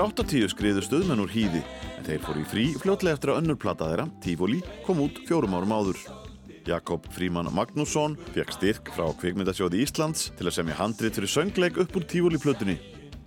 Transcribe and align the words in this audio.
1980 0.00 0.48
skriðu 0.54 0.80
stuðmenn 0.80 1.20
úr 1.20 1.28
hýði 1.28 1.60
en 1.98 2.06
þeir 2.06 2.22
fór 2.24 2.38
í 2.40 2.44
frí 2.48 2.62
fljótlega 2.80 3.18
eftir 3.18 3.32
að 3.34 3.40
önnur 3.42 3.58
plata 3.60 3.88
þeirra, 3.90 4.06
Tivoli, 4.24 4.60
kom 4.86 5.02
út 5.04 5.18
fjórum 5.28 5.56
árum 5.58 5.74
áður. 5.76 5.98
Jakob 6.64 7.04
Fríman 7.12 7.50
Magnússon 7.52 8.14
fekk 8.32 8.54
styrk 8.56 8.88
frá 8.96 9.10
Kvikmyndasjóði 9.20 9.82
Íslands 9.84 10.30
til 10.38 10.48
að 10.48 10.56
semja 10.56 10.78
handrit 10.78 11.18
fyrir 11.18 11.32
söngleik 11.34 11.82
upp 11.84 12.00
úr 12.00 12.06
Tivoli-plötunni. 12.08 12.78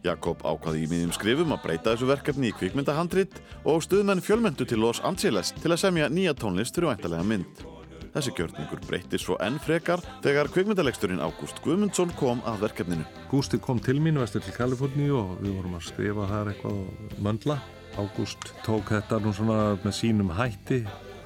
Jakob 0.02 0.42
ákvaði 0.42 0.88
í 0.88 0.90
miðjum 0.90 1.14
skrifum 1.14 1.54
að 1.54 1.62
breyta 1.68 1.94
þessu 1.94 2.10
verkefni 2.10 2.50
í 2.50 2.58
kvikmyndahandrit 2.58 3.38
og 3.70 3.86
stuðmenn 3.86 4.26
fjölmöndu 4.26 4.66
til 4.66 4.82
Los 4.82 5.04
Angeles 5.06 5.54
til 5.60 5.76
að 5.76 5.84
semja 5.86 6.10
nýja 6.10 6.34
tónlist 6.34 6.74
fyrir 6.74 6.96
væntalega 6.96 7.30
mynd. 7.36 7.73
Þessi 8.14 8.32
gjörningur 8.38 8.82
breytist 8.86 9.26
svo 9.26 9.40
enn 9.42 9.56
frekar 9.58 10.02
þegar 10.22 10.52
kvikmyndalegsturinn 10.54 11.22
Ágúst 11.24 11.58
Guðmundsson 11.66 12.12
kom 12.20 12.44
að 12.46 12.68
verkefninu. 12.68 13.08
Gústi 13.32 13.58
kom 13.58 13.80
til 13.82 13.98
mín 13.98 14.20
vestur 14.22 14.44
til 14.46 14.54
Kaliforníu 14.54 15.16
og 15.18 15.32
við 15.40 15.56
vorum 15.56 15.80
að 15.80 15.88
skrifa 15.88 16.28
þar 16.30 16.52
eitthvað 16.52 17.18
möndla. 17.26 17.58
Ágúst 17.98 18.52
tók 18.68 18.92
þetta 18.94 19.18
nú 19.24 19.34
svona 19.34 19.58
með 19.82 19.98
sínum 19.98 20.30
hætti. 20.38 20.84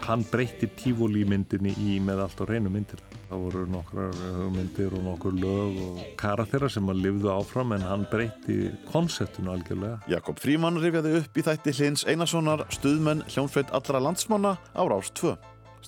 Hann 0.07 0.23
breytti 0.31 0.69
tífólímyndinni 0.79 1.73
í 1.83 1.97
með 1.99 2.21
allt 2.23 2.39
á 2.39 2.45
reynu 2.47 2.71
myndir. 2.71 3.03
Það 3.27 3.43
voru 3.43 3.65
nokkrar 3.73 4.23
myndir 4.55 4.95
og 4.95 5.03
nokkur 5.09 5.35
lög 5.35 5.81
og 5.83 5.99
karakterar 6.21 6.71
sem 6.71 6.87
að 6.87 7.01
lifðu 7.03 7.33
áfram 7.33 7.75
en 7.75 7.83
hann 7.83 8.07
breytti 8.07 8.71
konseptinu 8.93 9.51
algjörlega. 9.57 9.99
Jakob 10.07 10.39
Fríman 10.39 10.79
rifjaði 10.79 11.17
upp 11.19 11.35
í 11.35 11.47
þætti 11.49 11.75
Hlins 11.81 12.07
Einarssonar 12.07 12.63
stuðmenn 12.71 13.27
hljónsveit 13.27 13.75
allra 13.75 14.05
landsmána 14.07 14.55
á 14.55 14.83
Rás 14.87 15.11
2. 15.19 15.35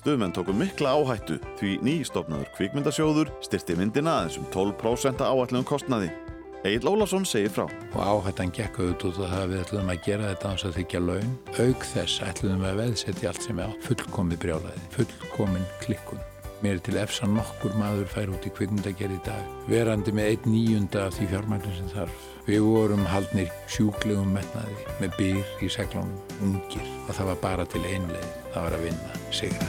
Stöðmenn 0.00 0.32
tóku 0.32 0.54
mikla 0.56 0.94
áhættu 0.96 1.34
því 1.58 1.74
nýstofnaður 1.84 2.48
kvikmyndasjóður 2.56 3.30
styrti 3.44 3.74
myndina 3.76 4.14
aðeins 4.22 4.38
um 4.40 4.46
12% 4.54 5.20
áætlum 5.20 5.66
kostnaði. 5.68 6.08
Egil 6.64 6.88
Ólafsson 6.88 7.26
segir 7.28 7.52
frá. 7.52 7.66
Og 7.92 8.00
áhættan 8.00 8.52
gekk 8.56 8.80
auðvitað 8.80 9.20
og 9.26 9.28
það 9.34 9.52
við 9.52 9.60
ætlum 9.66 9.92
að 9.92 10.00
gera 10.06 10.32
þetta 10.32 10.54
án 10.54 10.64
að 10.70 10.78
þykja 10.78 11.04
laun. 11.04 11.36
Aug 11.66 11.86
þess 11.92 12.24
ætlum 12.30 12.64
við 12.64 12.70
að 12.70 12.80
veðsetja 12.80 13.30
allt 13.34 13.44
sem 13.44 13.60
er. 13.60 13.78
Fullkomið 13.84 14.42
brjálæði, 14.46 14.88
fullkomin 14.96 15.70
klikkun. 15.84 16.26
Mér 16.64 16.76
er 16.78 16.84
til 16.88 16.98
efsa 17.00 17.28
nokkur 17.28 17.76
maður 17.80 18.08
fær 18.08 18.32
út 18.32 18.44
í 18.48 18.56
kvikmyndagerð 18.56 19.16
í 19.16 19.22
dag. 19.28 19.54
Verandi 19.68 20.16
með 20.16 20.32
einn 20.32 20.52
nýjunda 20.56 21.06
af 21.08 21.16
því 21.16 21.32
fjármækning 21.34 21.76
sem 21.76 21.92
þarf. 21.92 22.28
Við 22.48 22.64
vorum 22.64 23.08
haldnir 23.08 23.52
sjúklegum 23.68 24.32
metnaði 24.32 24.84
með 25.00 25.16
byr 25.20 25.56
í 25.60 25.72
seglunum, 25.72 26.20
ungir 26.40 26.94
og 27.06 27.16
það 27.16 27.34
var 27.34 27.44
bara 27.44 27.68
til 27.68 27.84
einlega. 27.84 28.39
Það 28.50 28.64
var 28.66 28.76
að 28.76 28.84
vinna 28.88 29.18
sigra. 29.30 29.66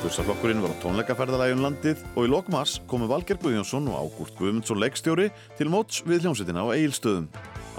Bussaflokkurinn 0.00 0.58
var 0.64 0.72
á 0.74 0.82
tónleikaferðalægjum 0.82 1.60
um 1.60 1.64
landið 1.68 2.00
og 2.16 2.26
í 2.26 2.30
lokmars 2.32 2.80
komu 2.90 3.06
Valger 3.06 3.38
Guðjónsson 3.38 3.86
og 3.92 4.00
Ágúrt 4.00 4.34
Guðmundsson 4.40 4.82
leikstjóri 4.82 5.28
til 5.60 5.70
móts 5.70 6.02
við 6.02 6.24
hljómsettina 6.24 6.66
á 6.66 6.74
Egilstöðum. 6.74 7.30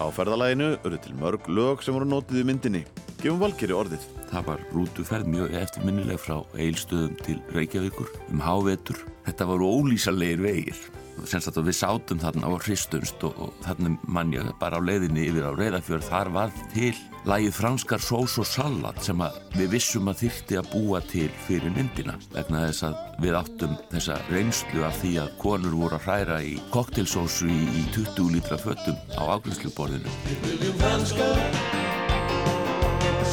Á 0.01 0.09
ferðalæginu 0.09 0.67
eru 0.81 0.97
til 0.97 1.13
mörg 1.19 1.45
lög 1.45 1.83
sem 1.85 1.93
voru 1.93 2.07
nótið 2.09 2.39
í 2.41 2.45
myndinni. 2.49 2.79
Gefum 3.21 3.41
Valgeri 3.43 3.75
orðið. 3.77 4.07
Það 4.31 4.47
var 4.47 4.63
rútuferð 4.73 5.27
mjög 5.29 5.53
eftirminnileg 5.59 6.17
frá 6.23 6.39
Egilstöðum 6.55 7.19
til 7.21 7.37
Reykjavíkur 7.53 8.09
um 8.31 8.41
hávetur. 8.41 8.97
Þetta 9.27 9.49
voru 9.51 9.69
ólýsalegir 9.77 10.41
vegir. 10.41 10.79
Að 11.21 11.63
við 11.67 11.77
sátum 11.77 12.19
þarna 12.21 12.49
á 12.49 12.51
hristunst 12.63 13.23
og, 13.27 13.37
og 13.37 13.63
þarna 13.65 13.95
mann 14.07 14.33
ég 14.33 14.47
bara 14.61 14.79
á 14.79 14.81
leiðinni 14.81 15.27
yfir 15.29 15.47
á 15.47 15.51
Reyðafjörð. 15.53 16.07
Þar 16.11 16.31
var 16.35 16.53
til 16.73 16.95
lægið 17.25 17.53
franskar 17.53 18.01
sós 18.01 18.37
og 18.41 18.47
salat 18.49 18.97
sem 19.05 19.19
við 19.53 19.67
vissum 19.75 20.09
að 20.09 20.23
þyrti 20.23 20.57
að 20.57 20.69
búa 20.71 21.01
til 21.05 21.29
fyrir 21.45 21.73
myndina 21.75 22.15
vegna 22.33 22.63
þess 22.65 22.87
að 22.87 22.95
við 23.21 23.37
áttum 23.37 23.75
þessa 23.91 24.17
reynslu 24.31 24.85
af 24.87 24.97
því 25.03 25.11
að 25.21 25.35
konur 25.41 25.75
voru 25.83 25.99
að 25.99 26.07
hræra 26.07 26.39
í 26.41 26.55
koktelsósu 26.73 27.49
í, 27.51 27.61
í 27.77 27.83
20 27.93 28.33
lítra 28.33 28.57
föttum 28.61 28.97
á 29.13 29.37
ágriðsluborðinu 29.37 30.15
Við 30.31 30.47
viljum 30.47 30.81
franskar 30.81 31.37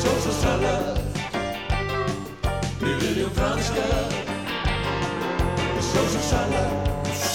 sós 0.03 0.29
og 0.29 0.37
salat 0.43 1.01
Við 2.85 3.01
viljum 3.07 3.33
franskar 3.41 3.97
sós 5.89 6.21
og 6.21 6.29
salat 6.29 6.88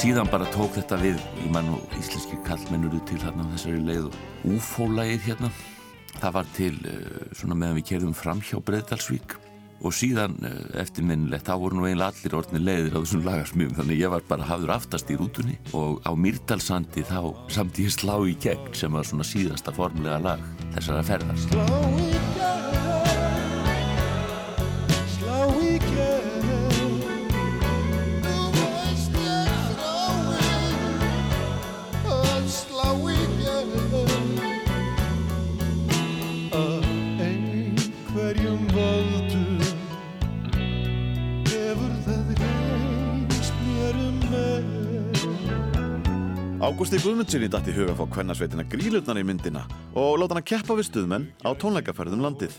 Síðan 0.03 0.27
bara 0.27 0.43
tók 0.51 0.73
þetta 0.75 0.97
við 0.99 1.19
í 1.45 1.49
mann 1.53 1.69
og 1.71 1.93
íslenski 1.95 2.35
kallmennuru 2.43 2.97
til 3.07 3.21
þarna 3.21 3.45
þessari 3.53 3.77
leið 3.87 4.09
og 4.09 4.49
úfólægið 4.51 5.29
hérna. 5.29 5.49
Það 6.17 6.33
var 6.35 6.49
til 6.57 6.71
uh, 6.81 7.21
svona 7.39 7.55
meðan 7.61 7.77
við 7.77 7.85
kerðum 7.93 8.17
fram 8.19 8.41
hjá 8.43 8.57
Breðdalsvík 8.67 9.37
og 9.79 9.95
síðan 9.95 10.35
uh, 10.43 10.57
eftirminnilegt 10.83 11.47
þá 11.47 11.55
voru 11.61 11.79
nú 11.79 11.87
eiginlega 11.87 12.11
allir 12.11 12.35
orðni 12.41 12.63
leiðir 12.65 12.99
á 12.99 12.99
þessum 12.99 13.23
lagarsmjum 13.29 13.75
þannig 13.79 14.03
ég 14.03 14.11
var 14.11 14.27
bara 14.27 14.49
hafður 14.51 14.75
aftast 14.75 15.13
í 15.13 15.19
rútunni 15.21 15.55
og 15.71 16.03
á 16.03 16.11
Myrdalsandi 16.11 17.07
þá 17.07 17.21
samt 17.55 17.79
ég 17.79 17.95
slá 17.95 18.17
í 18.27 18.35
gegn 18.43 18.73
sem 18.75 18.91
var 18.91 19.07
svona 19.07 19.23
síðasta 19.23 19.71
formlega 19.71 20.19
lag 20.19 20.43
þessara 20.75 21.07
ferðar. 21.13 21.39
Slá 21.47 21.63
í 21.63 22.09
gegn 22.11 22.52
Ágústi 46.63 46.95
Guðmundssoni 46.95 47.49
dætt 47.51 47.65
í 47.67 47.73
huga 47.75 47.91
fá 47.97 48.05
kvennasveitina 48.07 48.63
grílutnar 48.71 49.17
í 49.19 49.23
myndina 49.27 49.65
og 49.99 50.13
láta 50.21 50.31
hann 50.31 50.39
að 50.39 50.45
keppa 50.47 50.77
við 50.77 50.85
stuðmenn 50.87 51.25
á 51.43 51.51
tónleikaferðum 51.59 52.21
landið. 52.23 52.53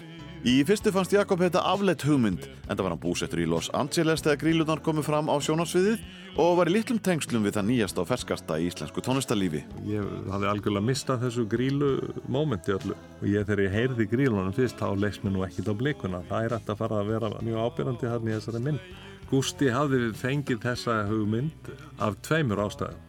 Í 0.44 0.58
fyrstu 0.69 0.90
fannst 0.93 1.14
Jakob 1.14 1.40
þetta 1.40 1.62
afleitt 1.70 2.05
hugmynd 2.05 2.43
en 2.44 2.75
það 2.75 2.82
var 2.84 2.93
hann 2.93 3.00
búsettur 3.00 3.40
í 3.40 3.46
Los 3.49 3.70
Angeles 3.73 4.20
þegar 4.20 4.43
grílutnar 4.43 4.82
komið 4.84 5.06
fram 5.06 5.31
á 5.32 5.40
sjónarsviðið 5.40 6.02
og 6.37 6.50
var 6.58 6.69
í 6.69 6.75
litlum 6.75 6.99
tengslum 7.00 7.46
við 7.49 7.56
það 7.56 7.67
nýjasta 7.70 8.02
og 8.02 8.11
ferskasta 8.11 8.58
í 8.61 8.67
íslensku 8.69 9.05
tónlistarlífi. 9.06 9.62
Ég 9.88 10.12
hafði 10.34 10.50
algjörlega 10.52 10.88
mistað 10.90 11.25
þessu 11.25 11.46
grílu 11.49 11.90
mómenti 12.29 12.76
öllu 12.76 12.99
og 12.99 13.25
ég 13.25 13.49
þegar 13.49 13.64
ég 13.64 13.79
heyrði 13.79 14.08
grílunum 14.12 14.52
fyrst 14.58 14.84
þá 14.84 14.90
leikst 15.00 15.25
mér 15.25 15.38
nú 15.38 15.46
ekkit 15.49 15.73
á 15.73 15.75
blikuna. 15.81 16.20
Það 16.29 16.50
er 16.50 16.58
hægt 16.58 16.76
að 16.76 16.81
fara 16.84 17.00
að 17.00 17.14
vera 17.14 17.32
mjög 17.40 17.64
ábyrgandi 17.70 18.12
hann 18.12 18.29
í 18.29 18.37
þessari 18.37 18.64
mynd. 18.69 18.84
Gústi 19.32 19.73
hafði 19.73 20.12
fengið 20.20 20.61
þessa 20.69 21.00
hugmynd 21.08 21.73
af 22.05 22.20
tveimur 22.20 22.67
ástæðum. 22.69 23.04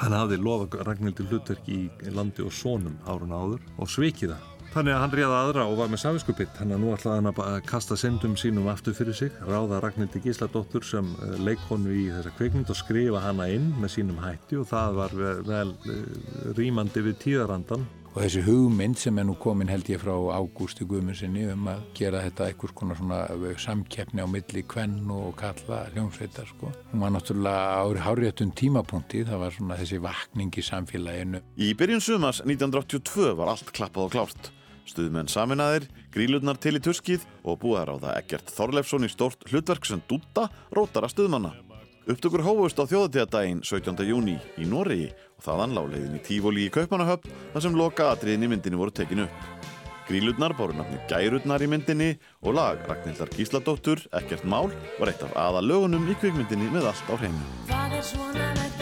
Hann 0.00 0.16
hafði 0.16 0.38
lofað 0.40 0.80
Ragnhildi 0.88 1.26
hlutverki 1.28 1.74
í 1.76 2.14
landi 2.14 2.44
og 2.46 2.54
sónum 2.56 2.96
árun 3.04 3.34
áður 3.36 3.66
og 3.76 3.90
svikið 3.92 4.32
það. 4.32 4.46
Þannig 4.70 4.94
að 4.94 5.00
hann 5.02 5.14
réða 5.18 5.38
aðra 5.42 5.62
og 5.66 5.80
var 5.80 5.88
með 5.90 6.00
safinskupitt. 6.04 6.50
Þannig 6.54 6.76
að 6.76 6.82
nú 6.84 6.90
ætlaði 6.94 7.18
hann 7.18 7.28
að 7.32 7.56
kasta 7.66 7.96
syndum 7.98 8.36
sínum 8.38 8.68
aftur 8.70 8.94
fyrir 8.94 9.16
sig, 9.18 9.32
ráða 9.48 9.80
Ragnhildi 9.82 10.22
Gísladóttur 10.24 10.86
sem 10.86 11.08
eh, 11.26 11.32
leikonu 11.42 11.90
í 11.90 12.04
þessa 12.14 12.32
kveikmynd 12.38 12.70
og 12.70 12.78
skrifa 12.78 13.24
hana 13.24 13.48
inn 13.50 13.72
með 13.82 13.96
sínum 13.96 14.22
hætti 14.22 14.60
og 14.60 14.68
það 14.70 15.00
var 15.00 15.16
vel 15.50 15.72
eh, 15.74 16.04
rýmandi 16.54 17.02
við 17.08 17.18
tíðarandan 17.26 17.88
Og 18.10 18.24
þessi 18.24 18.40
hugmynd 18.42 18.98
sem 18.98 19.18
er 19.22 19.26
nú 19.28 19.36
komin 19.38 19.68
held 19.70 19.86
ég 19.86 20.00
frá 20.02 20.10
Ágústi 20.34 20.82
Guðmundsinni 20.88 21.44
um 21.52 21.68
að 21.70 21.84
gera 21.94 22.24
þetta 22.24 22.48
einhvers 22.48 22.74
konar 22.74 22.98
svona 22.98 23.20
samkeppni 23.62 24.24
á 24.24 24.26
milli 24.26 24.64
kvenn 24.66 25.12
og 25.14 25.36
kalla 25.38 25.84
hljómsveitar 25.92 26.50
sko. 26.50 26.72
Hún 26.90 27.04
var 27.04 27.14
náttúrulega 27.14 27.78
ári 27.84 28.02
háréttun 28.02 28.50
tímapunkti, 28.50 29.22
það 29.30 29.44
var 29.44 29.54
svona 29.54 29.78
þessi 29.78 30.02
vakning 30.02 30.50
í 30.58 30.66
samfélaginu. 30.66 31.44
Í 31.54 31.70
byrjun 31.78 32.02
sumars 32.02 32.42
1982 32.42 33.30
var 33.38 33.54
allt 33.54 33.70
klappað 33.78 34.08
og 34.08 34.14
klárt. 34.16 34.52
Stuðmenn 34.90 35.30
saminæðir, 35.30 35.86
grílurnar 36.10 36.58
til 36.58 36.80
í 36.80 36.82
tuskið 36.82 37.30
og 37.46 37.62
búðar 37.62 37.94
á 37.94 37.96
það 38.02 38.22
Egert 38.24 38.54
Þorleifsson 38.58 39.06
í 39.06 39.14
stórt 39.14 39.46
hlutverk 39.52 39.86
sem 39.86 40.02
dúta 40.10 40.50
rótara 40.74 41.06
stuðmanna. 41.12 41.54
Upptökur 42.08 42.40
hófust 42.40 42.80
á 42.80 42.88
þjóðatíðadaginn 42.88 43.60
17. 43.60 44.00
júni 44.08 44.38
í 44.56 44.64
Noregi 44.64 45.10
og 45.36 45.44
þaðan 45.44 45.74
láleiðin 45.76 46.16
í 46.16 46.22
Tífóli 46.24 46.64
í 46.64 46.72
Kaupanahöfn 46.72 47.28
þar 47.52 47.64
sem 47.66 47.76
loka 47.76 48.06
atriðin 48.14 48.46
í 48.46 48.50
myndinni 48.54 48.80
voru 48.80 48.94
tekin 48.96 49.26
upp. 49.26 49.68
Grílurnar 50.08 50.56
báru 50.56 50.74
nafni 50.78 50.96
Gærurnar 51.12 51.60
í 51.60 51.68
myndinni 51.70 52.10
og 52.40 52.56
lag 52.56 52.80
Ragnhildar 52.88 53.30
Gísladóttur, 53.36 54.00
Ekkert 54.16 54.48
Mál, 54.48 54.72
var 54.96 55.12
eitt 55.12 55.22
af 55.28 55.36
aða 55.38 55.60
lögunum 55.60 56.08
í 56.08 56.16
kvikmyndinni 56.16 56.72
með 56.72 56.88
allt 56.94 57.12
á 57.12 57.14
hreinu. 57.20 58.79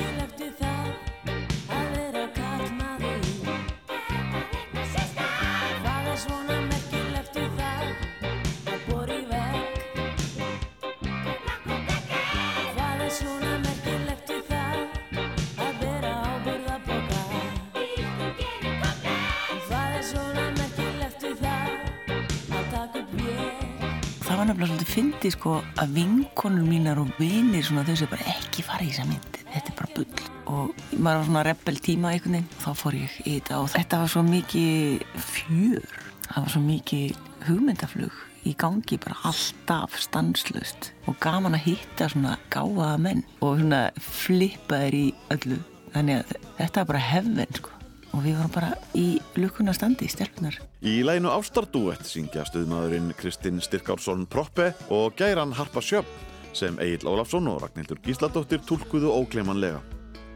Var 24.48 24.56
nefnilega 24.56 24.78
svolítið 24.78 24.94
fyndið 24.94 25.32
sko 25.34 25.54
að 25.82 25.90
vinkonur 25.98 26.64
mínar 26.64 27.00
og 27.02 27.10
vinir 27.20 27.64
svona 27.66 27.82
þau 27.84 27.96
sem 28.00 28.08
bara 28.08 28.30
ekki 28.32 28.64
fara 28.64 28.86
í 28.86 28.92
þessa 28.92 29.04
mynd 29.10 29.38
þetta 29.52 29.72
er 29.72 29.76
bara 29.78 29.94
bull. 29.96 30.22
Og 30.48 30.80
maður 30.96 31.18
var 31.18 31.26
svona 31.28 31.44
rebel 31.48 31.80
tíma 31.84 32.12
einhvern 32.14 32.38
veginn 32.38 32.62
þá 32.62 32.68
fór 32.80 32.96
ég 32.96 33.18
í 33.24 33.34
þetta 33.36 33.60
og 33.60 33.70
þetta 33.74 34.00
var 34.02 34.12
svo 34.14 34.24
mikið 34.28 35.06
fjör. 35.28 35.88
Það 36.28 36.44
var 36.44 36.52
svo 36.54 36.62
mikið 36.64 37.22
hugmyndaflug 37.48 38.20
í 38.48 38.54
gangi 38.62 39.00
bara 39.02 39.20
alltaf 39.28 39.96
stanslust 40.00 40.92
og 41.10 41.18
gaman 41.20 41.56
að 41.58 41.66
hitta 41.68 42.08
svona 42.12 42.36
gáðaða 42.52 43.00
menn 43.04 43.24
og 43.40 43.58
svona 43.60 43.82
flippa 44.00 44.84
þeir 44.84 44.98
í 44.98 45.06
öllu. 45.36 45.60
Þannig 45.92 46.22
að 46.22 46.38
þetta 46.60 46.80
var 46.80 46.90
bara 46.94 47.08
hefven 47.10 47.58
sko 47.60 47.77
og 48.12 48.25
við 48.25 48.38
vorum 48.38 48.55
bara 48.55 48.72
í 48.96 49.19
lukkuna 49.38 49.75
standi 49.76 50.08
stelpunar 50.10 50.56
Í 50.81 51.00
læginu 51.06 51.32
Ástardúett 51.34 52.06
syngja 52.08 52.46
stuðmaðurinn 52.49 53.12
Kristinn 53.19 53.60
Styrkársson 53.64 54.26
Proppe 54.31 54.72
og 54.94 55.16
gæran 55.19 55.55
Harpa 55.58 55.82
Sjöfn 55.84 56.26
sem 56.56 56.78
Egil 56.82 57.08
Ólafsson 57.08 57.49
og 57.50 57.62
Ragnhildur 57.62 58.00
Gísladóttir 58.02 58.62
tólkuðu 58.66 59.12
ógleimanlega. 59.12 59.82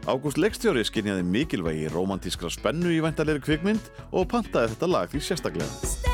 Ágúst 0.07 0.39
Leikstjóri 0.39 0.83
skinjaði 0.87 1.23
mikilvægi 1.27 1.91
romantískra 1.93 2.51
spennu 2.51 2.91
í 2.91 2.99
væntalegri 3.03 3.43
kvikmynd 3.43 3.93
og 4.11 4.27
pantaði 4.31 4.75
þetta 4.75 4.91
lag 4.91 5.13
því 5.13 5.23
sérstaklega. 5.29 6.12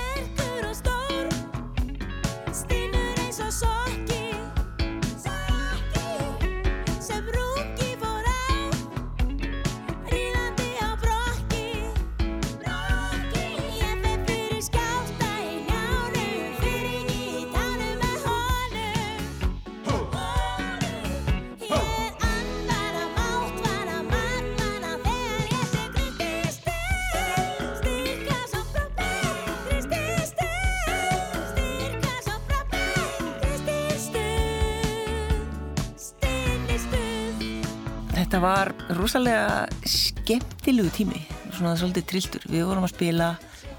Þetta 38.40 38.54
var 38.56 38.70
rosalega 38.96 39.48
skemmtilegu 39.84 40.88
tími, 40.96 41.18
svona 41.52 41.74
svolítið 41.76 42.06
trilltur. 42.08 42.46
Við 42.48 42.62
vorum 42.70 42.86
að 42.88 42.94
spila 42.94 43.26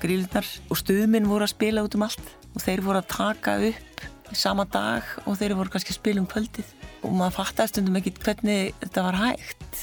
grílunar 0.03 0.51
og 0.69 0.77
stuðminn 0.77 1.29
voru 1.31 1.47
að 1.47 1.55
spila 1.55 1.85
út 1.87 1.97
um 1.97 2.05
allt 2.05 2.29
og 2.51 2.61
þeir 2.61 2.83
voru 2.85 3.01
að 3.01 3.07
taka 3.09 3.55
upp 3.71 4.03
sama 4.37 4.67
dag 4.69 5.09
og 5.25 5.39
þeir 5.41 5.55
voru 5.57 5.73
kannski 5.73 5.95
að 5.95 5.99
spila 6.03 6.21
um 6.21 6.29
kvöldið. 6.29 6.75
Og 7.01 7.17
maður 7.17 7.39
fattaði 7.39 7.73
stundum 7.73 7.97
ekki 8.03 8.13
hvernig 8.19 8.77
þetta 8.83 9.07
var 9.07 9.19
hægt. 9.23 9.81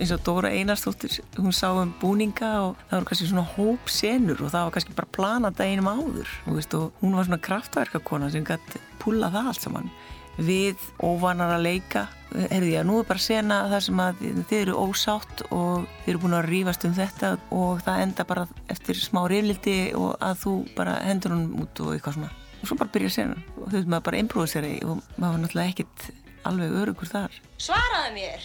Eins 0.00 0.16
og 0.16 0.24
Dóra 0.24 0.54
Einarstóttir, 0.56 1.20
hún 1.36 1.52
sá 1.52 1.68
um 1.74 1.92
búninga 2.00 2.54
og 2.62 2.80
það 2.80 2.96
voru 2.96 3.10
kannski 3.10 3.28
svona 3.28 3.46
hópsenur 3.58 4.40
og 4.40 4.54
það 4.56 4.70
var 4.70 4.76
kannski 4.78 4.96
bara 5.02 5.14
planað 5.20 5.60
daginum 5.60 5.92
áður. 5.92 6.32
Veist, 6.48 6.80
hún 7.04 7.20
var 7.20 7.28
svona 7.28 7.44
kraftverkakona 7.44 8.32
sem 8.32 8.48
gæti 8.48 8.80
púla 9.04 9.28
það 9.36 9.52
allt 9.52 9.68
saman 9.68 9.92
við 10.38 10.80
óvanar 11.02 11.54
að 11.56 11.66
leika 11.68 12.06
heyrði 12.34 12.72
ég 12.72 12.80
að 12.80 12.88
nú 12.88 12.98
er 12.98 13.06
bara 13.06 13.22
sena 13.22 13.58
þar 13.70 13.84
sem 13.86 14.00
að 14.02 14.22
þið 14.50 14.56
eru 14.58 14.76
ósátt 14.82 15.44
og 15.54 15.84
þið 16.02 16.12
eru 16.12 16.22
búin 16.24 16.36
að 16.40 16.48
rífast 16.50 16.86
um 16.88 16.96
þetta 16.96 17.30
og 17.54 17.84
það 17.86 18.02
enda 18.08 18.26
bara 18.26 18.46
eftir 18.74 18.98
smá 18.98 19.22
reyflildi 19.30 19.78
og 19.98 20.16
að 20.18 20.40
þú 20.42 20.54
bara 20.74 20.96
hendur 21.06 21.36
hún 21.36 21.46
út 21.62 21.84
og 21.84 21.94
eitthvað 21.94 22.18
svona 22.18 22.32
og 22.34 22.66
svo 22.66 22.78
bara 22.80 22.94
byrja 22.96 23.14
sena 23.20 23.38
og 23.60 23.70
þau 23.70 23.80
maður 23.84 24.06
bara 24.10 24.22
improvisera 24.24 24.72
í 24.72 24.82
og 24.82 25.02
maður 25.14 25.30
var 25.30 25.42
náttúrulega 25.44 25.74
ekkit 25.76 26.10
alveg 26.50 26.78
örugur 26.82 27.10
þar 27.12 27.38
Svaraðu 27.64 28.14
mér. 28.16 28.42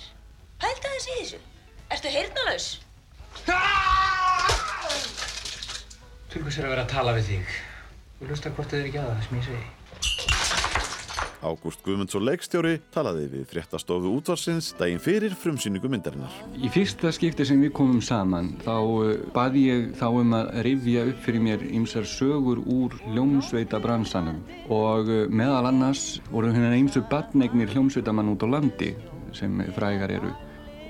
Pældu 0.59 0.89
aðeins 0.89 1.07
í 1.07 1.15
þessu. 1.17 1.39
Ertu 1.89 2.11
heyrnalaus? 2.13 2.67
Til 6.29 6.43
hvers 6.43 6.59
er 6.59 6.67
að 6.67 6.73
vera 6.75 6.83
að 6.85 6.93
tala 6.93 7.15
við 7.17 7.31
þig? 7.31 7.55
Þú 8.19 8.29
hlusta 8.29 8.53
hvort 8.53 8.73
þið 8.73 8.83
er 8.83 8.91
ekki 8.91 9.01
að 9.01 9.09
það 9.09 9.25
sem 9.25 9.39
ég 9.39 9.49
segi. 9.49 10.38
Ágúst 11.39 11.79
Guðmundsson 11.85 12.25
leikstjóri 12.27 12.81
talaði 12.91 13.29
við 13.31 13.43
fréttastofu 13.47 14.09
útvarsins 14.17 14.73
daginn 14.75 14.99
fyrir 14.99 15.31
frumsýningu 15.39 15.87
myndarinnar. 15.91 16.33
Í 16.59 16.67
fyrsta 16.73 17.13
skipti 17.15 17.45
sem 17.47 17.61
við 17.63 17.71
komum 17.77 18.01
saman 18.03 18.51
þá 18.65 18.75
uh, 18.75 19.13
baði 19.35 19.63
ég 19.69 19.85
þá 20.01 20.07
um 20.09 20.35
að 20.35 20.51
rifja 20.67 21.05
upp 21.13 21.23
fyrir 21.23 21.45
mér 21.45 21.63
ýmsar 21.69 22.09
sögur 22.09 22.59
úr 22.67 22.97
hljómsveita 23.05 23.79
bransanum 23.79 24.43
og 24.67 25.07
uh, 25.07 25.23
meðal 25.31 25.71
annars 25.71 26.19
voru 26.27 26.51
hérna 26.51 26.75
ýmsu 26.75 27.05
badnegnir 27.07 27.71
hljómsveitamann 27.71 28.35
út 28.35 28.43
á 28.43 28.47
landi 28.59 28.93
sem 29.31 29.63
frægar 29.79 30.11
eru. 30.19 30.35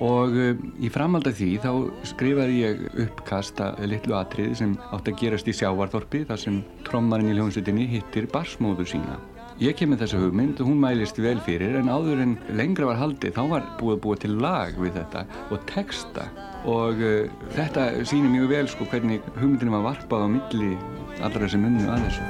Og 0.02 0.34
uh, 0.34 0.54
í 0.82 0.90
framhald 0.90 1.30
af 1.30 1.38
því 1.38 1.52
þá 1.62 1.72
skrifaði 2.10 2.62
ég 2.64 2.86
uppkasta 3.06 3.76
litlu 3.86 4.18
atriði 4.18 4.64
sem 4.64 4.78
átti 4.90 5.14
að 5.14 5.22
gerast 5.22 5.46
í 5.46 5.54
sjávarþorpi 5.62 6.26
þar 6.26 6.48
sem 6.48 6.62
trommarinn 6.90 7.30
í 7.30 7.38
hljómsveitinni 7.38 7.86
hittir 7.94 8.26
barsmóðu 8.34 8.96
sína 8.96 9.20
Ég 9.60 9.74
kem 9.76 9.90
með 9.92 10.06
þessa 10.06 10.18
hugmynd 10.22 10.60
og 10.62 10.70
hún 10.70 10.78
mælist 10.80 11.18
vel 11.20 11.36
fyrir 11.44 11.74
en 11.76 11.90
áður 11.92 12.22
en 12.22 12.30
lengra 12.56 12.86
var 12.88 12.96
haldið 12.96 13.34
þá 13.36 13.40
var 13.50 13.66
búið 13.76 13.92
að 13.92 13.98
búa 14.06 14.16
til 14.22 14.30
lag 14.40 14.78
við 14.80 14.94
þetta 14.96 15.24
og 15.52 15.66
texta. 15.68 16.24
Og 16.64 17.02
uh, 17.04 17.28
þetta 17.52 17.84
sýnir 18.08 18.32
mjög 18.32 18.48
vel 18.54 18.70
sko 18.72 18.88
hvernig 18.88 19.20
hugmyndinu 19.36 19.74
var 19.74 19.84
varpað 19.90 20.24
á 20.24 20.28
milli 20.32 20.72
allra 21.20 21.44
sem 21.52 21.66
unnu 21.68 21.92
að 21.92 22.08
þessu. 22.08 22.24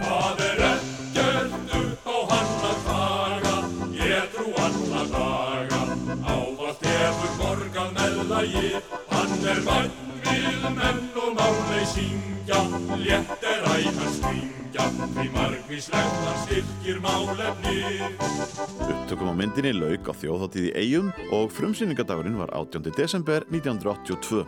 Hann 9.11 9.37
er 9.55 9.61
mann 9.69 9.93
við 10.27 10.65
menn 10.81 11.05
og 11.15 11.31
máli 11.39 11.85
syngja, 11.95 12.65
létt 13.05 13.47
er 13.55 13.69
æfan 13.77 14.17
skringja, 14.19 14.60
því 14.89 15.27
margvíslegt 15.35 16.19
hann 16.25 16.41
styrkir 16.45 17.01
málefnið. 17.05 18.03
Upptökum 18.87 19.33
á 19.33 19.35
myndinni 19.37 19.73
lauk 19.77 20.11
á 20.11 20.15
þjóðháttíð 20.17 20.69
í 20.71 20.75
Eyjum 20.83 21.09
og 21.37 21.49
frumsýningadagurinn 21.55 22.39
var 22.41 22.53
18. 22.57 22.93
desember 22.97 23.45
1982. 23.51 24.45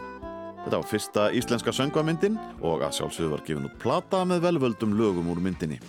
Þetta 0.63 0.79
var 0.79 0.87
fyrsta 0.87 1.25
íslenska 1.35 1.75
söngvamyndin 1.75 2.39
og 2.63 2.85
að 2.87 3.01
sjálfsögðu 3.01 3.33
var 3.35 3.43
gefin 3.49 3.67
út 3.67 3.81
plata 3.83 4.23
með 4.29 4.47
velvöldum 4.47 4.95
lögum 4.99 5.33
úr 5.35 5.43
myndinni. 5.43 5.81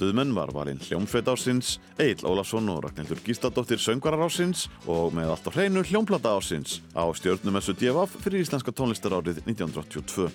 Stuðmenn 0.00 0.30
var 0.32 0.48
valinn 0.56 0.80
hljómsveit 0.80 1.26
ásins, 1.28 1.74
Egil 2.00 2.24
Ólafsson 2.24 2.70
og 2.72 2.78
Ragnhildur 2.86 3.20
Gísladóttir 3.20 3.80
söngvarar 3.80 4.22
ásins 4.24 4.68
og 4.88 5.12
með 5.12 5.34
allt 5.34 5.48
á 5.48 5.50
hreinu 5.52 5.82
hljómplata 5.84 6.32
ásins 6.38 6.78
á 6.96 7.04
stjórnumessu 7.12 7.74
DFF 7.76 8.16
fyrir 8.24 8.40
íslenska 8.40 8.72
tónlistarárið 8.72 9.42
1982. 9.44 10.30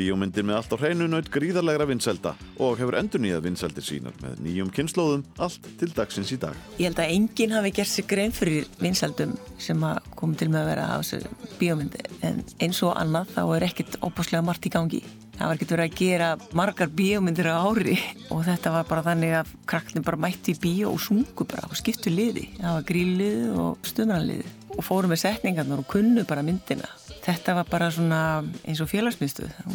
Bíómyndir 0.00 0.46
með 0.48 0.56
allt 0.56 0.72
á 0.72 0.76
hreinu 0.80 1.06
naut 1.10 1.28
gríðarlegra 1.32 1.84
vinselda 1.90 2.32
og 2.56 2.78
hefur 2.80 2.96
endur 2.96 3.20
nýjað 3.20 3.44
vinseldir 3.44 3.84
sínar 3.84 4.16
með 4.22 4.38
nýjum 4.46 4.70
kynnslóðum 4.72 5.24
allt 5.44 5.66
til 5.80 5.90
dagsins 5.92 6.32
í 6.32 6.38
dag. 6.40 6.56
Ég 6.78 6.88
held 6.88 7.02
að 7.02 7.12
enginn 7.18 7.52
hafi 7.52 7.72
gert 7.76 7.92
sér 7.92 8.06
grein 8.08 8.32
fyrir 8.32 8.68
vinsaldum 8.80 9.34
sem 9.60 9.84
að 9.84 9.98
kom 10.16 10.32
til 10.38 10.48
með 10.48 10.62
að 10.62 10.70
vera 10.70 10.86
á 10.88 10.96
þessu 11.02 11.50
bíómyndi 11.60 12.04
en 12.24 12.40
eins 12.64 12.80
og 12.86 12.94
annað 12.96 13.34
þá 13.34 13.42
er 13.44 13.66
ekkert 13.68 13.98
óbúslega 14.00 14.46
margt 14.46 14.70
í 14.70 14.72
gangi. 14.72 15.02
Það 15.36 15.44
var 15.48 15.58
ekkert 15.58 15.74
verið 15.74 15.86
að 15.90 16.00
gera 16.00 16.30
margar 16.56 16.90
bíómyndir 16.96 17.50
á 17.52 17.60
ári 17.60 17.98
og 18.32 18.42
þetta 18.48 18.74
var 18.78 18.88
bara 18.88 19.04
þannig 19.10 19.36
að 19.42 19.52
krakkni 19.68 20.04
bara 20.06 20.22
mætti 20.24 20.56
í 20.56 20.60
bíó 20.64 20.94
og 20.94 21.04
sungu 21.04 21.48
bara 21.48 21.68
og 21.68 21.76
skiptu 21.76 22.12
liði. 22.12 22.48
Það 22.56 22.78
var 22.78 22.88
gríliði 22.88 23.52
og 23.66 23.92
stuðmannaliði 23.92 24.56
og 24.76 24.84
fóru 24.86 25.12
með 25.12 25.26
setningarnar 25.26 25.84
og 25.84 25.88
kunnu 25.92 26.24
bara 26.28 26.44
myndina. 26.46 26.88
Þetta 27.30 27.52
var 27.60 27.66
bara 27.70 27.88
svona 27.94 28.20
eins 28.66 28.80
og 28.82 28.88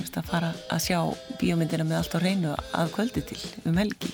veist 0.01 0.17
að 0.19 0.27
fara 0.27 0.49
að 0.75 0.81
sjá 0.89 0.99
bíómyndina 1.39 1.87
með 1.87 2.01
allt 2.01 2.17
á 2.17 2.19
reynu 2.19 2.55
að 2.75 2.95
kvöldi 2.97 3.23
til 3.31 3.39
um 3.63 3.79
helgi. 3.79 4.11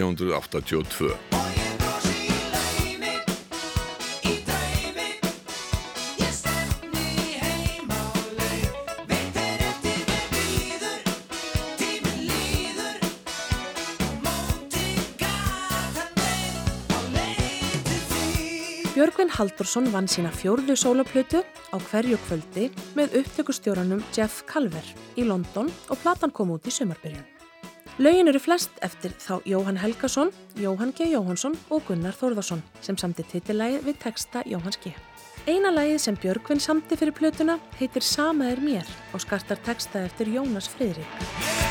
1982. 0.00 1.14
Björgvin 19.00 19.30
Haldursson 19.32 19.86
vann 19.94 20.08
sína 20.12 20.28
fjórðu 20.28 20.74
sólaplötu 20.76 21.40
á 21.72 21.76
hverju 21.88 22.18
kvöldi 22.26 22.66
með 22.92 23.16
upptökustjóranum 23.22 24.04
Jeff 24.12 24.44
Calver 24.44 24.84
í 25.16 25.24
London 25.24 25.72
og 25.88 26.00
platan 26.04 26.34
kom 26.36 26.52
út 26.52 26.68
í 26.68 26.74
sumarbyrjun. 26.74 27.39
Laugin 27.98 28.30
eru 28.30 28.40
flest 28.40 28.76
eftir 28.84 29.12
þá 29.20 29.40
Jóhann 29.48 29.78
Helgason, 29.80 30.30
Jóhann 30.56 30.92
G. 30.96 31.10
Jóhansson 31.10 31.56
og 31.70 31.82
Gunnar 31.88 32.16
Þórðarsson 32.16 32.62
sem 32.80 32.96
samti 33.00 33.26
titillægið 33.28 33.88
við 33.88 33.98
texta 34.04 34.44
Jóhanns 34.48 34.80
G. 34.80 34.94
Eina 35.48 35.72
lægið 35.72 35.98
sem 36.04 36.20
Björgvin 36.20 36.60
samti 36.60 36.96
fyrir 37.00 37.16
plötuna 37.16 37.58
heitir 37.80 38.04
Sama 38.04 38.52
er 38.52 38.62
mér 38.62 38.88
og 39.12 39.24
skartar 39.24 39.60
texta 39.66 40.04
eftir 40.06 40.32
Jónas 40.36 40.70
Friðrik. 40.70 41.69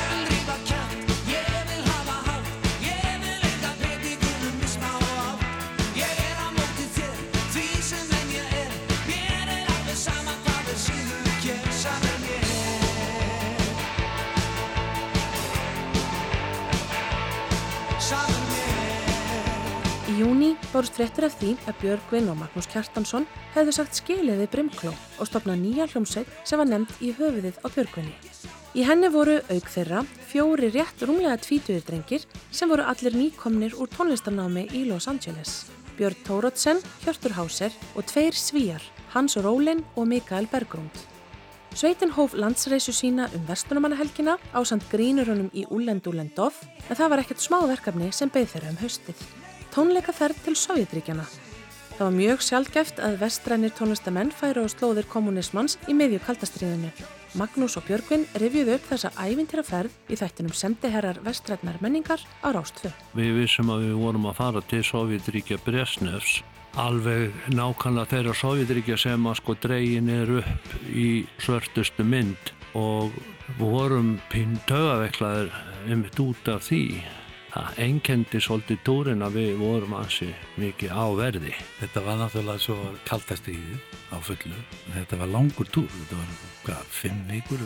Júni 20.19 20.49
bárust 20.73 20.97
fréttir 20.97 21.25
af 21.27 21.35
því 21.39 21.53
að 21.69 21.77
Björgvin 21.81 22.29
og 22.31 22.37
Magnús 22.41 22.67
Kjartansson 22.67 23.27
hefðu 23.53 23.73
sagt 23.75 23.97
skilið 23.99 24.41
við 24.41 24.51
Brimkló 24.53 24.91
og 24.91 25.29
stopnað 25.29 25.61
nýja 25.61 25.87
hljómsveit 25.91 26.31
sem 26.47 26.59
var 26.59 26.67
nefnd 26.67 27.03
í 27.05 27.13
höfuðið 27.15 27.59
á 27.63 27.67
Björgvinni. 27.71 28.15
Í 28.75 28.83
henni 28.85 29.09
voru 29.13 29.39
auk 29.49 29.69
þeirra 29.73 30.03
fjóri 30.29 30.69
rétt 30.75 31.05
rúmlega 31.05 31.39
tvítuðir 31.41 31.85
drengir 31.87 32.27
sem 32.51 32.69
voru 32.69 32.83
allir 32.85 33.15
nýkomnir 33.15 33.77
úr 33.79 33.89
tónlistarnámi 33.95 34.67
í 34.75 34.83
Los 34.89 35.07
Angeles. 35.07 35.69
Björn 35.97 36.19
Tórótsen, 36.27 36.83
Hjörtur 37.03 37.33
Háser 37.39 37.73
og 37.95 38.05
tveir 38.11 38.35
svíjar, 38.35 38.83
Hans 39.15 39.39
Rólin 39.39 39.85
og 39.95 40.07
Mikael 40.11 40.47
Bergrund. 40.51 40.95
Sveitin 41.73 42.11
hóf 42.15 42.33
landsreisu 42.33 42.91
sína 42.91 43.29
um 43.35 43.43
verslunumannahelgina 43.47 44.37
á 44.51 44.59
samt 44.65 44.87
grínurunum 44.91 45.51
í 45.53 45.67
Úlendúlendov 45.69 46.55
en 46.89 46.95
það 46.95 47.11
var 47.11 47.23
ekkert 47.23 47.45
smá 47.45 47.61
verkefni 47.69 48.09
sem 48.11 48.31
beð 48.33 48.55
þeirra 48.55 48.73
um 48.73 48.81
haustið. 48.81 49.29
Tónleikaferð 49.73 50.41
til 50.45 50.57
Sovjetríkjana. 50.57 51.25
Það 51.93 52.05
var 52.05 52.15
mjög 52.15 52.43
sjálfgæft 52.47 52.99
að 53.03 53.17
vestrænir 53.21 53.73
tónlistamenn 53.75 54.31
færu 54.31 54.63
á 54.63 54.67
slóðir 54.71 55.07
kommunismans 55.11 55.77
í 55.91 55.95
miðju 55.97 56.21
kaldastriðinu. 56.25 56.91
Magnús 57.37 57.75
og 57.77 57.85
Björgvin 57.85 58.23
rifjuðu 58.41 58.77
upp 58.79 58.87
þessa 58.89 59.11
ævintýraferð 59.19 60.09
í 60.09 60.17
þættinum 60.17 60.55
semdiherrar 60.57 61.19
vestrætnar 61.25 61.77
menningar 61.83 62.23
á 62.41 62.49
Rástfö. 62.55 62.89
Við 63.13 63.43
vissum 63.43 63.69
að 63.69 63.89
við 63.89 63.99
vorum 64.01 64.29
að 64.31 64.39
fara 64.39 64.63
til 64.71 64.81
Sovjetríkja 64.87 65.59
Bresnefs 65.65 66.39
alveg 66.77 67.33
nákvæmlega 67.53 68.09
þeirra 68.13 68.35
Sovjetríkja 68.37 68.97
sem 68.99 69.27
að 69.27 69.39
sko 69.39 69.55
dregin 69.61 70.09
er 70.13 70.31
upp 70.39 70.75
í 70.89 71.25
svörtustu 71.41 72.05
mynd 72.05 72.53
og 72.77 73.15
vorum 73.59 74.17
pinn 74.29 74.59
tögaveiklaður 74.69 75.51
einmitt 75.87 76.19
út 76.21 76.51
af 76.51 76.67
því. 76.69 77.01
Það 77.49 77.79
enkendi 77.85 78.41
svolítið 78.43 78.81
túrin 78.85 79.25
að 79.25 79.39
við 79.39 79.51
vorum 79.57 79.95
ansi 79.97 80.29
mikið 80.61 80.93
á 80.93 81.05
verði. 81.17 81.53
Þetta 81.79 82.03
var 82.05 82.19
náttúrulega 82.21 82.61
svo 82.61 82.77
kaltastíðið 83.09 83.79
á 84.13 84.17
fullu. 84.21 84.59
Þetta 84.93 85.19
var 85.23 85.31
langur 85.33 85.71
túr, 85.73 85.89
þetta 85.89 86.19
var 86.19 86.35
hvað, 86.67 86.83
fimm 86.93 87.23
vikur 87.29 87.65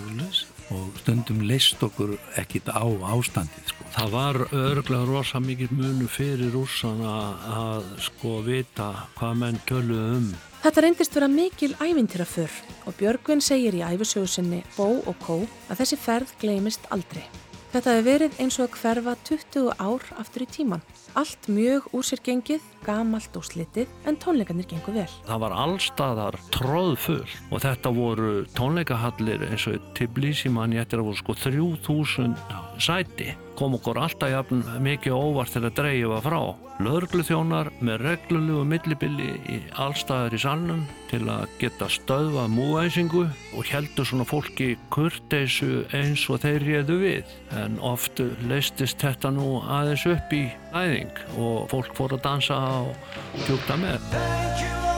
og 0.73 0.95
stundum 1.01 1.43
leist 1.45 1.83
okkur 1.83 2.15
ekkit 2.39 2.71
á 2.71 2.85
ástandið 3.11 3.67
sko. 3.73 3.85
Það 3.93 4.15
var 4.15 4.39
örglega 4.55 5.09
rosa 5.09 5.41
mikið 5.43 5.75
munu 5.75 6.07
fyrir 6.07 6.53
rússana 6.55 7.13
að 7.51 7.91
sko 8.07 8.39
vita 8.45 8.89
hvað 9.19 9.39
menn 9.43 9.61
töluðu 9.67 10.17
um. 10.17 10.33
Þetta 10.63 10.85
reyndist 10.85 11.15
vera 11.17 11.27
mikil 11.27 11.73
ævintýraför 11.75 12.59
og 12.87 12.95
Björgvin 12.95 13.43
segir 13.43 13.75
í 13.75 13.83
æfisögusinni 13.83 14.63
Bó 14.77 14.87
og 15.03 15.17
Kó 15.25 15.41
að 15.67 15.83
þessi 15.83 15.99
ferð 15.99 16.37
gleymist 16.39 16.87
aldrei. 16.95 17.27
Þetta 17.73 17.93
hefur 17.95 18.05
verið 18.05 18.35
eins 18.37 18.55
og 18.61 18.67
að 18.67 18.75
hverfa 18.83 19.13
20 19.25 19.71
ár 19.81 20.03
aftur 20.21 20.43
í 20.43 20.45
tíman. 20.45 20.81
Allt 21.17 21.47
mjög 21.49 21.87
úr 21.97 22.05
sér 22.05 22.19
gengið, 22.21 22.67
gamalt 22.85 23.39
og 23.39 23.47
slitið, 23.47 23.89
en 24.05 24.19
tónleikarnir 24.21 24.67
gengur 24.69 24.93
vel. 24.93 25.07
Það 25.25 25.41
var 25.41 25.55
allstaðar 25.63 26.37
tróðfull 26.53 27.25
og 27.49 27.63
þetta 27.65 27.93
voru 27.97 28.29
tónleikahallir 28.53 29.47
eins 29.49 29.65
og 29.71 29.81
Tbilisi 29.97 30.53
manni 30.53 30.77
að 30.83 31.01
voru 31.01 31.17
sko 31.17 31.33
3000 31.33 32.37
sæti. 32.83 33.31
Kom 33.57 33.75
okkur 33.77 33.99
alltaf 34.01 34.31
jafn 34.31 34.63
mikið 34.83 35.15
óvart 35.15 35.53
til 35.53 35.63
að 35.63 35.75
dreyja 35.77 36.19
frá. 36.25 36.39
Lörgluþjónar 36.83 37.69
með 37.85 38.01
reglulegu 38.07 38.63
millibili 38.65 39.29
í 39.45 39.59
allstaðar 39.79 40.33
í 40.33 40.39
salnum 40.41 40.81
til 41.11 41.21
að 41.29 41.45
geta 41.61 41.87
stöðvað 41.93 42.49
múæsingu 42.55 43.23
og 43.29 43.69
heldur 43.69 44.09
svona 44.09 44.25
fólki 44.27 44.73
kurteisu 44.93 45.83
eins 45.93 46.25
og 46.33 46.41
þeir 46.43 46.65
réðu 46.69 46.97
við. 47.03 47.35
En 47.61 47.77
oft 47.79 48.23
leistist 48.49 49.03
þetta 49.05 49.31
nú 49.35 49.59
aðeins 49.61 50.07
upp 50.15 50.33
í 50.33 50.47
æðing 50.73 51.13
og 51.37 51.69
fólk 51.71 51.93
fór 51.97 52.17
að 52.17 52.25
dansa 52.25 52.57
og 52.81 53.45
tjúkta 53.45 53.77
með. 53.85 54.92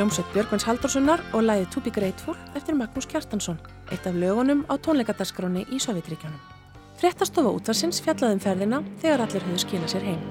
Hljómsveit 0.00 0.30
Björgvins 0.32 0.64
Haldurssonar 0.64 1.20
og 1.36 1.42
læði 1.44 1.66
To 1.74 1.80
Be 1.84 1.90
Grateful 1.92 2.32
eftir 2.56 2.72
Magnús 2.72 3.04
Kjartansson, 3.04 3.58
eitt 3.92 4.06
af 4.08 4.14
lögunum 4.16 4.62
á 4.72 4.80
tónleikadaskráni 4.80 5.66
í 5.68 5.76
Sovjetríkjónum. 5.76 6.40
Fréttastofa 6.96 7.52
útvarsins 7.52 8.00
fjallaðum 8.00 8.40
ferðina 8.40 8.78
þegar 9.02 9.26
allir 9.26 9.44
höfðu 9.44 9.60
skilað 9.60 9.92
sér 9.92 10.06
heim. 10.08 10.24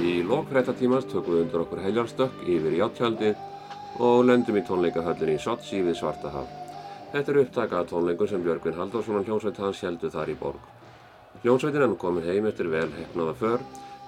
Í 0.00 0.16
lokrættatímans 0.32 1.12
tökum 1.12 1.36
við 1.36 1.44
undir 1.44 1.66
okkur 1.66 1.84
heljarstökk 1.84 2.42
yfir 2.48 2.80
í 2.80 2.82
áttjaldið 2.88 3.46
og 4.00 4.24
lendum 4.24 4.56
í 4.56 4.64
tónleikahöllinni 4.64 5.36
í 5.36 5.44
Sochi 5.44 5.84
við 5.84 6.00
Svartahaf. 6.00 6.48
Þetta 7.12 7.36
er 7.36 7.44
upptaka 7.44 7.84
af 7.84 7.92
tónleikum 7.92 8.32
sem 8.32 8.40
Björgvin 8.40 8.80
Haldursson 8.80 9.20
og 9.20 9.28
hljómsveit 9.28 9.60
hans 9.60 9.84
heldu 9.84 10.08
þar 10.08 10.32
í 10.32 10.40
borg. 10.48 10.79
Hljómsveitin 11.40 11.80
er 11.80 11.88
nú 11.88 11.96
komin 11.96 12.26
heim 12.28 12.44
eftir 12.50 12.68
vel 12.68 12.90
hefnaða 12.92 13.32
för 13.34 13.62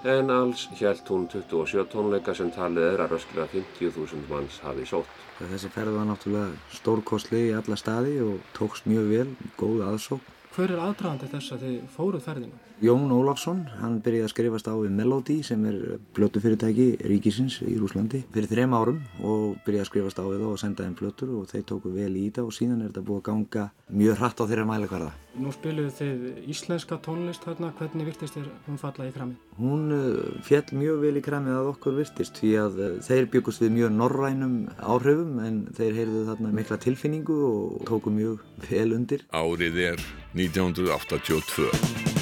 en 0.05 0.29
alls 0.29 0.67
hjælt 0.77 1.07
hún 1.09 1.23
27 1.31 1.87
tónleika 1.89 2.35
sem 2.37 2.51
talið 2.53 2.83
er 2.91 3.01
að 3.01 3.15
rösklega 3.15 3.47
50.000 3.53 4.27
manns 4.29 4.59
hafi 4.61 4.85
sótt. 4.85 5.09
Þessi 5.39 5.71
ferð 5.73 5.95
var 5.95 6.05
náttúrulega 6.11 6.75
stórkostli 6.77 7.41
í 7.47 7.55
alla 7.57 7.77
staði 7.79 8.19
og 8.21 8.37
tókst 8.53 8.85
mjög 8.85 9.09
vel, 9.15 9.25
góð 9.57 9.81
aðsók. 9.87 10.29
Hver 10.53 10.75
er 10.75 10.83
aðdraðandi 10.83 11.31
þess 11.31 11.55
að 11.55 11.65
þið 11.65 11.79
fóruð 11.95 12.25
ferðina? 12.27 12.61
Jón 12.83 13.07
Ólafsson, 13.15 13.61
hann 13.79 14.01
byrjaði 14.03 14.25
að 14.27 14.31
skrifast 14.33 14.67
á 14.67 14.75
við 14.75 14.91
Melody 14.91 15.37
sem 15.47 15.61
er 15.69 15.75
blötufyrirtæki 16.17 16.87
ríkisins 17.07 17.61
í 17.63 17.77
Rúslandi 17.79 18.25
fyrir 18.33 18.49
þrem 18.51 18.73
árum 18.75 18.97
og 19.23 19.53
byrjaði 19.63 19.85
að 19.85 19.87
skrifast 19.87 20.19
á 20.19 20.27
við 20.27 20.43
þá 20.43 20.47
og 20.49 20.59
senda 20.59 20.83
þeim 20.83 20.97
blötur 20.99 21.31
og 21.37 21.45
þeir 21.47 21.63
tóku 21.69 21.93
vel 21.95 22.09
í 22.11 22.25
þetta 22.25 22.43
og 22.43 22.51
síðan 22.57 22.81
er 22.81 22.89
þetta 22.89 23.05
búið 23.07 23.21
að 23.21 23.25
ganga 23.29 23.63
mjög 23.87 24.19
hratt 24.19 24.43
á 24.43 24.49
þeirra 24.49 24.65
mælikvarða. 24.67 25.13
Nú 25.39 25.53
spiluðu 25.55 25.93
þið 25.95 26.49
íslenska 26.51 26.97
tónlist 27.07 27.47
hérna, 27.47 27.71
hvernig 27.79 28.09
virtist 28.11 28.35
þér 28.35 28.49
hún 28.67 28.81
falla 28.83 29.07
í 29.07 29.13
kramið? 29.15 29.39
Hún 29.63 29.95
uh, 29.95 30.43
fjall 30.43 30.75
mjög 30.75 30.99
vel 31.07 31.15
í 31.15 31.23
kramið 31.23 31.59
að 31.61 31.69
okkur 31.71 31.99
virtist 32.01 32.41
því 32.43 32.51
að 32.65 32.81
uh, 32.83 32.93
þeir 33.07 33.29
byggust 33.37 33.63
við 33.63 33.77
mjög 33.79 33.95
norrænum 33.95 34.57
áhrifum 34.83 35.39
en 35.39 35.61
þeir 35.71 36.01
heyrðu 36.01 36.25
þarna 36.33 36.51
mikla 36.59 36.81
tilfinningu 36.83 37.39
og 37.47 37.87
tóku 37.87 38.11
mjög 38.11 38.43
vel 38.67 38.89
undir. 38.99 39.23
Árið 39.31 39.85
er 39.93 40.09
1982. 40.35 42.12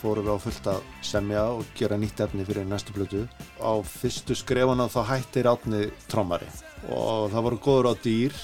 fórum 0.00 0.26
við 0.26 0.36
á 0.36 0.44
fullt 0.44 0.70
að 0.72 0.80
semja 1.04 1.44
og 1.54 1.74
gera 1.78 1.98
nýtt 2.00 2.22
efni 2.24 2.46
fyrir 2.48 2.68
næstu 2.68 2.94
blötu 2.96 3.26
á 3.60 3.72
fyrstu 3.84 4.36
skrefuna 4.38 4.88
þá 4.92 5.00
hættir 5.12 5.50
átni 5.50 5.86
trommari 6.10 6.48
og 6.88 7.30
það 7.32 7.46
voru 7.46 7.60
góður 7.66 7.92
á 7.92 7.94
dýr 8.04 8.40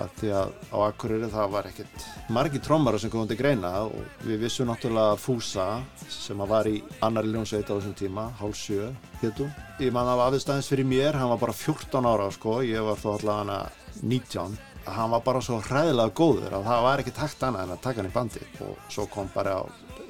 að 0.00 0.12
því 0.18 0.30
að 0.36 0.52
á 0.72 0.76
Akureyri 0.86 1.28
það 1.32 1.52
var 1.52 1.68
ekkert 1.68 2.06
margi 2.32 2.60
trommara 2.64 3.00
sem 3.00 3.12
komum 3.12 3.28
til 3.28 3.36
greina 3.40 3.72
og 3.84 4.24
við 4.24 4.44
vissum 4.46 4.70
náttúrulega 4.70 5.18
Fúsa 5.20 5.68
sem 6.08 6.40
var 6.48 6.68
í 6.70 6.78
annari 7.04 7.32
ljónsveit 7.32 7.68
á 7.68 7.76
þessum 7.76 7.96
tíma, 7.98 8.30
hálf 8.40 8.56
sjö 8.56 8.88
héttum. 9.20 9.52
Ég 9.82 9.92
man 9.92 10.08
að 10.08 10.24
aðeins 10.26 10.70
fyrir 10.70 10.88
mér, 10.88 11.18
hann 11.18 11.32
var 11.34 11.42
bara 11.44 11.56
14 11.56 12.08
ára 12.08 12.30
sko, 12.32 12.60
ég 12.64 12.84
var 12.88 13.00
þó 13.00 13.16
allavega 13.18 13.62
19 14.00 14.60
hann 14.84 15.10
var 15.10 15.22
bara 15.22 15.40
svo 15.44 15.60
hræðilega 15.62 16.14
góður 16.16 16.56
að 16.58 16.66
það 16.66 16.84
var 16.86 17.02
ekki 17.02 17.14
takt 17.14 17.44
annað 17.46 17.64
en 17.64 17.74
að 17.74 17.82
taka 17.84 18.00
hann 18.00 18.08
í 18.08 18.14
bandi 18.14 18.42
og 18.66 18.78
svo 18.90 19.06
kom 19.10 19.28
bara 19.34 19.60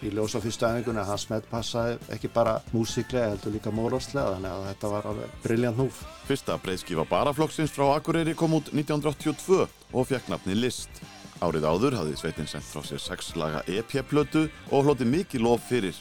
í 0.02 0.12
ljósa 0.14 0.40
fyrstu 0.42 0.66
æfingunni 0.66 1.02
að 1.02 1.10
hann 1.12 1.20
smettpassaði 1.22 1.96
ekki 2.16 2.30
bara 2.34 2.58
músiklega 2.74 3.32
heldur 3.32 3.54
líka 3.54 3.72
móralslega 3.74 4.34
þannig 4.36 4.52
að 4.52 4.68
þetta 4.68 4.92
var 4.92 5.08
alveg 5.12 5.34
briljant 5.44 5.80
núf. 5.80 6.02
Fyrsta 6.28 6.58
breyðskifa 6.62 7.06
baraflokksins 7.10 7.74
frá 7.74 7.88
Akureyri 7.94 8.34
kom 8.38 8.58
út 8.58 8.72
1982 8.74 9.66
og 9.92 10.08
fekk 10.10 10.30
nafni 10.32 10.56
List. 10.58 11.02
Árið 11.42 11.66
áður 11.66 11.98
hafði 11.98 12.18
sveitin 12.20 12.50
sendt 12.50 12.68
frá 12.68 12.84
sér 12.86 13.02
sex 13.02 13.32
laga 13.38 13.64
EP-plötu 13.66 14.46
og 14.70 14.86
hloti 14.86 15.08
mikið 15.08 15.46
lof 15.46 15.64
fyrir. 15.70 15.96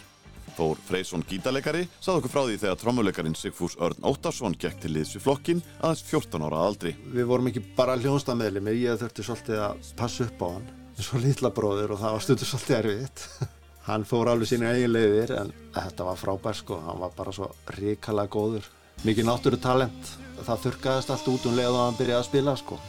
Þór 0.58 0.82
Freysson 0.86 1.24
gítarleikari 1.26 1.86
sað 2.04 2.20
okkur 2.20 2.34
frá 2.34 2.42
því 2.44 2.58
þegar 2.62 2.82
trommuleikarin 2.82 3.38
Sigfús 3.40 3.78
Örn 3.82 4.04
Óttarsson 4.06 4.58
gekk 4.60 4.82
til 4.84 4.92
liðs 4.98 5.16
við 5.16 5.26
flokkin 5.26 5.64
aðeins 5.80 6.04
14 6.10 6.46
ára 6.46 6.66
aldri. 6.68 6.94
Við 7.16 7.30
vorum 7.32 7.50
ekki 7.50 7.64
bara 7.78 7.96
hljónstameðlimi, 8.02 8.76
ég 8.84 9.00
þurfti 9.02 9.26
svolítið 9.26 9.64
að 9.70 9.90
passa 9.98 10.28
upp 10.28 10.46
á 10.46 10.48
hann 10.52 10.70
svo 11.02 11.22
litla 11.22 11.50
bróðir 11.56 11.96
og 11.96 12.02
það 12.02 12.16
var 12.18 12.24
stundur 12.28 12.52
svolítið 12.52 12.78
erfitt. 12.82 13.26
hann 13.88 14.06
fór 14.08 14.32
alveg 14.32 14.52
sína 14.52 14.74
eigin 14.76 14.94
leiðir 14.94 15.34
en 15.40 15.54
þetta 15.76 16.10
var 16.10 16.20
frábær 16.20 16.58
sko, 16.58 16.82
hann 16.86 17.02
var 17.02 17.16
bara 17.18 17.34
svo 17.36 17.52
ríkala 17.78 18.28
góður. 18.32 18.68
Mikið 19.08 19.28
náttúru 19.30 19.62
talent, 19.62 20.14
það 20.46 20.68
þurkaðist 20.68 21.16
allt 21.16 21.32
út 21.34 21.50
um 21.50 21.58
leið 21.58 21.74
og 21.74 21.84
hann 21.88 21.98
byrjaði 22.02 22.22
að 22.22 22.30
spila 22.30 22.60
sko. 22.60 22.80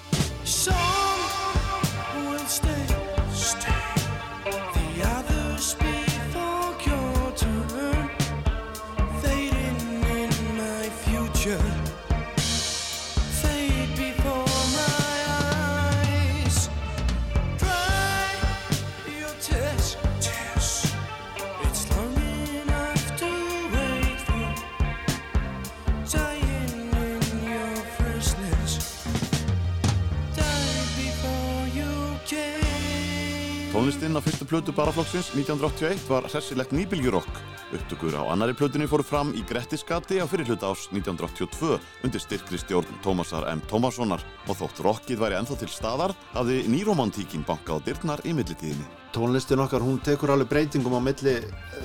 Tónlistinn 34.12 34.28
á 34.28 34.28
fyrstu 34.28 34.44
plötu 34.44 34.72
baraflokksins 34.76 35.30
1981 35.32 36.04
var 36.08 36.26
hressilegt 36.28 36.72
nýbylgjurokk. 36.76 37.32
Upptökur 37.72 38.12
á 38.20 38.28
annari 38.28 38.52
plötunni 38.52 38.84
fóru 38.84 39.02
fram 39.02 39.32
í 39.32 39.40
Grettiskati 39.48 40.20
á 40.20 40.28
fyrirhluta 40.28 40.68
ás 40.68 40.84
1982 40.92 41.80
undir 42.04 42.20
styrkri 42.20 42.60
stjórn 42.60 43.00
Tómasar 43.00 43.48
M. 43.48 43.64
Tómassonar 43.64 44.20
og 44.44 44.58
þótt 44.60 44.84
rockið 44.84 45.22
væri 45.24 45.40
ennþá 45.40 45.56
til 45.56 45.72
staðar 45.72 46.12
hafði 46.36 46.66
nýromantíkin 46.68 47.46
bankað 47.48 47.80
á 47.80 47.84
dyrnar 47.88 48.20
í 48.28 48.36
millitíðinni. 48.36 49.01
Tónlistin 49.12 49.60
okkar, 49.60 49.82
hún 49.84 49.98
tekur 50.00 50.30
alveg 50.32 50.48
breytingum 50.48 50.94
á 50.96 51.00
milli 51.04 51.34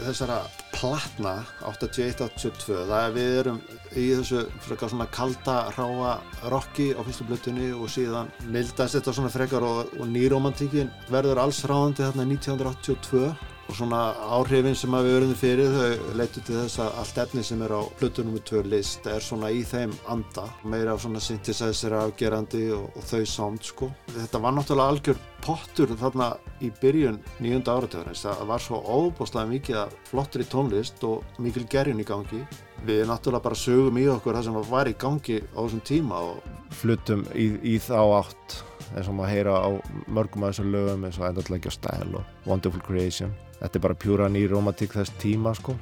þessara 0.06 0.38
platna 0.72 1.34
81-82. 1.68 2.86
Það 2.88 3.02
er 3.02 3.16
við 3.18 3.34
erum 3.42 3.58
í 4.00 4.06
þessu 4.14 4.46
frekar 4.64 4.94
svona 4.94 5.10
kalda, 5.12 5.58
ráa 5.76 6.14
rocki 6.54 6.94
á 6.96 7.04
fyrstu 7.04 7.28
blötunni 7.28 7.74
og 7.76 7.92
síðan 7.92 8.32
mildast 8.48 8.96
þetta 8.96 9.16
svona 9.18 9.34
frekar 9.34 9.66
og, 9.68 9.92
og 10.00 10.08
nýromantíkin 10.08 10.94
verður 11.12 11.44
alls 11.44 11.60
ráðandi 11.68 12.06
þarna 12.06 12.30
1982 12.32 13.57
og 13.68 13.76
svona 13.76 14.00
áhrifin 14.32 14.76
sem 14.78 14.94
við 14.96 15.10
verðum 15.12 15.38
fyrir 15.38 15.74
þau 15.74 16.18
leitur 16.20 16.44
til 16.48 16.56
þess 16.56 16.80
að 16.84 17.00
allt 17.02 17.18
efni 17.24 17.44
sem 17.44 17.64
er 17.66 17.74
á 17.76 17.82
plötunum 18.00 18.38
með 18.38 18.44
tvö 18.48 18.62
list 18.72 19.08
er 19.12 19.24
svona 19.24 19.50
í 19.52 19.64
þeim 19.68 19.96
anda. 20.08 20.46
Meira 20.64 20.94
af 20.96 21.04
svona 21.04 21.20
synthesizer 21.24 21.96
afgerandi 22.00 22.64
og, 22.76 22.86
og 22.96 23.08
þau 23.10 23.26
sound 23.28 23.66
sko. 23.68 23.90
Þetta 24.16 24.42
var 24.44 24.56
náttúrulega 24.56 24.94
algjör 24.94 25.20
pottur 25.44 25.92
þarna 26.00 26.30
í 26.64 26.72
byrjun 26.82 27.20
nýjunda 27.44 27.76
áratöður 27.76 28.22
það 28.22 28.46
var 28.52 28.64
svo 28.64 28.80
óbúslega 28.84 29.52
mikið 29.52 30.40
í 30.42 30.48
tónlist 30.52 31.04
og 31.08 31.42
mikil 31.44 31.66
gerjun 31.68 32.02
í 32.02 32.08
gangi. 32.08 32.46
Við 32.88 33.04
náttúrulega 33.10 33.50
bara 33.50 33.60
sögum 33.60 34.00
í 34.00 34.08
okkur 34.14 34.38
það 34.38 34.48
sem 34.48 34.62
var 34.72 34.88
í 34.88 34.96
gangi 34.96 35.42
á 35.44 35.60
þessum 35.60 35.84
tíma 35.84 36.22
og 36.32 36.48
flutum 36.78 37.26
í, 37.36 37.52
í 37.64 37.76
þá 37.84 38.00
átt 38.22 38.62
eins 38.96 39.10
og 39.10 39.18
maður 39.18 39.34
heyra 39.34 39.58
á 39.60 39.70
mörgum 40.08 40.46
af 40.46 40.56
þessum 40.56 40.72
lögum 40.72 41.04
eins 41.08 41.20
og 41.20 41.28
Endurleikja 41.28 41.74
Style 41.74 42.22
og 42.22 42.48
Wonderful 42.48 42.84
Creation 42.86 43.34
þetta 43.62 43.80
er 43.80 43.86
bara 43.88 44.02
pjúra 44.04 44.28
nýromantík 44.32 44.98
þess 44.98 45.16
tíma 45.22 45.54
sko. 45.58 45.78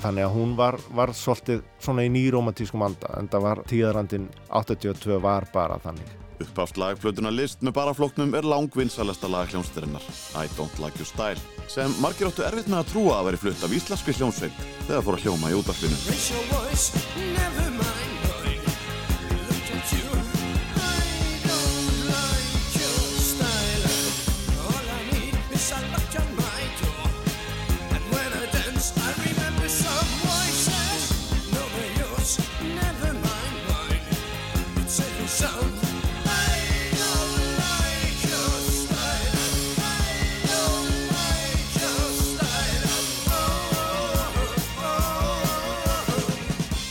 Þannig 0.00 0.24
að 0.24 0.34
hún 0.38 0.54
var, 0.56 0.78
var 0.96 1.12
svolítið 1.16 1.60
svona 1.82 2.06
í 2.06 2.10
nýromantískum 2.14 2.82
anda 2.86 3.08
en 3.18 3.28
það 3.28 3.44
var 3.44 3.58
tíðarandin 3.68 4.26
82 4.48 5.20
var 5.20 5.44
bara 5.52 5.76
þannig. 5.84 6.08
Uppháft 6.40 6.78
lagplötuna 6.80 7.28
list 7.34 7.60
með 7.60 7.74
barafloknum 7.76 8.32
er 8.38 8.48
langvinnsalesta 8.48 9.28
lag 9.28 9.50
hljónstærinnar 9.52 10.04
I 10.40 10.48
Don't 10.56 10.80
Like 10.80 10.96
Your 10.96 11.10
Style. 11.10 11.40
Sem 11.68 11.92
margir 12.00 12.30
áttu 12.30 12.42
erfitt 12.48 12.70
með 12.72 12.80
að 12.80 12.90
trúa 12.94 13.14
að 13.18 13.26
veri 13.28 13.42
flutt 13.44 13.64
af 13.66 13.76
íslenski 13.76 14.16
hljónsveit 14.16 14.56
þegar 14.88 15.04
fór 15.04 15.16
að 15.18 15.24
hljóma 15.26 15.52
í 15.52 15.58
útvarpinu 15.60 15.96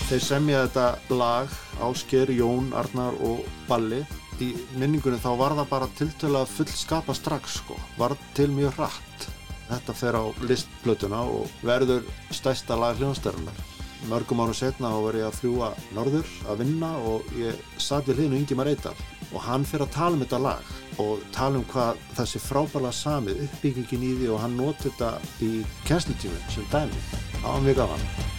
Þeir 0.10 0.24
semja 0.26 0.60
þetta 0.64 1.14
lag 1.14 1.52
Ásker, 1.86 2.32
Jón, 2.34 2.72
Arnar 2.74 3.14
og 3.22 3.44
Balli. 3.68 4.00
Í 4.42 4.48
minningunum 4.82 5.22
þá 5.22 5.28
var 5.38 5.54
það 5.60 5.68
bara 5.70 5.90
tiltölu 6.00 6.40
að 6.40 6.54
fullskapa 6.56 7.14
strax 7.14 7.60
sko. 7.60 7.78
Var 8.00 8.16
til 8.34 8.48
mjög 8.56 8.80
hratt. 8.80 9.28
Þetta 9.68 9.96
fer 10.00 10.18
á 10.18 10.26
listplötuna 10.50 11.20
og 11.30 11.54
verður 11.62 12.10
stærsta 12.34 12.80
lag 12.82 12.98
hljónstærunar. 12.98 13.62
Mörgum 14.10 14.42
árum 14.42 14.58
setna 14.58 14.90
þá 14.90 14.98
var 15.06 15.20
ég 15.20 15.28
að 15.28 15.38
fljúa 15.44 15.70
norður 15.94 16.34
að 16.50 16.64
vinna 16.64 16.92
og 17.12 17.30
ég 17.38 17.62
satt 17.78 18.10
við 18.10 18.24
hlýðinu 18.24 18.42
Ingemar 18.42 18.74
Eidal 18.74 18.98
og 19.30 19.46
hann 19.46 19.68
fer 19.68 19.86
að 19.86 19.94
tala 19.94 20.18
um 20.18 20.26
þetta 20.26 20.42
lag 20.48 20.74
og 21.06 21.22
tala 21.36 21.62
um 21.62 21.70
hvað 21.70 22.02
þessi 22.18 22.42
frábæla 22.48 22.96
samið 22.96 23.46
uppbyggingin 23.46 24.10
í 24.10 24.14
því 24.24 24.34
og 24.34 24.42
hann 24.48 24.58
noti 24.58 24.90
þetta 24.90 25.14
í 25.46 25.54
kennslutíminn 25.86 26.54
sem 26.56 26.70
dæmi. 26.74 27.08
Var 27.44 27.66
mjög 27.68 27.84
gaman. 27.84 28.39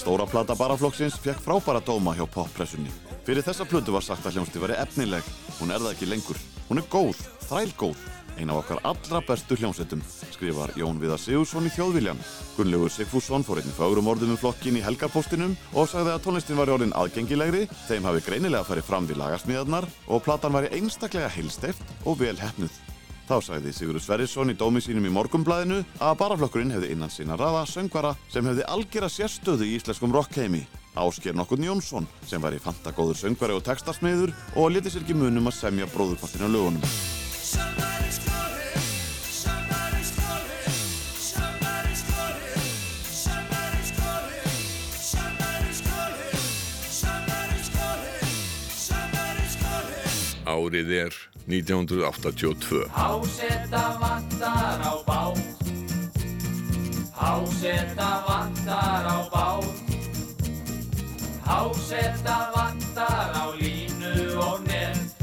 Stóra 0.00 0.26
plata 0.26 0.56
baraflokksins 0.58 1.18
fekk 1.22 1.42
frábæra 1.44 1.80
dóma 1.86 2.14
hjá 2.16 2.24
poppressunni. 2.26 2.90
Fyrir 3.26 3.44
þessa 3.46 3.66
plötu 3.68 3.92
var 3.94 4.02
sagt 4.02 4.24
að 4.26 4.38
hljómsdi 4.38 4.62
veri 4.62 4.78
efnileg. 4.80 5.26
Hún 5.60 5.70
er 5.70 5.82
það 5.84 5.92
ekki 5.92 6.08
lengur. 6.08 6.40
Hún 6.70 6.80
er 6.80 6.88
góð, 6.90 7.20
þrælgóð. 7.46 8.00
Ein 8.38 8.50
af 8.50 8.60
okkar 8.62 8.80
allra 8.86 9.20
bestu 9.26 9.56
hljómsveitum, 9.58 10.02
skrifar 10.32 10.72
Jón 10.78 11.00
Viðar 11.00 11.20
Sigursson 11.20 11.66
í 11.68 11.72
Þjóðviljan. 11.74 12.20
Gunnlaugur 12.56 12.92
Sigfússon 12.94 13.44
fór 13.44 13.60
einnig 13.60 13.76
fagrum 13.76 14.08
orðum 14.12 14.34
um 14.34 14.40
flokkin 14.40 14.78
í 14.78 14.84
helgarpostinum 14.84 15.56
og 15.74 15.90
sagði 15.90 16.14
að 16.14 16.22
tónlistin 16.26 16.60
var 16.60 16.72
orðin 16.72 16.94
aðgengilegri, 16.96 17.66
þeim 17.88 18.08
hafi 18.08 18.24
greinilega 18.28 18.66
farið 18.68 18.88
fram 18.88 19.08
við 19.10 19.20
lagasmíðarnar 19.20 19.88
og 20.08 20.24
platan 20.24 20.56
væri 20.56 20.72
einstaklega 20.78 21.32
heilsteft 21.34 22.06
og 22.06 22.20
vel 22.22 22.36
hefnuð. 22.40 22.80
Þá 23.30 23.36
sagði 23.46 23.70
Sigurður 23.76 24.02
Sverrisson 24.02 24.50
í 24.50 24.56
dómi 24.58 24.80
sínum 24.82 25.04
í 25.06 25.12
morgumblæðinu 25.14 25.84
að 26.02 26.16
baraflokkurinn 26.18 26.72
hefði 26.74 26.90
innan 26.96 27.12
sína 27.14 27.36
raða 27.38 27.62
söngvara 27.70 28.16
sem 28.32 28.48
hefði 28.48 28.66
algjara 28.66 29.12
sérstöðu 29.12 29.68
í 29.68 29.76
íslenskum 29.76 30.10
rockheimi. 30.16 30.64
Ásker 30.98 31.38
nokkurn 31.38 31.68
Jónsson 31.68 32.10
sem 32.26 32.42
var 32.42 32.58
í 32.58 32.62
fantagóður 32.64 33.22
söngvari 33.22 33.54
og 33.54 33.62
textasmiður 33.70 34.34
og 34.58 34.74
leti 34.74 34.90
sér 34.90 35.06
ekki 35.06 35.14
munum 35.22 35.46
að 35.46 35.60
semja 35.62 35.90
bróðurpartinu 35.94 36.50
lögunum. 36.50 36.94
Somebody's 37.50 38.18
calling, 38.28 38.78
somebody's 39.42 40.10
calling, 40.18 40.74
somebody's 41.18 42.02
calling, 42.10 42.62
somebody's 43.24 43.90
calling, 43.98 44.54
somebody's 44.94 45.80
calling, 45.88 46.42
somebody's 47.00 47.68
calling, 47.74 48.30
somebody's 48.70 49.56
calling. 49.62 50.14
Árið 50.46 50.90
er 50.90 51.12
1982. 51.46 52.86
Hásetta 52.94 53.98
vantar 53.98 54.78
á 54.86 54.94
bát. 55.06 55.38
Hásetta 57.18 58.10
vantar 58.28 59.04
á 59.06 59.18
bát. 59.34 59.64
Hásetta 61.42 62.38
vantar 62.54 63.30
á 63.34 63.44
línu 63.58 64.38
og 64.38 64.62
nefn 64.66 65.19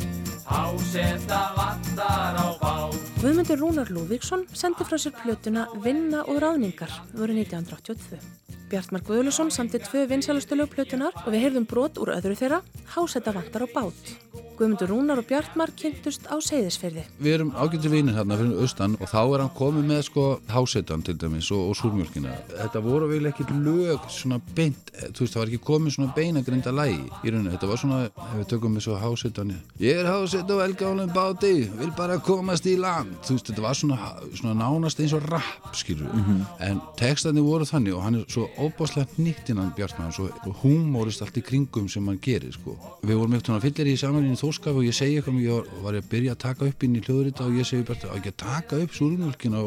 Hásetta 0.47 1.53
vantar 1.55 2.35
á 2.35 2.57
bát 2.61 3.06
Guðmundur 3.17 3.57
Rúnar 3.57 3.89
Lúðvíksson 3.89 4.43
sendi 4.53 4.85
frá 4.85 4.99
sér 5.01 5.15
plötuna 5.17 5.63
Vinna 5.81 6.21
og 6.29 6.37
ráðningar 6.43 6.91
voru 7.17 7.33
1982. 7.33 8.21
Bjartmar 8.67 9.01
Guðlusson 9.07 9.49
samti 9.51 9.79
tvö 9.79 10.03
vinsælustu 10.09 10.57
lögplötunar 10.59 11.15
og 11.23 11.31
við 11.31 11.45
heyrðum 11.45 11.65
brot 11.69 11.97
úr 12.01 12.11
öðru 12.17 12.35
þeirra, 12.35 12.59
Hásetta 12.91 13.31
vantar 13.31 13.63
á 13.63 13.67
bát. 13.71 14.09
Guðmundur 14.57 14.89
Rúnar 14.91 15.21
og 15.21 15.27
Bjartmar 15.29 15.71
kynntust 15.77 16.25
á 16.27 16.35
Seyðisferði. 16.41 17.05
Við 17.21 17.35
erum 17.37 17.53
ágættu 17.55 17.91
vinir 17.93 18.17
hérna 18.17 18.35
fyrir 18.39 18.59
austan 18.59 18.97
og 18.99 19.07
þá 19.07 19.19
er 19.21 19.43
hann 19.43 19.53
komið 19.55 19.87
með 19.87 20.01
sko 20.09 20.25
hásetan 20.51 21.05
til 21.05 21.15
dæmis 21.21 21.51
og, 21.55 21.69
og 21.69 21.77
súrmjölkina. 21.79 22.33
Þetta 22.57 22.81
voru 22.83 23.07
vel 23.11 23.29
ekki 23.29 23.45
lög 23.53 24.09
svona 24.11 24.41
beint, 24.57 24.91
þú 25.13 25.23
veist 25.23 25.37
það 25.37 25.43
var 25.43 25.53
ekki 25.53 25.63
komið 25.69 25.95
svona 25.95 26.17
beinagrinda 26.17 26.73
lægi 26.75 27.05
í 27.05 27.31
rauninu. 27.31 27.53
Þetta 27.53 27.71
var 27.71 27.81
svona, 27.83 28.01
ef 28.09 28.35
við 28.41 28.49
tökum 28.51 28.75
við 28.75 28.87
svo 28.89 28.99
hásetan, 28.99 29.55
ég 29.79 30.01
er 30.01 30.11
háseta 30.11 30.57
og 30.57 30.65
elgálum 30.65 31.13
báti, 31.15 31.53
vil 31.77 31.93
bara 31.95 32.19
komast 32.19 32.67
í 32.67 32.75
land. 32.81 33.06
Þú 33.25 33.35
veist 33.35 33.49
þetta 33.51 33.63
var 33.63 33.77
svona, 33.77 33.97
svona 34.37 34.55
nánast 34.57 35.01
eins 35.03 35.13
og 35.17 35.25
rap 35.29 35.75
skilur 35.77 36.07
við. 36.07 36.21
Mhm. 36.21 36.41
En 36.67 36.81
textandi 36.99 37.43
voru 37.43 37.67
þannig 37.67 37.95
og 37.95 38.03
hann 38.03 38.15
er 38.15 38.25
svo 38.31 38.47
óbáslega 38.57 39.07
nýtt 39.17 39.49
innan 39.53 39.73
Bjartmann, 39.75 40.13
svo 40.13 40.29
húmórist 40.61 41.21
allt 41.21 41.37
í 41.37 41.43
kringum 41.43 41.89
sem 41.89 42.05
hann 42.05 42.19
gerir 42.19 42.53
sko. 42.53 42.77
Við 43.03 43.15
vorum 43.17 43.33
eitthvað 43.33 43.61
fyllir 43.61 43.91
í 43.93 43.97
saman 43.97 44.27
í 44.31 44.35
þórskaf 44.35 44.75
og 44.75 44.83
ég 44.83 44.93
segi 44.93 45.19
eitthvað, 45.19 45.41
ég 45.41 45.53
var, 45.53 45.65
var 45.83 45.93
að 45.93 46.09
byrja 46.09 46.31
að 46.35 46.43
taka 46.45 46.65
upp 46.65 46.83
inn 46.83 46.95
í 46.95 47.01
hljóðurita 47.01 47.45
og 47.45 47.57
ég 47.57 47.65
segi 47.65 47.87
bara 47.87 48.11
að 48.11 48.17
ekki 48.17 48.33
að 48.33 48.41
taka 48.43 48.81
upp 48.83 48.91
súrmjölkin 48.91 49.57
á, 49.57 49.63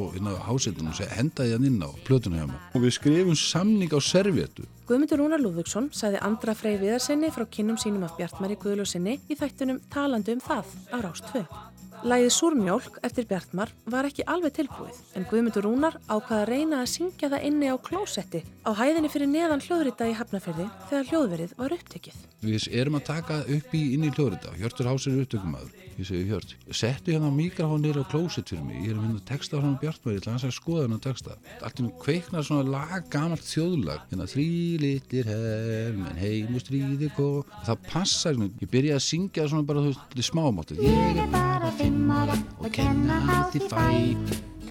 hásetunum 0.46 0.92
og 0.92 1.14
henda 1.16 1.44
því 1.44 1.53
hann 1.53 1.64
inn 1.64 1.83
á 1.83 1.90
plötuna 2.05 2.40
hjá 2.40 2.46
mig. 2.46 2.61
Og 2.74 2.85
við 2.85 2.94
skrifum 2.98 3.37
samning 3.37 3.90
á 3.90 4.00
servétu. 4.00 4.66
Guðmundur 4.90 5.20
Rúnar 5.22 5.38
Lúðvíksson 5.38 5.90
sagði 5.94 6.18
Andra 6.26 6.55
Frey 6.59 6.74
Viðarsinni 6.81 7.31
frá 7.31 7.46
kynnum 7.46 7.79
sínum 7.79 8.09
af 8.09 8.16
Bjartmari 8.18 8.59
Guðlusinni 8.59 9.20
í 9.31 9.38
þættunum 9.38 9.79
Talandi 9.92 10.35
um 10.35 10.42
það 10.42 10.74
á 10.90 10.96
Rás 10.98 11.69
2. 12.02 12.08
Lægið 12.08 12.32
Súrmjólk 12.32 12.98
eftir 13.04 13.26
Bjartmar 13.28 13.70
var 13.90 14.08
ekki 14.08 14.24
alveg 14.24 14.54
tilbúið 14.56 14.96
en 15.18 15.26
Guðmundur 15.28 15.66
Rúnar 15.66 15.98
ákvaða 16.08 16.40
að 16.42 16.48
reyna 16.48 16.80
að 16.80 16.92
syngja 16.94 17.28
það 17.28 17.46
inni 17.50 17.68
á 17.68 17.76
klósetti 17.76 18.40
á 18.64 18.70
hæðinni 18.72 19.10
fyrir 19.12 19.28
neðan 19.28 19.60
hljóðrita 19.64 20.08
í 20.08 20.16
Hafnarferði 20.16 20.66
þegar 20.88 21.08
hljóðverið 21.10 21.54
var 21.60 21.74
upptekið. 21.76 22.18
Við 22.40 22.66
erum 22.72 22.96
að 22.96 23.06
taka 23.10 23.38
upp 23.44 23.74
í 23.76 23.82
inn 23.94 24.06
í 24.08 24.10
hljóðrita, 24.14 24.54
Hjörtur 24.56 24.88
Hás 24.88 25.06
er 25.10 25.18
upptökumadur, 25.20 25.74
ég 25.98 26.08
segi 26.08 26.28
Hjört. 26.30 26.54
Settu 26.72 27.12
hérna 27.12 27.28
mikrofón 27.34 27.84
nýra 27.84 28.00
á 28.00 28.08
klósett 28.08 28.48
fyrir 28.48 28.64
mig, 28.64 28.80
ég 28.80 28.94
er 28.94 28.96
að 28.96 29.04
finna 29.04 29.26
texta 29.28 29.60
á 29.60 29.64
hann 29.64 29.76
Bjartmar, 29.82 30.14
ég 30.16 30.22
ætla 30.22 30.32
hans 30.38 30.46
að 30.48 30.56
skoða 30.56 30.86
hann 30.86 30.96
að 30.96 31.04
texta. 31.04 31.36
Allt 31.60 31.84
um 31.84 31.92
kveiknar 32.00 32.46
svona 32.48 32.64
lag, 32.64 33.04
gamalt 33.12 33.44
þjóðlag, 33.44 34.08
hérna 34.08 34.28
þrý 34.32 34.48
litlir 34.86 35.28
hermenn 35.28 36.22
heim 36.22 36.56
og 36.56 36.64
stríði 36.64 37.12
kó. 37.18 37.28
Það 37.68 37.86
passar, 37.92 38.40
ég 38.48 38.72
byrja 38.72 38.96
að 38.96 39.06
syngja 39.10 39.48
svona 39.52 39.68
bara 39.68 39.84
þú 39.84 39.92
veist, 39.92 40.28
smámáttu. 40.30 40.80
Ég 40.80 41.20
er 41.20 41.28
bara 41.34 41.74
fimm 41.76 41.89
ára 42.11 42.37
og 42.59 42.70
kenna 42.74 43.18
hátt 43.26 43.57
í 43.57 43.62
fæ 43.70 43.87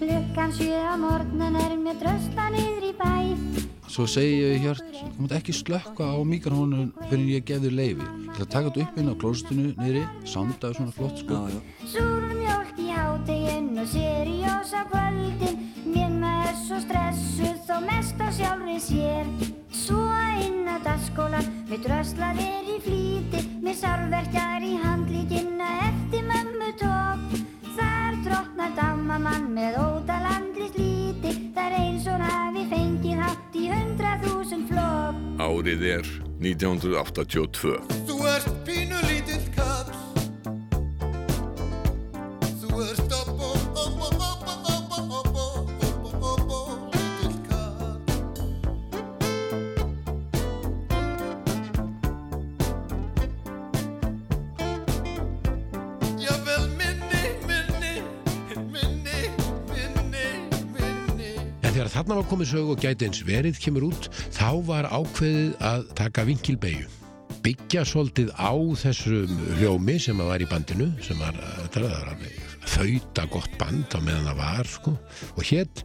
Klukkan 0.00 0.52
sjö 0.56 0.78
á 0.80 0.94
morgnan 0.96 1.58
er 1.60 1.76
mér 1.76 1.98
drösla 2.00 2.48
niður 2.54 2.86
í 2.88 2.92
bæ 3.00 3.14
Svo 3.90 4.06
segi 4.06 4.36
ég 4.38 4.62
Hjört, 4.62 4.86
þú 4.94 5.24
mátt 5.24 5.36
ekki 5.40 5.54
slökka 5.56 6.06
á 6.14 6.18
mikrofónun 6.22 6.92
fyrir 7.10 7.32
ég 7.34 7.46
gef 7.48 7.58
þér 7.64 7.74
leifi. 7.74 8.06
Ég 8.06 8.30
ætla 8.36 8.46
að 8.46 8.52
taka 8.54 8.70
þetta 8.70 8.84
upp 8.84 9.00
inn 9.02 9.10
á 9.10 9.14
klóstinu 9.18 9.66
niðri, 9.80 10.04
sanda 10.22 10.70
svona 10.76 10.94
flott 10.94 11.18
sko. 11.18 11.40
Já, 11.50 11.58
já. 11.58 11.88
Súr 11.96 12.28
mjólk 12.38 12.78
í 12.78 12.88
háteginn 12.94 13.72
og 13.82 13.90
seriós 13.90 14.74
á 14.78 14.82
kvöldin 14.92 15.58
Mér 15.90 16.12
maður 16.22 16.60
svo 16.68 16.84
stressuð 16.86 17.58
þó 17.66 17.80
mest 17.88 18.22
á 18.22 18.28
sjálfri 18.30 18.78
sér 18.78 19.59
Á 20.80 20.96
dagskólan 20.96 21.44
með 21.68 21.82
dröslaðir 21.84 22.68
í 22.72 22.76
flýti 22.80 23.40
Með 23.60 23.74
sárverkjar 23.82 24.64
í 24.64 24.78
handlíkinna 24.80 25.66
eftir 25.90 26.24
mömmu 26.24 26.70
tók. 26.80 27.34
Þar 27.76 28.16
drottnar 28.24 28.72
dammamann 28.78 29.50
með 29.52 29.76
ótalandri 29.76 30.70
slíti 30.72 31.34
Það 31.52 31.66
er 31.66 31.76
eins 31.82 32.08
og 32.08 32.24
hafi 32.24 32.64
fengið 32.72 33.20
hátt 33.20 33.60
í 33.60 33.66
hundrað 33.74 34.24
þúsund 34.24 34.72
flók 34.72 35.44
Árið 35.50 35.86
er 35.98 36.10
1982. 36.40 37.76
Þú 38.08 38.16
ert 38.32 38.50
pínu 38.64 39.04
þegar 62.30 62.30
þarna 62.30 62.30
var 62.30 62.36
komið 62.36 62.50
sög 62.50 62.70
og 62.70 62.80
gæti 62.80 63.06
eins 63.06 63.22
verið 63.26 63.58
kemur 63.60 63.90
út, 63.90 64.08
þá 64.30 64.62
var 64.66 64.86
ákveðið 64.90 65.54
að 65.60 65.84
taka 65.98 66.24
vinkilbeigju. 66.24 66.88
Byggja 67.42 67.84
svolítið 67.84 68.30
á 68.36 68.52
þessum 68.76 69.40
hljómi 69.58 69.98
sem 69.98 70.20
að 70.20 70.28
var 70.28 70.42
í 70.42 70.48
bandinu, 70.50 70.90
sem 71.02 71.18
var, 71.18 71.34
þetta 71.62 71.82
var 71.86 72.10
alveg 72.12 72.38
þauta 72.70 73.26
gott 73.32 73.54
band 73.58 73.94
á 73.96 73.98
meðan 74.04 74.28
það 74.28 74.40
var, 74.42 74.66
sko, 74.68 74.94
og 75.34 75.44
hétt, 75.48 75.84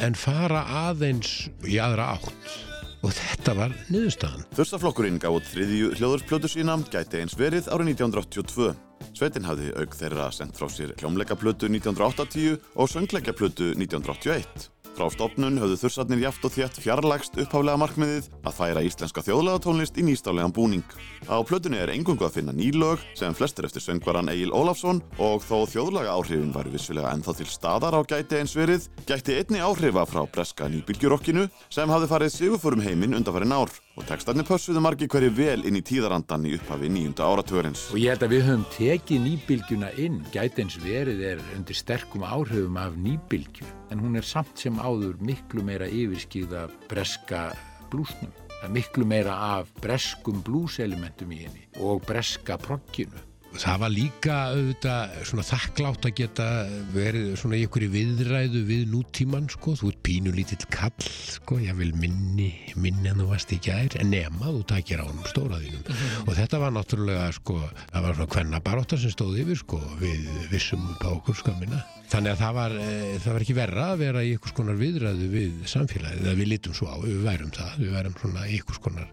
en 0.00 0.14
fara 0.16 0.64
aðeins 0.88 1.48
í 1.68 1.78
aðra 1.78 2.16
átt. 2.16 2.56
Og 3.04 3.12
þetta 3.12 3.52
var 3.58 3.74
niðurstaðan. 3.92 4.46
Þurstaflokkurinn 4.56 5.20
gaf 5.20 5.36
út 5.36 5.50
þriðju 5.50 5.92
hljóðursplötu 5.98 6.48
sína 6.48 6.78
gæti 6.88 7.20
eins 7.20 7.36
verið 7.36 7.68
árið 7.68 7.92
1982. 7.92 8.72
Sveitin 9.12 9.44
hafði 9.44 9.74
auk 9.76 9.92
þeirra 9.94 10.30
sendt 10.32 10.56
frá 10.56 10.70
sér 10.72 10.96
hljómleikaplötu 11.02 11.68
1980 11.68 12.56
og 12.72 12.88
söngleikaplötu 12.88 13.74
1981. 13.76 14.73
Frá 14.94 15.08
stopnun 15.10 15.56
höfðu 15.58 15.76
þursarnir 15.80 16.20
jaft 16.22 16.44
og 16.46 16.52
þétt 16.54 16.76
fjarlægst 16.78 17.38
upphaflega 17.42 17.80
markmiðið 17.82 18.28
að 18.46 18.54
færa 18.54 18.82
íslenska 18.86 19.24
þjóðlegatónlist 19.26 19.96
í 19.98 20.04
nýstálegan 20.06 20.54
búning. 20.54 20.84
Á 21.26 21.42
plötunni 21.42 21.80
er 21.82 21.90
engungu 21.90 22.22
að 22.22 22.36
finna 22.36 22.54
nýlög 22.54 23.02
sem 23.18 23.34
flestir 23.34 23.66
eftir 23.66 23.82
söngvaran 23.82 24.30
Egil 24.30 24.54
Ólafsson 24.54 25.02
og 25.18 25.42
þó 25.42 25.66
þjóðlaga 25.72 26.14
áhrifin 26.14 26.54
var 26.54 26.70
vissulega 26.70 27.10
ennþá 27.10 27.34
til 27.40 27.48
staðar 27.50 27.98
á 27.98 28.00
gæti 28.06 28.38
eins 28.38 28.54
verið, 28.54 28.86
gæti 29.02 29.40
einni 29.40 29.64
áhrifa 29.66 30.06
frá 30.06 30.22
breska 30.30 30.70
nýbylgjurokkinu 30.70 31.48
sem 31.74 31.90
hafði 31.90 32.12
farið 32.14 32.36
sigurfórum 32.36 32.86
heiminn 32.86 33.18
undanfærin 33.18 33.58
ár 33.58 33.74
og 33.94 34.06
textarnir 34.08 34.46
pössuðu 34.48 34.80
margi 34.82 35.06
hverju 35.10 35.30
vel 35.36 35.66
inn 35.68 35.78
í 35.78 35.82
tíðarandan 35.86 36.46
í 36.48 36.54
upphafi 36.56 36.90
nýjunda 36.90 37.26
áratugurins. 37.30 37.86
Og 37.94 38.00
ég 38.02 38.14
held 38.14 38.24
að 38.26 38.32
við 38.34 38.46
höfum 38.48 38.64
tekið 38.74 39.20
nýbylgjuna 39.24 39.90
inn, 40.02 40.16
gæti 40.34 40.64
eins 40.64 40.78
verið 40.82 41.22
er 41.30 41.44
undir 41.54 41.78
sterkum 41.78 42.26
áhrifum 42.26 42.80
af 42.80 42.96
nýbylgju, 42.98 43.68
en 43.94 44.02
hún 44.02 44.18
er 44.18 44.26
samt 44.26 44.58
sem 44.58 44.80
áður 44.82 45.20
miklu 45.22 45.62
meira 45.66 45.86
yfirskýða 45.86 46.66
breska 46.90 47.46
blúsnum. 47.92 48.32
Miklu 48.72 49.04
meira 49.04 49.34
af 49.58 49.68
breskum 49.84 50.40
blúselementum 50.42 51.34
í 51.36 51.42
henni 51.44 51.66
og 51.84 52.02
breska 52.08 52.56
progginu. 52.58 53.33
Það 53.54 53.80
var 53.80 53.92
líka 53.92 54.36
auðvitað 54.50 55.12
svona 55.28 55.44
þakklátt 55.46 56.06
að 56.08 56.14
geta 56.18 56.46
verið 56.94 57.28
svona 57.38 57.58
í 57.58 57.64
einhverju 57.64 57.90
viðræðu 57.92 58.62
við 58.66 58.82
nútíman 58.90 59.46
sko, 59.52 59.76
þú 59.78 59.92
ert 59.92 60.00
pínu 60.06 60.34
lítill 60.34 60.60
kall 60.74 61.06
sko, 61.06 61.60
ég 61.62 61.78
vil 61.78 61.92
minni, 62.00 62.50
minni 62.74 63.12
en 63.12 63.22
þú 63.22 63.28
varst 63.30 63.54
í 63.54 63.60
gær, 63.62 63.94
en 64.00 64.10
nema 64.10 64.50
þú 64.50 64.64
takir 64.74 65.02
á 65.02 65.06
honum 65.06 65.30
stóraðinum 65.30 65.86
og 66.26 66.32
þetta 66.34 66.62
var 66.64 66.74
náttúrulega 66.74 67.28
sko, 67.38 67.60
það 67.92 68.08
var 68.08 68.18
svona 68.18 68.32
hvenna 68.34 68.62
baróttar 68.66 69.02
sem 69.04 69.14
stóð 69.14 69.42
yfir 69.44 69.60
sko, 69.62 69.82
við 70.02 70.26
vissum 70.50 70.82
upp 70.96 71.06
á 71.06 71.10
okkur 71.14 71.38
skömmina. 71.44 71.84
Þannig 72.12 72.34
að 72.34 72.40
það 72.42 72.56
var, 72.58 72.72
e, 72.78 72.88
það 73.24 73.32
var 73.32 73.44
ekki 73.44 73.54
verra 73.56 73.84
að 73.90 74.02
vera 74.02 74.22
í 74.22 74.34
einhvers 74.34 74.54
konar 74.54 74.76
viðræðu 74.78 75.28
við 75.32 75.62
samfélagið, 75.72 76.20
eða 76.20 76.34
við 76.38 76.50
litum 76.50 76.76
svo 76.76 76.90
á, 76.92 76.96
við 77.00 77.22
værum 77.24 77.52
það, 77.54 77.72
við 77.80 77.94
værum 77.96 78.16
svona 78.20 78.44
í 78.44 78.58
einhvers 78.58 78.82
konar 78.84 79.08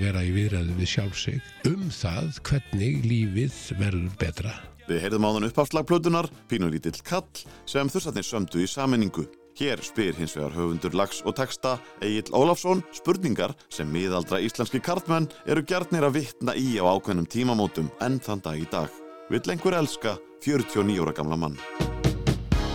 að 0.00 0.06
vera 0.06 0.22
í 0.24 0.30
viðræðu 0.32 0.76
við 0.78 0.88
sjálfsig 0.94 1.48
um 1.68 1.88
það 1.92 2.38
hvernig 2.48 3.02
lífið 3.04 3.56
verður 3.80 4.14
betra. 4.20 4.54
Við 4.88 5.02
heyrðum 5.04 5.26
á 5.28 5.30
þann 5.34 5.46
uppháslagplötunar, 5.50 6.28
Pínulítill 6.48 6.96
kall, 7.04 7.28
sem 7.68 7.90
þursarnir 7.92 8.26
sömdu 8.26 8.64
í 8.64 8.70
sammenningu. 8.70 9.26
Hér 9.60 9.82
spyr 9.84 10.16
hins 10.16 10.32
vegar 10.38 10.54
höfundur 10.56 10.96
lags 10.96 11.20
og 11.26 11.36
texta 11.36 11.76
Egil 12.00 12.32
Ólafsson 12.32 12.80
spurningar 12.96 13.52
sem 13.68 13.90
miðaldra 13.92 14.40
íslenski 14.40 14.80
karlmenn 14.80 15.28
eru 15.44 15.62
gjarnir 15.68 16.06
að 16.08 16.16
vittna 16.22 16.56
í 16.56 16.78
á 16.80 16.84
ákveðnum 16.86 17.28
tímamótum 17.28 17.92
enn 18.00 18.18
þann 18.24 18.42
dag 18.46 18.56
í 18.56 18.66
dag. 18.72 18.88
Vill 19.30 19.44
einhver 19.52 19.76
elska 19.82 20.16
49 20.46 21.04
ára 21.04 21.14
gamla 21.14 21.36
mann? 21.36 21.60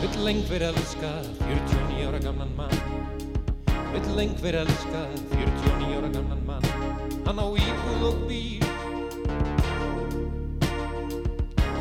Vill 0.03 0.29
einhver 0.29 0.69
elska 0.69 1.15
49 1.41 2.05
ára 2.05 2.19
gamlan 2.21 2.51
mann 2.59 2.75
Vill 3.95 4.19
einhver 4.19 4.53
elska 4.53 5.07
49 5.31 5.97
ára 5.97 6.09
gamlan 6.13 6.27
mann 6.29 6.44
Hann 7.25 7.41
á 7.41 7.47
íbúð 7.49 8.03
og 8.09 8.21
bíl. 8.29 8.61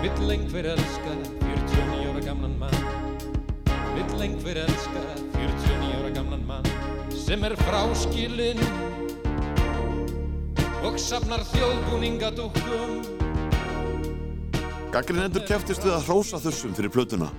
Vill 0.00 0.30
einhver 0.32 0.72
elska 0.74 1.12
49 1.44 2.08
ára 2.10 2.24
gamlan 2.24 2.58
mann. 2.58 2.80
Vill 3.94 4.22
einhver 4.24 4.56
elska 4.64 5.04
49 5.36 5.94
ára 6.00 6.10
gamlan 6.16 6.46
mann 6.48 6.64
sem 7.24 7.44
er 7.46 7.54
fráskilinn 7.56 8.60
og 10.84 10.98
safnar 11.00 11.40
þjóðbúningadúkkum. 11.54 12.98
Gaggrinendur 14.92 15.46
keftist 15.48 15.86
við 15.86 15.96
að 15.96 16.04
hrósa 16.10 16.40
þursum 16.44 16.76
fyrir 16.76 16.92
plötuna. 16.92 17.30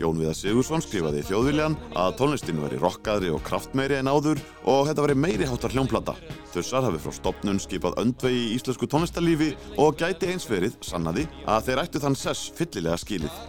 Jón 0.00 0.16
Viðar 0.16 0.36
Sigursson 0.36 0.80
skrifaði 0.80 1.20
í 1.20 1.26
þjóðviljan 1.28 1.76
að 2.00 2.14
tónlistin 2.16 2.60
veri 2.62 2.78
rockaðri 2.80 3.30
og 3.34 3.42
kraftmeiri 3.44 3.98
en 3.98 4.08
áður 4.08 4.40
og 4.64 4.86
þetta 4.88 5.04
veri 5.04 5.16
meiri 5.26 5.48
háttar 5.48 5.74
hljómplata. 5.74 6.14
Þursar 6.54 6.86
hafi 6.88 7.02
frá 7.04 7.14
stopnun 7.18 7.60
skipað 7.60 7.98
öndvegi 8.00 8.46
í 8.46 8.54
íslensku 8.56 8.88
tónlistarlífi 8.88 9.50
og 9.76 10.00
gæti 10.00 10.30
eins 10.32 10.48
verið, 10.48 10.78
sannaði, 10.80 11.26
að 11.44 11.68
þeir 11.68 11.82
ættu 11.84 12.02
þann 12.02 12.16
sess 12.16 12.48
fyllilega 12.56 12.96
skilið. 13.02 13.42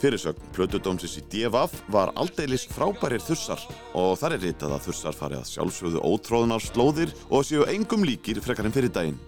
Fyrirsögn 0.00 0.46
Plötudómsins 0.56 1.18
í 1.20 1.24
DFF 1.28 1.82
var 1.92 2.14
aldeilis 2.16 2.64
frábærir 2.70 3.20
þursar 3.20 3.66
og 3.98 4.14
þar 4.22 4.38
er 4.38 4.46
ritað 4.46 4.78
að 4.78 4.86
þursar 4.86 5.18
fari 5.18 5.36
að 5.36 5.50
sjálfsögðu 5.50 6.06
ótróðunar 6.08 6.64
slóðir 6.64 7.12
og 7.28 7.44
séu 7.44 7.66
engum 7.68 8.06
líkir 8.08 8.40
frekar 8.40 8.70
en 8.70 8.76
fyrir 8.76 8.94
daginn. 8.94 9.20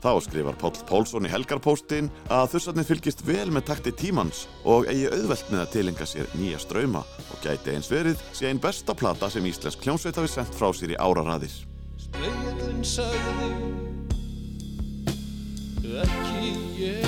Þá 0.00 0.14
skrifar 0.24 0.56
Páll 0.56 0.78
Pálsson 0.88 1.26
í 1.28 1.30
Helgarpóstin 1.30 2.06
að 2.32 2.54
þursarnir 2.54 2.86
fylgist 2.88 3.20
vel 3.26 3.50
með 3.52 3.66
takti 3.68 3.92
tímans 3.92 4.46
og 4.64 4.88
eigi 4.88 5.10
auðvelt 5.12 5.50
með 5.52 5.60
að 5.60 5.72
tilenga 5.74 6.06
sér 6.08 6.30
nýja 6.40 6.60
ströyma 6.62 7.02
og 7.04 7.42
gæti 7.44 7.74
eins 7.74 7.90
verið 7.92 8.22
sé 8.32 8.48
einn 8.48 8.62
besta 8.62 8.96
plata 8.96 9.28
sem 9.28 9.44
Íslensk 9.44 9.84
hljómsveit 9.84 10.16
hafi 10.16 10.32
sendt 10.32 10.56
frá 10.56 10.72
sér 10.72 10.94
í 10.94 10.96
áraraðir. 10.96 11.52
Speillin 12.00 12.80
sagði 12.80 13.50
ekki 16.00 16.48
ég 16.80 17.04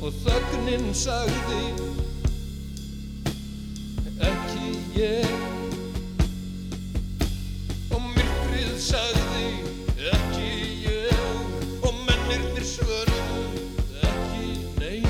og 0.00 0.16
þögnin 0.22 0.88
sagði 0.96 1.60
ekki 4.30 4.72
ég 4.96 5.28
og 7.92 8.00
myrkrið 8.00 8.80
sagði 8.80 9.31
mennirnir 12.32 12.64
svöruðu 12.66 14.00
ekki 14.08 14.46
nei 14.80 15.00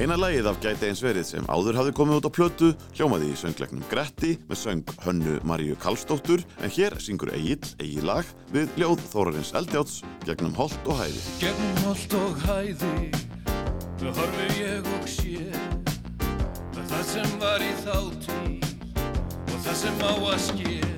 Eina 0.00 0.16
lagið 0.16 0.48
af 0.50 0.60
gæti 0.64 0.88
eins 0.88 1.02
verið 1.04 1.26
sem 1.28 1.48
áður 1.52 1.78
hafði 1.80 1.94
komið 1.96 2.18
út 2.20 2.28
á 2.28 2.36
plötu 2.36 2.70
hljómaði 2.96 3.32
í 3.32 3.38
söngleiknum 3.40 3.84
Gretti 3.90 4.34
með 4.48 4.60
söng 4.62 4.94
Hönnu 5.04 5.38
Maríu 5.48 5.76
Karlsdóttur 5.80 6.44
en 6.60 6.72
hér 6.72 6.96
syngur 7.00 7.32
Egil, 7.36 7.60
Egil 7.80 8.06
lag 8.08 8.28
við 8.52 8.72
ljóð 8.80 9.04
Þórarins 9.12 9.52
Eldjáts 9.56 10.00
gegnum 10.26 10.56
Holt 10.58 10.88
og 10.88 11.02
Hæði. 11.02 11.26
Gegnum 11.44 11.84
holt 11.86 12.16
og 12.20 12.42
hæði 12.46 13.12
horfi 14.02 14.46
ég 14.58 14.88
og 14.96 15.04
sé 15.06 15.36
að 16.74 16.88
það 16.90 17.04
sem 17.12 17.36
var 17.42 17.62
í 17.62 17.70
þáttíð 17.84 18.72
og 19.46 19.60
það 19.62 19.76
sem 19.84 20.02
á 20.02 20.12
að 20.16 20.42
ske 20.48 20.91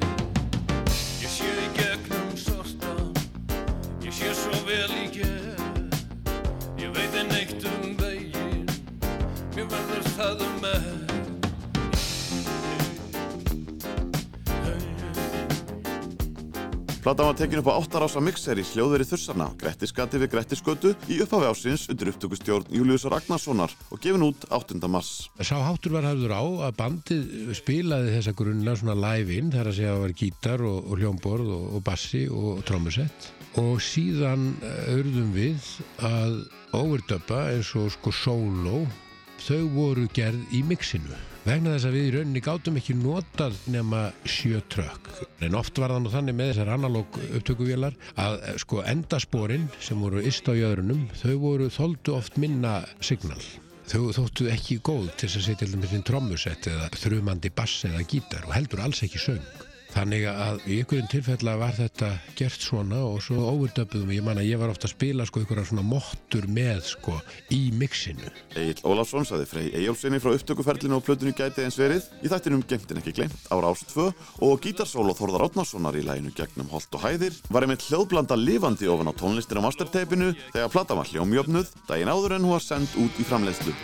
sé 4.14 4.31
svo 4.38 4.59
vel 4.66 4.92
í 4.94 5.07
gerð 5.11 5.96
ég 6.79 6.92
veit 6.94 7.16
en 7.18 7.33
eitt 7.35 7.64
um 7.66 7.96
veginn 7.98 8.68
mér 9.57 9.66
verður 9.72 10.12
það 10.14 10.44
um 10.46 10.61
með 10.62 10.92
Platan 17.05 17.29
var 17.29 17.35
tekin 17.37 17.61
upp 17.61 17.68
á 17.68 17.77
8 17.83 18.00
rása 18.00 18.20
mixer 18.24 18.57
í 18.57 18.62
hljóðveri 18.64 19.05
þursarna, 19.05 19.50
Grettiskati 19.61 20.16
við 20.22 20.31
Grettisgötu 20.33 20.94
í 21.12 21.18
upphafi 21.20 21.50
ásins 21.50 21.85
undir 21.92 22.14
upptökustjórn 22.14 22.70
Júliusar 22.72 23.12
Ragnarssonar 23.12 23.74
og 23.92 24.00
gefin 24.00 24.24
út 24.24 24.46
8. 24.48 24.81
mars. 24.88 25.27
Sá 25.37 25.59
háttur 25.61 25.98
var 25.98 26.09
hafður 26.09 26.33
á 26.33 26.42
að 26.70 26.79
bandið 26.81 27.53
spilaði 27.61 28.16
þessa 28.16 28.37
grunna 28.40 28.79
svona 28.81 28.96
live-in 28.96 29.53
þar 29.53 29.68
að 29.68 29.81
segja 29.83 29.92
að 29.92 29.98
það 29.98 30.07
var 30.07 30.18
gítar 30.22 30.68
og, 30.70 30.81
og 30.81 31.03
hljómborð 31.03 31.57
og, 31.59 31.70
og 31.77 31.88
bassi 31.92 32.24
og 32.33 32.64
trommusett 32.64 33.33
og 33.60 33.78
síðan 33.82 34.52
örðum 34.90 35.30
við 35.34 35.68
að 36.02 36.40
overdubba 36.74 37.46
eins 37.52 37.70
og 37.78 37.92
sko 37.94 38.12
solo. 38.14 38.84
Þau 39.44 39.66
voru 39.74 40.06
gerð 40.14 40.54
í 40.56 40.62
mixinu. 40.64 41.16
Vegna 41.44 41.74
þess 41.74 41.88
að 41.90 41.96
við 41.98 42.06
í 42.06 42.12
rauninni 42.14 42.40
gátum 42.44 42.78
ekki 42.80 42.94
notað 42.96 43.58
nema 43.68 44.06
sjö 44.24 44.62
trökk. 44.72 45.10
En 45.44 45.58
oft 45.58 45.76
var 45.76 45.92
það 45.92 46.00
nú 46.06 46.12
þannig 46.14 46.38
með 46.38 46.50
þessar 46.52 46.70
analóg 46.78 47.18
upptökuvélar 47.26 47.98
að 48.24 48.38
eh, 48.38 48.56
sko 48.62 48.80
endasporin 48.88 49.68
sem 49.84 50.00
voru 50.00 50.24
ist 50.24 50.48
á 50.48 50.56
jöðrunum 50.56 51.04
þau 51.20 51.34
voru 51.42 51.68
þóldu 51.74 52.16
oft 52.16 52.40
minna 52.40 52.78
signal. 53.04 53.42
Þau 53.84 54.08
þóttu 54.16 54.48
ekki 54.54 54.80
góð 54.80 55.10
til 55.20 55.28
að 55.28 55.36
setja 55.36 55.60
til 55.66 55.74
dæmis 55.74 55.92
inn 55.92 56.08
trommusett 56.08 56.70
eða 56.72 56.88
þrumandi 56.96 57.52
bass 57.52 57.84
eða 57.90 58.06
gítar 58.08 58.48
og 58.48 58.56
heldur 58.56 58.86
alls 58.86 59.04
ekki 59.04 59.20
söng 59.20 59.44
Þannig 59.94 60.24
að 60.26 60.64
í 60.66 60.80
einhverjum 60.83 61.07
tilfella 61.07 61.52
var 61.61 61.74
þetta 61.76 62.09
gert 62.35 62.64
svona 62.64 62.98
og 63.07 63.20
svo 63.22 63.44
overdöpuðum 63.52 64.11
ég 64.11 64.24
man 64.26 64.40
að 64.42 64.48
ég 64.48 64.59
var 64.59 64.72
ofta 64.72 64.88
að 64.88 64.94
spila 64.96 65.26
sko 65.28 65.42
einhverja 65.42 65.68
svona 65.68 65.85
mottur 65.87 66.48
með 66.50 66.80
sko 66.88 67.14
í 67.54 67.61
mixinu. 67.78 68.33
Egil 68.59 68.83
Ólafsson 68.90 69.28
saði 69.28 69.46
Frey 69.46 69.70
Eyjólfsinni 69.78 70.18
frá 70.22 70.33
upptökuferlinu 70.35 70.98
og 70.98 71.04
plötunni 71.07 71.37
gæti 71.38 71.62
eins 71.62 71.78
verið 71.78 72.09
í 72.26 72.33
þættinum 72.33 72.64
Gemtin 72.66 72.98
ekki 73.02 73.14
glemt 73.20 73.46
ára 73.54 73.70
ást 73.70 73.94
2 73.94 74.09
og 74.48 74.66
gítarsólo 74.66 75.14
Þórðar 75.14 75.46
Átnarssonar 75.46 76.00
í 76.00 76.02
læginu 76.09 76.35
gegnum 76.35 76.74
Holt 76.74 76.98
og 76.98 77.07
Hæðir 77.07 77.38
var 77.54 77.68
einmitt 77.68 77.87
hljóðblanda 77.87 78.38
lifandi 78.40 78.90
ofan 78.90 79.14
á 79.14 79.14
tónlistin 79.14 79.62
á 79.62 79.66
masterteipinu 79.68 80.35
þegar 80.48 80.74
plata 80.74 80.98
var 80.98 81.12
hljómjöfnuð 81.12 81.70
daginn 81.87 82.11
áður 82.11 82.40
en 82.40 82.48
hún 82.48 82.57
var 82.57 82.66
sendt 82.66 82.98
út 82.98 83.22
í 83.22 83.28
framleiðslu. 83.30 83.78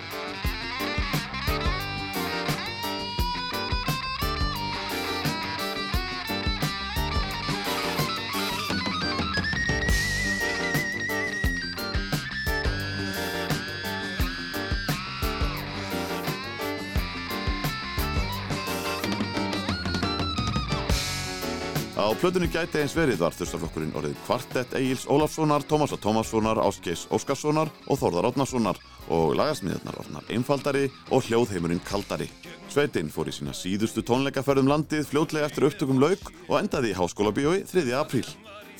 Á 22.00 22.16
plötunni 22.16 22.48
gæti 22.48 22.80
eins 22.80 22.94
verið 22.96 23.18
var 23.20 23.34
þurstaflokkurinn 23.36 23.92
orðið 23.98 24.14
kvartett 24.24 24.72
Egils 24.78 25.02
Ólafssonar, 25.04 25.66
Tómasa 25.68 25.98
Tómassonar, 26.00 26.56
Áskeis 26.64 27.02
Óskarssonar 27.12 27.68
og 27.92 27.98
Þórðar 28.00 28.30
Átnarssonar 28.30 28.78
og 29.12 29.34
lagasmiðarnar 29.36 29.98
orðnar 30.00 30.30
einfaldari 30.32 30.86
og 31.12 31.28
hljóðheimurinn 31.28 31.82
kaldari. 31.84 32.30
Sveitinn 32.72 33.12
fór 33.12 33.28
í 33.28 33.34
sína 33.36 33.52
síðustu 33.52 34.00
tónleikaferðum 34.08 34.70
landið 34.72 35.10
fljótlega 35.10 35.50
eftir 35.50 35.68
upptökum 35.68 36.00
lauk 36.00 36.32
og 36.48 36.56
endaði 36.62 36.94
í 36.94 36.96
háskólabíói 36.96 37.66
3. 37.68 37.84
apríl. 38.00 38.24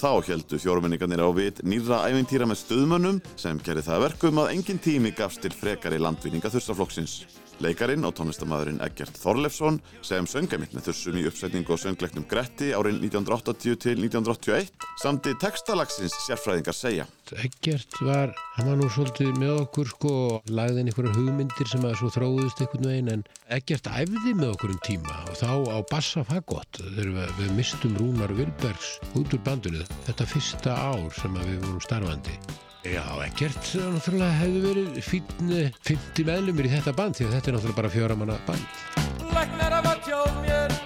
Þá 0.01 0.25
heldu 0.31 0.57
fjórumenningarnir 0.57 1.21
á 1.21 1.29
vit 1.37 1.61
nýra 1.61 2.01
ævintýra 2.09 2.49
með 2.49 2.63
stöðmönnum 2.63 3.21
sem 3.37 3.61
gerði 3.61 3.85
það 3.85 3.99
að 3.99 4.07
verkum 4.07 4.41
að 4.41 4.55
engin 4.55 4.81
tími 4.81 5.13
gafst 5.13 5.45
til 5.45 5.53
frekari 5.53 6.01
landvinninga 6.01 6.49
þurstaflokksins. 6.57 7.21
Leikarin 7.61 8.07
og 8.09 8.15
tónlistamæðurinn 8.17 8.81
Eggert 8.85 9.19
Þorlefsson 9.21 9.79
sem 10.07 10.27
sönga 10.31 10.59
mitt 10.61 10.73
með 10.77 10.89
þursum 10.89 11.19
í 11.21 11.25
uppsetningu 11.29 11.75
og 11.75 11.81
söngleiknum 11.83 12.25
Gretti 12.31 12.71
árin 12.73 13.01
1980 13.03 13.77
til 13.85 13.97
1981 14.01 14.71
samti 15.03 15.35
textalagsins 15.43 16.17
sérfræðingar 16.25 16.77
segja. 16.77 17.07
Eggert 17.37 17.99
var, 18.03 18.33
hann 18.57 18.71
var 18.71 18.81
nú 18.81 18.89
svolítið 18.91 19.37
með 19.39 19.61
okkur 19.67 19.93
sko 19.93 20.15
og 20.31 20.49
lagði 20.51 20.83
inn 20.83 20.91
einhverja 20.91 21.17
hugmyndir 21.19 21.71
sem 21.71 21.85
að 21.87 21.99
svo 22.01 22.11
þróðust 22.17 22.65
einhvern 22.65 22.89
veginn 22.89 23.13
en 23.17 23.27
Eggert 23.59 23.93
æfði 23.93 24.35
með 24.39 24.55
okkur 24.55 24.75
um 24.75 24.81
tíma 24.89 25.21
og 25.27 25.37
þá 25.43 25.53
á 25.69 25.79
bassa 25.93 26.25
fagott 26.27 26.81
þegar 26.81 27.13
við, 27.19 27.37
við 27.43 27.53
mistum 27.61 28.01
Rúnar 28.01 28.35
Vilbergs 28.41 28.97
út 29.13 29.37
úr 29.37 29.45
bandinu 29.47 29.85
þetta 30.09 30.33
fyrsta 30.33 30.81
ár 30.91 31.07
sem 31.21 31.39
við 31.45 31.63
vorum 31.67 31.85
starfandi. 31.85 32.41
Já, 32.81 33.05
ekkert 33.27 33.75
náttúrulega 33.77 34.37
hefði 34.41 34.61
verið 34.65 35.01
fín 35.05 35.51
50 35.85 36.25
meðlumir 36.25 36.65
í 36.65 36.73
þetta 36.73 36.95
band 36.97 37.19
því 37.19 37.27
að 37.27 37.35
þetta 37.37 37.51
er 37.51 37.57
náttúrulega 37.59 37.81
bara 37.83 37.93
fjóra 37.93 38.17
manna 38.17 38.39
band. 38.47 38.79
Læknar 39.37 39.77
hafa 39.77 39.93
tjáð 40.07 40.39
mér 40.41 40.80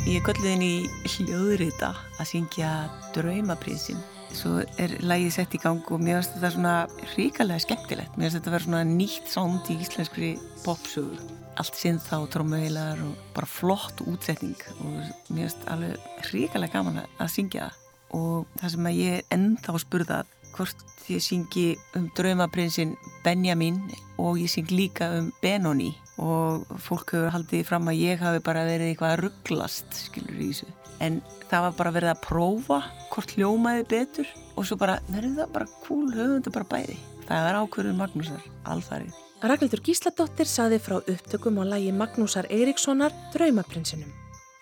Ég 0.07 0.23
kölluði 0.23 0.55
henni 0.55 0.71
í 0.87 1.11
hljóðrita 1.17 1.91
að 2.15 2.31
syngja 2.31 2.71
Draumaprinsinn. 3.17 4.18
Svo 4.35 4.59
er 4.81 4.93
lægið 5.01 5.31
sett 5.33 5.55
í 5.57 5.61
gang 5.61 5.81
og 5.89 6.01
mér 6.03 6.19
finnst 6.19 6.35
þetta 6.35 6.51
svona 6.53 6.73
ríkalega 7.15 7.63
skemmtilegt. 7.63 8.15
Mér 8.15 8.27
finnst 8.29 8.39
þetta 8.39 8.53
vera 8.53 8.67
svona 8.67 8.81
nýtt 8.87 9.31
sound 9.31 9.69
í 9.73 9.77
íslenskri 9.81 10.31
popsögu. 10.63 11.17
Allt 11.59 11.75
sinn 11.75 11.99
þá 11.99 12.17
trómuheilar 12.31 13.01
og 13.03 13.15
bara 13.35 13.49
flott 13.49 14.03
útsetning 14.05 14.59
og 14.77 14.99
mér 15.33 15.47
finnst 15.47 15.65
alveg 15.71 16.29
ríkalega 16.29 16.77
gaman 16.77 17.01
að 17.05 17.33
syngja. 17.33 17.71
Og 18.15 18.45
það 18.61 18.75
sem 18.75 18.89
að 18.89 19.01
ég 19.01 19.33
ennþá 19.35 19.81
spurðað 19.83 20.35
hvort 20.55 20.85
ég 21.09 21.23
syngi 21.23 21.67
um 21.97 22.09
draumaprinsinn 22.17 22.95
Benjamin 23.25 23.81
og 24.21 24.37
ég 24.41 24.51
syng 24.51 24.69
líka 24.73 25.09
um 25.17 25.31
Benoni 25.41 25.93
og 26.19 26.67
fólk 26.83 27.15
hefur 27.15 27.33
haldið 27.33 27.65
fram 27.69 27.89
að 27.89 28.01
ég 28.03 28.21
hafi 28.21 28.43
bara 28.45 28.67
verið 28.67 28.91
eitthvað 28.91 29.15
að 29.15 29.21
rugglast 29.25 30.01
skilur 30.03 30.37
í 30.37 30.51
þessu 30.51 30.78
en 31.05 31.21
það 31.49 31.65
var 31.67 31.79
bara 31.79 31.95
verið 31.95 32.13
að 32.13 32.21
prófa 32.25 32.81
hvort 33.13 33.33
hljómaði 33.37 33.87
betur 33.95 34.35
og 34.55 34.67
svo 34.67 34.77
bara, 34.79 34.99
verður 35.09 35.41
það 35.41 35.55
bara 35.55 35.71
cool 35.87 36.05
þetta 36.11 36.55
bara 36.59 36.71
bæði 36.75 36.99
það 37.29 37.49
er 37.49 37.59
ákvörðun 37.63 37.99
Magnúsar, 37.99 38.45
alfarið 38.65 39.25
Ragnhildur 39.39 39.79
Gísladóttir 39.79 40.49
saði 40.51 40.81
frá 40.83 40.97
upptökum 40.99 41.61
á 41.61 41.63
lægi 41.63 41.93
Magnúsar 41.95 42.49
Eiríkssonar 42.51 43.13
Draumaprinsinum. 43.31 44.09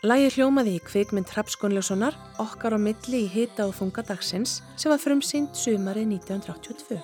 Lægi 0.05 0.27
hljómaði 0.35 0.75
í 0.77 0.83
kvikmynd 0.85 1.31
Hrapskonljóssonar 1.33 2.13
okkar 2.43 2.77
á 2.77 2.79
milli 2.79 3.23
í 3.25 3.31
hita 3.31 3.65
og 3.65 3.73
þunga 3.73 4.05
dagsins 4.05 4.59
sem 4.77 4.93
var 4.93 5.01
frumsýnd 5.01 5.57
sumarið 5.57 6.13
1982. 6.19 6.99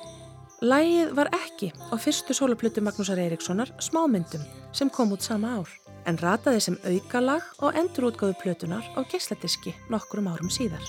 Lægið 0.62 1.16
var 1.18 1.34
ekki 1.34 1.72
á 1.74 1.98
fyrstu 1.98 2.38
soloplötu 2.38 2.86
Magnúsar 2.86 3.18
Eiríkssonar 3.26 3.74
smámyndum 3.82 4.46
sem 4.70 4.94
kom 4.94 5.18
út 5.18 5.26
sama 5.26 5.58
ár 5.58 5.74
en 6.10 6.20
rataði 6.22 6.62
sem 6.68 6.80
aukalag 6.84 7.46
og 7.64 7.80
endurútgáðu 7.80 8.38
plötunar 8.44 8.86
á 8.98 9.00
geisladiski 9.08 9.76
nokkrum 9.94 10.30
árum 10.32 10.52
síðar. 10.54 10.84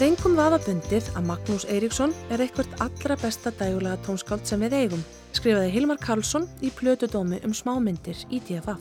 Er 0.00 0.06
engum 0.06 0.32
vafabundið 0.32 1.08
að 1.18 1.26
Magnús 1.28 1.64
Eiríksson 1.68 2.12
er 2.32 2.40
eitthvað 2.40 2.70
allra 2.80 3.16
besta 3.20 3.50
dægulega 3.58 3.98
tónskáld 4.06 4.46
sem 4.48 4.62
við 4.64 4.76
eigum, 4.78 5.02
skrifaði 5.36 5.74
Hilmar 5.74 6.00
Karlsson 6.00 6.46
í 6.64 6.70
plötudómi 6.72 7.40
um 7.44 7.52
smámyndir 7.52 8.22
í 8.32 8.40
DFF. 8.48 8.80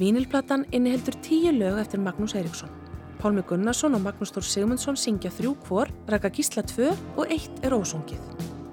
Vínilplatan 0.00 0.64
inniheldur 0.74 1.14
tíu 1.22 1.52
lög 1.54 1.78
eftir 1.84 2.02
Magnús 2.02 2.34
Eiríksson. 2.34 2.72
Pálmi 3.20 3.44
Gunnarsson 3.46 3.94
og 3.94 4.02
Magnús 4.02 4.34
Þór 4.34 4.48
Sigmundsson 4.48 4.98
syngja 4.98 5.30
þrjú 5.36 5.54
hvor, 5.68 5.92
Raka 6.10 6.32
Gísla 6.34 6.66
2 6.66 6.90
og 7.14 7.30
eitt 7.30 7.62
er 7.62 7.76
ósungið. 7.76 8.18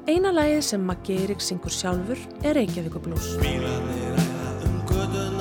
Eina 0.09 0.33
lagið 0.33 0.63
sem 0.71 0.81
Maggi 0.87 1.19
Eiríks 1.19 1.51
syngur 1.51 1.77
sjálfur 1.77 2.17
er 2.41 2.57
Reykjavíkublús. 2.57 3.35
Bílarnir 3.43 4.17
ræða 4.17 5.36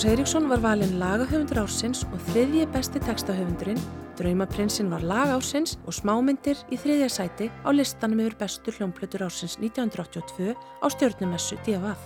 Magnús 0.00 0.16
Eiríksson 0.16 0.46
var 0.48 0.62
valinn 0.64 0.94
lagahöfundur 0.96 1.58
ársins 1.60 2.06
og 2.08 2.22
þriðji 2.30 2.62
besti 2.72 3.00
textahöfundurinn. 3.04 3.80
Draumaprinsinn 4.16 4.88
var 4.88 5.02
lag 5.04 5.28
ársins 5.34 5.74
og 5.84 5.92
smámyndir 5.92 6.56
í 6.72 6.78
þriðja 6.80 7.08
sæti 7.12 7.48
á 7.52 7.68
listanum 7.68 8.22
yfir 8.24 8.38
bestu 8.40 8.72
hljómplötur 8.72 9.26
ársins 9.26 9.58
1982 9.60 10.54
á 10.56 10.86
stjórnumessu 10.94 11.58
DFF. 11.66 12.00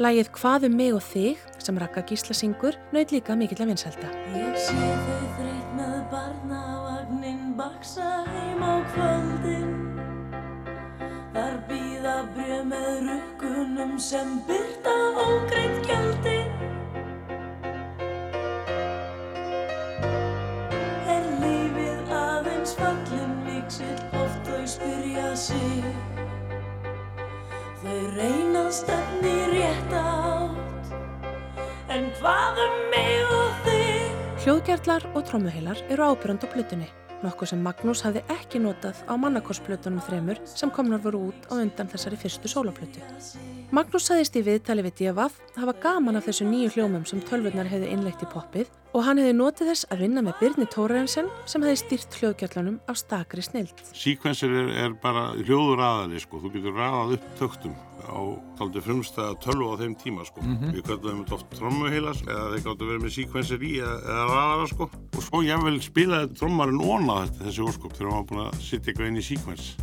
Lægið 0.00 0.30
Hvað 0.38 0.64
um 0.70 0.78
mig 0.80 0.96
og 0.96 1.04
þig 1.04 1.42
sem 1.60 1.82
Raka 1.82 2.00
Gísla 2.08 2.32
syngur 2.32 2.78
naut 2.96 3.12
líka 3.12 3.36
mikill 3.36 3.60
að 3.60 3.74
vinselda. 3.74 4.08
Ég 4.32 4.56
sé 4.64 4.88
þau 5.04 5.28
þreytt 5.36 5.76
með 5.76 5.98
barnavagnin 6.14 7.52
baksa 7.60 8.24
heim 8.24 8.64
á 8.64 8.74
kvöldin 8.94 9.76
Þar 11.36 11.60
býða 11.68 12.16
brjöð 12.32 12.64
með 12.72 12.90
rukkunum 13.10 13.94
sem 14.00 14.40
byrta 14.48 14.96
ógreitt 15.26 15.84
gjöldin 15.84 16.43
miksill 23.64 24.00
oft 24.20 24.48
þau 24.48 24.64
spyrja 24.68 25.28
sig 25.36 25.84
Þau 27.80 28.00
reyna 28.16 28.64
stefni 28.72 29.34
rétt 29.52 29.94
átt 29.96 30.92
En 31.94 32.10
hvað 32.18 32.60
um 32.64 32.76
mig 32.92 33.32
og 33.32 33.62
þig? 33.64 34.20
Hljóðgerlar 34.44 35.06
og 35.14 35.24
trómuheilar 35.28 35.80
eru 35.88 36.10
ábyrjand 36.10 36.44
á 36.44 36.48
plötunni. 36.52 36.88
Nokkuð 37.24 37.50
sem 37.50 37.64
Magnús 37.64 38.04
hafði 38.04 38.22
ekki 38.34 38.60
notað 38.62 39.00
á 39.08 39.12
mannakorsplötunum 39.18 40.04
þremur 40.06 40.40
sem 40.46 40.72
komnar 40.74 41.02
voru 41.04 41.30
út 41.30 41.48
á 41.50 41.58
undan 41.58 41.90
þessari 41.90 42.20
fyrstu 42.20 42.50
sólaplötu. 42.52 43.02
Magnús 43.74 44.06
saðist 44.06 44.36
í 44.38 44.44
viðtali 44.46 44.84
við 44.86 45.00
D.F. 45.00 45.40
hafa 45.56 45.74
gaman 45.82 46.20
af 46.20 46.28
þessu 46.28 46.46
nýju 46.46 46.74
hljómum 46.76 47.06
sem 47.08 47.22
tölvurnar 47.24 47.70
hefði 47.70 47.90
innlegt 47.94 48.22
í 48.22 48.28
poppið 48.30 48.70
og 48.94 49.02
hann 49.08 49.18
hefði 49.18 49.34
notið 49.40 49.72
þess 49.72 49.88
að 49.90 50.04
vinna 50.04 50.22
með 50.22 50.38
Birni 50.42 50.68
Tórarensen 50.70 51.32
sem 51.50 51.64
hefði 51.64 51.80
stýrt 51.80 52.20
hljóðgjallunum 52.20 52.78
á 52.86 52.92
stakri 52.94 53.42
snild. 53.42 53.74
Síkvensir 53.90 54.54
er, 54.54 54.70
er 54.84 54.94
bara 55.02 55.32
hljóður 55.40 55.82
aðali 55.82 56.22
sko, 56.22 56.44
þú 56.44 56.54
getur 56.54 56.78
ræðað 56.78 57.16
upp 57.18 57.34
töktum 57.40 57.74
á 58.04 58.20
taldi 58.58 58.82
frumstæða 58.84 59.38
tölvu 59.44 59.70
á 59.72 59.80
þeim 59.80 59.94
tíma 60.00 60.26
sko. 60.28 60.42
Mhm. 60.42 60.74
Við 60.74 60.84
kallum 60.88 61.24
þetta 61.24 61.34
oft 61.38 61.50
trommuheilas 61.58 62.22
eða 62.22 62.50
þeir 62.52 62.64
gáttu 62.66 62.90
verið 62.90 63.02
með 63.04 63.16
síkvensir 63.16 63.64
í 63.64 63.72
eða, 63.80 63.96
eða 64.04 64.28
ræðara 64.30 64.68
sko. 64.68 64.90
Og 65.14 65.22
svo 65.22 65.42
jável 65.44 65.80
spilaði 65.82 66.38
trommarinn 66.38 66.84
óna 66.84 67.24
þetta 67.24 67.48
þessi 67.48 67.66
óskop 67.68 67.96
þegar 67.96 68.14
var 68.14 68.28
búin 68.30 68.46
að 68.46 68.60
setja 68.60 68.92
eitthvað 68.92 69.08
inn 69.08 69.22
í 69.22 69.28
síkvens. 69.30 69.74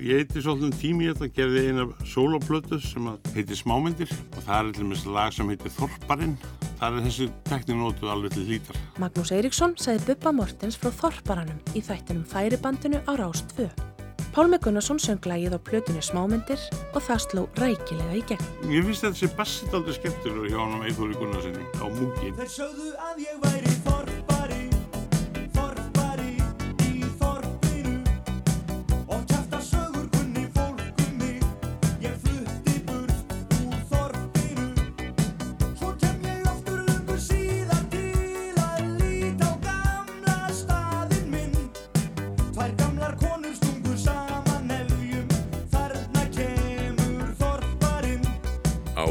Ég 0.00 0.22
heiti 0.22 0.40
svolítið 0.40 0.78
tími 0.80 1.04
í 1.04 1.10
þetta, 1.10 1.26
gerði 1.36 1.62
eina 1.68 1.84
soloplötu 2.08 2.78
sem 2.80 3.04
að 3.10 3.34
heiti 3.34 3.58
Smámyndir 3.58 4.08
og 4.08 4.40
það 4.46 4.56
er 4.60 4.72
til 4.72 4.84
dæmis 4.84 5.04
lag 5.04 5.34
sem 5.36 5.50
heitir 5.52 5.74
Þorparinn. 5.76 6.36
Það 6.80 6.96
er 6.96 7.04
þessi 7.04 7.28
tekni 7.50 7.76
nótuð 7.76 8.14
alveg 8.14 8.32
til 8.32 8.46
hlítar. 8.48 8.80
Magnús 9.02 9.34
Eiríksson 9.36 9.76
sagði 9.76 10.14
Bubba 10.14 10.32
Mortens 10.32 10.80
frá 10.80 10.88
Þorparanum 11.02 11.60
í 11.76 11.84
þættinum 11.84 12.24
Færibandinu 12.24 13.02
á 13.04 13.12
Rást 13.20 13.52
2. 13.58 13.89
Pálmi 14.30 14.58
Gunnarsson 14.62 15.00
söng 15.02 15.26
lagið 15.26 15.56
á 15.58 15.60
plötunni 15.66 16.02
Smámyndir 16.06 16.62
og 16.94 17.02
það 17.02 17.22
sló 17.24 17.42
rækilega 17.58 18.14
í 18.14 18.22
gegn. 18.30 18.46
Ég 18.70 18.86
finnst 18.86 19.02
þetta 19.02 19.18
sé 19.18 19.30
bassið 19.34 19.74
aldrei 19.80 19.96
skemmtilegur 19.98 20.52
hjá 20.52 20.60
hann 20.62 20.86
Eithóri 20.86 21.18
Gunnarsinni 21.18 21.66
á 21.82 21.86
Múkin. 21.90 22.38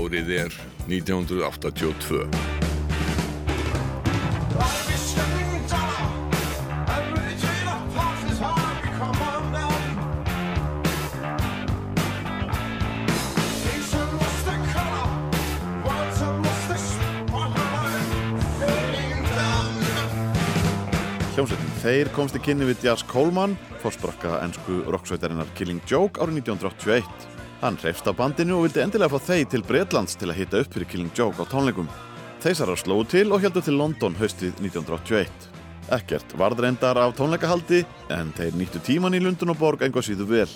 Árið 0.10 0.30
er 0.34 0.53
1982. 0.89 2.24
Hljómsveitin 21.38 21.70
Þeir 21.84 22.10
komst 22.18 22.34
í 22.34 22.41
kynni 22.41 22.66
við 22.66 22.89
Jazz 22.89 23.05
Coleman, 23.05 23.53
fórsprakka 23.86 24.41
ennsku 24.41 24.88
rocksveitarinnar 24.89 25.53
Killing 25.53 25.86
Joke 25.86 26.18
árið 26.18 26.41
1981. 26.49 27.38
Hann 27.60 27.76
hreifst 27.76 28.05
af 28.07 28.16
bandinu 28.16 28.55
og 28.55 28.70
vildi 28.70 28.80
endilega 28.80 29.12
fá 29.12 29.20
þeir 29.20 29.47
til 29.51 29.64
Breitlands 29.68 30.14
til 30.16 30.30
að 30.32 30.38
hitta 30.38 30.60
upp 30.64 30.72
fyrir 30.72 30.88
Killing 30.88 31.10
Joke 31.12 31.43
á 31.43 31.45
tónleikum. 31.51 31.89
Þeisarar 32.39 32.80
slóðu 32.80 33.07
til 33.12 33.34
og 33.36 33.41
heldur 33.43 33.66
til 33.66 33.76
London 33.76 34.14
haustið 34.16 34.53
1981. 34.64 35.47
Ekkert 35.91 36.36
varðreindar 36.39 36.95
af 37.03 37.18
tónleikahaldi 37.18 37.82
en 38.16 38.32
þeir 38.38 38.55
nýttu 38.55 38.80
tíman 38.88 39.18
í 39.18 39.20
Lundun 39.20 39.51
og 39.51 39.60
Borg 39.60 39.84
enga 39.84 39.99
síðu 39.99 40.30
vel. 40.30 40.47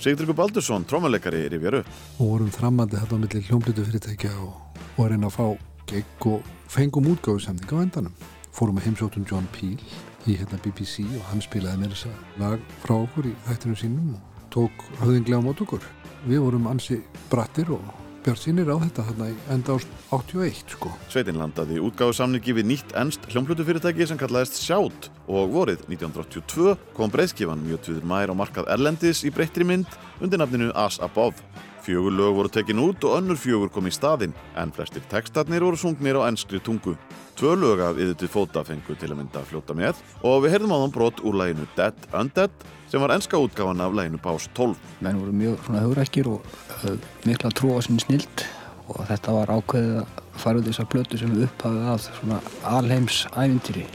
Sigdryggur 0.00 0.38
Baldursson, 0.38 0.86
trómuleikari, 0.88 1.42
rifjar 1.52 1.82
upp. 1.82 1.90
og 2.18 2.30
vorum 2.30 2.48
framandi 2.54 2.96
þetta 2.96 3.16
á 3.16 3.20
milli 3.20 3.42
hljómblítu 3.50 3.84
fyrirtækja 3.84 4.32
og, 4.40 4.54
og 4.96 5.10
reyna 5.10 5.28
að 5.28 5.36
fá 5.36 5.46
gegg 5.92 6.28
og 6.30 6.48
fengum 6.72 7.10
útgáðusamning 7.12 7.68
á 7.68 7.84
endanum. 7.84 8.14
Fórum 8.56 8.80
að 8.80 8.88
heimsóttum 8.88 9.28
John 9.28 9.44
Peel 9.52 9.76
í 10.24 10.38
hérna 10.40 10.56
BBC 10.64 11.04
og 11.18 11.28
hann 11.28 11.44
spilaði 11.44 11.82
með 11.82 11.98
þessa 11.98 12.14
lag 12.40 12.64
frá 12.80 12.96
okkur 13.02 13.28
í 13.28 13.34
þættinu 13.44 13.76
sínum 13.76 14.16
og 14.16 14.35
tók 14.56 14.88
höfðinglega 15.02 15.42
á 15.42 15.44
mót 15.44 15.60
okkur. 15.60 15.84
Við 16.26 16.42
vorum 16.46 16.66
ansi 16.70 17.02
brattir 17.28 17.68
og 17.76 17.84
bjart 18.24 18.40
sínir 18.42 18.70
á 18.72 18.76
þetta 18.80 19.04
þarna 19.10 19.28
í 19.30 19.34
enda 19.52 19.76
ást 19.76 19.92
81 20.16 20.72
sko. 20.72 20.90
Sveitin 21.12 21.38
landaði 21.38 21.76
útgáðusamningi 21.84 22.56
við 22.56 22.68
nýtt 22.72 22.94
ennst 22.98 23.28
hljómblutufyrirtæki 23.30 24.08
sem 24.08 24.18
kallaðist 24.18 24.58
Sjátt 24.58 25.10
og 25.28 25.52
vorið 25.52 25.84
1982 25.86 26.74
kom 26.96 27.12
breyðskifan 27.12 27.62
mjög 27.68 27.84
tviður 27.84 28.08
mær 28.10 28.32
á 28.32 28.34
markað 28.40 28.72
Erlendis 28.72 29.22
í 29.28 29.30
breyttri 29.34 29.68
mynd 29.68 30.00
undir 30.18 30.40
nafninu 30.42 30.72
As 30.74 30.98
Above. 31.04 31.38
Fjögur 31.86 32.10
lög 32.10 32.34
voru 32.34 32.50
tekin 32.50 32.80
út 32.82 33.04
og 33.06 33.12
önnur 33.20 33.38
fjögur 33.38 33.70
kom 33.70 33.86
í 33.86 33.92
staðinn 33.94 34.32
en 34.58 34.72
flestir 34.74 35.04
textarnir 35.06 35.62
voru 35.62 35.78
sungnir 35.78 36.16
á 36.18 36.26
ennskri 36.26 36.58
tungu. 36.58 36.96
Tvö 37.38 37.52
lög 37.54 37.78
af 37.78 38.00
yður 38.02 38.16
til 38.18 38.30
fóta 38.32 38.64
fengu 38.66 38.96
til 38.98 39.12
að 39.12 39.20
mynda 39.20 39.38
að 39.38 39.52
fljóta 39.52 39.76
með 39.78 40.00
og 40.26 40.42
við 40.42 40.56
heyrðum 40.56 40.74
á 40.74 40.78
þann 40.82 40.94
brot 40.96 41.22
úr 41.22 41.38
læginu 41.38 41.68
Dead 41.76 42.08
Undead 42.10 42.66
sem 42.90 43.04
var 43.04 43.14
ennska 43.14 43.38
útgáfan 43.38 43.84
af 43.86 43.94
læginu 43.94 44.18
Bás 44.18 44.48
12. 44.58 44.74
menn 44.98 45.20
voru 45.20 45.36
mjög 45.38 45.70
hugrækir 45.84 46.32
og 46.32 46.50
uh, 46.82 46.98
mikla 47.22 47.54
trú 47.54 47.78
á 47.78 47.80
sinni 47.86 48.02
snild 48.02 48.46
og 48.90 49.06
þetta 49.06 49.38
var 49.38 49.54
ákveðið 49.54 50.02
að 50.02 50.42
fara 50.42 50.58
út 50.58 50.66
þessar 50.72 50.90
plötu 50.90 51.22
sem 51.22 51.38
við 51.38 51.46
upphafið 51.46 51.88
að 51.94 52.04
svona 52.08 52.42
alheims 52.66 53.22
ævintýri 53.30 53.86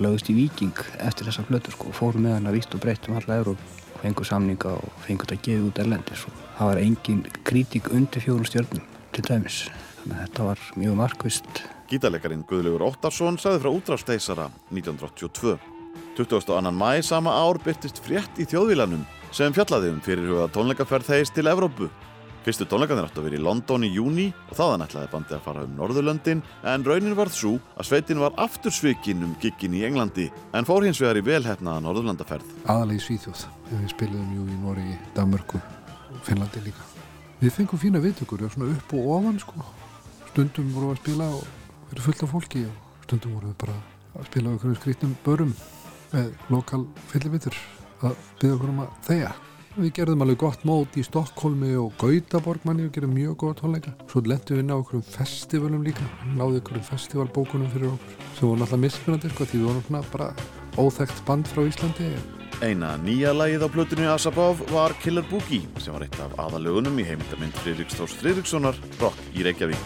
lögust 0.00 0.32
í 0.32 0.40
viking 0.40 0.84
eftir 0.96 1.28
þessar 1.28 1.52
plötu 1.52 1.76
sko 1.76 1.92
og 1.92 2.00
fórum 2.00 2.24
með 2.24 2.38
hana 2.38 2.56
vítt 2.56 2.72
og 2.72 2.80
breytt 2.80 3.12
um 3.12 3.20
alla 3.20 3.42
Európ 3.42 3.80
fengur 4.00 4.24
samninga 4.24 4.78
og 4.80 5.00
fengur 5.04 5.28
þetta 5.28 5.44
gefið 5.44 5.72
út 5.72 5.84
erlendis 5.84 6.28
og 6.30 6.37
það 6.58 6.70
var 6.72 6.82
engin 6.82 7.24
kritík 7.46 7.90
undir 7.94 8.24
fjórum 8.24 8.46
stjörnum 8.48 8.86
til 9.14 9.26
dæmis 9.28 9.64
þannig 10.02 10.16
að 10.16 10.22
þetta 10.26 10.48
var 10.50 10.64
mjög 10.76 10.96
markvist 10.98 11.66
Gítarleikarin 11.88 12.44
Guðlaugur 12.44 12.84
Óttarsson 12.84 13.38
sagði 13.40 13.62
frá 13.62 13.70
útrásteisara 13.72 14.48
1982. 14.68 15.54
22. 16.18 16.72
mæ 16.74 16.98
sama 17.06 17.32
ár 17.32 17.56
byrtist 17.64 18.02
frétt 18.04 18.36
í 18.36 18.44
þjóðvílanum 18.50 19.06
sem 19.32 19.54
fjallaði 19.56 19.94
um 19.94 20.02
fyrirhuga 20.04 20.50
tónleikaferð 20.52 21.08
þeis 21.14 21.32
til 21.32 21.48
Evrópu. 21.48 21.88
Fyrstu 22.44 22.66
tónleikanir 22.68 23.08
áttu 23.08 23.22
að 23.22 23.30
vera 23.30 23.38
í 23.38 23.42
London 23.44 23.86
í 23.88 23.90
júni 23.94 24.28
og 24.50 24.58
þaðan 24.58 24.84
ætlaði 24.84 25.10
bandið 25.14 25.38
að 25.38 25.46
fara 25.48 25.64
um 25.64 25.74
Norðurlöndin 25.78 26.44
en 26.74 26.86
raunin 26.86 27.16
varð 27.16 27.34
svo 27.38 27.54
að 27.76 27.88
sveitin 27.88 28.20
var 28.20 28.36
aftur 28.40 28.72
svikinn 28.74 29.24
um 29.24 29.34
giggin 29.40 29.76
í 29.76 29.82
Englandi 29.88 30.28
en 30.52 30.68
fór 30.68 30.84
hins 30.84 31.00
vegar 31.00 31.20
í 31.20 31.24
velhefnaða 31.24 31.86
Norðurlandaferð. 31.88 32.54
Aðalega 32.68 33.00
í 33.00 33.04
Svíþjóð, 33.08 33.48
við 33.72 33.90
spiliðum 33.96 34.32
jú 34.36 34.46
í 34.48 34.62
Noregi, 34.62 34.96
Danmörku, 35.16 35.60
Finnlandi 36.26 36.62
líka. 36.64 36.86
Við 37.38 37.54
fengum 37.54 37.78
fína 37.78 38.02
viðtökur, 38.02 38.42
já, 38.42 38.50
svona 38.50 38.72
upp 38.74 38.94
og 38.98 39.10
ofan 39.14 39.38
sko. 39.42 39.64
Stundum 40.32 40.70
vorum 40.74 40.90
við 40.90 40.96
að 40.96 41.02
spila 41.02 41.28
og 41.36 41.44
verið 41.90 42.06
fullt 42.06 42.22
af 42.24 42.32
fólki 42.34 42.62
og 42.66 43.04
stundum 43.06 43.36
vorum 43.36 43.52
við 43.52 43.58
bara 43.64 43.76
að 44.18 44.30
spila 44.30 44.48
á 44.48 44.52
einhverjum 44.54 44.80
skrítnum 44.80 45.18
börum 45.26 45.52
með 46.12 46.32
lokal 46.52 46.80
fyllibittur 47.12 47.60
að 48.02 48.16
byggja 48.40 48.56
okkur 48.56 48.72
um 48.72 48.82
að 48.84 48.96
þegja. 49.08 49.30
Við 49.78 49.92
gerðum 49.94 50.24
alveg 50.24 50.40
gott 50.42 50.64
mót 50.66 50.96
í 50.98 51.04
Stokkólmi 51.06 51.76
og 51.78 51.92
Gautaborg 52.00 52.64
manni 52.66 52.88
og 52.88 52.94
gerðum 52.96 53.12
mjög 53.14 53.36
góða 53.38 53.58
tónleika. 53.60 53.92
Svo 54.10 54.24
lendum 54.26 54.58
við 54.58 54.64
inn 54.64 54.72
á 54.74 54.76
okkur 54.80 55.04
festivalum 55.06 55.84
líka, 55.86 56.08
náðu 56.34 56.58
okkur 56.64 56.82
festivalbókunum 56.88 57.70
fyrir 57.76 57.92
okkur 57.92 58.26
sem 58.32 58.48
voru 58.48 58.64
náttúrulega 58.64 58.82
mismunandi 58.88 59.30
sko 59.30 59.46
því 59.46 59.60
við 59.60 59.70
vorum 59.70 59.86
svona 59.86 60.02
bara 60.10 60.32
óþekkt 60.82 61.22
band 61.30 61.52
frá 61.52 61.62
Íslandi. 61.68 62.10
Eina 62.64 62.96
nýja 63.02 63.30
lagið 63.36 63.64
á 63.64 63.68
plötunni 63.70 64.06
Asabov 64.10 64.64
var 64.72 64.94
Killer 65.02 65.26
Boogie 65.30 65.62
sem 65.78 65.94
var 65.94 66.04
eitt 66.06 66.18
af 66.24 66.34
aðalögunum 66.48 66.98
í 66.98 67.06
heimildamind 67.06 67.56
Friðriks 67.62 67.98
Þórs 68.00 68.18
Friðrikssonar 68.20 68.76
Rock 69.00 69.18
í 69.38 69.46
Reykjavík. 69.46 69.82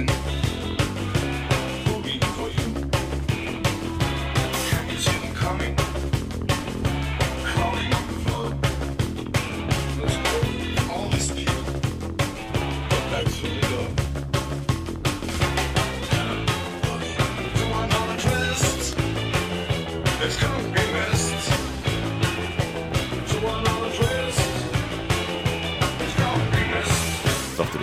Þáttur 0.00 0.29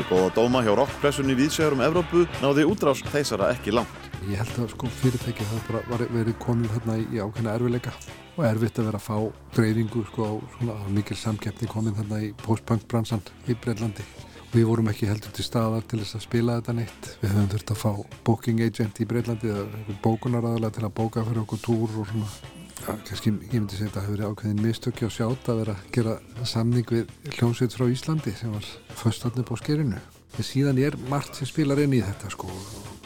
í 0.07 0.13
góða 0.13 0.29
dóma 0.35 0.61
hjá 0.63 0.71
rockpressunni 0.77 1.35
viðsvegar 1.35 1.73
um 1.75 1.81
Evrópu 1.83 2.21
náði 2.39 2.63
útrás 2.67 3.01
þeisara 3.11 3.49
ekki 3.51 3.73
langt. 3.75 4.05
Ég 4.29 4.39
held 4.39 4.59
að 4.63 4.69
sko 4.71 4.89
fyrirtæki 5.01 5.43
það 5.47 5.65
bara 5.67 5.81
var 5.89 6.03
verið 6.13 6.37
komin 6.39 6.69
hérna 6.71 6.95
í, 7.01 7.19
ákveðna 7.19 7.55
erfileika 7.57 7.91
og 8.37 8.45
erfitt 8.47 8.79
að 8.79 8.87
vera 8.87 9.01
að 9.01 9.07
fá 9.07 9.17
dreifingu 9.57 10.05
sko 10.07 10.29
á 10.29 10.33
svona 10.55 10.77
mikil 10.95 11.17
samkeppni 11.19 11.67
komin 11.71 11.97
hérna 11.97 12.21
í 12.23 12.31
post-punk 12.45 12.87
bransan 12.87 13.23
í 13.47 13.57
Breitlandi 13.59 14.05
Við 14.53 14.63
vorum 14.69 14.87
ekki 14.87 15.09
heldur 15.09 15.33
til 15.35 15.43
staðar 15.43 15.83
til 15.83 15.99
þess 15.99 16.15
að 16.15 16.23
spila 16.23 16.53
þetta 16.61 16.77
neitt. 16.77 17.09
Við 17.19 17.33
höfum 17.33 17.49
þurft 17.51 17.73
að 17.73 17.81
fá 17.81 17.89
booking 18.29 18.61
agent 18.63 19.01
í 19.03 19.07
Breitlandi 19.09 19.51
eða 19.51 19.65
einhvern 19.67 19.99
bókunaraðalega 20.05 20.77
til 20.77 20.85
að 20.87 20.95
bóka 21.01 21.25
fyrir 21.27 21.43
okkur 21.43 21.65
túr 21.65 21.97
og 21.99 22.07
svona. 22.13 22.56
Ja, 22.83 22.93
kannski, 23.07 23.31
ég 23.49 23.55
myndi 23.55 23.77
segja 23.77 23.87
að 23.87 23.95
þetta 23.95 24.01
hefur 24.03 24.13
verið 24.13 24.29
ákveðin 24.31 24.61
mistökki 24.63 25.07
á 25.07 25.11
sjátt 25.11 25.49
að 25.49 25.61
vera 25.61 25.73
að 25.73 25.87
gera 25.95 26.13
samning 26.45 26.91
við 26.93 27.15
hljómsveit 27.37 27.73
frá 27.73 27.87
Íslandi 27.89 28.33
sem 28.37 28.53
var 28.53 28.67
föstatni 28.99 29.45
på 29.47 29.57
skerinu. 29.59 30.01
En 30.37 30.45
síðan 30.45 30.77
er 30.83 30.97
margt 31.09 31.39
sem 31.39 31.49
spilar 31.49 31.81
inn 31.81 31.95
í 31.97 32.03
þetta 32.05 32.29
sko. 32.29 32.51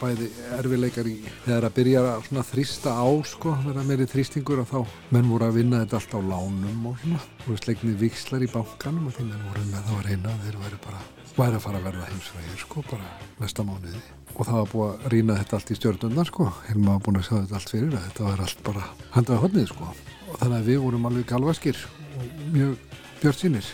Bæði 0.02 0.28
erfileikar 0.58 1.08
í 1.08 1.14
þegar 1.46 1.68
að 1.68 1.76
byrja 1.78 2.04
að 2.18 2.38
þrýsta 2.50 2.92
á 2.92 3.08
sko, 3.32 3.54
vera 3.64 3.86
meiri 3.88 4.08
þrýstingur 4.10 4.60
og 4.64 4.68
þá 4.68 4.78
menn 5.14 5.30
voru 5.30 5.48
að 5.48 5.58
vinna 5.62 5.82
þetta 5.84 6.00
allt 6.00 6.16
á 6.18 6.20
lánum 6.34 6.86
og 6.90 7.00
svona. 7.00 7.24
Og 7.46 7.64
slegnið 7.64 7.98
vikslar 8.04 8.44
í 8.44 8.52
bankanum 8.52 9.08
og 9.08 9.16
því 9.16 9.28
menn 9.30 9.48
voru 9.48 9.66
með 9.70 9.88
þá 9.88 9.96
að 9.96 10.06
reyna 10.10 10.38
þeir 10.44 10.62
væri 10.66 10.82
bara 10.84 11.04
væri 11.36 11.58
að 11.58 11.64
fara 11.64 11.80
að 11.80 11.86
verða 11.88 12.08
heimsfræðir 12.10 12.62
sko 12.62 12.82
bara 12.90 13.08
næsta 13.40 13.64
mánuði. 13.66 14.02
Og 14.32 14.48
það 14.48 14.58
var 14.58 14.70
búið 14.72 14.90
að 14.92 15.06
rýna 15.12 15.38
þetta 15.40 15.58
allt 15.58 15.72
í 15.72 15.76
stjórnundar 15.78 16.28
sko. 16.30 16.48
Helma 16.68 16.96
var 16.96 17.04
búin 17.06 17.20
að 17.20 17.28
sjá 17.28 17.34
þetta 17.36 17.58
allt 17.58 17.72
fyrir 17.74 17.96
að 17.96 18.04
þetta 18.08 18.26
var 18.28 18.44
allt 18.46 18.66
bara 18.68 18.84
handað 19.16 19.42
hodnið 19.44 19.70
sko. 19.72 19.88
Og 20.28 20.36
þannig 20.40 20.58
að 20.58 20.68
við 20.70 20.82
vorum 20.86 21.08
alveg 21.10 21.30
galvaskir 21.32 21.80
og 22.18 22.36
mjög 22.56 22.76
björn 23.22 23.38
sínir 23.38 23.72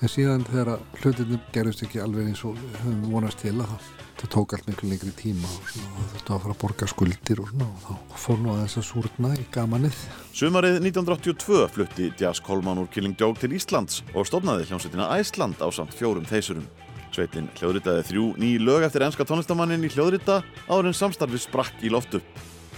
en 0.00 0.08
síðan 0.08 0.46
þegar 0.48 0.74
að 0.74 1.00
hlutinni 1.02 1.40
gerist 1.52 1.82
ekki 1.84 2.00
alveg 2.00 2.30
eins 2.30 2.44
og 2.48 2.56
við 2.56 2.78
höfum 2.84 3.10
vonast 3.12 3.42
til 3.44 3.56
að 3.58 3.74
það 3.74 3.90
það 4.20 4.32
tók 4.34 4.54
allt 4.54 4.66
miklu 4.68 4.90
lengri 4.90 5.12
tíma 5.16 5.48
og 5.48 5.68
þetta 6.12 6.34
var 6.34 6.36
að 6.36 6.42
fara 6.44 6.54
að 6.54 6.60
borga 6.60 6.88
skuldir 6.90 7.40
og 7.40 7.52
og 7.64 7.84
þá 7.84 8.18
fór 8.24 8.42
nú 8.42 8.52
að 8.52 8.60
þess 8.64 8.80
að 8.80 8.86
súrna 8.90 9.30
í 9.36 9.46
gamanið. 9.54 10.02
Sumarið 10.36 10.76
1982 10.82 11.62
flutti 11.74 12.10
Jazz 12.20 12.42
Coleman 12.44 12.82
úr 12.82 12.90
Killing 12.92 13.16
Joke 13.20 13.40
til 13.40 13.54
Íslands 13.56 14.02
og 14.12 14.28
stofnaði 14.28 14.68
hljómsveitina 14.68 15.08
Æsland 15.16 15.62
á 15.64 15.68
samt 15.72 15.96
fjórum 15.96 16.28
þeisurum. 16.28 16.68
Sveitin 17.10 17.48
hljóðritaði 17.58 18.04
þrjú 18.06 18.24
ný 18.38 18.50
lög 18.62 18.84
eftir 18.86 19.02
enska 19.02 19.26
tónlistamannin 19.26 19.86
í 19.86 19.90
hljóðrita 19.90 20.40
áður 20.68 20.90
en 20.90 20.96
samstarfið 20.96 21.42
sprakk 21.42 21.82
í 21.82 21.90
loftu. 21.90 22.20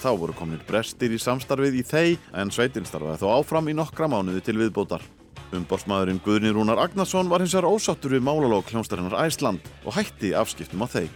Þá 0.00 0.10
voru 0.18 0.34
kominir 0.34 0.62
brestir 0.66 1.12
í 1.12 1.18
samstarfið 1.20 1.76
í 1.78 1.82
þeir 1.86 2.30
en 2.40 2.50
sveitin 2.50 2.88
starfaði 2.88 3.20
þó 3.20 3.34
áfram 3.36 3.68
í 3.68 3.76
nokkra 3.76 4.08
mánuði 4.10 4.40
til 4.46 4.56
viðbótar. 4.58 5.04
Umbórsmaðurinn 5.52 6.22
Guðni 6.24 6.52
Rúnar 6.54 6.80
Agnarsson 6.80 7.28
var 7.28 7.44
hins 7.44 7.52
vegar 7.52 7.68
ósáttur 7.68 8.16
við 8.16 8.24
málalók 8.24 8.72
hljómsdarinnar 8.72 9.18
Æsland 9.20 9.68
og 9.84 9.98
hætti 9.98 10.32
afskiptum 10.32 10.80
á 10.80 10.88
þeir. 10.88 11.10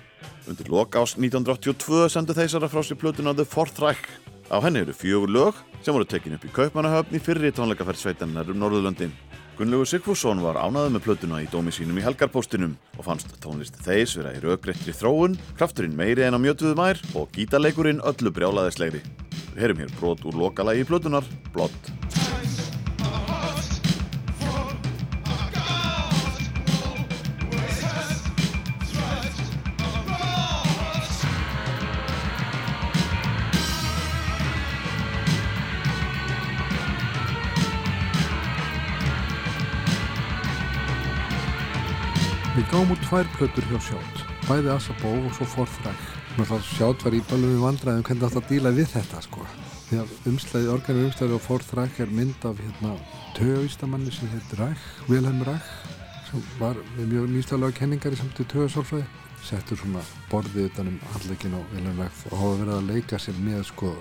Undir 0.47 0.69
lok 0.71 0.95
ás 1.01 1.17
1982 1.17 2.11
sendu 2.13 2.37
þeisara 2.37 2.69
frá 2.71 2.85
sér 2.85 3.01
plötuna 3.01 3.35
The 3.35 3.49
Fourth 3.49 3.81
Reich. 3.83 4.05
Á 4.53 4.61
henni 4.63 4.85
eru 4.85 4.95
fjögur 4.95 5.33
lög 5.33 5.57
sem 5.83 5.97
voru 5.97 6.07
tekin 6.07 6.37
upp 6.37 6.45
í 6.45 6.53
Kaupmannahöfn 6.55 7.17
í 7.17 7.23
fyrri 7.23 7.51
tónleikaferð 7.51 8.05
sveitannar 8.05 8.53
um 8.53 8.61
Norðurlöndin. 8.61 9.15
Gunnlaugur 9.57 9.89
Sigfússon 9.89 10.43
var 10.45 10.59
ánaður 10.61 10.91
með 10.93 11.05
plötuna 11.07 11.39
í 11.41 11.47
dómi 11.49 11.73
sínum 11.73 11.97
í 11.97 12.03
helgarpóstinum 12.05 12.75
og 12.99 13.07
fannst 13.07 13.31
tónlist 13.41 13.79
þeis 13.87 14.13
vera 14.19 14.35
í 14.37 14.43
raugreittri 14.43 14.93
þróun, 14.93 15.39
krafturinn 15.57 15.97
meiri 15.97 16.27
en 16.27 16.37
á 16.37 16.41
mjötuðu 16.43 16.77
mær 16.77 17.01
og 17.17 17.33
gítarleikurinn 17.33 18.05
öllu 18.05 18.35
brjálaðislegri. 18.37 19.01
Við 19.55 19.63
heyrum 19.65 19.81
hér 19.81 19.97
brot 19.97 20.29
úr 20.29 20.37
lokalagi 20.45 20.85
plötunar, 20.85 21.25
Blott. 21.57 21.89
Við 42.57 42.71
gáum 42.73 42.93
út 42.95 43.03
tvær 43.05 43.27
plötur 43.35 43.67
hjá 43.69 43.77
Sjátt, 43.85 44.21
bæði 44.47 44.71
Asabó 44.73 45.11
og 45.13 45.35
svo 45.37 45.45
Forþræk. 45.53 46.05
Sjátt 46.65 47.03
var 47.05 47.13
í 47.13 47.19
bælum 47.29 47.51
við 47.53 47.59
vandræðum 47.61 48.05
hvernig 48.07 48.23
það 48.23 48.39
að 48.41 48.47
díla 48.49 48.71
við 48.73 48.87
þetta 48.95 49.19
sko. 49.27 49.43
Því 49.91 49.99
að 50.01 50.15
umslæði, 50.31 50.71
organum 50.73 51.05
umslæði 51.11 51.35
og 51.37 51.43
Forþræk 51.45 51.99
er 52.01 52.15
mynd 52.17 52.47
af 52.49 52.63
hérna 52.63 52.95
tögaustamanni 53.37 54.15
sem 54.17 54.31
heit 54.33 54.55
Ræk, 54.57 54.87
Vilhelm 55.05 55.43
Ræk, 55.45 55.69
sem 56.31 56.47
var 56.63 56.81
með 56.95 57.13
mjög 57.13 57.27
nýstaflega 57.35 57.77
kenningar 57.77 58.17
í 58.17 58.21
samtíð 58.23 58.49
tögasálfræði. 58.55 59.05
Settur 59.51 59.83
svona 59.83 60.07
borðið 60.33 60.71
utan 60.71 60.89
um 60.95 60.99
handleikin 61.13 61.59
á 61.59 61.61
Vilhelm 61.75 62.01
Ræk 62.07 62.25
og 62.31 62.41
hafa 62.41 62.63
verið 62.63 62.79
að 62.79 62.89
leika 62.95 63.21
sér 63.21 63.37
með 63.45 63.67
sko 63.69 63.93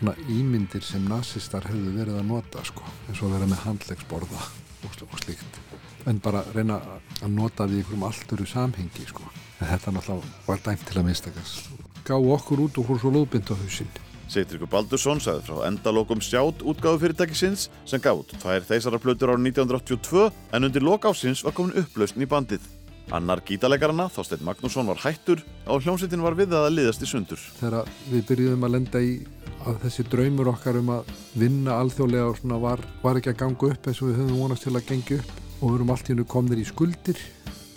svona 0.00 0.16
ímyndir 0.26 0.82
sem 0.82 1.06
nazistar 1.06 1.70
hefðu 1.70 1.94
verið 2.00 2.18
að 2.18 2.28
nota 2.34 2.66
sko, 2.66 2.82
eins 3.06 3.22
og 3.22 3.30
vera 3.36 3.46
með 3.46 3.62
handleiksborða 3.68 4.42
og, 4.42 5.06
og 5.06 5.18
slíkt 5.22 5.62
en 6.06 6.22
bara 6.22 6.44
reyna 6.54 6.80
að 7.22 7.30
nota 7.34 7.66
því 7.66 7.82
einhverjum 7.82 8.08
alltöru 8.08 8.46
samhengi 8.46 9.06
sko. 9.08 9.22
þetta 9.60 9.92
náttúrulega 9.92 10.46
var 10.46 10.64
dæmt 10.64 10.84
til 10.86 11.00
að 11.00 11.08
mistakast 11.10 11.70
gá 12.06 12.16
okkur 12.16 12.66
út 12.66 12.78
og 12.78 12.90
hún 12.90 13.00
svo 13.02 13.14
lóðbind 13.14 13.50
á 13.50 13.54
hausinn 13.56 13.90
Sigtryggur 14.26 14.70
Baldursson 14.70 15.20
sagði 15.22 15.44
frá 15.46 15.68
endalokum 15.68 16.22
sjátt 16.24 16.64
útgáðu 16.66 17.04
fyrirtækisins 17.04 17.68
sem 17.86 18.02
gátt 18.02 18.34
tvær 18.42 18.64
þeisara 18.66 18.98
plötur 19.02 19.30
árið 19.30 19.52
1982 19.52 20.24
en 20.56 20.66
undir 20.66 20.82
lokásins 20.82 21.44
var 21.46 21.54
komin 21.54 21.78
upplausn 21.78 22.24
í 22.24 22.28
bandið. 22.30 22.66
Annar 23.14 23.38
gítalegarana, 23.46 24.08
Þorstein 24.10 24.42
Magnússon, 24.42 24.90
var 24.90 24.98
hættur 25.04 25.44
og 25.70 25.84
hljómsveitin 25.84 26.24
var 26.26 26.34
við 26.34 26.56
að 26.58 26.72
liðast 26.74 27.06
í 27.06 27.10
sundur. 27.12 27.38
þegar 27.60 27.86
við 28.10 28.26
byrjuðum 28.32 28.66
að 28.66 28.74
lenda 28.74 28.98
í 28.98 29.14
að 29.62 29.78
þessi 29.86 30.08
draumur 30.10 30.50
okkar 30.56 30.82
um 30.82 30.90
að 30.98 31.16
vinna 31.38 31.78
alþjóðlega 31.78 32.58
var, 32.58 32.82
var 33.06 33.20
ekki 33.20 33.30
að 33.30 33.42
ganga 33.44 33.70
upp 33.70 33.86
eins 33.86 34.02
og 34.02 34.10
við 34.10 34.24
höfum 34.24 34.40
vonast 34.42 34.66
til 34.66 34.74
að 34.74 34.88
gengja 34.90 35.22
upp 35.22 35.45
og 35.60 35.70
við 35.70 35.76
erum 35.78 35.92
allt 35.94 36.08
í 36.08 36.14
hennu 36.14 36.26
komnir 36.28 36.60
í 36.62 36.66
skuldir 36.68 37.20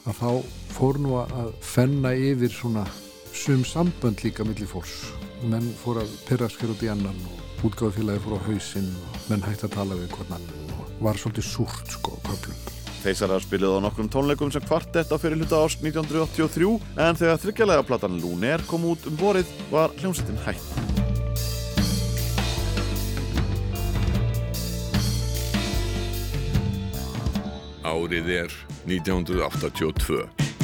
að 0.08 0.20
þá 0.20 0.30
fór 0.76 1.00
nú 1.02 1.16
að 1.22 1.54
fenna 1.66 2.14
yfir 2.16 2.54
svona 2.54 2.86
sum 3.36 3.64
sambönd 3.68 4.24
líka 4.26 4.48
millir 4.48 4.70
fólks 4.70 5.14
menn 5.48 5.70
fór 5.84 6.02
að 6.02 6.18
pyrrast 6.28 6.60
hér 6.62 6.74
út 6.74 6.84
í 6.84 6.92
annan 6.92 7.22
og 7.30 7.70
útgáðufélagi 7.70 8.24
fór 8.26 8.40
á 8.40 8.48
hausinn 8.48 8.90
og 8.90 9.30
menn 9.32 9.46
hætti 9.46 9.70
að 9.70 9.78
tala 9.78 10.00
við 10.00 10.12
hvern 10.18 10.36
annan 10.40 10.76
og 10.76 10.92
var 11.06 11.20
svolítið 11.22 11.50
súrt 11.54 11.96
sko 11.96 12.18
á 12.18 12.20
köflum 12.28 12.78
Þeisarar 13.00 13.40
spiluði 13.40 13.80
á 13.80 13.86
nokkrum 13.86 14.10
tónleikum 14.12 14.52
sem 14.52 14.64
kvartett 14.66 15.14
á 15.16 15.16
fyrirluta 15.16 15.62
ást 15.64 15.80
1983 15.80 16.74
en 17.00 17.20
þegar 17.22 17.44
þryggjalega 17.46 17.88
platan 17.88 18.20
Lunair 18.20 18.66
kom 18.68 18.90
út 18.92 19.08
um 19.08 19.20
vorið 19.20 19.48
var 19.72 19.96
hljómsveitin 20.02 20.44
hætt. 20.44 20.99
Árið 27.90 28.28
er 28.30 28.52
1982. 28.86 30.59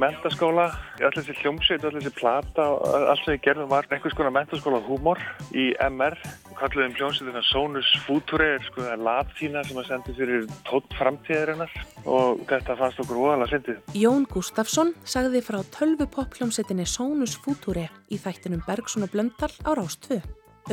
mentaskóla, 0.00 0.66
öll 1.00 1.12
þessi 1.14 1.34
hljómsveit, 1.40 1.84
öll 1.86 1.94
þessi 1.96 2.12
plata 2.16 2.66
og 2.74 2.84
allt 3.10 3.22
sem 3.24 3.34
við 3.34 3.42
gerðum 3.46 3.70
var 3.70 3.88
einhvers 3.90 4.16
konar 4.16 4.34
mentaskóla 4.34 4.80
húmor 4.86 5.20
í 5.56 5.68
MR. 5.88 6.16
Kalluðum 6.56 6.94
hljómsveitina 6.96 7.42
Sonus 7.50 7.90
Future, 8.06 8.46
er 8.56 8.64
sko 8.64 8.84
það 8.86 9.04
latína 9.08 9.64
sem 9.66 9.80
að 9.80 9.90
sendi 9.90 10.16
fyrir 10.16 10.46
tótt 10.68 10.96
framtíðarinnar 10.96 11.76
og 12.08 12.42
þetta 12.48 12.78
fannst 12.80 13.04
okkur 13.04 13.20
óalega 13.20 13.50
syndið. 13.52 13.84
Jón 13.98 14.24
Gustafsson 14.32 14.94
sagði 15.04 15.44
frá 15.44 15.60
tölvupopp 15.76 16.38
hljómsveitinni 16.38 16.88
Sonus 16.88 17.36
Future 17.44 17.88
í 18.08 18.20
þættinum 18.22 18.64
Bergson 18.68 19.04
og 19.04 19.12
Blöndal 19.12 19.52
á 19.64 19.70
Rást 19.76 20.08
2. 20.08 20.20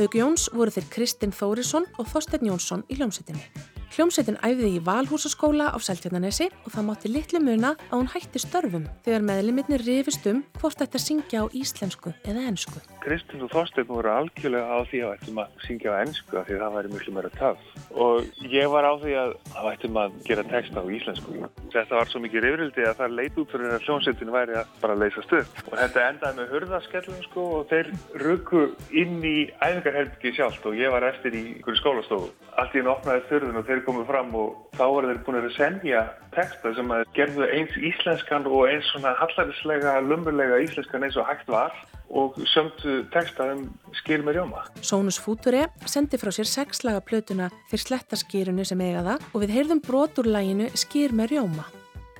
Auk 0.00 0.16
Jóns 0.18 0.48
voru 0.50 0.72
þeir 0.74 0.90
Kristinn 0.90 1.36
Þórisson 1.36 1.86
og 2.00 2.08
Þorstein 2.10 2.48
Jónsson 2.48 2.82
í 2.90 2.98
hljómsveitinni. 2.98 3.73
Hljómsveitin 3.94 4.40
æfði 4.42 4.68
í 4.74 4.78
Valhúsaskóla 4.82 5.68
á 5.70 5.78
Seltjarnanesi 5.78 6.48
og 6.66 6.72
það 6.74 6.86
mátti 6.88 7.10
litlu 7.12 7.38
muna 7.38 7.76
að 7.78 7.92
hún 7.92 8.08
hætti 8.10 8.40
störfum 8.42 8.88
þegar 9.04 9.22
meðlimitnir 9.28 9.84
rifist 9.86 10.24
um 10.26 10.40
hvort 10.58 10.82
að 10.82 10.96
syngja 10.98 11.44
á 11.44 11.54
íslensku 11.54 12.10
eða 12.26 12.42
ensku. 12.50 12.82
Kristinn 13.04 13.44
og 13.46 13.52
Þorsteinn 13.52 13.86
voru 13.86 14.10
algjörlega 14.10 14.66
á 14.66 14.78
því 14.90 15.02
að 15.04 15.12
ættum 15.14 15.38
að 15.44 15.62
syngja 15.68 15.94
á 15.94 16.02
ennsku 16.02 16.40
af 16.40 16.48
því 16.48 16.58
það 16.64 16.74
væri 16.74 16.90
mjög 16.90 17.12
meira 17.14 17.30
töf. 17.36 17.68
Og 17.94 18.42
ég 18.50 18.72
var 18.72 18.88
á 18.90 18.92
því 18.98 19.14
að 19.20 19.36
það 19.52 19.70
ættum 19.70 20.00
að 20.02 20.18
gera 20.26 20.46
texta 20.50 20.82
á 20.82 20.84
íslensku. 20.98 21.36
Þetta 21.76 21.98
var 22.00 22.10
svo 22.10 22.24
mikið 22.24 22.46
rifrildi 22.48 22.88
að 22.88 22.98
það 22.98 23.16
leit 23.20 23.38
út 23.38 23.54
fyrir 23.54 23.76
að 23.76 23.86
hljómsveitin 23.86 24.34
væri 24.34 24.58
að 24.58 24.74
bara 24.82 24.98
leysast 24.98 25.36
upp. 25.38 25.62
Og 25.70 25.78
þetta 25.78 26.08
endaði 26.08 26.40
með 26.40 26.52
hurðaskellum 26.56 27.22
sko 27.28 27.46
og 27.60 27.70
þeir 27.70 27.92
ruku 28.24 28.64
inn 28.90 29.22
í 29.22 29.36
æfingarherbyggi 29.62 30.34
sjálft 30.34 30.66
og 30.66 30.82
ég 30.82 30.90
var 30.90 31.06
eftir 31.12 31.38
í 31.38 31.44
skólastofu. 31.78 32.32
Allt 32.58 32.74
í 32.74 32.82
einu 32.82 32.94
opnaði 32.94 33.26
þurðun 33.28 33.60
og 33.60 33.68
þeir 33.68 33.83
komið 33.86 34.06
fram 34.08 34.34
og 34.38 34.76
þá 34.78 34.84
voru 34.84 35.10
þeir 35.10 35.20
búin 35.26 35.40
að 35.40 35.50
semja 35.56 36.04
texta 36.34 36.72
sem 36.76 36.94
að 36.94 37.04
gerðu 37.16 37.48
eins 37.48 37.76
íslenskan 37.90 38.48
og 38.50 38.68
eins 38.70 38.88
svona 38.92 39.14
hallarislega, 39.20 39.98
lumurlega 40.04 40.62
íslenskan 40.64 41.06
eins 41.06 41.18
og 41.20 41.28
hægt 41.28 41.52
var 41.52 41.76
og 42.14 42.36
sömdu 42.52 43.04
texta 43.14 43.48
um 43.54 43.68
skýr 44.00 44.24
með 44.24 44.40
rjóma. 44.40 44.66
Sónus 44.84 45.20
Fúture 45.22 45.68
sendi 45.86 46.20
frá 46.20 46.32
sér 46.34 46.50
sexlaga 46.50 47.04
plötuna 47.04 47.48
fyrir 47.70 47.86
slettaskýrunu 47.86 48.66
sem 48.66 48.84
eiga 48.84 49.06
það 49.06 49.30
og 49.32 49.46
við 49.46 49.56
heyrðum 49.58 49.86
brot 49.86 50.20
úr 50.22 50.30
læginu 50.36 50.68
Skýr 50.74 51.16
með 51.16 51.36
rjóma. 51.36 51.66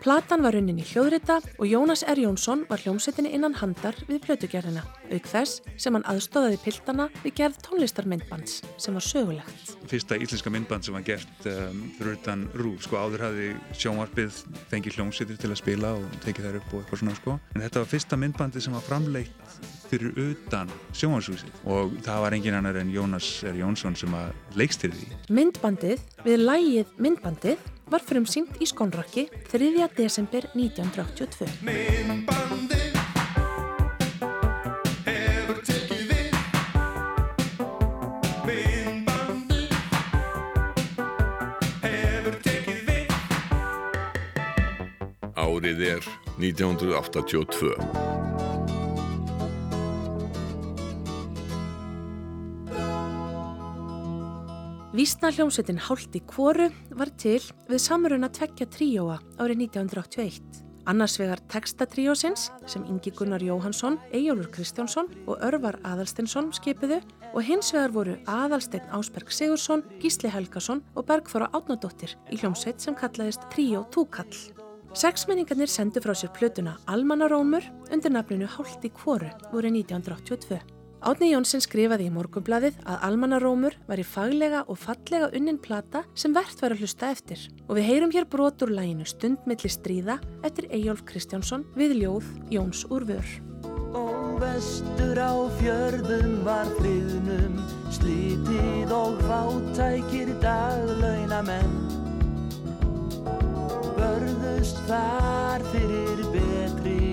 Platan 0.05 0.43
var 0.45 0.53
runnin 0.53 0.77
í 0.77 0.85
hljóðrita 0.85 1.39
og 1.57 1.65
Jónas 1.65 2.03
R. 2.05 2.19
Jónsson 2.21 2.67
var 2.69 2.83
hljómsettinni 2.83 3.31
innan 3.33 3.55
handar 3.57 3.97
við 4.05 4.19
plötugerðina, 4.27 4.83
auk 5.09 5.29
þess 5.31 5.63
sem 5.81 5.97
hann 5.97 6.05
aðstóðaði 6.13 6.59
piltana 6.61 7.07
við 7.23 7.33
gerð 7.39 7.63
tónlistarmyndbands 7.65 8.59
sem 8.77 8.93
var 8.93 9.07
sögulegt. 9.07 9.71
Fyrsta 9.89 10.19
íslenska 10.21 10.53
myndband 10.53 10.85
sem 10.85 10.93
var 10.93 11.07
gert 11.07 11.49
um, 11.49 11.87
fyrir 11.97 12.19
utan 12.19 12.43
rúf, 12.53 12.85
sko 12.85 13.01
áður 13.01 13.25
hafði 13.31 13.47
sjónvarpið 13.81 14.43
fengið 14.75 14.99
hljómsettir 14.99 15.39
til 15.41 15.55
að 15.55 15.63
spila 15.63 15.95
og 15.97 16.19
tekið 16.27 16.51
þær 16.51 16.59
upp 16.61 16.75
og 16.75 16.83
eitthvað 16.83 17.01
svona 17.01 17.17
sko. 17.23 17.39
En 17.55 17.65
þetta 17.65 17.81
var 17.87 17.93
fyrsta 17.95 18.19
myndbandi 18.21 18.65
sem 18.67 18.77
var 18.77 18.85
framleitt 18.85 19.57
fyrir 19.89 20.13
utan 20.21 20.75
sjónvarshúsið 20.93 21.65
og 21.65 21.97
það 22.05 22.27
var 22.27 22.37
engin 22.37 22.59
annar 22.61 22.77
en 22.83 22.93
Jónas 22.93 23.39
R. 23.49 23.57
Jónsson 23.63 23.97
sem 23.97 24.21
að 24.21 24.59
leikstir 24.61 24.93
því. 24.93 25.09
Myndbandið 25.33 26.05
við 26.29 26.45
lægið 26.45 26.93
Myndbandið 27.01 27.73
var 27.91 28.01
frum 28.05 28.27
sínt 28.27 28.57
í 28.63 28.67
Skonrakki 28.69 29.29
3. 29.51 29.89
desember 29.97 30.43
1982. 30.55 31.47
Myndbandi 31.67 32.81
hefur 35.07 35.59
tekið 35.67 36.03
við 36.11 36.31
Myndbandi 38.49 39.63
hefur 41.85 42.37
tekið 42.47 42.81
við 42.89 43.07
Árið 45.45 45.81
er 45.95 46.03
1982. 46.41 47.75
Vísna 54.95 55.33
hljómsveitin 55.35 55.79
Hálti 55.83 56.21
Kvoru 56.23 56.69
var 56.95 57.11
til 57.19 57.41
við 57.67 57.81
samruna 57.83 58.29
tveggja 58.31 58.69
tríóa 58.71 59.17
árið 59.43 59.65
1981. 59.65 60.61
Annars 60.87 61.17
vegar 61.19 61.41
textatríósins 61.51 62.45
sem 62.71 62.85
Ingi 62.87 63.11
Gunnar 63.11 63.43
Jóhansson, 63.43 63.97
Eyjólfur 64.15 64.53
Kristjánsson 64.55 65.09
og 65.27 65.43
Örvar 65.43 65.81
Aðalsteinsson 65.83 66.53
skipiðu 66.55 67.01
og 67.33 67.43
hins 67.43 67.73
vegar 67.75 67.91
voru 67.97 68.15
Aðalsteinn 68.31 68.87
Ásberg 68.95 69.35
Sigursson, 69.35 69.83
Gísli 69.99 70.31
Helgason 70.31 70.85
og 70.95 71.09
Bergþóra 71.11 71.51
Átnadóttir 71.51 72.15
í 72.31 72.39
hljómsveit 72.39 72.79
sem 72.79 72.95
kallaðist 72.95 73.49
Tríó 73.51 73.83
Túkall. 73.91 74.31
Sexmenningarnir 74.95 75.75
sendu 75.75 76.05
frá 76.07 76.15
sér 76.15 76.31
plötuna 76.39 76.77
Almannarómur 76.87 77.67
undir 77.91 78.15
nafninu 78.15 78.47
Hálti 78.47 78.95
Kvoru 78.95 79.35
voru 79.51 79.75
1982. 79.75 80.74
Átni 81.05 81.35
Jónsson 81.35 81.61
skrifaði 81.61 82.07
í 82.09 82.13
morgunbladið 82.15 82.79
að 82.89 83.03
Almannarómur 83.11 83.75
var 83.85 84.01
í 84.01 84.05
faglega 84.09 84.63
og 84.73 84.79
fallega 84.81 85.27
unnin 85.37 85.59
plata 85.61 86.01
sem 86.17 86.33
verðt 86.33 86.63
var 86.65 86.73
að 86.73 86.81
hlusta 86.81 87.11
eftir 87.13 87.43
og 87.67 87.77
við 87.77 87.89
heyrum 87.91 88.15
hér 88.15 88.25
brot 88.33 88.65
úr 88.65 88.73
læginu 88.73 89.05
Stundmilli 89.05 89.69
stríða 89.69 90.17
eftir 90.41 90.71
Eyjólf 90.73 91.05
Kristjánsson 91.11 91.67
við 91.77 91.93
ljóð 91.99 92.33
Jóns 92.57 92.87
úr 92.89 93.05
vör. 93.11 93.35
Og 94.01 94.41
vestur 94.41 95.21
á 95.21 95.37
fjörðum 95.61 96.41
var 96.49 96.73
friðnum 96.81 97.61
slítið 97.93 98.97
og 98.97 99.21
fátækir 99.29 100.33
daglaunamenn 100.41 101.81
Börðust 104.01 104.81
þar 104.89 105.69
fyrir 105.69 106.31
betri 106.33 107.04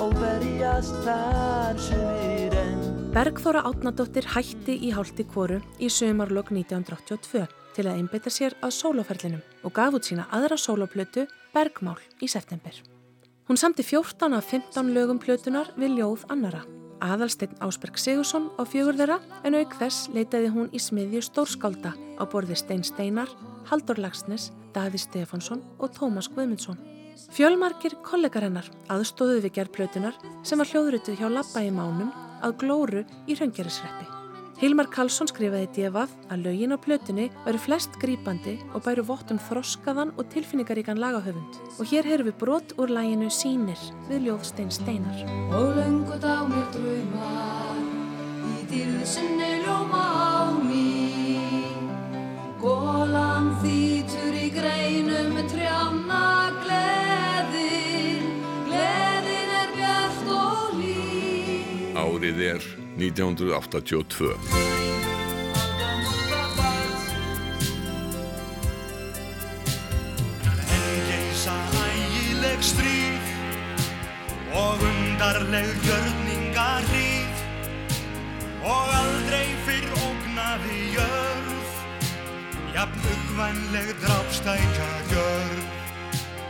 og 0.00 0.14
berjast 0.16 0.96
þar 1.04 1.80
sumir 1.88 2.56
enn 2.56 2.80
Bergþóra 3.10 3.64
Átnadóttir 3.66 4.28
hætti 4.32 4.76
í 4.86 4.92
hálti 4.94 5.24
kvoru 5.26 5.58
í 5.82 5.88
sömarlokk 5.90 6.52
1982 6.54 7.42
til 7.74 7.84
að 7.86 7.96
einbeita 7.98 8.30
sér 8.30 8.54
að 8.62 8.76
sóloferlinum 8.76 9.40
og 9.66 9.74
gaf 9.74 9.96
út 9.98 10.06
sína 10.06 10.28
aðra 10.30 10.56
sóloplötu 10.60 11.26
Bergmál 11.50 11.98
í 12.22 12.28
september. 12.30 12.76
Hún 13.50 13.58
samti 13.58 13.82
14 13.82 14.36
af 14.38 14.46
15 14.52 14.92
lögum 14.94 15.18
plötunar 15.18 15.72
við 15.74 15.98
ljóð 15.98 16.22
annara. 16.30 16.62
Aðalsteinn 17.02 17.58
Ásberg 17.64 17.98
Sigursson 17.98 18.46
á 18.60 18.62
fjögur 18.62 18.94
þeirra 18.94 19.18
en 19.42 19.58
auk 19.58 19.74
þess 19.80 20.06
leitaði 20.14 20.52
hún 20.54 20.70
í 20.70 20.78
smiðju 20.78 21.24
stórskálda 21.26 21.96
á 22.20 22.22
borði 22.30 22.60
Stein 22.60 22.86
Steinar, 22.86 23.32
Haldur 23.72 23.98
Lagsnes, 23.98 24.52
Daði 24.76 25.02
Stefánsson 25.02 25.64
og 25.80 25.90
Tómas 25.96 26.30
Guðmundsson. 26.30 26.78
Fjölmarkir 27.30 27.98
kollegar 28.06 28.46
hennar 28.48 28.70
aðstóðuð 28.92 29.44
við 29.46 29.56
gerð 29.58 29.74
plötunar 29.76 30.16
sem 30.42 30.60
var 30.60 30.70
hljóðrutuð 30.70 31.20
hjá 31.20 31.28
Labba 31.30 31.62
í 31.66 31.74
mánum 31.74 32.10
að 32.40 32.56
glóru 32.62 33.04
í 33.26 33.36
raungerisreppi. 33.38 34.08
Hilmar 34.60 34.90
Karlsson 34.92 35.28
skrifaði 35.30 35.70
djefað 35.72 36.10
að 36.28 36.42
lögin 36.44 36.74
á 36.76 36.78
plötunni 36.84 37.30
væru 37.46 37.60
flest 37.64 37.94
grípandi 38.02 38.58
og 38.76 38.82
bæru 38.84 39.06
vott 39.08 39.30
um 39.32 39.38
þroskaðan 39.40 40.12
og 40.20 40.28
tilfinningaríkan 40.34 41.00
lagahöfund. 41.00 41.56
Og 41.80 41.88
hér 41.88 42.04
heyrum 42.04 42.28
við 42.28 42.36
brot 42.42 42.74
úr 42.76 42.92
læginu 42.92 43.30
Sýnir 43.32 43.80
við 44.10 44.28
ljóðstein 44.28 44.68
Steinar. 44.68 45.24
Og 45.56 45.78
löngu 45.78 46.20
dánir 46.20 46.68
draumar 46.74 47.80
í 48.52 48.68
dýrðsinni 48.68 49.50
ljóma 49.64 50.04
á 50.04 50.52
ný 50.60 50.84
Gólan 52.60 53.54
þýtur 53.64 54.36
í 54.36 54.52
greinum 54.52 55.32
með 55.38 55.54
trjána 55.54 55.99
Er 62.50 62.60
1982. 62.98 64.34
En 70.76 70.96
geisa 71.10 71.54
ægileg 71.86 72.64
stríð 72.72 73.28
og 74.58 74.82
undarleg 74.90 75.70
gjörningarhríð 75.86 77.44
og 78.66 78.94
aldrei 78.98 79.46
fyrr 79.68 79.86
ógnaði 80.08 80.80
jörð 80.96 81.76
jafn 82.74 83.12
uggvænleg 83.14 83.94
drápstækja 84.02 84.90
gjörð 85.12 85.79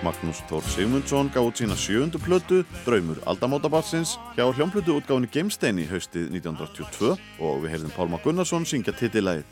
Magnús 0.01 0.39
Þór 0.49 0.65
Sigmundsson 0.65 1.29
gaf 1.29 1.45
út 1.51 1.59
sína 1.61 1.77
sjöundu 1.77 2.17
plötu, 2.25 2.63
Draumur 2.87 3.19
Aldamótabatsins, 3.29 4.15
hjá 4.33 4.47
hljómplötu 4.49 4.95
útgáfinni 4.97 5.29
Geimsteini 5.29 5.85
haustið 5.91 6.31
1982 6.39 7.11
og 7.45 7.59
við 7.61 7.75
heyrðum 7.75 7.93
Pálma 7.93 8.21
Gunnarsson 8.25 8.65
syngja 8.65 8.95
titilæð. 8.97 9.43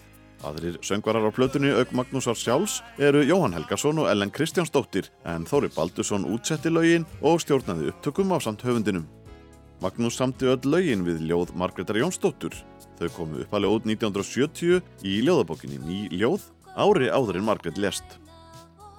Aðrir 0.49 0.79
söngvarar 0.87 1.27
á 1.29 1.37
plötunni 1.37 1.75
auk 1.75 1.93
Magnúsar 1.93 2.39
sjálfs 2.39 2.79
eru 2.97 3.21
Jóhann 3.27 3.57
Helgason 3.59 4.01
og 4.01 4.09
Ellen 4.09 4.33
Kristjánsdóttir 4.33 5.11
en 5.29 5.45
Þóri 5.45 5.69
Baldursson 5.75 6.25
útsetti 6.33 6.73
lögin 6.73 7.05
og 7.21 7.43
stjórnaði 7.45 7.91
upptökum 7.93 8.33
á 8.33 8.41
samt 8.41 8.65
höfundinum. 8.65 9.05
Magnús 9.85 10.17
samti 10.17 10.49
öll 10.49 10.65
lögin 10.65 11.05
við 11.05 11.27
ljóð 11.29 11.53
Margreðar 11.61 12.01
Jónsdóttur. 12.01 12.57
Þau 12.97 13.09
komu 13.19 13.43
uppalega 13.45 13.75
út 13.77 13.85
1970 13.85 14.81
í 15.05 15.21
ljóðabókinni 15.27 15.83
Ný 15.85 16.01
ljóð 16.15 16.49
ári 16.73 17.13
áður 17.13 17.43
en 17.43 17.47
Margreð 17.51 17.83
lest. 17.85 18.17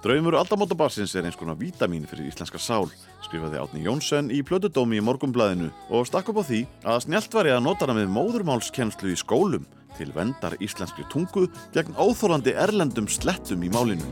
Draumur 0.00 0.32
aldamótabarsins 0.40 1.12
er 1.12 1.26
eins 1.28 1.36
konar 1.36 1.58
vítamín 1.60 2.06
fyrir 2.08 2.30
íslenska 2.30 2.56
sál, 2.56 2.86
skrifaði 3.26 3.58
Átni 3.60 3.82
Jónsson 3.84 4.30
í 4.32 4.38
plötudómi 4.48 4.96
í 4.96 5.02
morgumblæðinu 5.04 5.68
og 5.92 6.08
stakk 6.08 6.30
upp 6.32 6.40
á 6.40 6.44
því 6.48 6.60
að 6.88 7.02
snjált 7.04 7.36
var 7.36 7.50
ég 7.50 7.58
að 7.58 7.66
nota 7.66 7.84
hana 7.84 7.98
með 7.98 8.14
móðurmálskennslu 8.16 9.12
í 9.12 9.18
skólum 9.20 9.68
til 9.98 10.08
vendar 10.16 10.56
íslenskri 10.56 11.04
tungu 11.12 11.50
gegn 11.76 12.00
óþólandi 12.00 12.56
erlendum 12.56 13.12
slettum 13.12 13.60
í 13.60 13.68
málinu. 13.68 14.08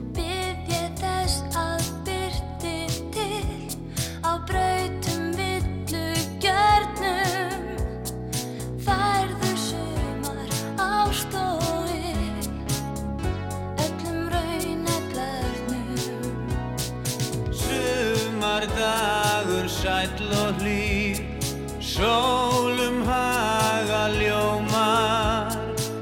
Sólum 21.98 23.00
haga 23.02 24.04
ljómar 24.14 25.50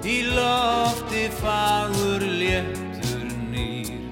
Í 0.05 0.29
lofti 0.29 1.23
fagur 1.33 2.21
léttur 2.21 3.23
nýr 3.49 4.05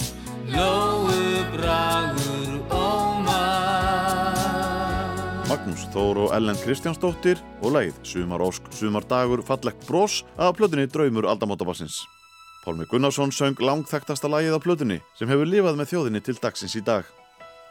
Lóu 0.49 1.13
bragur 1.53 2.55
ómar 2.73 3.43
Magnús 5.51 5.85
Þór 5.93 6.23
og 6.23 6.33
Ellen 6.39 6.57
Kristjánsdóttir 6.63 7.43
og 7.61 7.75
lagið 7.77 7.99
Sumar 8.01 8.41
Ósk, 8.47 8.71
Sumar 8.73 9.05
Dagur, 9.11 9.43
Fallegt 9.45 9.85
Brós 9.85 10.23
af 10.41 10.57
plötunni 10.57 10.89
Draumur 10.89 11.29
Aldamótabassins. 11.29 11.99
Pálmi 12.65 12.89
Gunnarsson 12.89 13.29
söng 13.29 13.61
langþæktasta 13.61 14.31
lagið 14.33 14.57
á 14.57 14.61
plötunni 14.65 15.03
sem 15.21 15.29
hefur 15.29 15.45
lifað 15.53 15.77
með 15.83 15.93
þjóðinni 15.93 16.25
til 16.25 16.39
dagsins 16.41 16.79
í 16.81 16.83
dag. 16.87 17.05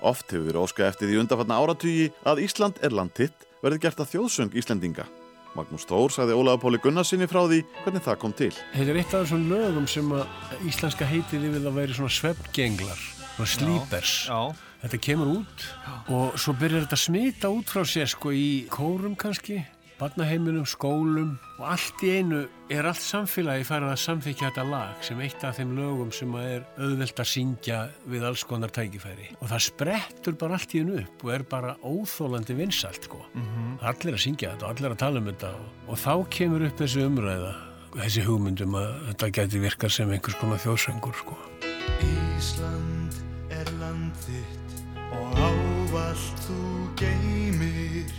Oft 0.06 0.30
hefur 0.30 0.52
verið 0.52 0.68
óska 0.68 0.86
eftir 0.92 1.10
því 1.10 1.24
undanfarna 1.24 1.58
áratugi 1.58 2.12
að 2.30 2.44
Ísland 2.46 2.78
er 2.86 2.94
landtitt 2.94 3.50
verði 3.64 3.84
gert 3.86 4.02
að 4.04 4.12
þjóðsöng 4.14 4.58
Íslendinga. 4.60 5.08
Magnús 5.54 5.86
Þór 5.86 6.14
sagði 6.14 6.36
Ólaður 6.38 6.62
Páli 6.64 6.80
Gunnarsinni 6.82 7.28
frá 7.30 7.44
því 7.46 7.60
hvernig 7.84 8.04
það 8.04 8.20
kom 8.24 8.34
til. 8.38 8.52
Þetta 8.74 8.94
er 8.94 9.00
eitt 9.00 9.14
af 9.14 9.26
þessum 9.26 9.44
lögum 9.52 9.90
sem 9.90 10.14
að 10.18 10.64
íslenska 10.70 11.08
heitið 11.08 11.50
yfir 11.50 11.68
að 11.70 11.78
veri 11.78 11.98
svona 11.98 12.16
svefngenglar, 12.16 13.04
svona 13.36 13.52
sleepers. 13.54 14.16
Já. 14.30 14.40
Þetta 14.84 15.00
kemur 15.06 15.30
út 15.38 15.66
og 16.12 16.34
svo 16.42 16.56
byrjar 16.60 16.84
þetta 16.84 17.00
smita 17.00 17.52
út 17.54 17.70
frá 17.72 17.86
sér 17.88 18.10
sko 18.12 18.34
í 18.36 18.66
kórum 18.74 19.14
kannski, 19.16 19.62
barnaheiminum, 20.04 20.66
skólum 20.68 21.36
og 21.62 21.68
allt 21.72 22.02
í 22.04 22.10
einu 22.18 22.42
er 22.74 22.88
allt 22.90 23.00
samfélagi 23.00 23.64
farið 23.68 23.94
að 23.94 24.02
samþykja 24.02 24.50
þetta 24.50 24.64
lag 24.68 25.04
sem 25.06 25.20
eitt 25.24 25.44
af 25.48 25.56
þeim 25.60 25.72
lögum 25.78 26.10
sem 26.16 26.34
að 26.36 26.48
er 26.50 26.66
auðvelt 26.76 27.22
að 27.24 27.30
syngja 27.32 27.78
við 28.12 28.26
alls 28.28 28.44
konar 28.50 28.74
tækifæri 28.76 29.30
og 29.38 29.48
það 29.52 29.66
sprettur 29.68 30.38
bara 30.42 30.58
allt 30.58 30.76
í 30.76 30.82
einu 30.84 30.98
upp 31.04 31.24
og 31.24 31.34
er 31.38 31.46
bara 31.54 31.76
óþólandi 31.80 32.58
vinsalt 32.58 33.08
sko. 33.08 33.22
Mhm. 33.34 33.78
Allir 33.94 34.18
að 34.18 34.24
syngja 34.26 34.52
þetta 34.54 34.68
og 34.68 34.74
allir 34.74 34.96
að 34.96 35.04
tala 35.06 35.22
um 35.22 35.30
þetta 35.32 35.54
og, 35.56 35.70
og 35.88 36.02
þá 36.04 36.14
kemur 36.38 36.68
upp 36.68 36.84
þessi 36.84 37.06
umræða, 37.08 37.54
þessi 37.96 38.26
hugmyndum 38.28 38.76
að 38.80 38.92
þetta 39.12 39.32
geti 39.40 39.64
virkað 39.64 39.96
sem 40.00 40.12
einhvers 40.12 40.40
konar 40.42 40.64
þjóðsöngur 40.66 41.16
sko. 41.22 41.38
Ísland 42.04 43.22
er 43.54 43.72
land 43.80 44.20
þitt 44.26 44.84
og 45.14 45.40
ávallt 45.48 46.48
þú 46.50 46.60
geymir 47.00 48.12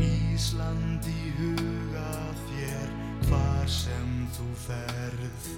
Ísland 0.00 1.04
í 1.04 1.32
huga 1.36 2.12
þér 2.46 2.92
hvar 3.28 3.68
sem 3.68 4.10
þú 4.36 4.46
ferð. 4.64 5.48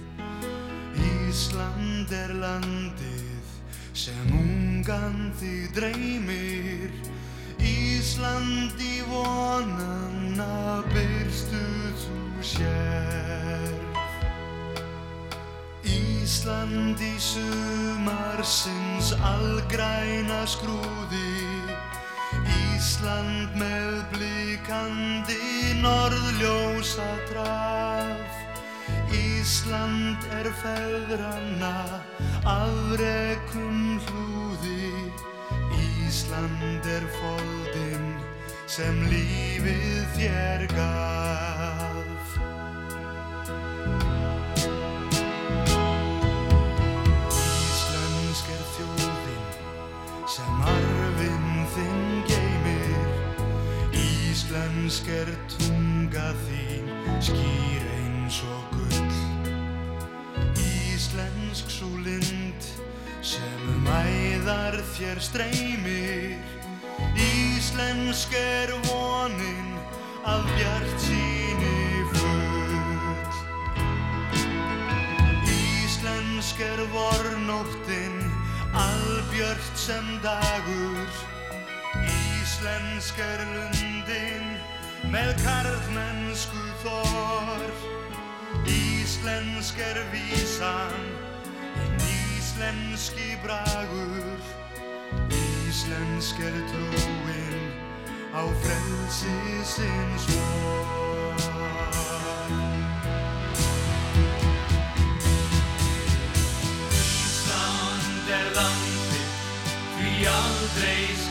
Ísland 1.05 2.11
er 2.11 2.33
landið 2.41 3.53
sem 3.95 4.33
ungan 4.35 5.31
þig 5.39 5.71
dreymir. 5.77 6.91
Ísland 7.63 8.75
í 8.83 8.99
vonana 9.07 10.83
byrstu 10.91 11.63
þú 12.03 12.19
sérð 12.43 13.85
Ísland 15.85 16.99
í 17.01 17.15
sumarsins 17.21 19.13
algræna 19.31 20.41
skrúði 20.49 21.34
Ísland 22.75 23.53
með 23.55 24.01
blikandi 24.11 25.75
norðljósa 25.79 27.07
draf. 27.29 28.41
Ísland 29.15 30.25
er 30.35 30.49
feðrana 30.59 31.71
afrekum 32.43 33.95
hlúði. 34.09 34.91
Ísland 35.87 36.91
er 36.97 37.07
foldinn 37.15 38.11
sem 38.67 39.05
lífið 39.07 40.03
þér 40.19 40.67
gaf 40.75 41.94
Íslensk 54.55 55.09
er 55.11 55.29
tunga 55.51 56.29
þín 56.45 56.85
skýr 57.19 57.83
eins 57.91 58.37
og 58.47 58.69
gull. 58.71 59.17
Íslensk 60.63 61.73
svo 61.73 61.89
lind 62.05 62.69
sem 63.19 63.65
um 63.73 63.89
æðar 63.91 64.77
þér 64.93 65.19
streymir. 65.27 66.39
Íslensk 67.19 68.31
er 68.39 68.71
vonin 68.87 69.75
af 70.23 70.47
bjart 70.53 71.03
síni 71.03 72.07
full 72.15 72.79
Íslensk 75.51 76.63
er 76.63 76.85
vornóttin 76.95 78.23
albjört 78.71 79.75
sem 79.75 80.15
dagur. 80.23 81.23
Íslensk 82.07 83.19
er 83.19 83.47
lundin 83.51 84.44
með 85.15 85.31
karlmennsku 85.45 86.63
þor. 86.83 87.63
Íslensk 88.67 89.79
er 89.79 89.99
vísan 90.11 90.95
en 91.83 91.95
íslenski 92.35 93.37
bragur. 93.43 94.41
Íslensk 95.39 96.41
er 96.43 96.57
trúin 96.71 97.61
á 98.35 98.43
frelsisins 98.63 100.27
vor. 100.33 101.43
Ísland 106.99 108.33
er 108.39 108.51
landið 108.59 109.29
því 109.95 110.17
aldrei 110.33 111.24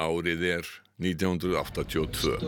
Árið 0.00 0.44
er 0.48 0.68
1982. 0.96 2.38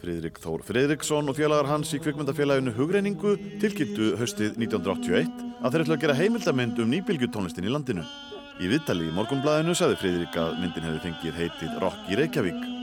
Friðrik 0.00 0.40
Þór 0.42 0.64
Friðriksson 0.66 1.30
og 1.30 1.36
félagar 1.38 1.68
hans 1.70 1.92
í 1.94 2.00
kvikmyndafélaginu 2.02 2.74
Hugreiningu 2.74 3.36
tilkynntu 3.62 4.16
haustið 4.18 4.58
1981 4.58 5.30
að 5.60 5.70
þeir 5.70 5.84
ætla 5.84 5.94
að 5.94 6.02
gera 6.08 6.18
heimildamynd 6.18 6.82
um 6.82 6.90
nýbylgjutónlistin 6.96 7.70
í 7.70 7.72
landinu. 7.76 8.02
Í 8.58 8.66
viðtali 8.74 9.06
í 9.06 9.14
morgunblæðinu 9.14 9.78
sagði 9.78 10.02
Friðrik 10.02 10.42
að 10.42 10.58
myndin 10.58 10.90
hefði 10.90 11.06
fengið 11.06 11.42
heitið 11.44 11.80
Rock 11.86 12.10
í 12.10 12.18
Reykjavík. 12.18 12.79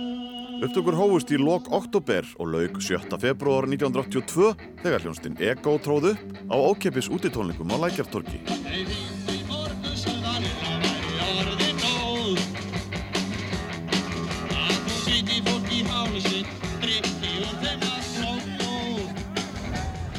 Upptökur 0.58 0.96
hófust 0.98 1.30
í 1.30 1.38
lok 1.38 1.68
oktober 1.70 2.26
og 2.42 2.50
lauk 2.50 2.80
7. 2.82 3.14
februar 3.22 3.68
1982 3.70 4.56
þegar 4.82 5.04
hljónstinn 5.06 5.38
Ego 5.38 5.76
tróð 5.78 6.12
upp 6.16 6.40
á 6.50 6.56
ókeppis 6.58 7.12
útitónleikum 7.14 7.70
á 7.70 7.78
Lækjartorki. 7.86 8.42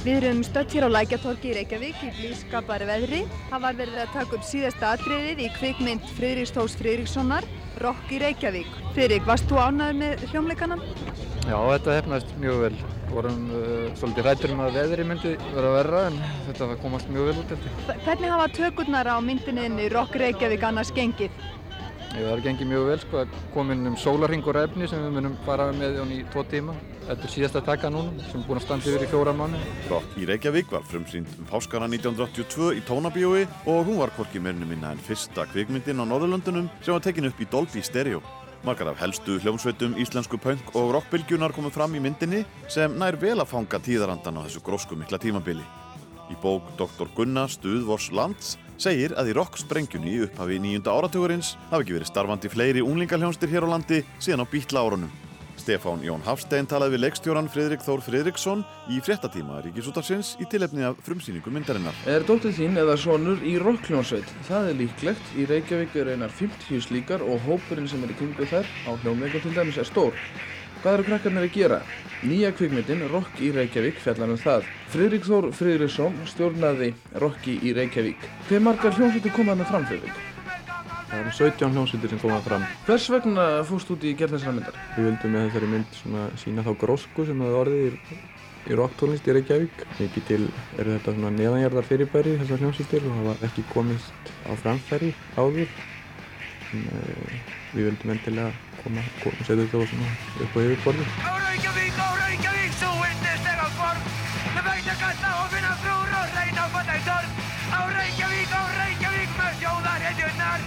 Við 0.07 0.14
erum 0.22 0.39
stödd 0.47 0.70
hér 0.72 0.86
á 0.86 0.91
Lækjatorki 0.95 1.51
í 1.51 1.57
Reykjavík 1.59 1.99
í 2.07 2.11
blískapari 2.16 2.86
veðri. 2.89 3.24
Það 3.51 3.64
var 3.66 3.80
verið 3.82 3.99
að 4.05 4.14
taka 4.14 4.39
upp 4.39 4.47
síðasta 4.47 4.93
atriðið 4.95 5.43
í 5.45 5.49
kvikmynd 5.59 6.07
Friðriks 6.14 6.55
Tórs 6.55 6.78
Friðrikssonar, 6.78 7.45
Rock 7.83 8.12
í 8.12 8.20
Reykjavík. 8.22 8.70
Friðrik, 8.95 9.26
varst 9.29 9.49
þú 9.51 9.61
ánæður 9.62 9.99
með 9.99 10.24
hljómleikana? 10.33 10.79
Já, 11.49 11.57
þetta 11.57 11.99
hefnaðist 11.99 12.33
mjög 12.43 12.62
vel. 12.64 12.72
Vorum 13.09 13.45
uh, 13.57 13.85
svolítið 13.97 14.26
rættur 14.26 14.53
um 14.53 14.64
að 14.66 14.74
veðri 14.76 15.07
myndi 15.09 15.31
vera 15.55 15.70
verra 15.79 16.03
en 16.11 16.18
þetta 16.49 16.74
komast 16.83 17.09
mjög 17.12 17.31
vel 17.31 17.37
út 17.43 17.55
eftir. 17.57 17.79
Hvernig 18.05 18.35
hafa 18.35 18.49
tökurnar 18.59 19.09
á 19.09 19.16
myndinni 19.24 19.89
Rock 19.95 20.18
Reykjavík 20.20 20.66
annars 20.68 20.93
gengið? 20.97 21.33
Það 22.18 22.32
er 22.32 22.40
gengið 22.42 22.68
mjög 22.72 22.86
vel 22.88 22.98
sko, 22.98 23.20
komin 23.54 23.86
um 23.86 23.96
sólarringur 24.00 24.56
efni 24.58 24.88
sem 24.90 25.02
við 25.04 25.12
munum 25.14 25.36
fara 25.44 25.68
með 25.76 26.00
í 26.10 26.16
tvo 26.32 26.42
tíma. 26.50 26.74
Þetta 27.06 27.24
er 27.28 27.32
síðasta 27.32 27.62
taka 27.64 27.90
núna 27.94 28.26
sem 28.26 28.40
er 28.40 28.48
búin 28.48 28.58
að 28.58 28.64
standa 28.64 28.90
yfir 28.90 29.04
í 29.06 29.10
fjóra 29.12 29.34
mánu. 29.38 29.60
Rock 29.88 30.16
í 30.18 30.26
Reykjavík 30.26 30.74
var 30.74 30.82
frumsýnd 30.90 31.30
um 31.38 31.46
páskana 31.48 31.86
1982 31.86 32.72
í 32.80 32.82
Tónabíói 32.88 33.46
og 33.70 33.86
hún 33.86 34.02
var 34.02 34.12
hvorki 34.16 34.42
meirinu 34.42 34.66
minna 34.66 34.90
en 34.96 35.00
fyrsta 35.06 35.46
kvikmyndin 35.52 36.02
á 36.02 36.04
Norðurlöndunum 36.10 36.68
sem 36.82 36.96
var 36.96 37.06
tekin 37.06 37.30
upp 37.30 37.38
í 37.38 37.48
Dolby 37.54 37.86
Stereo. 37.86 38.20
Margar 38.66 38.90
af 38.90 38.98
helstu 38.98 39.38
hljómsveitum 39.38 39.94
íslensku 40.02 40.40
punk 40.42 40.74
og 40.74 40.90
rockbylgjunar 40.96 41.54
komu 41.54 41.70
fram 41.70 41.94
í 41.94 42.02
myndinni 42.02 42.42
sem 42.66 42.98
nær 42.98 43.16
vel 43.22 43.38
að 43.38 43.52
fanga 43.54 43.78
tíðarandan 43.78 44.42
á 44.42 44.44
þessu 44.48 44.64
grósku 44.66 44.98
mikla 44.98 45.22
tímabili. 45.22 45.62
Í 46.28 46.36
bók 46.42 46.66
Dr. 46.76 47.06
Gunna 47.14 47.46
Stuðvors 47.48 48.10
Lands 48.12 48.56
segir 48.79 49.14
að 49.18 49.33
í 49.33 49.39
rocksprengjunni 49.39 50.12
í 50.14 50.20
upphafi 50.26 50.59
nýjunda 50.62 50.95
áratugurins 50.95 51.55
hafi 51.70 51.85
ekki 51.85 51.99
verið 51.99 52.12
starfandi 52.12 52.51
fleiri 52.53 52.85
unglingaljónstir 52.85 53.51
hér 53.51 53.66
á 53.66 53.72
landi 53.74 54.05
síðan 54.22 54.47
á 54.47 54.51
bítla 54.51 54.85
árunum. 54.87 55.11
Stefán 55.68 56.01
Jón 56.01 56.22
Hafstein 56.24 56.64
talaði 56.70 56.95
við 56.95 57.03
leikstjóran 57.03 57.49
Fridrik 57.53 57.83
Þór 57.85 58.01
Fridriksson 58.01 58.62
í 58.89 59.03
fréttatíma 59.05 59.59
Ríkisútarsins 59.66 60.31
í 60.41 60.47
tilefni 60.49 60.87
af 60.89 61.01
frumsýningu 61.05 61.53
myndarinnar. 61.53 61.99
Er 62.09 62.24
dóttir 62.24 62.55
þín 62.57 62.79
eða 62.81 62.95
sonur 62.97 63.43
í 63.45 63.59
rockljónsveit? 63.61 64.31
Það 64.49 64.70
er 64.70 64.79
líklegt. 64.79 65.33
Í 65.37 65.49
Reykjavík 65.51 65.99
er 66.01 66.14
einar 66.14 66.33
50 66.33 66.87
slíkar 66.87 67.26
og 67.26 67.43
hópurinn 67.45 67.91
sem 67.91 68.01
er 68.07 68.14
í 68.14 68.16
kringu 68.16 68.49
þær 68.49 68.70
á 68.89 68.91
hljómleikum 69.03 69.45
til 69.45 69.57
dæmis 69.59 69.83
er 69.83 69.91
stór. 69.91 70.16
Hvað 70.81 70.95
eru 70.95 71.09
krakkarnir 71.11 71.51
að 71.51 71.57
gera? 71.59 71.83
Nýja 72.26 72.48
kvikmyndin 72.50 73.04
Rock 73.12 73.38
í 73.38 73.52
Reykjavík 73.54 74.00
fjallar 74.02 74.32
um 74.32 74.38
það. 74.42 74.64
Friðrik 74.90 75.26
Þór 75.28 75.44
Friðriksson 75.54 76.16
stjórnaði 76.26 76.88
Rocki 77.22 77.54
í 77.62 77.70
Reykjavík. 77.76 78.24
Hver 78.48 78.64
margar 78.66 78.96
hljómsveitir 78.96 79.34
komaði 79.36 79.60
með 79.60 79.70
fram, 79.70 79.86
Friðrik? 79.86 80.18
Það 81.12 81.20
eru 81.20 81.34
17 81.36 81.76
hljómsveitir 81.76 82.12
sem 82.12 82.22
komaði 82.24 82.46
fram. 82.48 82.66
Hvers 82.88 83.06
vegna 83.14 83.46
fórst 83.70 83.94
út 83.94 84.02
í 84.02 84.16
gerð 84.18 84.34
þessara 84.34 84.56
myndar? 84.56 84.82
Við 84.96 85.08
vildum 85.12 85.36
með 85.36 85.46
þessari 85.46 85.70
mynd 85.76 85.96
svona 86.00 86.26
sína 86.42 86.66
þá 86.66 86.72
grósku 86.82 87.28
sem 87.28 87.46
það 87.46 87.58
orðið 87.62 87.86
í, 87.86 88.20
í 88.66 88.82
rocktónlist 88.82 89.30
í 89.30 89.38
Reykjavík. 89.38 89.88
Mikið 90.02 90.30
til 90.32 90.42
eru 90.42 90.96
þetta 90.96 91.14
svona 91.20 91.34
neðanjarðar 91.38 91.92
fyrirbæri 91.92 92.38
þessar 92.42 92.64
hljómsveitir 92.64 93.06
og 93.06 93.20
hafa 93.20 93.38
ekki 93.46 93.70
komist 93.70 94.32
á 94.42 94.58
framfæri 94.58 95.14
áður. 95.38 95.70
En, 96.74 96.88
uh, 96.90 97.36
við 97.76 97.92
vildum 97.92 98.18
endilega 98.18 98.50
koma, 98.89 99.05
koma 99.22 99.45
setja 99.45 99.64
þetta 99.64 99.80
á 99.80 99.84
svona 99.91 100.09
upp 100.45 100.57
á 100.57 100.59
yfirborði. 100.64 101.05
Á 101.20 101.32
Reykjavík, 101.45 101.99
á 102.01 102.09
Reykjavík, 102.22 102.72
þú 102.80 102.91
yndislega 103.09 103.66
form 103.76 104.03
Með 104.55 104.68
veit 104.68 104.89
að 104.89 105.01
kalla 105.03 105.32
og 105.43 105.49
finna 105.53 105.72
frúr 105.82 106.14
og 106.18 106.36
reyna 106.36 106.64
að 106.64 106.76
fatta 106.76 106.97
í 106.97 107.03
torn 107.09 107.30
Á 107.68 107.80
Reykjavík, 107.99 108.55
á 108.55 108.62
Reykjavík 108.78 109.34
með 109.41 109.59
þjóðar 109.62 110.07
hedjurnar 110.07 110.64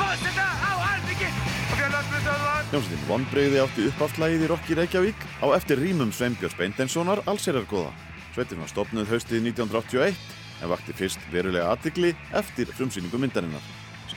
Fórseta 0.00 0.46
á 0.48 0.72
Alþingi 0.90 1.30
og 1.30 1.74
félagsmyndstöðvar 1.82 2.70
Hljómsveitin 2.70 3.08
vonbreyði 3.10 3.62
átti 3.64 3.88
uppáftlægið 3.90 4.46
í 4.46 4.50
Rock 4.54 4.70
í 4.70 4.78
Reykjavík 4.80 5.28
á 5.44 5.46
eftir 5.58 5.82
rýmum 5.84 6.14
Sveinbjörns 6.16 6.56
Beinteinssonar 6.56 7.24
allsherjargóða. 7.28 7.92
Sveitin 8.30 8.62
var 8.62 8.72
stopnuð 8.72 9.10
haustið 9.10 9.50
1981 9.50 10.24
en 10.60 10.72
vakti 10.72 10.96
fyrst 10.96 11.30
verulega 11.32 11.72
aðtigli 11.74 12.14
eftir 12.36 12.70
frumsýningu 12.76 13.20
myndarinnar. 13.20 13.64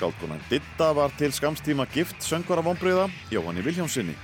Skáldkonan 0.03 0.41
Ditta 0.49 0.91
var 0.95 1.11
til 1.15 1.31
skamstíma 1.31 1.85
gift 1.93 2.19
söngvara 2.19 2.61
vonbreyða 2.61 3.07
Jóhanni 3.31 3.61
Vilhjámsinni. 3.63 4.15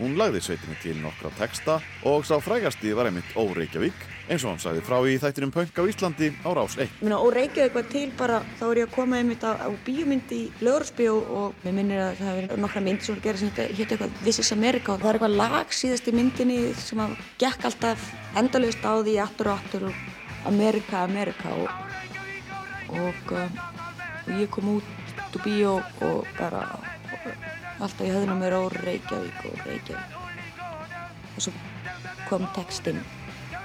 Hún 0.00 0.16
lagði 0.18 0.40
sveitinni 0.42 0.74
til 0.82 0.98
nokkra 0.98 1.30
texta 1.38 1.76
og 2.02 2.24
sá 2.26 2.40
frægasti 2.42 2.90
var 2.94 3.06
einmitt 3.06 3.36
Ó 3.38 3.46
Reykjavík 3.54 3.94
eins 4.26 4.42
og 4.42 4.50
hann 4.50 4.58
sagði 4.58 4.82
frá 4.82 4.98
í 5.06 5.14
þættinum 5.22 5.52
Punk 5.54 5.78
á 5.78 5.86
Íslandi 5.86 6.32
á 6.42 6.50
Rás 6.58 6.74
1. 6.74 6.90
Ég 6.90 7.06
meina, 7.06 7.20
og 7.22 7.30
Reykjavík 7.38 7.78
var 7.78 7.86
til 7.86 8.10
bara, 8.18 8.42
þá 8.58 8.64
er 8.66 8.82
ég 8.82 8.90
að 8.90 8.96
koma 8.96 9.22
einmitt 9.22 9.46
á, 9.46 9.54
á 9.62 9.70
bíómynd 9.86 10.34
í 10.34 10.42
Lögursbjó 10.58 11.14
og 11.14 11.62
mér 11.62 11.78
minnir 11.78 12.02
að 12.02 12.18
það 12.18 12.42
hefur 12.42 12.62
nokkra 12.66 12.84
myndir 12.88 13.06
sem 13.06 13.14
voru 13.14 13.26
gerðið 13.28 13.46
sem 13.46 13.78
hétt 13.78 13.94
eitthvað 13.94 14.20
This 14.26 14.42
is 14.42 14.52
America 14.58 14.96
og 14.96 15.02
það 15.04 15.10
er 15.12 15.20
eitthvað 15.20 15.38
lag 15.38 15.74
síðast 15.82 16.10
í 16.10 16.18
myndinni 16.18 16.60
sem 16.82 17.06
að 17.06 17.18
gekk 17.38 17.70
alltaf 17.70 18.10
endalust 18.34 18.82
á 18.82 18.92
því 18.98 19.18
aftur 19.22 19.52
og 19.52 19.62
aftur 19.62 19.90
og 19.92 20.06
America, 20.50 21.06
America 21.06 21.54
og, 21.54 21.68
og, 22.90 23.36
uh, 23.38 23.66
og 24.26 24.32
ég 24.34 24.50
kom 24.50 24.74
út 24.80 24.97
úr 25.36 25.44
bíó 25.44 25.74
og 26.06 26.24
bara 26.38 26.64
alltaf 27.78 28.06
í 28.06 28.10
höfðinu 28.10 28.38
mér 28.40 28.58
á 28.58 28.62
Reykjavík 28.78 29.44
og 29.50 29.62
Reykjavík 29.66 30.18
og 31.36 31.44
svo 31.44 31.52
kom 32.28 32.48
textinn 32.56 33.00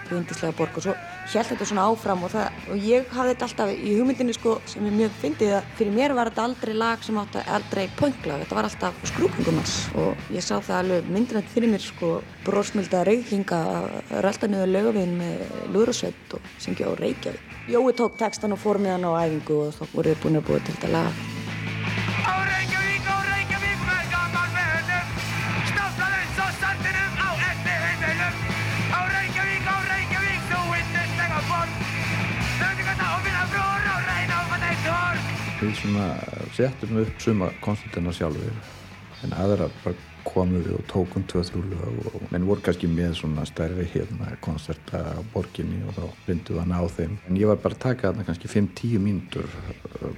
til 0.04 0.18
Vindislega 0.18 0.56
borg 0.58 0.78
og 0.78 0.86
svo 0.86 0.94
held 1.34 1.50
þetta 1.50 1.68
svona 1.68 1.86
áfram 1.90 2.24
og, 2.26 2.32
það, 2.34 2.58
og 2.74 2.86
ég 2.86 3.10
hafði 3.16 3.34
þetta 3.34 3.48
alltaf 3.48 3.72
í 3.74 3.96
hugmyndinni 3.98 4.36
sko 4.36 4.56
sem 4.70 4.86
ég 4.88 4.96
mjög 4.98 5.16
fyndið 5.22 5.54
að 5.58 5.70
fyrir 5.80 5.96
mér 5.96 6.16
var 6.18 6.32
þetta 6.32 6.46
aldrei 6.50 6.74
lag 6.78 7.06
sem 7.06 7.20
átti 7.22 7.44
aldrei 7.58 7.86
punklag, 8.00 8.44
þetta 8.44 8.58
var 8.60 8.70
alltaf 8.70 9.02
skrúkungumans 9.14 9.76
og 10.04 10.34
ég 10.36 10.46
sá 10.46 10.56
það 10.60 10.80
alveg 10.80 11.12
myndrænt 11.16 11.52
fyrir 11.54 11.74
mér 11.74 11.86
sko 11.86 12.14
brósmilda 12.46 13.06
reyklinga 13.08 13.62
að 13.78 14.16
rölda 14.28 14.52
niður 14.52 14.74
lögavinn 14.78 15.16
með 15.22 15.46
lúðrasveit 15.76 16.36
og 16.38 16.50
syngja 16.62 16.92
á 16.92 16.94
Reykjavík. 17.00 17.56
Jói 17.72 17.94
tók 17.96 18.20
textan 18.20 18.56
og 18.56 18.62
fór 18.62 18.82
með 18.84 18.98
hann 18.98 19.08
á 19.08 19.12
æfingu 19.24 19.62
og 19.68 19.78
þá 19.78 19.86
voru 19.94 20.12
þið 20.12 20.26
búin 20.26 20.42
að 20.42 20.52
búa 20.52 20.60
til 20.60 20.76
þetta 20.76 20.98
lag. 20.98 21.24
Við 35.64 35.78
svona 35.80 36.08
settum 36.58 36.98
upp 37.00 37.22
suma 37.24 37.48
koncertina 37.64 38.12
sjálfur 38.12 38.56
en 39.24 39.36
aðra 39.40 39.70
bara 39.84 39.96
komum 40.28 40.64
við 40.64 40.74
og 40.78 40.84
tókum 40.92 41.24
tvö-þrjú 41.28 41.62
lög 41.70 42.08
og 42.10 42.26
menn 42.32 42.48
voru 42.48 42.64
kannski 42.64 42.88
með 42.92 43.14
svona 43.20 43.46
stærri 43.48 43.86
hérna 43.92 44.34
koncerta 44.44 45.02
á 45.16 45.22
borginni 45.34 45.82
og 45.88 45.96
þá 45.96 46.04
reyndum 46.28 46.58
við 46.58 46.62
að 46.64 46.70
ná 46.72 46.96
þeim. 46.98 47.14
En 47.28 47.40
ég 47.40 47.52
var 47.52 47.62
bara 47.64 47.78
að 47.78 47.84
taka 47.84 48.10
þarna 48.10 48.26
kannski 48.28 48.52
5-10 48.52 49.04
mínútur 49.04 49.48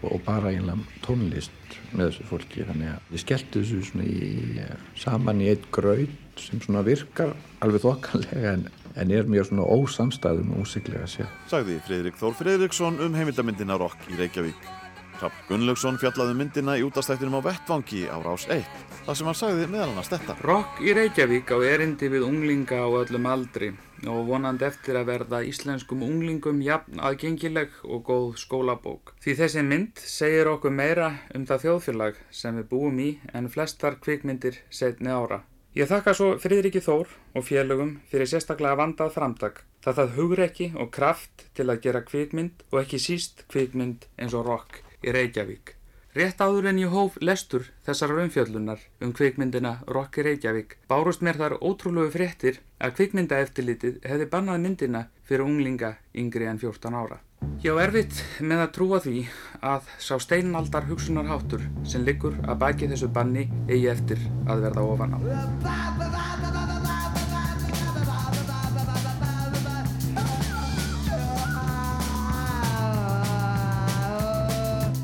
og 0.09 0.23
bara 0.25 0.53
eiginlega 0.53 1.01
tónlist 1.05 1.77
með 1.91 2.09
þessu 2.09 2.29
fólki 2.29 2.65
þannig 2.69 2.93
að 2.93 3.17
ég 3.17 3.25
skellti 3.25 3.61
þessu 3.61 3.83
svona 3.89 4.07
í, 4.09 4.65
saman 5.01 5.43
í 5.43 5.51
eitt 5.53 5.69
graut 5.73 6.41
sem 6.41 6.63
svona 6.63 6.85
virkar 6.85 7.35
alveg 7.65 7.85
þokkanlega 7.85 8.55
en, 8.55 8.65
en 8.95 9.13
er 9.13 9.29
mjög 9.29 9.51
svona 9.51 9.69
ósamstæðum 9.77 10.55
músiklega 10.55 11.09
sér. 11.09 11.29
Sagði 11.51 11.77
Fridrik 11.85 12.17
Þór 12.21 12.39
Fridriksson 12.41 12.99
um 13.05 13.17
heimildamyndina 13.17 13.79
Rock 13.81 14.09
í 14.11 14.19
Reykjavík. 14.19 14.73
Rapp 15.21 15.47
Gunnlaugsson 15.49 15.99
fjallaði 16.01 16.33
um 16.35 16.39
myndina 16.43 16.75
í 16.75 16.83
útastættinum 16.83 17.37
á 17.39 17.45
Vettvangi 17.45 18.03
á 18.11 18.17
Rás 18.19 18.45
1 18.51 18.65
þar 19.05 19.17
sem 19.17 19.27
hann 19.29 19.37
sagði 19.37 19.65
meðal 19.69 19.89
annars 19.93 20.09
þetta. 20.11 20.35
Rock 20.43 20.79
í 20.81 20.93
Reykjavík 20.97 21.51
á 21.53 21.57
erindi 21.61 22.09
við 22.11 22.25
unglinga 22.27 22.81
á 22.81 22.89
öllum 22.89 23.27
aldri 23.29 23.71
og 24.11 24.27
vonandi 24.27 24.65
eftir 24.67 24.97
að 24.99 25.09
verða 25.11 25.41
íslenskum 25.47 26.03
unglingum 26.05 26.61
jafn 26.65 26.99
aðgengileg 26.99 27.73
og 27.85 28.03
góð 28.09 28.29
skólabók. 28.41 29.13
Því 29.23 29.37
þessi 29.39 29.65
mynd 29.65 30.01
segir 30.01 30.49
okkur 30.51 30.73
meira 30.73 31.11
um 31.37 31.45
það 31.47 31.65
þjóðfélag 31.65 32.21
sem 32.31 32.57
við 32.59 32.69
búum 32.73 32.99
í 33.01 33.11
en 33.33 33.49
flestar 33.53 33.99
kvikmyndir 34.01 34.59
setni 34.69 35.13
ára. 35.13 35.43
Ég 35.75 35.89
þakka 35.91 36.13
svo 36.15 36.27
Fríðriki 36.39 36.79
Þór 36.79 37.09
og 37.35 37.43
félögum 37.43 37.97
fyrir 38.07 38.29
sérstaklega 38.31 38.79
vandað 38.79 39.11
framtak. 39.17 39.63
Það 39.83 39.97
það 39.99 40.13
hugrekki 40.17 40.67
og 40.79 40.91
kraft 40.95 41.49
til 41.53 41.67
að 41.69 41.81
gera 41.83 42.01
kvikmynd 42.07 42.63
og 42.71 42.79
ekki 42.81 43.01
síst 43.03 43.43
kvikmynd 43.51 44.07
eins 44.17 44.33
og 44.33 44.47
rock 44.47 44.84
í 45.05 45.13
Reykjavík. 45.13 45.75
Rétt 46.15 46.39
áður 46.39 46.69
en 46.69 46.77
ég 46.79 46.93
hóf 46.95 47.17
lestur 47.19 47.65
þessar 47.83 48.13
umfjöllunar 48.23 48.79
um 49.03 49.11
kvikmyndina 49.11 49.73
Rock 49.91 50.21
í 50.21 50.23
Reykjavík 50.23 50.77
bárust 50.87 51.25
mér 51.25 51.35
þar 51.41 51.57
ótrúlegu 51.59 52.13
fréttir 52.13 52.61
að 52.79 52.95
kvikmyndaeftilitið 52.99 53.97
hefði 54.07 54.29
bannað 54.31 54.63
myndina 54.63 55.01
fyrir 55.27 55.43
unglinga 55.43 55.97
yngri 56.15 56.47
en 56.47 56.61
14 56.61 56.95
ára. 56.95 57.19
Ég 57.65 57.75
á 57.75 57.83
erfitt 57.83 58.21
með 58.39 58.63
að 58.63 58.71
trúa 58.77 59.01
því 59.03 59.25
að 59.73 59.91
sá 60.07 60.15
steinaldar 60.23 60.87
hugsunarháttur 60.87 61.67
sem 61.83 62.07
liggur 62.07 62.39
að 62.47 62.61
baki 62.63 62.89
þessu 62.93 63.11
banni 63.11 63.49
eigi 63.67 63.91
eftir 63.91 64.23
að 64.47 64.69
verða 64.69 64.87
ofan 64.95 65.19
á. 65.19 66.34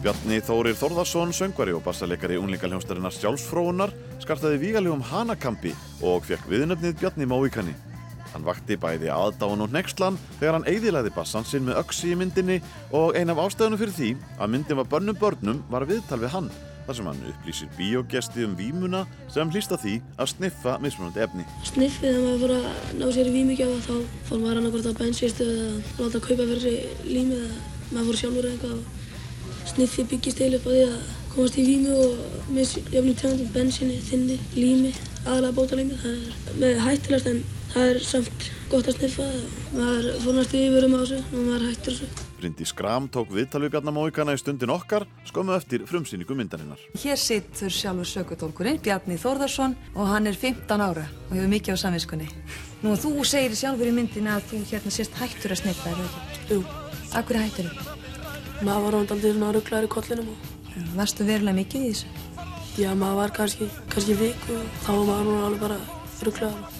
Bjarni 0.01 0.39
Þórir 0.41 0.73
Þórðarsson, 0.79 1.29
söngvari 1.29 1.75
og 1.77 1.83
bassaleikari 1.85 2.39
unglingaljónstarinnar 2.41 3.13
sjálfsfróunar 3.13 3.91
skartaði 4.23 4.57
vígalegum 4.63 5.03
hanakampi 5.05 5.75
og 6.01 6.23
fekk 6.25 6.47
viðnöfnið 6.49 6.95
Bjarni 6.97 7.27
Móíkani. 7.29 7.75
Hann 8.31 8.47
vakti 8.47 8.79
bæði 8.81 9.11
aðdáun 9.13 9.61
og 9.61 9.75
nextlan 9.75 10.17
þegar 10.39 10.55
hann 10.57 10.65
eigðilaði 10.71 11.11
bassan 11.13 11.45
sinn 11.45 11.67
með 11.67 11.83
öksi 11.83 12.15
í 12.15 12.17
myndinni 12.17 12.57
og 12.97 13.13
ein 13.19 13.29
af 13.29 13.43
ástæðunum 13.43 13.77
fyrir 13.77 13.93
því 13.99 14.09
að 14.41 14.49
myndin 14.55 14.79
var 14.79 14.89
börnum 14.89 15.19
börnum 15.21 15.59
var 15.69 15.85
viðtal 15.85 16.17
við 16.23 16.33
hann 16.33 16.49
þar 16.87 16.97
sem 16.97 17.09
hann 17.11 17.21
upplýsir 17.29 17.69
bíógesti 17.77 18.47
um 18.47 18.55
vímuna 18.57 19.03
sem 19.29 19.53
hlýsta 19.53 19.77
því 19.83 19.99
að 20.17 20.31
sniffa 20.31 20.79
mismunandi 20.81 21.21
efni. 21.27 21.45
Sniffið 21.69 22.07
þegar 22.07 22.25
maður 22.25 22.41
fór 22.41 22.55
að 22.55 22.97
ná 22.97 23.05
sér 23.13 23.29
í 23.29 23.35
vímugjáfa 23.37 23.77
þá 23.85 24.17
fór 24.31 24.41
maður 24.41 24.63
annarkvort 24.63 24.89
á 24.89 24.93
bensistu 25.03 25.45
eða 25.45 25.69
láta 26.01 26.23
kaupa 26.25 26.41
fyrir 26.41 26.65
sig 26.65 27.05
límið 27.05 27.45
eða 27.45 27.61
maður 27.91 28.09
fór 28.09 28.21
sjálfur 28.23 28.49
eitthvað 28.55 28.81
og 29.71 29.77
sniffið 29.77 30.07
byggist 30.11 30.39
til 30.41 30.55
upp 30.57 30.65
á 30.67 30.71
því 30.71 30.79
að 30.83 30.95
komast 31.31 31.57
í 31.59 31.63
vímu 31.63 31.93
og 31.95 32.47
með 32.51 32.71
jöfnum 32.91 33.15
tegundum 33.19 33.51
bensinni, 33.53 33.99
þinni, 34.03 34.35
lími, 34.57 34.91
aðalega 35.23 35.55
bótalími. 35.55 35.99
Það 36.01 36.17
er 36.17 36.57
með 36.59 36.81
hættilegast 36.83 37.29
en 37.31 37.39
það 37.71 37.91
er 37.91 38.01
samt 38.03 38.49
gott 38.71 38.89
að 38.91 38.97
sniffa. 38.97 39.27
Maður 39.71 40.09
fór 40.25 40.35
næstu 40.35 40.59
yfirum 40.65 40.97
á 40.97 40.99
þessu 40.99 41.21
og 41.21 41.45
maður 41.45 41.65
hættir 41.69 41.95
þessu. 42.01 42.27
Bryndi 42.41 42.67
Skram 42.67 43.07
tók 43.13 43.31
viðtal 43.31 43.61
við 43.63 43.73
Bjarnar 43.75 43.95
Móikana 43.95 44.35
í 44.35 44.41
stundin 44.41 44.73
okkar 44.73 45.05
skömmu 45.29 45.55
eftir 45.55 45.85
frumsýningu 45.87 46.35
myndarinnar. 46.35 46.83
Hér 46.99 47.21
sittur 47.21 47.71
sjálfur 47.71 48.11
sökutólkurinn, 48.11 48.81
Bjarni 48.83 49.19
Þórðarsson 49.21 49.77
og 49.93 50.09
hann 50.09 50.27
er 50.27 50.35
15 50.35 50.83
ára 50.83 51.05
og 51.29 51.37
hefur 51.37 51.53
mikið 51.53 51.79
á 51.79 51.83
samviskunni. 51.85 52.27
Nú, 52.81 52.97
þú 52.97 53.13
segir 53.29 53.55
sjálfur 53.55 53.93
í 53.93 53.95
myndinu 53.95 54.33
að 54.35 54.51
þú 54.51 54.65
hérna 54.73 54.97
sérst 54.97 55.21
hættur 55.21 55.53
að 55.53 55.63
sniffa, 55.63 55.93
er 55.93 56.01
það 56.01 56.13
ekki? 56.19 56.45
Jú. 56.57 56.63
Akkur 57.21 57.43
hættur 57.45 57.69
þú? 57.69 58.00
Maður 58.61 58.83
var 58.85 58.93
rondaldið 58.93 59.31
svona 59.33 59.53
rugglaður 59.55 59.87
í 59.87 59.91
kollinum 59.95 60.27
og... 60.33 60.49
Varstu 60.95 61.25
verulega 61.27 61.57
mikið 61.57 61.85
í 61.85 61.87
þessu? 61.91 62.11
Já, 62.79 62.91
maður 62.95 63.17
var 63.17 63.33
kannski, 63.35 63.67
kannski 63.91 64.17
viku 64.19 64.53
og 64.55 64.75
þá 64.85 64.91
var 64.91 65.07
maður 65.07 65.25
núna 65.27 65.47
alveg 65.47 65.63
bara 65.65 65.79
rugglaður. 66.27 66.77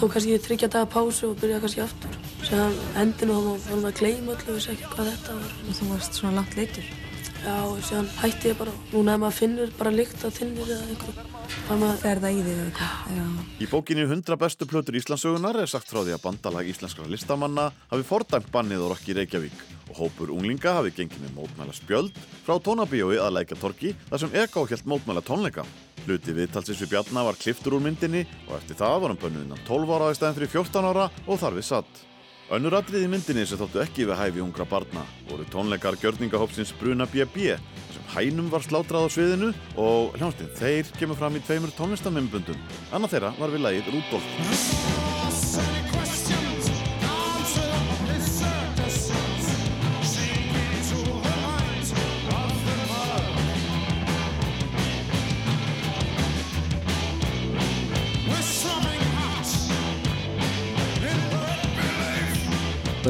Tók 0.00 0.14
kannski 0.16 0.40
þryggja 0.42 0.70
daga 0.74 0.88
pásu 0.90 1.30
og 1.30 1.38
byrjaði 1.40 1.62
kannski 1.64 1.84
aftur. 1.84 2.18
Sér 2.48 2.76
endinu 2.98 3.38
þá 3.38 3.46
var 3.46 3.62
maður 3.70 3.88
að 3.92 4.00
gleyma 4.02 4.34
öllu 4.34 4.50
og 4.50 4.58
vissi 4.58 4.74
ekki 4.74 4.92
hvað 4.96 5.12
þetta 5.12 5.38
var. 5.38 5.56
Og 5.62 5.78
þú 5.78 5.88
varst 5.94 6.20
svona 6.20 6.36
langt 6.40 6.58
leitur? 6.58 6.92
Já, 7.40 7.56
og 7.64 7.80
sér 7.86 8.12
hætti 8.20 8.50
ég 8.50 8.60
bara. 8.60 8.76
Núna 8.90 9.16
ef 9.16 9.24
maður 9.24 9.38
finnur 9.38 9.74
bara 9.78 9.94
lykt 9.94 10.24
að 10.26 10.36
þinnir 10.40 10.74
eða 10.74 10.88
einhverju. 10.90 11.26
Það 11.70 12.06
er 12.10 12.22
það 12.24 12.30
í 12.30 12.44
þig 12.44 12.52
eða 12.52 12.68
eitthvað. 12.68 13.42
Í 13.60 13.68
bókinni 13.70 14.06
100 14.06 14.40
bestu 14.42 14.66
plötur 14.68 14.98
Íslandsögunar 14.98 15.62
er 15.62 15.70
sagt 15.70 15.88
frá 15.90 16.02
því 16.02 16.16
að 16.16 16.24
bandalag 16.26 16.70
íslenskra 16.70 17.08
listamanna 17.10 17.70
hafi 17.90 18.06
fordæmt 18.06 18.50
bannið 18.52 18.84
og 18.86 18.96
rokki 18.96 19.16
Reykjavík 19.16 19.79
hópur 20.00 20.32
unglinga 20.34 20.74
hafi 20.78 20.92
gengið 20.96 21.22
með 21.24 21.36
mótmæla 21.36 21.76
spjöld 21.76 22.18
frá 22.46 22.56
tónabíói 22.58 23.20
að 23.20 23.36
lækja 23.38 23.60
torki 23.60 23.94
þar 24.08 24.24
sem 24.24 24.36
Eko 24.42 24.66
hélt 24.70 24.88
mótmæla 24.88 25.22
tónleika. 25.24 25.66
Hluti 26.06 26.34
viðtalsins 26.36 26.80
við 26.80 26.94
Bjarnar 26.94 27.28
var 27.28 27.40
kliftur 27.40 27.76
úr 27.76 27.84
myndinni 27.84 28.24
og 28.48 28.54
eftir 28.58 28.78
það 28.80 29.00
var 29.02 29.12
hann 29.12 29.20
bönnuð 29.20 29.44
innan 29.46 29.66
12 29.68 29.96
ára 29.96 30.12
í 30.12 30.16
stæðin 30.16 30.38
fyrir 30.38 30.54
14 30.56 30.88
ára 30.90 31.10
og 31.26 31.42
þar 31.42 31.58
við 31.58 31.68
satt. 31.68 32.06
Önnur 32.50 32.74
atrið 32.80 33.04
í 33.06 33.10
myndinni 33.12 33.44
sem 33.46 33.60
þóttu 33.60 33.78
ekki 33.84 34.08
við 34.08 34.18
hæfi 34.18 34.42
ungra 34.42 34.66
barna 34.66 35.04
voru 35.28 35.44
tónleikar 35.52 35.98
gjörningahópsins 36.02 36.72
Bruna 36.80 37.06
BB 37.06 37.52
þar 37.52 37.94
sem 37.94 38.08
hænum 38.16 38.50
var 38.50 38.66
slátrað 38.66 39.06
á 39.06 39.08
sviðinu 39.14 39.52
og 39.78 40.18
hljónstinn 40.18 40.50
þeir 40.58 40.90
kemur 40.98 41.20
fram 41.20 41.38
í 41.38 41.44
tveimur 41.46 41.76
tónlistamembundum. 41.78 42.58
Annað 42.90 43.14
þeirra 43.14 43.32
var 43.38 43.54
við 43.54 43.66
lagið 43.68 43.94
Rúdolf. 43.94 45.09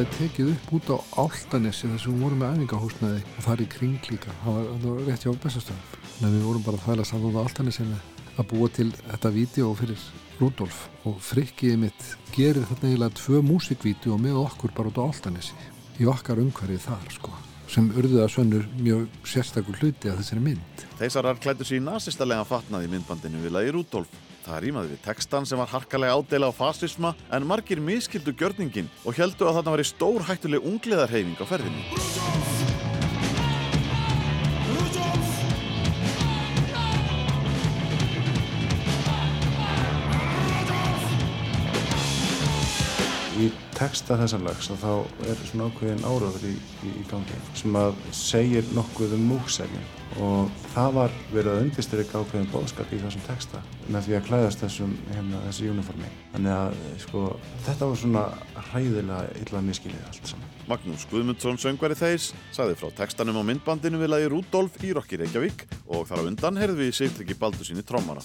Það 0.00 0.06
er 0.06 0.14
tekið 0.16 0.46
upp 0.48 0.70
út 0.72 0.86
á 0.88 0.96
Áltanessi 1.20 1.88
þar 1.90 1.98
sem 2.00 2.14
við 2.14 2.22
vorum 2.24 2.38
með 2.40 2.54
æfingahúsnaði 2.54 3.18
og 3.20 3.42
það 3.44 3.50
er 3.52 3.60
í 3.60 3.66
kring 3.74 4.06
líka, 4.08 4.36
það 4.40 4.54
var, 4.80 5.00
rétt 5.04 5.26
hjá 5.26 5.32
Bessastöðum. 5.42 5.82
Þannig 6.06 6.24
að 6.24 6.36
við 6.38 6.46
vorum 6.46 6.64
bara 6.64 6.78
að 6.78 6.86
þvæla 6.86 7.04
saman 7.10 7.36
á 7.36 7.42
Áltanessi 7.42 7.84
að 8.40 8.48
búa 8.54 8.70
til 8.78 8.86
þetta 8.94 9.32
vídeo 9.34 9.74
fyrir 9.76 10.06
Rudolf 10.38 10.78
og 11.04 11.20
frikkiði 11.20 11.82
mitt 11.82 12.06
gerir 12.32 12.64
þarna 12.70 12.94
eiginlega 12.94 13.18
tvö 13.20 13.42
músikvídeó 13.50 14.16
með 14.24 14.40
okkur 14.46 14.72
bara 14.78 14.88
út 14.88 15.02
á 15.04 15.08
Áltanessi 15.10 15.68
í 16.00 16.08
okkar 16.08 16.40
umhverfið 16.46 16.86
þar 16.86 17.14
sko 17.18 17.36
sem 17.68 17.92
urðuða 17.92 18.32
sönnur 18.32 18.64
mjög 18.80 19.04
sérstakur 19.28 19.76
hluti 19.84 20.08
af 20.08 20.16
þessari 20.22 20.46
mynd. 20.48 20.88
Þeisarar 20.96 21.44
klættu 21.44 21.68
sér 21.68 21.82
í 21.82 21.84
nasistalega 21.84 22.48
fatnað 22.48 22.88
í 22.88 22.92
myndbandinu 22.96 23.44
við 23.44 23.58
lagi 23.58 23.76
Rudolf. 23.76 24.29
Það 24.40 24.60
rýmaði 24.64 24.90
við 24.94 25.00
textan 25.04 25.46
sem 25.48 25.60
var 25.60 25.68
harkalega 25.68 26.16
ádela 26.16 26.48
á 26.48 26.52
fascisma 26.56 27.12
en 27.28 27.44
margir 27.46 27.80
miskildu 27.84 28.32
gjörningin 28.32 28.88
og 29.04 29.18
heldu 29.20 29.44
að 29.44 29.60
þarna 29.60 29.74
væri 29.76 29.84
stór 29.90 30.24
hættuleg 30.24 30.64
ungliðarheyfing 30.64 31.36
á 31.36 31.44
ferðinni. 31.50 31.84
Í 43.40 43.46
texta 43.76 44.16
þessa 44.20 44.40
lags 44.40 44.68
þá 44.68 44.92
er 45.28 45.46
svona 45.48 45.68
ákveðin 45.70 46.04
áraður 46.04 46.50
í, 46.50 46.56
í, 46.84 46.96
í 47.00 47.06
gangi 47.12 47.40
sem 47.56 47.76
að 47.76 47.96
segir 48.16 48.68
nokkuð 48.76 49.16
um 49.16 49.32
múksefjum 49.34 49.99
og 50.18 50.50
það 50.72 50.94
var 50.96 51.12
verið 51.30 51.50
að 51.52 51.60
undirstyrka 51.64 52.20
ákveðin 52.20 52.48
bóðskap 52.50 52.90
í 52.92 52.98
þessum 52.98 53.22
texta 53.28 53.60
með 53.86 54.06
því 54.08 54.16
að 54.18 54.26
klæðast 54.26 54.64
þessum 54.64 54.94
hérna, 55.12 55.42
þessi 55.46 55.70
uniformi. 55.70 56.10
Þannig 56.34 56.56
að 56.56 56.78
sko, 57.04 57.24
þetta 57.66 57.90
var 57.90 58.00
svona 58.02 58.24
hræðilega 58.70 59.20
illa 59.44 59.62
miskilið 59.68 60.08
allt 60.08 60.32
saman. 60.32 60.52
Magnús 60.70 61.06
Guðmundsson 61.10 61.58
söngvari 61.62 61.98
þeis 61.98 62.30
saði 62.54 62.78
frá 62.78 62.90
textanum 63.02 63.38
á 63.38 63.42
myndbandinu 63.46 64.02
við 64.02 64.14
lagi 64.14 64.30
Rudolf 64.34 64.78
í 64.82 64.94
Rokki 64.96 65.20
Reykjavík 65.22 65.66
og 65.86 66.06
þar 66.10 66.26
á 66.26 66.28
undan 66.30 66.60
heyrðu 66.60 66.84
við 66.84 66.96
Sigtryggi 66.98 67.38
Baldusinni 67.38 67.86
trommara. 67.86 68.22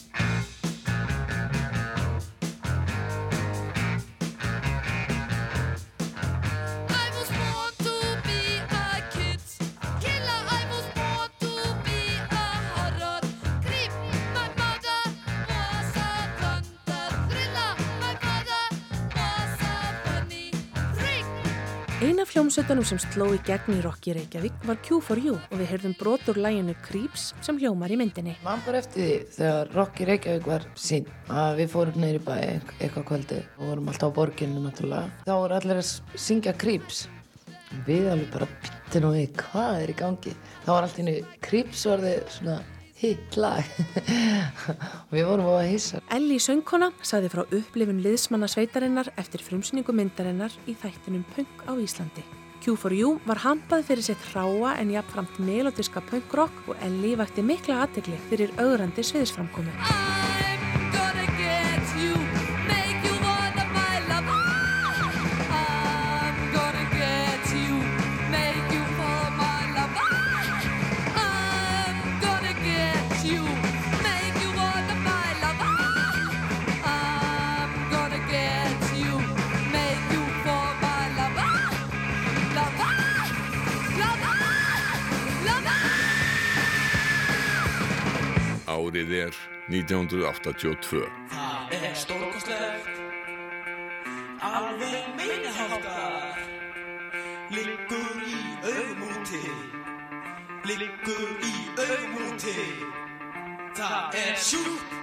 Hljómsveitunum 22.36 22.84
sem 22.84 23.00
sló 23.00 23.30
í 23.32 23.38
gegn 23.48 23.78
í 23.78 23.84
Rokki 23.86 24.12
Reykjavík 24.18 24.66
var 24.68 24.76
Q4U 24.84 25.38
og 25.38 25.54
við 25.56 25.70
heyrðum 25.70 25.94
brot 25.96 26.26
úr 26.34 26.40
læginu 26.44 26.74
Creeps 26.84 27.30
sem 27.46 27.56
hljómar 27.62 27.94
í 27.96 27.98
myndinni. 28.02 28.34
Man 28.44 28.60
bara 28.66 28.82
eftir 28.82 29.06
því 29.06 29.38
þegar 29.38 29.72
Rokki 29.78 30.08
Reykjavík 30.10 30.50
var 30.52 30.66
sín 30.76 31.08
að 31.32 31.62
við 31.62 31.72
fórum 31.72 32.02
neyri 32.04 32.20
bæ 32.26 32.34
eitthvað 32.36 33.08
kvöldi 33.08 33.40
og 33.56 33.64
vorum 33.70 33.88
alltaf 33.88 34.12
á 34.12 34.16
borginu 34.20 34.66
náttúrulega. 34.66 35.24
Þá 35.24 35.32
voru 35.32 35.60
allir 35.62 35.80
að 35.80 36.20
syngja 36.26 36.58
Creeps. 36.60 37.06
Við 37.88 38.12
alveg 38.12 38.28
bara 38.36 38.52
bytti 38.66 39.04
nú 39.06 39.16
við 39.16 39.40
hvað 39.40 39.86
er 39.86 39.96
í 39.96 40.00
gangi. 40.04 40.36
Þá 40.66 40.72
var 40.74 40.90
allt 40.90 41.04
innu 41.06 41.18
Creeps 41.48 41.88
orðið 41.96 42.34
svona 42.36 42.60
hitt 43.06 43.38
lag 43.40 43.68
og 45.06 45.14
við 45.16 45.28
vorum 45.28 45.52
á 45.52 45.54
að 45.62 45.70
hissa. 45.74 46.02
Elli 46.16 46.40
söngkona 46.42 46.92
saði 47.06 47.32
frá 47.34 47.44
upplifun 47.46 48.02
liðsmanna 48.06 48.50
sveitarinnar 48.52 49.12
eftir 49.22 49.44
frumsýningu 49.46 49.96
myndarinnar 49.96 50.56
í 50.66 50.78
þættinum 50.82 51.26
Punk 51.36 51.68
á 51.70 51.74
Íslandi. 51.78 52.26
Q4U 52.66 53.20
var 53.28 53.44
hampað 53.44 53.86
fyrir 53.92 54.08
sitt 54.08 54.24
hráa 54.32 54.74
en 54.80 54.94
jafnframt 54.96 55.38
melodiska 55.46 56.02
punkrock 56.10 56.72
og 56.72 56.82
Elli 56.88 57.14
vakti 57.20 57.46
mikla 57.46 57.84
aðtegli 57.86 58.18
fyrir 58.32 58.56
augrandi 58.58 59.06
sviðisframkomi. 59.06 60.45
Árið 88.86 89.12
er 89.18 89.36
1982. 89.72 91.06
Það 91.32 91.72
er 91.74 91.94
stórkostlegt, 91.98 92.90
alveg 94.46 95.08
minniháttar, 95.18 96.42
liggur 97.50 98.20
í 98.30 98.42
augmúti, 98.70 99.42
liggur 100.70 101.48
í 101.50 101.54
augmúti. 101.82 102.68
Það 103.80 104.20
er 104.22 104.38
sjúkt, 104.50 104.94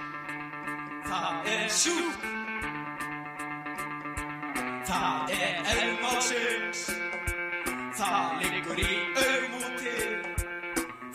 það 1.09 1.51
er 1.57 1.67
sjúkt, 1.81 2.23
það 4.87 5.35
er 5.41 5.59
elmásins, 5.75 6.87
það 7.99 8.47
liggur 8.47 8.79
í 8.87 8.95
augmúti, 9.27 9.99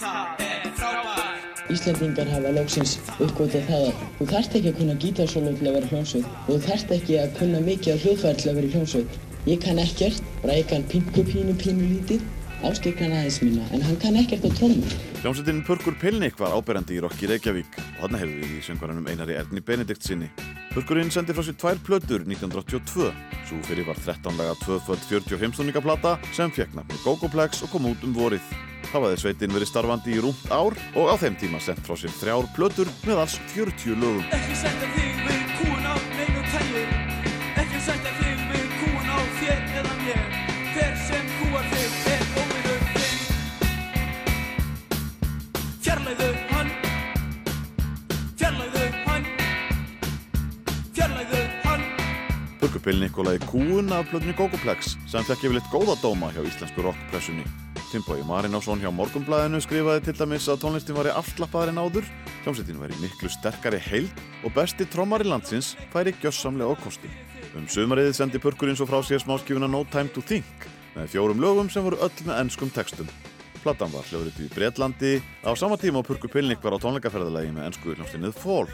það 0.04 0.46
er 0.50 0.70
frábært. 0.76 1.27
Íslandingar 1.68 2.30
hafa 2.32 2.50
lóksins 2.56 2.94
uppgótið 3.18 3.66
það 3.68 3.86
að 3.88 4.04
þú 4.18 4.26
þarft 4.32 4.54
ekki 4.58 4.70
að 4.72 4.78
kunna 4.78 4.94
gítarsólu 5.02 5.54
til 5.58 5.68
að 5.68 5.76
vera 5.78 5.90
hljómsveit 5.92 6.28
og 6.38 6.48
þú 6.48 6.58
þarft 6.64 6.94
ekki 6.96 7.18
að 7.20 7.34
kunna 7.40 7.60
mikið 7.66 7.92
á 7.92 8.00
hljóðfæri 8.04 8.40
til 8.42 8.50
að 8.50 8.58
vera 8.60 8.72
hljómsveit. 8.74 9.18
Ég 9.48 9.60
kann 9.64 9.82
ekkert, 9.82 10.32
bara 10.42 10.56
ég 10.56 10.70
kann 10.70 10.86
pingu 10.88 11.24
pínu 11.28 11.56
pínu 11.60 11.90
lítið 11.92 12.24
Áskir 12.66 12.96
kann 12.98 13.12
aðeins 13.14 13.38
minna, 13.44 13.62
en 13.70 13.82
hann 13.86 13.98
kann 14.02 14.16
ekkert 14.18 14.42
á 14.42 14.50
trómur. 14.58 14.94
Hljómsveitin 15.22 15.60
Purkur 15.66 15.94
Pilnik 16.00 16.38
var 16.40 16.56
áberandi 16.58 16.96
í 16.96 17.02
Rokki 17.04 17.28
Reykjavík 17.30 17.76
og 17.78 18.00
þarna 18.00 18.22
heyrðu 18.22 18.40
við 18.42 18.56
í 18.56 18.62
söngvaranum 18.66 19.06
Einari 19.06 19.36
Erni 19.38 19.62
Benedikt 19.62 20.02
sinni. 20.02 20.26
Purkurinn 20.74 21.12
sendi 21.14 21.36
frá 21.36 21.44
sér 21.46 21.54
tvær 21.58 21.78
plötur 21.86 22.26
1982. 22.26 23.12
Svo 23.46 23.60
fyrir 23.68 23.86
var 23.86 24.00
13 24.02 24.40
laga 24.40 24.56
2.40 24.64 25.38
heimstóningaplata 25.38 26.16
sem 26.34 26.50
fekk 26.54 26.74
nafni 26.74 26.98
Gogoplex 27.04 27.62
og 27.62 27.70
kom 27.76 27.86
út 27.92 28.02
um 28.06 28.16
vorið. 28.18 28.42
Það 28.90 29.04
vaði 29.06 29.22
sveitin 29.22 29.54
verið 29.54 29.70
starfandi 29.70 30.16
í 30.16 30.22
rúmt 30.24 30.50
ár 30.50 30.74
og 30.98 31.10
á 31.10 31.14
þeim 31.20 31.38
tíma 31.38 31.62
sent 31.62 31.82
frá 31.86 31.94
sér 31.94 32.14
þrjár 32.18 32.50
plötur 32.58 32.90
með 33.06 33.22
alls 33.22 33.38
40 33.54 34.02
lögum. 34.02 34.26
Og 52.68 53.24
lagi 53.24 53.38
Kúun 53.48 53.92
af 53.92 54.04
plötunni 54.10 54.34
Gogoplex 54.36 54.96
sem 55.08 55.24
fekk 55.24 55.46
yfirleitt 55.46 55.70
góða 55.72 55.94
dóma 56.02 56.28
hjá 56.34 56.42
íslensku 56.44 56.82
rockpressunni. 56.84 57.46
Finnbói 57.88 58.20
Marinásson 58.28 58.82
hjá 58.82 58.90
Morgunblæðinu 58.92 59.60
skrifaði 59.64 60.02
til 60.04 60.14
dæmis 60.18 60.48
að 60.52 60.60
tónlistin 60.66 60.98
var 60.98 61.08
í 61.08 61.14
afslappaðar 61.16 61.72
en 61.72 61.80
áður, 61.80 62.10
hljómsveitin 62.44 62.80
væri 62.82 62.98
miklu 63.00 63.30
sterkari 63.32 63.80
heild 63.80 64.20
og 64.44 64.52
besti 64.52 64.84
trommari 64.84 65.24
landsins 65.24 65.72
færi 65.94 66.12
gjössamlega 66.20 66.76
kostum. 66.84 67.14
Um 67.56 67.64
sumarið 67.72 68.12
sendi 68.18 68.42
Purkurinn 68.42 68.76
svo 68.76 68.84
frá 68.90 69.00
sér 69.00 69.24
smáskjúna 69.24 69.70
No 69.70 69.86
Time 69.88 70.12
to 70.12 70.20
Think 70.20 70.68
með 70.92 71.14
fjórum 71.14 71.40
lögum 71.40 71.72
sem 71.72 71.88
voru 71.88 71.96
öll 72.04 72.24
með 72.28 72.42
ennskum 72.42 72.74
textum. 72.74 73.08
Platan 73.62 73.92
var 73.92 74.06
hljóðrið 74.08 74.40
í 74.44 74.48
Breitlandi 74.52 75.12
á 75.44 75.50
sama 75.58 75.78
tíma 75.80 76.02
og 76.02 76.08
Purkur 76.08 76.30
Pilnik 76.32 76.62
var 76.64 76.76
á 76.76 76.82
tónleikaferðalagi 76.82 77.52
með 77.54 77.68
ennsku 77.68 77.94
hljómsveinnið 77.94 78.38
Fall. 78.38 78.68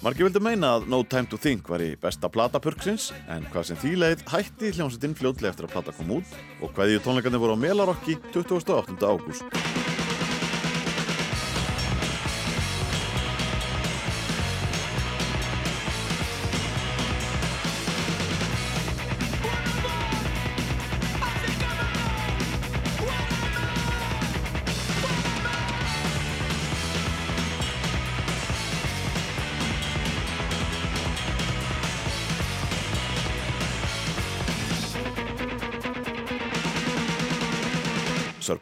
Margi 0.00 0.24
vildi 0.24 0.40
meina 0.42 0.76
að 0.78 0.86
No 0.92 1.02
Time 1.04 1.28
to 1.30 1.38
Think 1.40 1.68
var 1.68 1.84
í 1.84 1.92
besta 2.00 2.30
plata 2.32 2.60
Purksins 2.62 3.10
en 3.28 3.44
hvað 3.52 3.70
sem 3.70 3.80
því 3.82 3.96
leið 4.04 4.24
hætti 4.32 4.72
hljómsveitin 4.76 5.18
fljótlega 5.18 5.52
eftir 5.52 5.68
að 5.68 5.74
plata 5.76 5.96
kom 5.96 6.14
út 6.20 6.38
og 6.60 6.72
hvaðið 6.76 7.04
tónleikarnir 7.04 7.44
voru 7.44 7.58
á 7.58 7.62
Melarokki 7.66 8.16
28. 8.32 8.96
ágúst. 9.04 10.09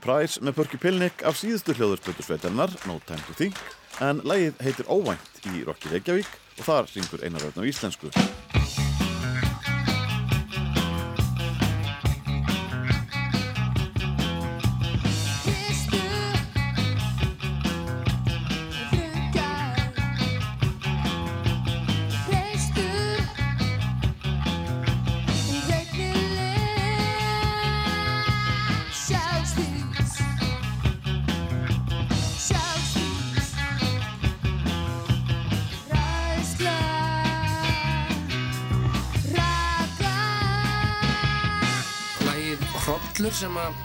Surprise 0.08 0.40
með 0.40 0.54
Purky 0.56 0.78
Pilnik 0.80 1.20
af 1.28 1.36
síðustu 1.36 1.74
hljóðurspötursveitarnar 1.76 2.72
No 2.88 2.96
Time 3.04 3.20
to 3.26 3.36
Think 3.36 3.60
en 4.00 4.22
lagið 4.24 4.56
heitir 4.64 4.88
Óvænt 4.88 5.42
í 5.52 5.60
Rokki 5.68 5.92
Reykjavík 5.92 6.32
og 6.56 6.64
þar 6.64 6.88
syngur 6.88 7.28
Einar 7.28 7.44
Örn 7.50 7.60
á 7.60 7.68
íslensku. 7.68 8.08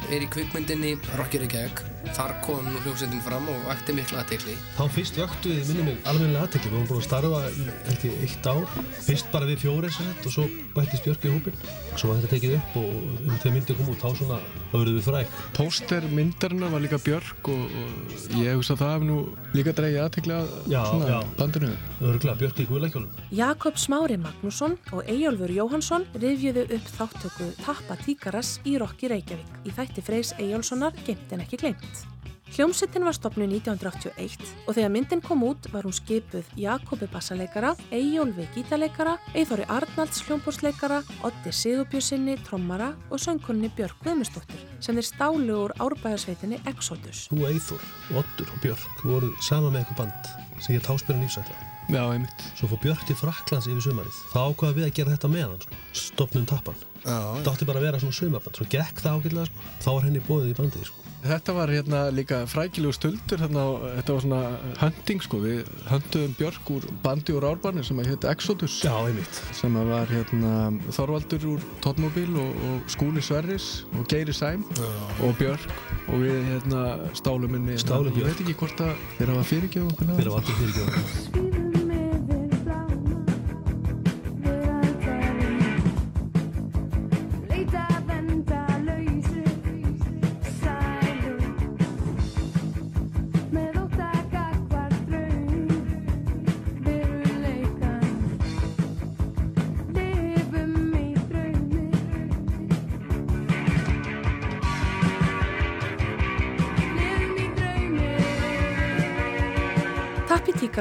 Er 0.09 0.23
í 0.23 0.29
kvikmyndinni 0.31 0.95
Rocky 1.17 1.43
Reykjavík 1.43 1.92
þar 2.17 2.33
kom 2.45 2.65
nú 2.69 2.81
hljómsveitin 2.83 3.23
fram 3.25 3.47
og 3.51 3.65
vakti 3.67 3.95
mikla 3.97 4.21
aðtekli 4.23 4.55
Þá 4.77 4.83
fyrst 4.95 5.19
vöktu 5.19 5.53
við 5.53 5.71
minnum 5.71 5.89
mig 5.91 6.09
alveg 6.09 6.35
aðtekli, 6.39 6.71
við 6.71 6.75
vorum 6.77 6.89
búin 6.91 7.01
að 7.01 7.07
starfa 7.07 7.41
í 7.49 7.67
held 7.89 8.05
ég 8.07 8.23
eitt 8.27 8.49
ár, 8.49 8.63
fyrst 9.07 9.31
bara 9.33 9.49
við 9.49 9.63
fjóri 9.63 9.91
sett 9.93 10.27
og 10.29 10.35
svo 10.37 10.47
bættist 10.75 11.07
Björk 11.07 11.27
í 11.27 11.33
hópin 11.33 11.57
svo 11.93 12.09
var 12.09 12.21
þetta 12.21 12.31
tekið 12.33 12.55
upp 12.57 12.77
og 12.81 12.93
um 13.27 13.39
þau 13.43 13.49
myndi 13.53 13.77
kom 13.77 13.89
út 13.93 14.01
þá 14.01 14.09
svona, 14.17 14.39
þá 14.71 14.75
verðum 14.79 14.97
við 14.97 15.07
fræk 15.07 15.35
Póster 15.57 16.07
myndarinnar 16.13 16.73
var 16.73 16.83
líka 16.85 16.99
Björk 17.03 17.49
og, 17.53 17.75
og 17.83 18.37
ég 18.39 18.57
hugsa 18.57 18.73
að 18.77 18.81
það 18.83 18.93
hef 18.95 19.05
nú 19.09 19.17
líka 19.53 19.75
dreigið 19.77 20.01
aðtekli 20.07 20.35
að 20.37 20.53
Já, 20.73 20.79
svona 20.89 21.09
já. 21.11 21.19
bandinu. 21.37 21.71
Örgulega, 22.03 22.37
Björk 22.41 22.63
í 22.63 22.67
guðlækjólum 22.71 23.21
Jakob 23.37 23.77
Smári 23.81 24.17
Magnússon 24.21 24.77
og 24.93 25.03
Eyjólfur 25.09 25.53
Jóhansson 25.53 26.07
rifjuðu 26.17 26.65
upp 26.77 26.89
þáttöku 26.97 27.51
Tappa 27.61 27.99
Tíkaras 28.03 28.55
í 28.65 28.75
Rokki 28.81 29.11
Reykjavík. 29.13 29.53
Í 29.69 29.75
þætti 29.77 30.03
Freys 30.05 30.33
Eyjólfssonar 30.39 30.97
Geimt 31.05 31.31
en 31.37 31.45
ekki 31.45 31.61
glemt. 31.61 32.02
Hljómsittin 32.51 33.05
var 33.07 33.15
stopnuð 33.15 33.47
1981 33.55 34.43
og 34.67 34.75
þegar 34.75 34.91
myndin 34.91 35.21
kom 35.23 35.41
út 35.47 35.69
var 35.71 35.85
hún 35.87 35.95
skipuð 35.95 36.49
Jakobi 36.59 37.07
bassaleikara, 37.09 37.71
Eyjólfi 37.95 38.45
gítarleikara, 38.53 39.15
Eyþóri 39.33 39.65
Arnalds 39.71 40.19
hljómbórsleikara, 40.27 40.99
Oddi 41.25 41.53
Sigurbjörnsinni 41.55 42.35
trommara 42.45 42.91
og 43.09 43.21
söngkunni 43.23 43.71
Björk 43.77 43.95
Guðmustóttur 44.03 44.59
sem 44.83 44.99
þeir 44.99 45.07
stálu 45.07 45.55
úr 45.63 45.73
árbæðarsveitinni 45.81 46.59
Exodus. 46.69 47.25
Þú 47.31 47.47
Eithor, 47.49 47.85
Oddur 48.11 48.51
og 48.53 48.61
Björk 48.65 49.05
voru 49.07 49.31
sama 49.41 49.71
með 49.71 49.85
eitthvað 49.85 50.03
band 50.03 50.33
sem 50.63 50.75
ég 50.77 50.83
táspyrinn 50.85 51.23
lífsætla 51.25 51.69
Já, 51.91 51.99
einmitt 52.13 52.43
Svo 52.55 52.69
fór 52.71 52.79
Björk 52.83 53.01
til 53.09 53.17
Fraklands 53.19 53.65
yfir 53.67 53.81
sumarið 53.83 54.19
þá 54.31 54.37
ákvaða 54.53 54.77
við 54.77 54.85
að 54.87 54.93
gera 54.99 55.15
þetta 55.17 55.31
með 55.33 55.41
hann 55.47 55.63
sko. 55.65 55.79
stopnum 55.99 56.45
tappan 56.47 56.77
Já, 57.03 57.17
Það 57.43 57.49
átti 57.51 57.67
bara 57.67 57.81
að 57.81 57.87
vera 57.89 57.99
svona 58.03 58.15
sumarband 58.19 58.59
svo 58.61 58.67
gekk 58.71 59.01
það 59.03 59.17
ágætlega 59.19 59.49
sko. 59.49 59.65
þá 59.83 59.89
var 59.97 60.05
henni 60.07 60.21
bóðið 60.29 60.53
í 60.53 60.55
bandið 60.61 60.85
sko. 60.87 61.02
Þetta 61.23 61.53
var 61.55 61.71
hérna 61.71 61.99
líka 62.11 62.41
frækilegu 62.51 62.91
stöldur 62.97 63.39
hérna, 63.39 63.63
þetta 63.99 64.15
var 64.15 64.23
svona 64.25 64.39
hunting 64.81 65.21
sko, 65.23 65.39
við 65.43 65.69
hunduðum 65.87 66.33
Björk 66.39 66.71
úr 66.75 66.87
bandi 67.05 67.35
úr 67.37 67.47
árbarni 67.47 67.83
sem 67.87 68.01
að 68.03 68.09
hétt 68.11 68.27
Exodus. 68.33 68.79
Já, 68.83 68.91
einmitt. 69.07 69.39
Sem 69.55 69.77
að 69.79 69.91
var 69.93 70.11
hérna 70.11 70.53
Þorvaldur 70.91 71.47
úr 71.53 71.63
Tóttmóbíl 71.85 72.35
og, 72.43 72.59
og 72.69 72.91
Skúli 72.91 73.23
Sverris 73.23 73.69
og 73.95 74.07
Geiri 74.11 74.35
Sæm 74.35 74.65
Já. 74.75 74.89
og 75.23 75.37
Björk. 75.39 75.67
Og 76.11 76.25
við 76.25 76.41
hérna 76.51 76.83
stálum 77.15 77.55
inn 77.59 77.71
í 77.71 77.79
Stálum 77.79 78.11
ég 78.11 78.19
Björk. 78.19 78.33
veit 78.33 78.43
ekki 78.47 78.57
hvort 78.59 78.83
að 78.89 78.97
þeir 79.19 79.33
hafa 79.35 79.47
fyrirgjöf 79.53 79.93
okkur 79.93 80.11
Þeir 80.17 80.33
hafa 80.33 80.43
allir 80.43 80.59
fyrirgefið 80.59 81.72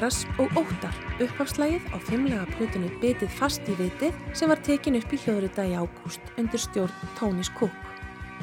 Tíkaras 0.03 0.25
og 0.35 0.51
Óttar, 0.59 0.95
upphafslægið 1.23 1.85
á 1.95 1.97
fimmlega 2.03 2.47
plötunni 2.57 2.89
Bitið 2.99 3.31
fast 3.39 3.69
í 3.71 3.75
vitið 3.79 4.17
sem 4.35 4.51
var 4.51 4.59
tekin 4.59 4.97
upp 4.99 5.13
í 5.15 5.19
hljóðrita 5.23 5.63
í 5.63 5.77
ágúst 5.79 6.33
undir 6.35 6.59
stjórn 6.59 7.13
Tónis 7.15 7.53
Cook. 7.55 7.77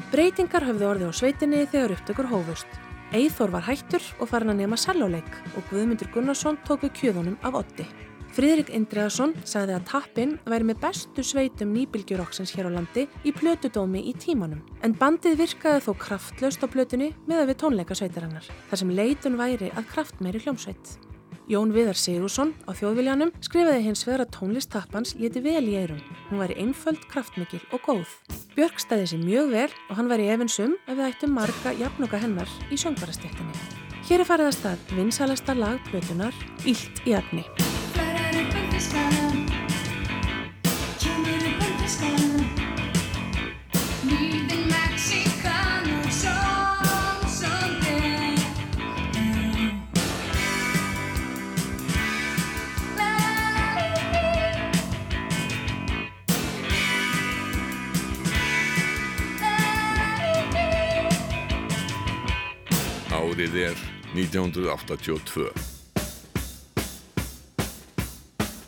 Breytingar 0.08 0.64
höfðu 0.64 0.86
orðið 0.88 1.12
á 1.12 1.18
sveitinni 1.18 1.66
þegar 1.68 1.92
upptökur 1.98 2.30
hófust. 2.30 2.78
Eithor 3.12 3.52
var 3.52 3.66
hættur 3.68 4.00
og 4.16 4.30
farin 4.30 4.54
að 4.54 4.62
nema 4.62 4.78
selloleik 4.80 5.28
og 5.52 5.66
Guðmundur 5.68 6.08
Gunnarsson 6.14 6.56
tók 6.64 6.86
við 6.86 6.94
kjöðunum 6.96 7.36
af 7.44 7.60
Otti. 7.60 7.84
Friðrik 8.32 8.72
Indriðarsson 8.72 9.36
sagði 9.44 9.76
að 9.76 9.86
tappin 9.92 10.34
væri 10.48 10.70
með 10.70 10.80
bestu 10.86 11.26
sveitum 11.26 11.76
nýbylgjurokksins 11.76 12.54
hér 12.56 12.72
á 12.72 12.76
landi 12.78 13.04
í 13.20 13.34
plötudómi 13.36 14.06
í 14.08 14.16
tímanum. 14.16 14.64
En 14.80 14.96
bandið 14.96 15.36
virkaði 15.44 15.84
þó 15.90 15.92
kraftlaust 16.06 16.64
á 16.64 16.72
plötunni 16.72 17.12
með 17.28 17.44
að 17.44 17.52
við 17.52 17.62
tónleika 17.66 18.00
sveitarinnar, 18.00 18.48
þar 18.72 18.84
sem 18.84 18.96
leitun 18.96 19.40
væri 19.42 19.74
að 19.74 19.88
kraftmeiri 19.92 20.46
hljómsveit. 20.46 21.09
Jón 21.50 21.72
Viðar 21.74 21.98
Sigursson 21.98 22.52
á 22.62 22.70
þjóðviljanum 22.78 23.32
skrifaði 23.42 23.82
hins 23.88 24.04
vegar 24.06 24.22
að 24.22 24.36
tónlist 24.36 24.70
tappans 24.70 25.16
leti 25.18 25.42
vel 25.42 25.64
í 25.66 25.74
eirum. 25.80 25.98
Hún 26.28 26.38
væri 26.38 26.54
einföld, 26.62 27.02
kraftmikil 27.10 27.58
og 27.74 27.82
góð. 27.88 28.12
Björk 28.54 28.78
stæði 28.78 29.08
sér 29.10 29.24
mjög 29.24 29.50
vel 29.56 29.66
og 29.88 29.98
hann 29.98 30.12
væri 30.12 30.30
efinsum 30.30 30.76
ef 30.86 30.94
við 30.94 31.08
ættum 31.08 31.34
marga 31.34 31.74
jafnuga 31.80 32.22
hennar 32.22 32.54
í 32.70 32.78
söngvarastéttinni. 32.78 33.66
Hér 34.06 34.22
er 34.22 34.30
farið 34.30 34.52
að 34.52 34.56
stað 34.60 34.94
vinsalasta 34.94 35.58
lag 35.58 35.82
plötunar 35.90 36.38
Ílt 36.62 37.02
í 37.02 37.18
efni. 37.18 37.42
Árið 63.40 63.54
er 63.56 63.78
1982. 64.12 65.46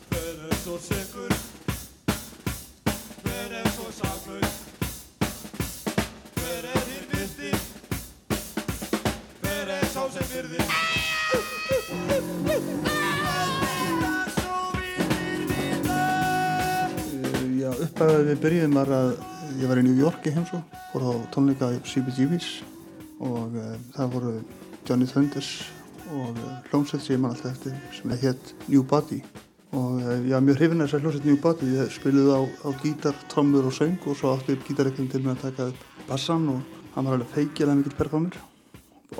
Hver 0.09 0.39
er 0.49 0.55
svo 0.62 0.78
sekur? 0.81 1.35
Hver 3.20 3.53
er 3.59 3.69
svo 3.74 3.90
saklaus? 3.93 4.55
Hver 6.39 6.70
er 6.70 6.81
þér 6.86 7.05
virti? 7.11 7.53
Hver 9.43 9.74
er 9.77 9.85
sá 9.93 10.09
sem 10.16 10.32
virði? 10.32 10.65
Já, 17.61 17.70
upphæfið 17.77 18.27
við 18.32 18.43
byrjuðum 18.49 18.81
var 18.81 18.97
að 19.03 19.15
ég 19.61 19.69
var 19.69 19.85
í 19.85 19.86
New 19.90 20.01
York 20.01 20.24
í 20.24 20.32
heimsó, 20.32 20.65
fór 20.94 21.11
á 21.12 21.12
tónleika 21.28 21.74
CBGB's 21.85 22.62
og 23.23 23.53
uh, 23.55 23.74
það 23.93 24.15
voru 24.16 24.36
Johnny 24.89 25.07
Thunders 25.07 25.53
og 26.13 26.37
uh, 26.37 26.53
hljómsveit 26.69 27.05
sem 27.05 27.17
ég 27.17 27.23
man 27.23 27.33
alltaf 27.33 27.55
eftir 27.55 27.75
sem 27.97 28.13
hétt 28.23 28.53
New 28.67 28.85
Body. 28.85 29.23
Og 29.73 29.99
uh, 30.03 30.15
ég 30.19 30.35
var 30.35 30.45
mjög 30.45 30.61
hrifin 30.61 30.83
að 30.83 30.91
þessar 30.91 31.05
hljómsveit 31.05 31.29
New 31.29 31.41
Body, 31.41 31.71
ég 31.79 31.93
spiluði 31.95 32.37
á, 32.37 32.43
á 32.45 32.69
gítar, 32.83 33.19
trommur 33.33 33.69
og 33.71 33.77
söng 33.77 33.97
og 34.05 34.19
svo 34.19 34.35
átti 34.37 34.59
gítareiknum 34.67 35.09
til 35.13 35.23
mig 35.25 35.37
að 35.37 35.45
taka 35.49 35.69
upp 35.73 36.07
bassan 36.11 36.49
og 36.53 36.79
hann 36.97 37.09
var 37.09 37.19
alveg 37.19 37.33
feikilega 37.37 37.79
mikill 37.81 37.99
performer. 37.99 38.39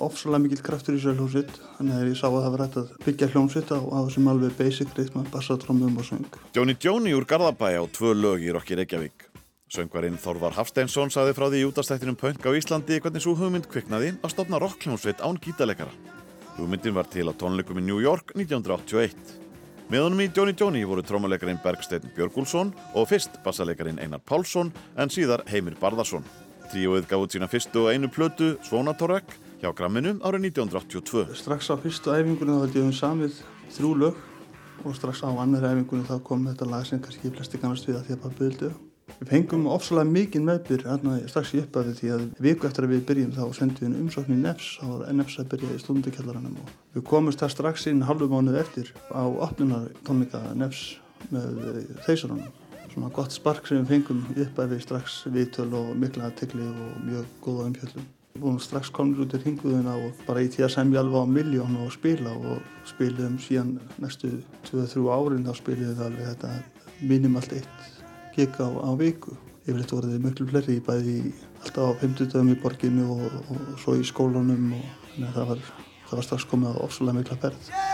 Ofsalega 0.03 0.45
mikill 0.45 0.65
kraftur 0.65 0.97
í 0.97 1.01
þessari 1.01 1.21
hljómsveit. 1.21 1.59
Þannig 1.79 1.99
að 1.99 2.07
ég 2.11 2.21
sá 2.21 2.29
að 2.29 2.39
það 2.39 2.55
var 2.55 2.65
hægt 2.67 2.81
að 2.83 2.95
byggja 3.07 3.33
hljómsveit 3.33 3.75
á, 3.77 3.81
á 3.81 3.99
þessum 4.07 4.33
alveg 4.33 4.57
basic 4.61 4.97
ritma, 4.99 5.27
bassa, 5.33 5.59
trommum 5.61 6.01
og 6.01 6.09
söng. 6.09 6.41
Johnny 6.57 6.77
Joni 6.81 7.17
úr 7.17 7.29
Garðabæ 7.29 7.77
á 7.81 7.85
tvö 7.89 8.17
lög 8.17 8.45
í 8.45 8.53
Rokki 8.53 8.81
Reykjavík. 8.81 9.32
Söngvarinn 9.73 10.19
Þorvar 10.21 10.53
Hafsteinsson 10.53 11.09
saði 11.09 11.33
frá 11.33 11.47
því 11.47 11.63
í 11.63 11.69
útastættinum 11.71 12.17
Punk 12.21 12.45
á 12.45 12.53
Íslandi 12.53 12.99
hvernig 13.01 13.23
svo 13.25 13.33
hugmynd 13.39 13.65
kviknaði 13.73 14.11
að 14.21 14.33
stopna 14.35 14.59
rockljónsveit 14.61 15.23
án 15.25 15.39
gítarleikara. 15.41 15.89
Hugmyndin 16.59 16.93
var 16.93 17.09
til 17.09 17.25
á 17.25 17.33
tónleikum 17.33 17.81
í 17.81 17.85
New 17.87 18.03
York 18.05 18.35
1981. 18.37 19.17
Með 19.89 20.05
honum 20.05 20.21
í 20.21 20.29
Johnny 20.29 20.53
Joni 20.61 20.83
voru 20.85 21.05
trómuleikarinn 21.09 21.63
Bergsteinn 21.65 22.13
Björgúlsson 22.13 22.75
og 22.93 23.09
fyrst 23.09 23.41
bassaleikarin 23.47 23.97
Einar 23.97 24.21
Pálsson 24.21 24.75
en 24.93 25.09
síðar 25.09 25.47
Heimir 25.49 25.81
Barðarsson. 25.81 26.29
Tríóið 26.69 27.09
gaf 27.09 27.25
út 27.25 27.33
sína 27.33 27.49
fyrstu 27.49 27.87
og 27.87 27.97
einu 27.97 28.13
plötu 28.13 28.59
Svonatorek 28.69 29.39
hjá 29.65 29.73
Gramminu 29.73 30.19
árið 30.21 30.51
1982. 30.53 31.33
strax 31.41 31.73
á 31.73 31.81
fyrstu 31.81 32.13
æfingunni 32.13 32.61
þá 32.61 32.65
held 32.67 32.81
ég 32.83 32.89
um 32.91 32.97
samið 33.01 33.43
þrjú 33.73 33.97
lög 34.05 34.23
og 34.85 35.01
strax 35.01 35.25
á 35.25 35.33
annar 35.33 35.65
æfingunni 35.73 36.05
þá 36.13 36.19
kom 36.21 36.45
þetta 36.53 36.69
lag 36.69 36.85
sem 36.85 37.01
kannski 37.01 37.33
flesti 37.33 37.61
kannast 37.65 37.89
við 37.89 38.03
að 38.03 38.11
því 38.11 38.21
að 38.21 38.27
pappi 38.29 38.51
vildi 38.51 38.75
við 39.19 39.31
fengum 39.31 39.67
ofsalega 39.71 40.11
mikið 40.11 40.47
meðbyr 40.47 40.87
hérna 40.89 41.19
strax 41.31 41.53
í 41.55 41.61
upphafi 41.63 41.95
því 41.99 42.11
að 42.17 42.25
viku 42.47 42.69
eftir 42.69 42.87
að 42.87 42.95
við 42.95 43.05
byrjum 43.11 43.35
þá 43.37 43.45
sendum 43.59 43.83
við 43.83 43.91
einu 43.91 44.03
umsókn 44.07 44.35
í 44.35 44.41
Nefs 44.43 44.71
þá 44.81 44.87
var 44.93 45.13
Nefs 45.19 45.39
að 45.43 45.51
byrja 45.53 45.77
í 45.77 45.83
stundukjallaranum 45.83 46.57
og 46.63 46.73
við 46.97 47.07
komumst 47.11 47.43
það 47.43 47.55
strax 47.57 47.87
inn 47.91 48.03
halvu 48.09 48.31
mánuð 48.33 48.59
eftir 48.63 48.91
á 49.11 49.23
opnunar 49.23 49.91
tónleika 50.07 50.43
Nefs 50.59 50.97
með 51.31 51.63
þeisurunum 52.07 52.51
svona 52.93 53.13
gott 53.15 53.33
spark 53.33 53.69
sem 53.69 53.81
við 53.83 53.95
fengum 53.95 54.25
í 54.35 54.43
upphafi 54.45 54.81
strax 54.83 55.23
viðtöl 55.33 55.71
og 55.79 55.95
mikla 55.99 56.29
aðtegli 56.29 56.67
og 56.67 56.99
mjög 57.07 57.39
góða 57.45 57.71
umfjöllum 57.71 58.11
Við 58.33 58.45
vorum 58.47 58.61
strax 58.65 58.89
komnir 58.97 59.27
út 59.27 59.35
í 59.37 59.39
ringuðuna 59.43 59.95
og 60.07 60.21
bara 60.25 60.41
í 60.41 60.47
tí 60.49 60.63
að 60.65 60.73
semja 60.73 61.03
alveg 61.03 61.21
á 61.21 61.29
miljón 61.29 61.75
og 61.85 61.91
spila 61.93 62.33
og 62.33 62.63
spiliðum 62.89 63.35
síðan 63.45 63.75
næstu 64.01 64.31
2-3 64.71 65.05
árin 65.13 65.45
þá 65.45 65.53
spiliðum 65.59 65.99
við 65.99 66.07
alveg 66.07 66.31
þetta 66.31 66.53
minimalt 67.11 67.53
eitt 67.59 67.82
gig 68.37 68.59
á, 68.61 68.69
á 68.69 68.91
viku. 68.99 69.37
Yfirleitt 69.63 69.95
voru 69.95 70.11
þið 70.11 70.25
miklu 70.27 70.49
fleiri 70.51 70.79
bæði 70.83 71.17
í, 71.21 71.33
alltaf 71.63 71.93
á 71.95 72.01
50 72.03 72.33
dögum 72.33 72.51
í 72.51 72.59
borginu 72.63 73.09
og, 73.15 73.41
og, 73.47 73.65
svo 73.79 73.95
í 73.95 74.07
skólanum 74.07 74.73
og 74.79 74.87
þannig 75.13 75.29
að 75.29 75.37
það 75.37 75.51
var, 75.53 75.67
það 76.09 76.19
var 76.19 76.29
strax 76.29 76.49
komið 76.51 76.75
á 76.75 76.83
ofsalega 76.89 77.21
mikla 77.21 77.43
ferð. 77.45 77.92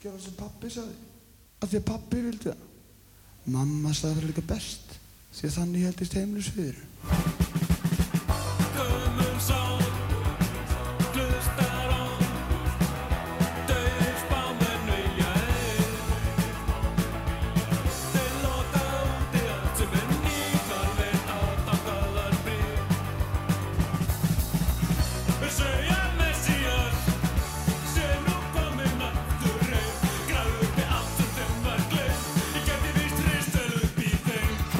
Gjör 0.00 0.16
það 0.16 0.24
sem 0.24 0.38
pappi 0.38 0.72
sagði. 0.72 0.98
Að 1.60 1.68
því 1.72 1.80
að 1.80 1.88
pappi 1.90 2.24
vildi 2.24 2.48
það. 2.48 2.66
Mamma 3.50 3.92
sagði 3.96 4.20
það 4.20 4.30
líka 4.30 4.48
best 4.50 4.96
Því 5.30 5.46
að 5.48 5.56
þannig 5.56 5.86
heldist 5.86 6.16
heimlis 6.18 6.50
fyrir 6.52 7.49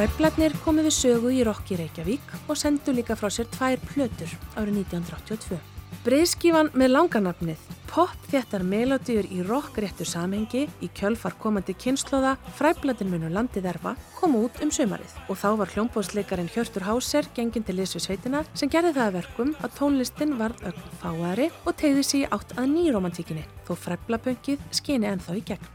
Hræflarnir 0.01 0.55
komu 0.65 0.81
við 0.81 0.95
sögu 0.97 1.29
í 1.29 1.43
Rokki 1.45 1.77
Reykjavík 1.77 2.31
og 2.49 2.57
sendu 2.57 2.95
líka 2.97 3.13
frá 3.21 3.29
sér 3.29 3.51
tvær 3.53 3.83
plötur 3.85 4.31
árið 4.57 4.79
1982. 4.87 5.59
Breiðskífan 6.07 6.71
með 6.73 6.89
langanafnið 6.95 7.67
Pop 7.91 8.15
þéttar 8.31 8.65
melodíur 8.65 9.29
í 9.29 9.43
rockréttu 9.45 10.07
samhengi 10.09 10.63
í 10.81 10.89
kjölfar 10.97 11.37
komandi 11.43 11.75
kynnslóða 11.77 12.39
Fræblatin 12.57 13.13
munu 13.13 13.29
landið 13.35 13.69
erfa 13.75 13.93
kom 14.17 14.39
út 14.41 14.57
um 14.65 14.73
sömarið 14.73 15.13
og 15.27 15.37
þá 15.43 15.49
var 15.61 15.75
hljómbóðsleikarin 15.75 16.49
Hjörtur 16.55 16.89
Háser 16.89 17.29
gengin 17.37 17.69
til 17.69 17.77
liðs 17.77 17.93
við 17.99 18.07
sveitina 18.07 18.45
sem 18.55 18.73
gerði 18.73 18.95
það 18.97 19.11
að 19.11 19.19
verkum 19.19 19.53
að 19.61 19.77
tónlistin 19.83 20.37
varð 20.41 20.65
ögn 20.73 20.91
fáari 21.05 21.53
og 21.67 21.77
tegði 21.77 22.09
í 22.23 22.25
átt 22.33 22.57
að 22.57 22.73
nýromantíkinni 22.73 23.45
þó 23.69 23.77
Fræblapöngið 23.85 24.65
skini 24.81 25.13
ennþá 25.13 25.37
í 25.37 25.47
gegn. 25.53 25.73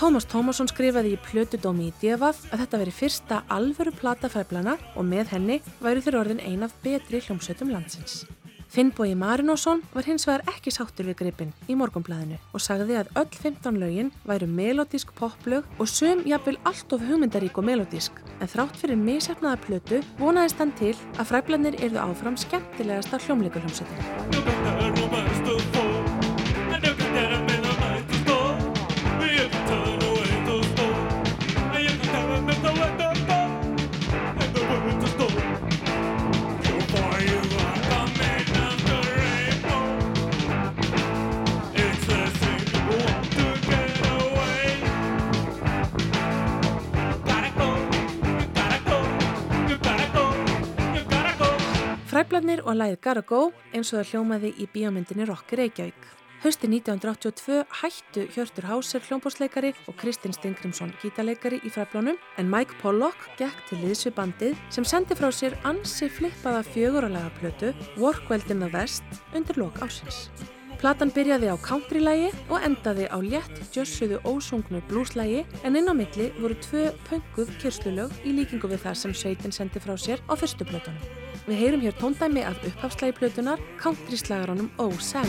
Tómas 0.00 0.26
Tómasson 0.26 0.68
skrifaði 0.70 1.14
í 1.14 1.18
Plötudómi 1.22 1.90
í 1.90 1.94
Devaf 2.00 2.40
að 2.50 2.64
þetta 2.64 2.78
veri 2.80 2.94
fyrsta 2.96 3.40
alvöru 3.52 3.92
plata 3.94 4.30
fræblana 4.32 4.76
og 4.96 5.06
með 5.06 5.34
henni 5.36 5.58
væri 5.82 6.02
þeir 6.04 6.20
orðin 6.22 6.40
ein 6.42 6.64
af 6.66 6.74
betri 6.84 7.20
hljómsveitum 7.22 7.70
landsins. 7.72 8.22
Finnbói 8.72 9.12
Marinósson 9.20 9.82
var 9.92 10.06
hins 10.08 10.24
vegar 10.24 10.46
ekki 10.48 10.72
sáttur 10.72 11.04
við 11.10 11.18
gripin 11.18 11.50
í 11.68 11.76
morgunblæðinu 11.76 12.38
og 12.56 12.62
sagði 12.64 12.96
að 13.02 13.10
öll 13.20 13.28
15 13.34 13.76
lögin 13.82 14.08
væru 14.24 14.48
melodísk 14.48 15.12
poplög 15.18 15.68
og 15.76 15.90
sum 15.92 16.24
jafnvel 16.24 16.56
allt 16.64 16.96
of 16.96 17.04
hugmyndarík 17.04 17.60
og 17.60 17.68
melodísk 17.68 18.22
en 18.38 18.48
þrátt 18.48 18.80
fyrir 18.80 18.96
misefnaða 18.96 19.60
plötu 19.66 20.00
vonaðist 20.22 20.64
hann 20.64 20.72
til 20.80 20.94
að 21.18 21.28
fræblanir 21.34 21.76
yrðu 21.84 22.00
áfram 22.00 22.40
skemmtilegasta 22.40 23.20
hljómleikurhljómsveitin. 23.26 24.00
Tröflarnir 24.40 24.91
og 52.72 52.80
lagið 52.80 53.00
Gotta 53.04 53.22
Go 53.28 53.42
eins 53.74 53.92
og 53.92 54.00
það 54.00 54.10
hljómaði 54.12 54.50
í 54.56 54.66
bíómyndinni 54.72 55.26
Rokki 55.28 55.58
Reykjavík. 55.60 56.08
Hausti 56.42 56.66
1982 56.66 57.58
hættu 57.82 58.24
Hjörtur 58.34 58.66
Hauser 58.66 59.04
hljómbórsleikari 59.06 59.74
og 59.86 59.94
Kristinn 60.00 60.34
Stingrimsson 60.34 60.90
gítarleikari 61.02 61.60
í 61.62 61.70
fræflónum 61.70 62.18
en 62.40 62.50
Mike 62.50 62.80
Pollock 62.80 63.28
gekk 63.38 63.60
til 63.68 63.78
liðs 63.84 64.08
við 64.08 64.16
bandið 64.16 64.64
sem 64.74 64.88
sendi 64.88 65.14
frá 65.18 65.28
sér 65.30 65.54
ansi 65.68 66.08
flippaða 66.10 66.64
fjöguralega 66.72 67.30
plötu 67.38 67.70
Work 68.02 68.26
Well 68.30 68.42
in 68.50 68.64
the 68.64 68.72
West 68.74 69.06
undir 69.36 69.60
lok 69.60 69.78
ásins. 69.84 70.26
Platan 70.82 71.12
byrjaði 71.14 71.52
á 71.52 71.56
countrylægi 71.62 72.32
og 72.50 72.64
endaði 72.66 73.06
á 73.06 73.22
létt 73.22 73.60
jössuðu 73.70 74.18
ósungnu 74.26 74.82
blueslægi 74.90 75.44
en 75.62 75.78
inn 75.78 75.86
á 75.86 75.94
milli 75.94 76.32
voru 76.40 76.58
tvö 76.58 76.88
pönguð 77.06 77.54
kyrslulög 77.62 78.16
í 78.26 78.34
líkingu 78.40 78.66
við 78.72 78.88
það 78.88 78.98
sem 79.04 79.14
sveitin 79.14 79.54
sendi 79.54 79.78
frá 79.78 79.94
sér 79.94 80.18
á 80.26 80.34
fyrstu 80.34 80.66
plötunum. 80.66 81.31
Við 81.42 81.58
heyrum 81.58 81.80
hér 81.82 81.94
tóndæmi 81.98 82.44
af 82.46 82.54
upphafslægi 82.62 83.16
plötunar 83.18 83.58
countryslagaranum 83.82 84.70
Oh 84.78 84.94
Sally. 84.98 85.26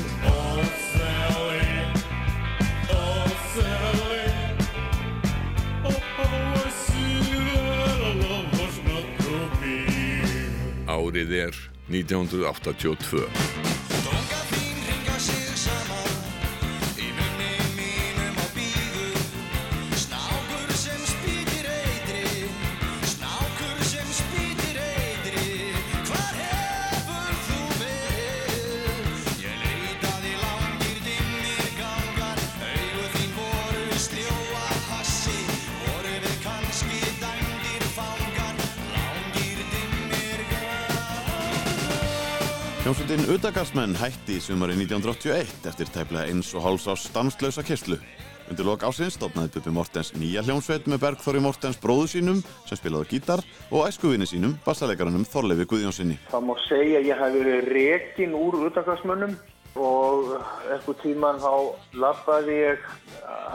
Árið 10.86 11.34
er 11.34 11.54
1982. 11.90 14.43
Hljómsveitin 42.94 43.32
Udagarsmenn 43.34 43.96
hætti 43.98 44.36
í 44.38 44.42
sumari 44.44 44.76
1981 44.78 45.64
eftir 45.66 45.88
tæplega 45.90 46.30
eins 46.30 46.52
og 46.54 46.62
háls 46.62 46.84
ás 46.86 47.08
stanslausa 47.08 47.64
kyslu. 47.66 47.98
Undir 48.52 48.68
lok 48.68 48.86
ásins 48.86 49.16
stofnaði 49.18 49.50
Bubi 49.56 49.74
Mortens 49.74 50.12
nýja 50.14 50.44
hljómsveit 50.46 50.86
með 50.86 51.02
Bergþóri 51.02 51.42
Mortens 51.42 51.80
bróðu 51.82 52.12
sínum 52.12 52.44
sem 52.68 52.78
spilaði 52.78 53.10
á 53.10 53.12
gítar 53.16 53.44
og 53.72 53.88
æskuvinni 53.88 54.30
sínum, 54.30 54.54
bassalegarannum 54.62 55.26
Þorleifi 55.26 55.66
Guðjónssoni. 55.74 56.20
Það 56.30 56.46
má 56.46 56.54
segja 56.68 57.02
að 57.02 57.10
ég 57.10 57.24
hef 57.24 57.36
verið 57.40 57.68
rekin 57.80 58.38
úr 58.38 58.62
utakarsmönnum 58.70 59.36
og 59.74 60.38
eitthvað 60.70 61.02
tíman 61.02 61.42
þá 61.42 61.54
lappaði 61.98 62.62
ég 62.62 62.90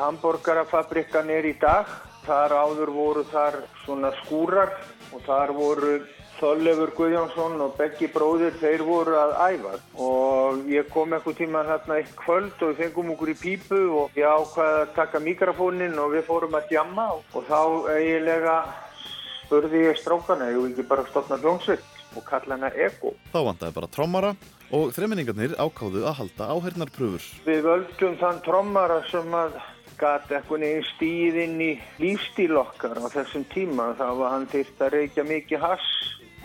hambúrgarafabrikkanir 0.02 1.46
í 1.46 1.58
dag. 1.62 1.86
Þar 2.26 2.58
áður 2.58 2.96
voru 2.98 3.28
þar 3.30 3.62
svona 3.86 4.16
skúrar 4.24 4.74
og 5.14 5.22
þar 5.30 5.54
voru 5.54 6.00
Þorleifur 6.38 6.92
Guðjónsson 6.94 7.56
og 7.64 7.72
Beggi 7.74 8.06
bróðir, 8.14 8.54
þeir 8.60 8.84
voru 8.86 9.16
að 9.18 9.32
æfa 9.42 9.72
og 9.98 10.68
ég 10.70 10.86
kom 10.92 11.14
eitthvað 11.16 11.38
tíma 11.40 11.64
þarna 11.66 11.96
eitt 11.98 12.12
kvöld 12.20 12.60
og 12.62 12.70
við 12.70 12.82
fengum 12.84 13.10
okkur 13.14 13.32
í 13.32 13.34
pípu 13.40 13.80
og 14.04 14.18
ég 14.18 14.28
ákvaði 14.28 14.76
að 14.84 14.92
taka 14.94 15.22
mikrofónin 15.24 15.98
og 15.98 16.12
við 16.14 16.28
fórum 16.28 16.54
að 16.54 16.68
djamma 16.70 17.08
og 17.18 17.48
þá 17.48 17.58
eiginlega 17.96 18.54
spurði 19.48 19.82
ég 19.88 19.98
strákana, 19.98 20.50
ég 20.52 20.60
vil 20.62 20.70
ekki 20.70 20.84
bara 20.92 21.06
stopna 21.08 21.40
hljómsveit 21.42 21.82
og 22.14 22.24
kalla 22.28 22.54
hana 22.54 22.70
Ego. 22.86 23.14
Þá 23.32 23.40
vantaði 23.48 23.76
bara 23.80 23.90
trommara 23.96 24.30
og 24.70 24.92
þreminningarnir 24.94 25.56
ákáðu 25.58 26.04
að 26.06 26.20
halda 26.20 26.52
áhernarpröfur. 26.54 27.26
Við 27.48 27.66
völdum 27.66 28.14
þann 28.20 28.38
trommara 28.46 29.00
sem 29.10 29.34
að 29.34 29.58
gat 29.98 30.30
eitthvað 30.30 30.62
neginn 30.62 30.86
stíð 30.92 31.40
inn 31.42 31.58
í 31.64 31.72
lífstíl 31.98 32.54
okkar 32.60 33.00
á 33.02 33.10
þessum 33.10 33.42
tíma. 33.50 33.90
Það 33.98 34.22
var 34.22 34.34
hann 34.36 34.46
þýrt 34.52 34.84
að 34.86 34.94
reykja 34.94 35.26
mikið 35.26 35.64
hass 35.64 35.88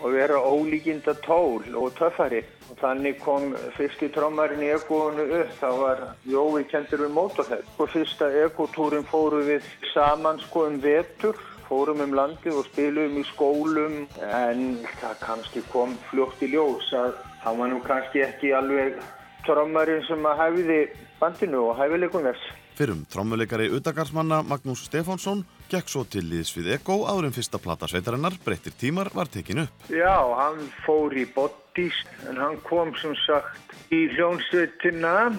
og 0.04 0.12
vera 0.12 0.36
ólíkinda 0.36 1.14
tól 1.24 1.64
og 1.74 1.94
töffari. 1.96 2.42
Og 2.70 2.76
þannig 2.80 3.16
kom 3.24 3.54
fyrsti 3.76 4.10
trommarinn 4.12 4.62
í 4.64 4.70
ekóinu 4.74 5.24
upp. 5.40 5.54
Það 5.60 5.80
var 5.80 6.02
Jói 6.28 6.64
kendur 6.68 7.04
við 7.06 7.14
mótorhead. 7.16 7.64
Og 7.80 7.90
fyrsta 7.92 8.28
ekotúrin 8.44 9.08
fóru 9.08 9.40
við 9.48 9.64
saman 9.94 10.40
sko 10.44 10.66
um 10.68 10.76
vetur. 10.84 11.40
Fórum 11.64 12.02
um 12.04 12.12
landið 12.12 12.60
og 12.60 12.68
spilum 12.68 13.16
í 13.16 13.24
skólum. 13.32 14.02
En 14.20 14.66
það 15.00 15.22
kannski 15.24 15.64
kom 15.72 15.96
fljótt 16.10 16.44
í 16.44 16.52
ljós 16.52 16.92
að 16.92 17.16
hann 17.46 17.62
var 17.62 17.72
nú 17.72 17.80
kannski 17.84 18.26
ekki 18.26 18.52
alveg 18.56 19.00
trommarinn 19.48 20.04
sem 20.04 20.28
að 20.28 20.40
hæfiði 20.42 20.82
bandinu 21.20 21.64
og 21.70 21.80
hæfileikum 21.80 22.28
þess. 22.28 22.52
Fyrrum 22.74 23.04
trommuleikari 23.06 23.68
Udagarsmanna 23.70 24.40
Magnús 24.42 24.80
Stefánsson 24.88 25.44
gekk 25.70 25.90
svo 25.92 26.00
til 26.10 26.24
liðs 26.26 26.50
við 26.56 26.72
Ego 26.74 26.96
en 27.06 27.34
fyrsta 27.34 27.60
plata 27.62 27.86
sveitarinnar 27.86 28.34
Breyttir 28.42 28.74
tímar 28.74 29.12
var 29.14 29.30
tekin 29.30 29.62
upp. 29.62 29.84
Já, 29.94 30.18
hann 30.40 30.58
fór 30.82 31.14
í 31.14 31.22
Bottis 31.36 32.00
en 32.26 32.40
hann 32.42 32.58
kom 32.66 32.90
sem 32.98 33.14
sagt 33.22 33.76
í 33.94 34.08
hljónsveitina 34.16 35.30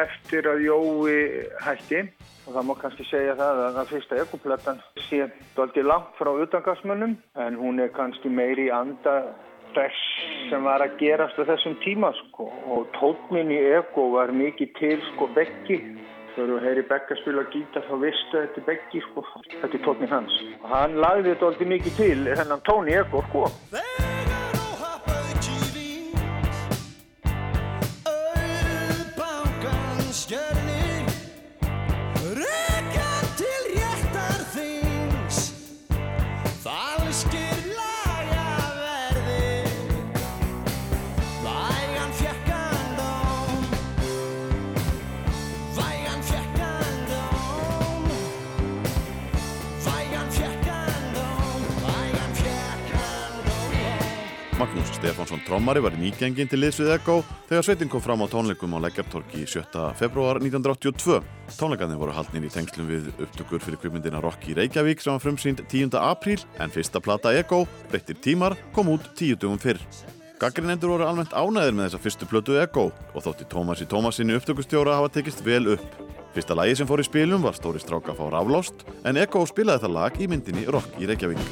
eftir 0.00 0.48
að 0.48 0.64
Jói 0.64 1.18
hætti. 1.66 2.06
Og 2.48 2.56
það 2.56 2.68
má 2.70 2.74
kannski 2.80 3.04
segja 3.10 3.36
það 3.36 3.62
að 3.66 3.76
það 3.76 3.92
fyrsta 3.92 4.22
Ego-platan 4.24 4.82
sé 5.10 5.28
doldið 5.58 5.90
langt 5.92 6.16
frá 6.16 6.32
Udagarsmannum 6.32 7.18
en 7.44 7.60
hún 7.60 7.84
er 7.84 7.92
kannski 7.92 8.32
meiri 8.32 8.70
í 8.70 8.72
anda 8.72 9.20
sem 10.48 10.64
var 10.64 10.82
að 10.82 10.96
gerast 10.98 11.36
á 11.36 11.44
þessum 11.52 11.76
tíma 11.84 12.08
sko. 12.16 12.48
Og 12.72 12.88
tóknin 12.96 13.52
í 13.52 13.58
Ego 13.76 14.08
var 14.16 14.32
mikið 14.32 14.72
til 14.80 14.96
sko 15.12 15.28
beggi 15.36 15.82
Þegar 16.34 16.50
þú 16.52 16.58
heyri 16.64 16.84
Begga 16.90 17.16
spila 17.22 17.46
gítar 17.54 17.86
þá 17.88 17.94
vistu 18.02 18.38
að 18.38 18.44
þetta 18.44 18.60
er 18.60 18.68
Beggi 18.68 19.04
sko, 19.06 19.24
þetta 19.54 19.72
er 19.72 19.86
tónin 19.86 20.12
hans. 20.12 20.42
Hann 20.74 21.00
lagði 21.04 21.32
þetta 21.32 21.50
alltaf 21.52 21.72
mikið 21.76 21.98
til, 22.02 22.20
þennan 22.42 22.68
tóni 22.68 23.00
ekko 23.00 23.24
sko. 23.30 23.48
Trommari 55.58 55.80
var 55.82 55.94
nýgengin 55.98 56.46
til 56.46 56.60
liðs 56.62 56.76
við 56.78 56.92
Ego 56.94 57.14
þegar 57.48 57.64
sveitin 57.66 57.88
kom 57.90 58.02
fram 58.02 58.20
á 58.22 58.30
tónleikum 58.30 58.76
á 58.78 58.84
Lækjartorki 58.84 59.40
7. 59.42 59.64
februar 59.98 60.38
1982. 60.38 61.18
Tónleikarnir 61.58 61.98
voru 61.98 62.14
haldnir 62.14 62.46
í 62.46 62.50
tengslum 62.52 62.86
við 62.86 63.08
upptökur 63.16 63.64
fyrir 63.64 63.80
kvipmyndina 63.82 64.20
Rock 64.22 64.46
í 64.46 64.54
Reykjavík 64.54 65.02
sem 65.02 65.16
var 65.16 65.24
frumsýnd 65.24 65.64
10. 65.66 65.98
apríl 65.98 66.44
en 66.62 66.70
fyrsta 66.70 67.02
plata 67.02 67.34
Ego, 67.34 67.64
Breyttir 67.90 68.20
tímar, 68.22 68.54
kom 68.70 68.92
út 68.94 69.10
tíu 69.18 69.34
dugum 69.34 69.58
fyrr. 69.58 69.82
Gaggrinendur 70.38 70.94
voru 70.94 71.08
almennt 71.08 71.34
ánæðir 71.34 71.74
með 71.74 71.88
þessa 71.88 72.02
fyrstu 72.06 72.30
plötu 72.30 72.54
Ego 72.62 72.92
og 72.94 73.26
þótti 73.26 73.50
Tómasi 73.50 73.90
Tómasinni 73.90 74.38
upptökustjóra 74.38 75.00
hafa 75.00 75.10
tekist 75.18 75.42
vel 75.42 75.74
upp. 75.74 75.90
Fyrsta 76.38 76.54
lagi 76.54 76.78
sem 76.78 76.86
fór 76.86 77.02
í 77.02 77.08
spilum 77.08 77.42
var 77.42 77.58
Stóri 77.58 77.82
stráka 77.82 78.14
fá 78.14 78.28
raflost 78.30 78.86
en 79.02 79.18
Ego 79.18 79.42
spilaði 79.50 79.88
það 79.88 79.96
lag 79.98 80.22
í 80.22 80.30
myndinni 80.30 80.70
Rock 80.70 81.02
í 81.02 81.10
Reykjavík. 81.10 81.42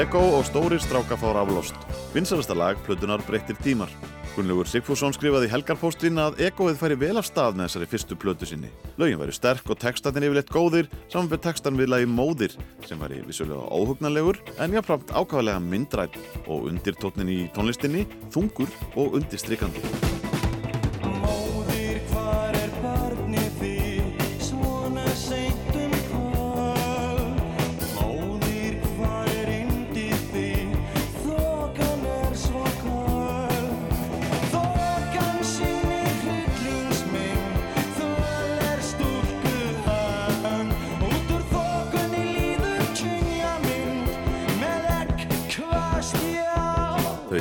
Ego 0.00 0.20
og 0.38 0.46
stórir 0.48 0.80
strákafár 0.80 1.36
aflost. 1.36 1.74
Vinsalasta 2.14 2.54
lag 2.54 2.78
plötunar 2.86 3.20
breyttir 3.26 3.56
tímar. 3.60 3.90
Gunnlaugur 4.32 4.64
Sigfússon 4.64 5.12
skrifaði 5.12 5.50
í 5.50 5.52
helgarpóstin 5.52 6.16
að 6.22 6.38
egoið 6.46 6.78
færi 6.80 6.96
vel 7.02 7.18
af 7.20 7.26
stað 7.28 7.58
með 7.58 7.66
þessari 7.68 7.88
fyrstu 7.90 8.16
plötu 8.16 8.48
sinni. 8.48 8.70
Lögin 8.96 9.20
væri 9.20 9.34
sterk 9.36 9.68
og 9.68 9.76
textatinn 9.82 10.24
yfirleitt 10.24 10.54
góðir 10.54 10.88
saman 11.12 11.28
við 11.28 11.42
textan 11.44 11.76
við 11.76 11.92
lagi 11.92 12.08
Móðir 12.08 12.56
sem 12.88 13.02
væri 13.02 13.20
vissulega 13.26 13.68
óhugnalegur 13.68 14.40
en 14.56 14.78
jáfnframt 14.78 15.12
ákvæðlega 15.12 15.64
myndrætt 15.66 16.16
og 16.46 16.70
undirtótnin 16.70 17.34
í 17.34 17.40
tónlistinni 17.52 18.06
þungur 18.32 18.72
og 18.94 19.20
undirstrykandi. 19.20 19.84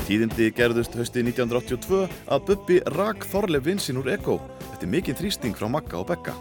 Tíðindi 0.10 0.48
gerðust 0.58 0.96
hösti 0.98 1.22
1982 1.22 2.06
að 2.34 2.46
Bubbi 2.48 2.78
rak 2.96 3.28
Þorleif 3.30 3.68
vinsinn 3.68 4.00
úr 4.02 4.10
Ego 4.16 4.40
eftir 4.72 4.90
mikinn 4.90 5.18
þrýsting 5.20 5.58
frá 5.58 5.68
Magga 5.70 6.00
og 6.00 6.08
Bekka. 6.10 6.34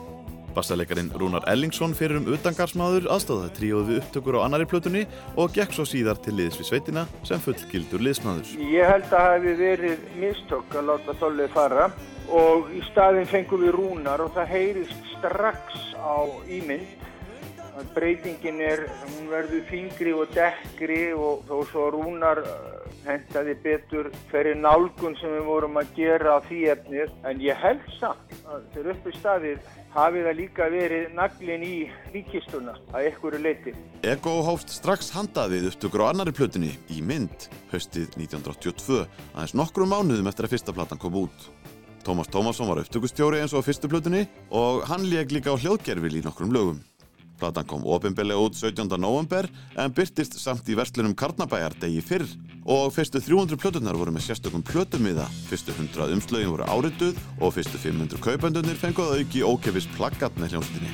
Bassaleikarin 0.57 1.11
Rúnar 1.21 1.45
Ellingsson 1.53 1.93
fyrir 1.95 2.17
um 2.19 2.31
utangarsmaður 2.33 3.11
aðstóðaði 3.13 3.53
tríóð 3.59 3.91
við 3.91 4.01
upptökur 4.01 4.39
á 4.41 4.47
annari 4.47 4.67
plötunni 4.71 5.05
og 5.37 5.53
gekk 5.55 5.77
svo 5.77 5.85
síðar 5.87 6.17
til 6.25 6.39
liðs 6.39 6.57
við 6.63 6.71
sveitina 6.71 7.05
sem 7.29 7.43
fullgildur 7.45 8.03
liðsmaður. 8.07 8.55
Ég 8.73 8.89
held 8.89 9.13
að 9.13 9.27
hafi 9.27 9.55
verið 9.61 10.07
mistök 10.23 10.79
að 10.79 10.89
láta 10.89 11.19
Þorleif 11.21 11.53
fara 11.59 11.91
og 12.41 12.73
í 12.73 12.81
staðin 12.89 13.29
fengum 13.29 13.67
við 13.67 13.77
rúnar 13.77 14.25
og 14.25 14.33
það 14.37 14.55
heyrist 14.57 15.13
strax 15.19 15.93
á 16.01 16.25
ímynd 16.49 17.08
að 17.79 17.91
breytingin 17.95 18.61
er, 18.65 18.85
hún 19.15 19.31
verður 19.31 19.65
þingri 19.71 20.15
og 20.19 20.35
dekkri 20.35 21.03
og 21.15 21.45
þó 21.47 21.57
svo 21.71 21.85
rúnar 21.95 22.43
hentaði 23.07 23.55
betur 23.63 24.09
fyrir 24.33 24.59
nálgun 24.59 25.17
sem 25.21 25.33
við 25.33 25.45
vorum 25.47 25.79
að 25.81 25.93
gera 25.97 26.37
á 26.37 26.39
því 26.49 26.59
efnið 26.75 27.13
en 27.31 27.43
ég 27.45 27.61
held 27.63 27.85
samt 27.99 28.35
að 28.49 28.67
þegar 28.75 28.91
upp 28.95 29.07
í 29.07 29.15
staðið 29.17 29.71
hafi 29.95 30.25
það 30.27 30.37
líka 30.41 30.69
verið 30.73 31.07
naglin 31.17 31.65
í 31.65 31.77
líkistuna 32.13 32.75
að 32.93 33.09
einhverju 33.09 33.41
leiti. 33.45 33.75
Ego 34.07 34.35
hófst 34.47 34.75
strax 34.75 35.13
handað 35.15 35.55
við 35.57 35.71
upptökur 35.71 36.05
á 36.05 36.11
annari 36.11 36.35
plötunni 36.37 36.75
í 36.93 37.01
mynd 37.01 37.49
höstið 37.73 38.11
1982 38.19 39.01
aðeins 39.33 39.57
nokkrum 39.57 39.95
mánuðum 39.95 40.29
eftir 40.31 40.49
að 40.49 40.57
fyrsta 40.57 40.77
platan 40.77 41.01
kom 41.01 41.23
út. 41.25 41.49
Tómas 42.05 42.31
Tómasson 42.33 42.69
var 42.71 42.83
upptökustjóri 42.83 43.43
eins 43.43 43.55
og 43.55 43.65
á 43.65 43.67
fyrstu 43.67 43.89
plötunni 43.91 44.27
og 44.55 44.85
hann 44.89 45.09
leik 45.11 45.33
líka 45.35 45.53
á 45.53 45.61
hljóðgerfil 45.61 46.21
í 46.21 46.25
nokkrum 46.25 46.55
lögum. 46.55 46.79
Platan 47.39 47.67
kom 47.71 47.87
ofinbeglega 47.87 48.41
út 48.43 48.59
17. 48.59 48.99
november 48.99 49.49
en 49.79 49.95
byrtist 49.95 50.39
samt 50.41 50.69
í 50.69 50.77
verslunum 50.79 51.15
Karnabæjar 51.19 51.77
degi 51.81 52.03
fyrr 52.05 52.27
og 52.69 52.91
fyrstu 52.93 53.23
300 53.25 53.57
plötunar 53.61 53.97
voru 53.97 54.13
með 54.13 54.27
sérstökum 54.27 54.65
plötumiða, 54.67 55.27
fyrstu 55.49 55.73
100 55.73 56.13
umslögin 56.17 56.53
voru 56.53 56.67
árituð 56.69 57.15
og 57.39 57.55
fyrstu 57.57 57.81
500 57.81 58.21
kaupendunir 58.25 58.77
fenguð 58.81 59.15
auki 59.17 59.47
ókefis 59.47 59.89
plaggat 59.97 60.35
með 60.37 60.59
hljómsveitinni. 60.59 60.93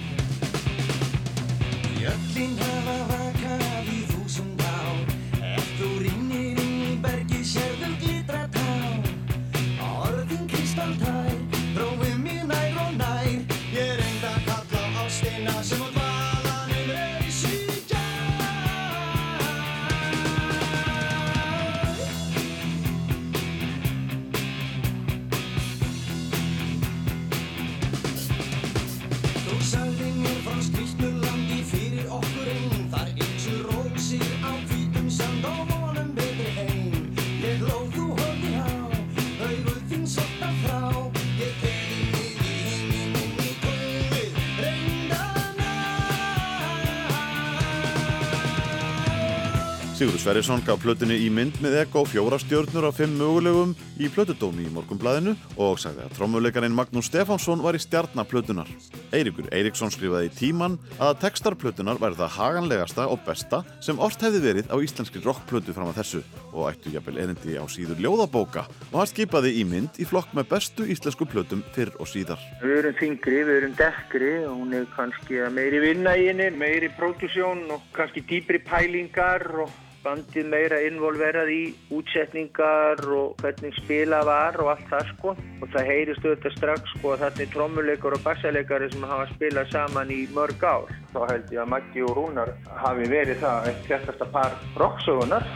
Sigurður 50.04 50.20
Sverrisson 50.20 50.62
gaf 50.66 50.82
plötunni 50.82 51.14
í 51.16 51.30
mynd 51.32 51.54
með 51.64 51.78
Ego 51.80 52.02
fjóra 52.04 52.36
stjörnur 52.36 52.84
af 52.90 52.98
fimm 52.98 53.14
mögulegum 53.16 53.70
í 53.96 54.10
plötudómi 54.12 54.66
í 54.66 54.72
morgunblæðinu 54.74 55.32
og 55.64 55.78
sagði 55.80 56.02
að 56.04 56.18
trommuleikarinn 56.18 56.74
Magnús 56.76 57.08
Stefánsson 57.08 57.62
var 57.64 57.72
í 57.72 57.80
stjarnar 57.80 58.26
plötunar. 58.28 58.68
Eiríkur 59.16 59.48
Eiríksson 59.48 59.88
skrifaði 59.94 60.28
í 60.28 60.34
tíman 60.36 60.74
að 61.00 61.22
textar 61.22 61.56
plötunar 61.56 61.96
væri 62.02 62.18
það 62.18 62.34
haganlegasta 62.36 63.06
og 63.08 63.22
besta 63.24 63.62
sem 63.80 63.96
orst 63.96 64.20
hefði 64.20 64.42
verið 64.44 64.68
á 64.68 64.76
íslenskri 64.76 65.22
rockplötu 65.24 65.72
fram 65.72 65.88
að 65.88 66.02
þessu 66.02 66.20
og 66.52 66.68
ættu 66.68 66.92
jafnvel 66.92 67.22
erindi 67.24 67.56
á 67.56 67.64
síður 67.64 68.04
ljóðabóka 68.04 68.66
og 68.90 68.98
hann 69.00 69.08
skipaði 69.08 69.54
í 69.56 69.64
mynd 69.70 69.96
í 69.96 70.04
flokk 70.10 70.36
með 70.36 70.50
bestu 70.52 70.84
íslensku 70.84 71.24
plötum 71.32 71.64
fyrr 71.72 71.94
og 71.96 72.12
síðar. 72.12 72.44
Við 72.60 72.76
erum 72.82 73.00
þingri, 73.00 73.40
við 73.40 73.62
erum 73.62 73.80
dekkri 73.80 74.34
og 74.50 74.60
hún 74.60 74.76
er 74.82 74.86
kannski 74.98 75.40
meiri 75.56 75.80
vinna 75.88 76.12
í 76.12 76.28
henni, 76.28 76.52
meiri 76.52 76.92
pródusjón 77.00 77.64
og 77.72 77.88
kannski 77.96 78.26
dýbri 78.28 78.60
pælingar 78.68 79.48
og 79.64 79.72
bandið 80.04 80.48
meira 80.52 80.78
involverað 80.84 81.50
í 81.54 81.62
útsetningar 81.94 83.00
og 83.16 83.40
hvernig 83.40 83.74
spila 83.80 84.20
var 84.28 84.58
og 84.62 84.74
allt 84.74 84.86
það 84.92 85.10
sko 85.12 85.34
og 85.34 85.66
það 85.72 85.90
heyrist 85.90 86.26
auðvitað 86.26 86.56
strax 86.58 86.94
sko 86.98 87.14
að 87.14 87.24
þetta 87.24 87.44
er 87.44 87.52
trommuleikar 87.56 88.18
og 88.18 88.24
bassaleikari 88.26 88.90
sem 88.92 89.08
hafa 89.10 89.28
spilað 89.32 89.72
saman 89.72 90.12
í 90.12 90.20
mörg 90.36 90.64
ár. 90.64 90.92
Þá 91.14 91.20
held 91.32 91.54
ég 91.56 91.64
að 91.64 91.72
Maggi 91.74 92.04
og 92.04 92.16
Rúnar 92.18 92.54
hafi 92.84 93.10
verið 93.16 93.40
það 93.44 93.70
eitt 93.72 93.86
fjartasta 93.88 94.32
par 94.36 94.58
rocksögunar. 94.80 95.48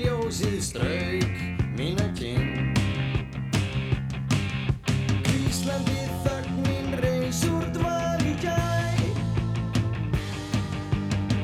Ljósið 0.00 0.56
strauk 0.62 1.38
mína 1.78 2.06
kinn. 2.18 2.74
Íslandi 5.32 6.02
þögnin 6.24 6.96
reis 7.02 7.40
úr 7.48 7.66
dval 7.76 8.22
í 8.26 8.34
gæ 8.42 8.58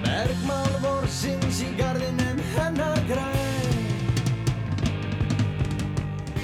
Bergmál 0.05 0.73
vorsins 0.85 1.62
í 1.65 1.73
garðinum 1.81 2.41
hennar 2.55 3.03
græn. 3.11 3.83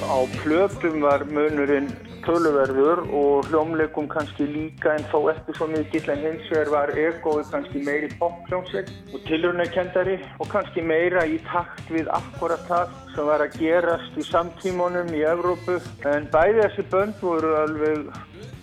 Á 0.05 0.19
plötum 0.41 1.03
var 1.05 1.27
munurinn 1.29 1.91
töluverður 2.29 3.01
og 3.17 3.47
hljómleikum 3.49 4.09
kannski 4.13 4.45
líka 4.51 4.93
en 4.99 5.07
þó 5.09 5.31
ekki 5.33 5.55
svo 5.57 5.69
mikill 5.71 6.11
en 6.13 6.25
hins 6.27 6.51
vegar 6.53 6.71
var 6.75 6.91
egoið 6.93 7.53
kannski 7.55 7.81
meiri 7.87 8.11
pophljómsveit 8.21 8.91
og 9.17 9.23
tilrunarkendari 9.29 10.19
og 10.37 10.51
kannski 10.53 10.85
meira 10.85 11.25
í 11.25 11.39
takt 11.49 11.89
við 11.93 12.11
akkurat 12.13 12.67
það 12.69 12.93
sem 13.15 13.31
var 13.31 13.45
að 13.47 13.57
gerast 13.63 14.19
í 14.21 14.27
samtímonum 14.29 15.15
í 15.17 15.23
Evrópu 15.31 15.79
en 16.11 16.29
bæði 16.35 16.67
þessi 16.67 16.85
bönd 16.93 17.23
voru 17.25 17.55
alveg 17.63 18.11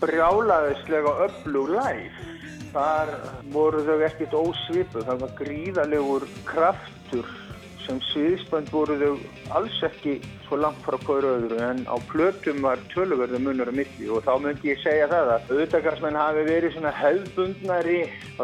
brjálaðislega 0.04 1.16
öflug 1.26 1.74
live. 1.74 2.30
Þar 2.76 3.12
voru 3.54 3.82
þau 3.88 3.98
ekkert 4.04 4.36
ósvipuð, 4.36 5.08
það 5.08 5.22
var 5.24 5.36
gríðalegur 5.40 6.30
kraftur 6.46 7.34
sem 7.86 8.02
sviðsbönd 8.12 8.72
voru 8.74 8.98
þau 9.00 9.14
alls 9.60 9.78
ekki 9.88 10.18
svo 10.46 10.60
langt 10.62 10.82
frá 10.86 10.98
hverju 11.08 11.32
öðru 11.40 11.60
en 11.66 11.84
á 11.90 11.96
plötum 12.12 12.62
var 12.66 12.82
töluverðu 12.94 13.42
munur 13.46 13.72
á 13.72 13.74
milli 13.80 14.10
og 14.12 14.26
þá 14.28 14.34
myndi 14.44 14.72
ég 14.74 14.82
segja 14.84 15.10
það 15.12 15.34
að 15.36 15.52
auðvitaðgarsmenn 15.56 16.22
hafi 16.22 16.46
verið 16.50 16.76
svona 16.76 16.94
hefðbundnari 17.00 18.00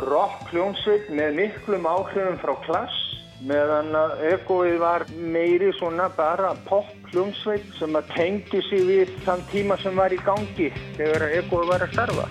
rock 0.08 0.52
hljónsveit 0.52 1.10
með 1.22 1.40
miklum 1.42 1.90
áhrifum 1.90 2.42
frá 2.42 2.56
klass 2.66 3.00
meðan 3.48 3.96
að 3.98 4.20
egoið 4.36 4.78
var 4.82 5.06
meiri 5.18 5.72
svona 5.80 6.10
bara 6.18 6.54
pop 6.68 6.92
hljónsveit 7.12 7.66
sem 7.80 7.98
að 7.98 8.14
tengdi 8.14 8.62
sig 8.70 8.86
við 8.90 9.18
þann 9.26 9.44
tíma 9.54 9.80
sem 9.82 9.98
var 9.98 10.14
í 10.14 10.22
gangi 10.26 10.70
þegar 11.00 11.28
egoið 11.42 11.74
var 11.74 11.88
að 11.88 11.98
starfa. 11.98 12.30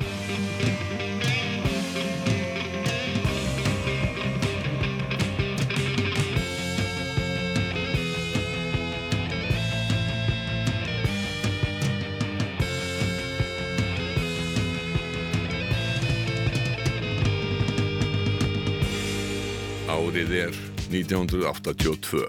Árið 20.10 20.32
er 20.34 20.56
1982. 20.90 22.24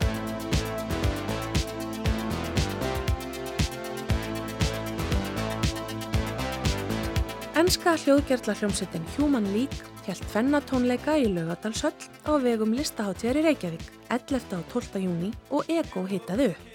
Enska 7.58 7.96
hljóðgerðla 8.04 8.54
hljómsettin 8.60 9.08
Human 9.16 9.50
League 9.56 9.82
held 10.06 10.22
fennatónleika 10.30 11.18
í 11.18 11.26
Laugadalshöll 11.34 11.98
á 12.30 12.38
vegum 12.46 12.78
listaháttíðar 12.78 13.42
í 13.42 13.48
Reykjavík 13.50 13.88
11. 14.14 14.60
og 14.60 14.70
12. 14.76 15.02
júni 15.08 15.34
og 15.50 15.66
Ego 15.66 16.06
hitaði 16.06 16.52
upp. 16.54 16.71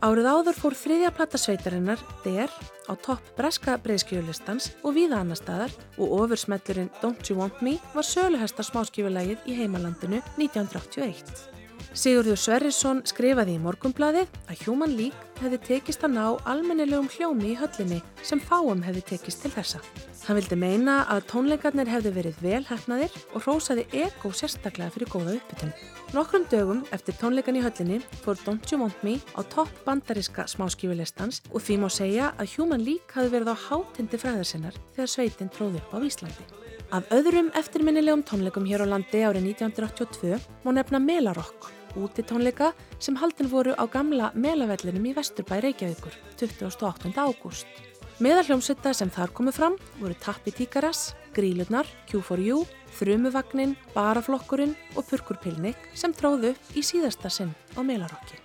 Árið 0.00 0.26
áður 0.32 0.56
fór 0.56 0.74
þriðja 0.80 1.10
platasveitarinnar 1.12 2.00
Der 2.24 2.48
á 2.88 2.96
topp 3.04 3.34
breska 3.36 3.74
breyðskjölistans 3.84 4.70
og 4.80 4.94
víða 4.96 5.18
annar 5.20 5.36
staðar 5.36 5.74
og 6.00 6.14
ofursmellurinn 6.22 6.88
Don't 7.02 7.28
You 7.28 7.36
Want 7.36 7.60
Me 7.60 7.74
var 7.92 8.08
söluhesta 8.08 8.64
smáskjöfulegið 8.64 9.44
í 9.44 9.58
heimalandinu 9.58 10.22
1981. 10.40 11.50
Sigurður 11.92 12.40
Sverrisson 12.40 13.04
skrifaði 13.04 13.58
í 13.58 13.60
Morgunbladið 13.60 14.32
að 14.48 14.64
Human 14.64 14.96
League 14.96 15.20
hefði 15.42 15.60
tekist 15.68 16.08
að 16.08 16.16
ná 16.16 16.24
almennilegum 16.48 17.12
hljómi 17.12 17.52
í 17.52 17.60
höllinni 17.60 18.00
sem 18.24 18.40
fáum 18.40 18.80
hefði 18.86 19.04
tekist 19.12 19.44
til 19.44 19.52
þessa. 19.52 19.84
Hann 20.24 20.40
vildi 20.40 20.56
meina 20.56 21.02
að 21.12 21.26
tónleikarnir 21.34 21.92
hefði 21.92 22.16
verið 22.16 22.44
vel 22.44 22.64
hefnaðir 22.72 23.20
og 23.34 23.44
hrósaði 23.44 23.84
ego 24.06 24.32
sérstaklega 24.32 24.96
fyrir 24.96 25.12
góða 25.12 25.36
uppbytun. 25.36 25.76
Nokkrum 26.10 26.42
dögum 26.50 26.80
eftir 26.90 27.14
tónleikan 27.20 27.54
í 27.54 27.60
höllinni 27.62 28.00
fór 28.24 28.34
Don't 28.42 28.66
You 28.72 28.80
Want 28.80 29.02
Me 29.06 29.12
á 29.38 29.46
topp 29.46 29.70
bandariska 29.86 30.42
smáskífulistans 30.50 31.38
og 31.52 31.62
því 31.62 31.76
má 31.78 31.86
segja 31.86 32.32
að 32.34 32.56
Human 32.56 32.82
League 32.82 33.14
hafi 33.14 33.30
verið 33.30 33.52
á 33.54 33.62
hátindi 33.68 34.18
fræðarsinnar 34.18 34.74
þegar 34.96 35.12
sveitin 35.12 35.52
tróði 35.54 35.78
upp 35.78 35.94
á 35.94 35.98
Íslandi. 36.02 36.46
Af 36.90 37.06
öðrum 37.14 37.52
eftirminnilegum 37.54 38.24
tónleikum 38.26 38.66
hér 38.66 38.82
á 38.82 38.90
landi 38.90 39.22
árið 39.22 39.46
1982 39.52 40.40
má 40.66 40.72
nefna 40.74 40.98
Melarokk, 40.98 41.70
úti 41.94 42.26
tónleika 42.26 42.72
sem 42.98 43.14
haldin 43.14 43.52
voru 43.52 43.78
á 43.78 43.86
gamla 43.86 44.32
Melavellinum 44.34 45.06
í 45.06 45.14
Vesturbæ 45.14 45.60
Reykjavíkur 45.62 46.18
28. 46.42 47.14
ágúst. 47.14 47.70
Meðalhljómsvita 48.18 48.90
sem 48.98 49.14
þar 49.14 49.30
komu 49.30 49.54
fram 49.54 49.78
voru 50.02 50.18
Tappi 50.18 50.50
Tíkaras, 50.50 51.14
Grílurnar, 51.38 51.86
Q4U, 52.10 52.66
Þrumuvagnin, 52.98 53.76
Baraflokkurinn 53.94 54.74
og 54.96 55.06
Purkurpilnik 55.08 55.90
sem 55.94 56.14
tróðu 56.16 56.54
upp 56.54 56.74
í 56.76 56.82
síðasta 56.84 57.30
sinn 57.32 57.54
á 57.76 57.80
Melarokki. 57.80 58.40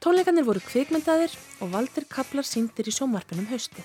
Tónleikarnir 0.00 0.46
voru 0.48 0.62
kvikmyndaðir 0.64 1.34
og 1.60 1.74
valdir 1.74 2.06
kaplar 2.08 2.46
síndir 2.48 2.88
í 2.88 2.94
sjómarpunum 2.94 3.46
haustið. 3.50 3.84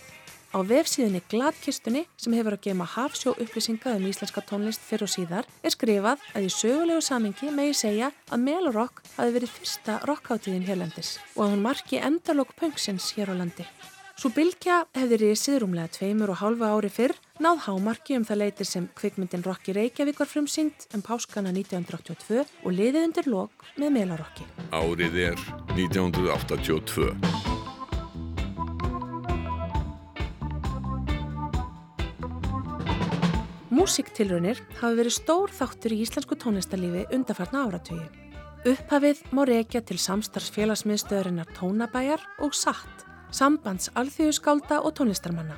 Á 0.56 0.64
vefsíðunni 0.64 1.19
Gladkistunni 1.27 2.06
sem 2.15 2.32
hefur 2.38 2.56
að 2.56 2.69
gema 2.69 2.86
hafsjó 2.88 3.34
upplýsinga 3.36 3.98
um 3.98 4.06
íslenska 4.07 4.40
tónlist 4.48 4.80
fyrir 4.88 5.03
og 5.03 5.11
síðar 5.11 5.49
er 5.60 5.73
skrifað 5.73 6.23
að 6.32 6.48
í 6.48 6.52
sögulegu 6.56 7.02
samingi 7.03 7.52
megi 7.52 7.73
segja 7.76 8.14
að 8.32 8.45
Melorokk 8.45 9.02
hafi 9.18 9.36
verið 9.36 9.52
fyrsta 9.52 9.98
rockháttíðin 10.07 10.64
hérlendis 10.64 11.18
og 11.36 11.44
að 11.44 11.52
hún 11.57 11.68
marki 11.68 11.99
endalók 11.99 12.56
punksins 12.56 13.10
hér 13.18 13.36
á 13.36 13.40
landi. 13.41 13.68
Svo 14.15 14.32
Bilkja 14.32 14.86
hefði 14.95 15.19
risið 15.26 15.60
rúmlega 15.60 15.91
tveimur 15.91 16.32
og 16.32 16.40
hálfa 16.40 16.72
ári 16.72 16.88
fyrr 16.88 17.18
náð 17.44 17.65
hámarki 17.68 18.15
um 18.15 18.23
það 18.23 18.45
leitir 18.45 18.72
sem 18.72 18.88
kvikmyndin 18.95 19.44
Rokki 19.44 19.76
Reykjavík 19.76 20.23
var 20.23 20.32
frumsýnd 20.32 20.88
um 20.95 21.03
páskana 21.03 21.52
1982 21.52 22.48
og 22.64 22.80
liðið 22.80 23.10
undir 23.10 23.27
lok 23.27 23.72
með 23.76 23.98
Melarokki. 23.99 24.48
Árið 24.72 25.23
er 25.34 25.48
1982. 25.76 27.74
Músiktilraunir 33.76 34.61
hafi 34.80 34.95
verið 34.95 35.14
stór 35.18 35.52
þáttur 35.52 35.91
í 35.91 35.97
íslensku 36.06 36.38
tónlistarlífi 36.39 37.02
undarfarna 37.11 37.65
áratöyu. 37.65 38.06
Upphafið 38.72 39.23
má 39.35 39.41
rekja 39.49 39.81
til 39.84 39.97
samstarfsfélagsmiðstöðurinnar 39.99 41.49
Tónabæjar 41.57 42.23
og 42.45 42.56
Satt, 42.56 43.03
sambands 43.35 43.89
alþjóðskálda 43.99 44.80
og 44.80 44.95
tónlistarmanna. 44.95 45.57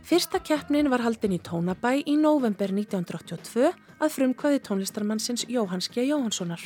Fyrsta 0.00 0.40
keppnin 0.40 0.88
var 0.88 1.04
haldin 1.04 1.36
í 1.36 1.40
Tónabæ 1.44 1.98
í 2.08 2.14
november 2.16 2.72
1982 2.72 3.68
að 4.00 4.14
frumkvæði 4.16 4.62
tónlistarmannsins 4.64 5.44
Jóhanns 5.52 5.90
G. 5.92 6.06
Jóhanssonar. 6.08 6.62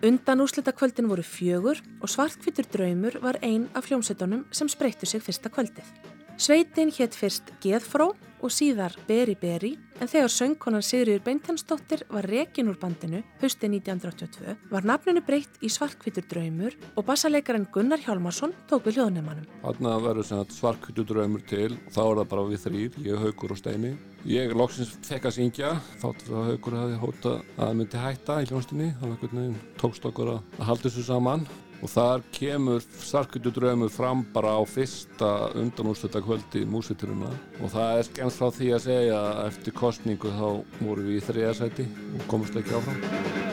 Undan 0.00 0.40
úrslitakvöldin 0.40 1.10
voru 1.10 1.26
fjögur 1.26 1.84
og 2.00 2.08
svartkvítur 2.08 2.70
draumur 2.72 3.20
var 3.20 3.36
ein 3.44 3.68
af 3.76 3.90
hljómsveitunum 3.90 4.46
sem 4.56 4.72
spreyttu 4.72 5.04
sig 5.04 5.20
fyrsta 5.20 5.52
kvöldið. 5.52 5.84
Sveitin 6.40 6.88
hétt 6.96 7.12
fyrst 7.12 7.50
Geðfró 7.60 8.14
og 8.40 8.52
síðar 8.54 8.94
Beri 9.04 9.34
Beri 9.36 9.74
en 10.00 10.08
þegar 10.08 10.32
söngkonan 10.32 10.84
Sigriður 10.86 11.20
Beintensdóttir 11.26 12.06
var 12.08 12.24
rekin 12.32 12.70
úr 12.72 12.78
bandinu 12.80 13.20
hausti 13.42 13.68
1982 13.68 14.54
var 14.72 14.88
nafninu 14.88 15.20
breytt 15.26 15.60
í 15.60 15.68
Svartkvítur 15.68 16.24
draumur 16.32 16.78
og 16.94 17.04
bassalegarinn 17.10 17.68
Gunnar 17.74 18.00
Hjálmarsson 18.00 18.56
tók 18.72 18.88
við 18.88 19.02
hljóðneimanum. 19.02 19.44
Þarna 19.66 19.94
verður 20.06 20.48
svarkvöldu 20.56 21.04
draumur 21.12 21.44
til 21.44 21.74
og 21.74 21.92
þá 21.92 22.02
er 22.06 22.20
það 22.22 22.28
bara 22.32 22.48
við 22.48 22.64
þrýr, 22.64 23.00
ég, 23.04 23.20
Haugur 23.26 23.52
og 23.52 23.60
Steini. 23.60 23.94
Ég 24.24 24.56
loksins 24.56 24.96
fekk 25.04 25.28
að 25.28 25.36
syngja, 25.42 25.76
þátt 26.00 26.24
fyrir 26.24 26.40
að 26.40 26.52
Haugur 26.54 26.80
hafi 26.80 27.02
hótað 27.04 27.64
að 27.66 27.80
myndi 27.82 28.06
hætta 28.06 28.40
í 28.40 28.48
hljónstinni, 28.48 28.94
að 29.04 29.58
tókst 29.76 30.08
okkur 30.08 30.38
að 30.38 30.64
halda 30.70 30.88
þessu 30.88 31.04
saman 31.04 31.44
og 31.80 31.88
þar 31.88 32.24
kemur 32.34 32.84
Sarkutu 33.00 33.52
draumur 33.54 33.92
fram 33.92 34.24
bara 34.34 34.52
á 34.56 34.62
fyrsta 34.68 35.50
undanúrstöta 35.56 36.20
kvöldi 36.24 36.66
músituruna 36.68 37.30
og 37.60 37.72
það 37.72 37.98
er 37.98 38.08
skemmt 38.10 38.36
frá 38.36 38.48
því 38.56 38.72
að 38.76 38.86
segja 38.88 39.20
að 39.20 39.44
eftir 39.48 39.78
kostningu 39.80 40.34
þá 40.36 40.48
vorum 40.80 41.08
við 41.08 41.20
í 41.20 41.26
þriðasæti 41.28 41.88
og 42.18 42.26
komumst 42.28 42.60
ekki 42.60 42.76
áfram. 42.76 43.48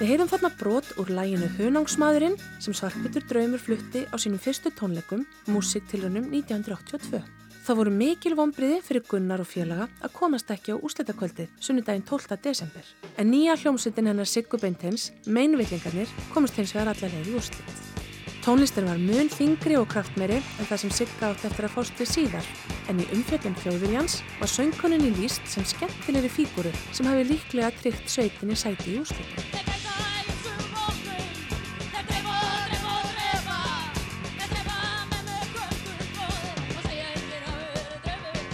Við 0.00 0.14
heyrum 0.14 0.30
þarna 0.32 0.48
brot 0.56 0.86
úr 0.96 1.10
læginu 1.12 1.48
Hunangsmaðurinn 1.58 2.38
sem 2.56 2.72
Svarkbyttur 2.72 3.26
draumur 3.28 3.60
flutti 3.60 4.06
á 4.08 4.16
sínum 4.16 4.40
fyrstu 4.40 4.72
tónleikum, 4.72 5.26
músiktilrunum 5.52 6.32
1982. 6.32 7.20
Það 7.70 7.78
voru 7.78 7.90
mikil 7.94 8.34
vonbriði 8.34 8.78
fyrir 8.82 9.04
Gunnar 9.06 9.44
og 9.44 9.46
félaga 9.46 9.84
að 10.02 10.10
komast 10.16 10.48
ekki 10.50 10.74
á 10.74 10.82
úslitakvöldið 10.82 11.52
sunnudaginn 11.62 12.02
12. 12.02 12.34
desember. 12.42 12.88
En 13.14 13.30
nýja 13.30 13.54
hljómsveitin 13.60 14.10
hennar 14.10 14.26
Siggu 14.26 14.58
Beintens, 14.58 15.12
meinvillingarnir, 15.30 16.10
komast 16.34 16.58
hins 16.58 16.74
vegar 16.74 16.90
allarleið 16.90 17.30
í 17.30 17.36
úslit. 17.38 17.78
Tónlistin 18.42 18.90
var 18.90 18.98
mun 18.98 19.30
þingri 19.30 19.78
og 19.78 19.86
kraftmeri 19.92 20.40
en 20.40 20.66
það 20.66 20.82
sem 20.82 20.96
Sigga 20.98 21.30
átt 21.30 21.46
eftir 21.46 21.68
að 21.68 21.76
fást 21.76 22.02
við 22.02 22.10
síðar. 22.16 22.52
En 22.90 22.98
í 22.98 23.06
umfjöldin 23.14 23.54
Þjóðviljans 23.62 24.18
var 24.40 24.50
söngkoninni 24.50 25.14
líst 25.20 25.46
sem 25.46 25.62
skemmtilegri 25.62 26.32
fíguru 26.40 26.74
sem 26.90 27.06
hafi 27.06 27.28
líklega 27.30 27.70
tryggt 27.78 28.10
sveitinni 28.10 28.58
sæti 28.58 28.96
í 28.96 29.04
úslitin. 29.04 29.79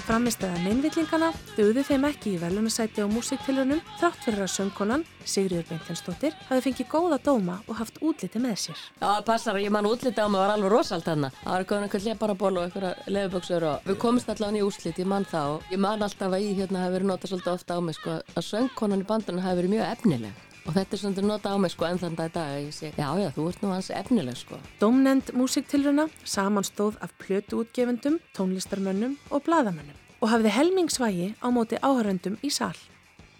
Framistæða 0.06 0.60
meinvillingana 0.62 1.32
döði 1.56 1.82
þeim 1.88 2.04
ekki 2.06 2.36
í 2.36 2.38
velunasæti 2.38 3.02
á 3.02 3.10
músiktilunum 3.10 3.80
þrátt 3.98 4.22
fyrir 4.22 4.44
að 4.44 4.52
söngkonan, 4.54 5.04
Sigriður 5.26 5.66
Beintinsdóttir, 5.70 6.36
hafi 6.46 6.62
fengið 6.68 6.88
góða 6.92 7.18
dóma 7.26 7.56
og 7.66 7.80
haft 7.80 7.98
útliti 7.98 8.38
með 8.42 8.56
sér. 8.68 8.84
Já, 9.00 9.10
passar, 9.26 9.58
ég 9.58 9.74
man 9.74 9.88
útliti 9.90 10.22
á 10.22 10.30
mig 10.30 10.38
var 10.38 10.54
alveg 10.54 10.70
rosalt 10.70 11.08
þarna. 11.08 11.32
Það 11.42 11.50
var 11.50 11.64
eitthvað 11.64 11.86
einhvern 11.88 12.06
lepparaból 12.06 12.52
og 12.54 12.62
einhverja 12.68 12.94
leifuböksur 13.10 13.68
og 13.72 13.90
við 13.90 14.00
komumst 14.06 14.30
allavega 14.30 14.62
í 14.62 14.66
úslit, 14.68 15.02
ég 15.02 15.10
man 15.10 15.26
það 15.26 15.56
og 15.56 15.70
ég 15.74 15.82
man 15.88 16.06
alltaf 16.06 16.30
að 16.38 16.46
ég 16.46 16.60
hérna 16.62 16.84
hafi 16.86 16.98
verið 17.00 17.10
notað 17.10 17.32
svolítið 17.34 17.56
ofta 17.56 17.78
á 17.78 17.80
mig 17.82 17.98
sko 17.98 18.20
að 18.22 18.50
söngkonan 18.52 19.02
í 19.02 19.08
bandunum 19.10 19.42
hafi 19.42 19.64
verið 19.64 19.74
mjög 19.74 19.90
efnileg. 19.96 20.45
Og 20.66 20.74
þetta 20.74 20.96
er 20.96 21.00
svona 21.00 21.22
nota 21.22 21.52
á 21.54 21.56
mig 21.62 21.70
sko 21.70 21.86
enn 21.86 22.00
þann 22.00 22.16
dag 22.18 22.34
að 22.42 22.56
ég 22.64 22.74
sé, 22.74 22.90
já 22.98 23.06
já, 23.20 23.28
þú 23.34 23.46
ert 23.50 23.62
nú 23.62 23.70
hans 23.70 23.90
efnileg 23.94 24.38
sko. 24.40 24.58
Dómnend 24.80 25.30
músiktilruna 25.38 26.08
samanstóð 26.26 26.98
af 27.00 27.14
plötuútgefendum, 27.22 28.18
tónlistarmönnum 28.34 29.14
og 29.30 29.46
bladamönnum 29.46 29.94
og 30.20 30.30
hafði 30.32 30.52
helmingsvægi 30.56 31.28
á 31.38 31.46
móti 31.54 31.78
áhöröndum 31.78 32.38
í 32.42 32.50
sal. 32.50 32.74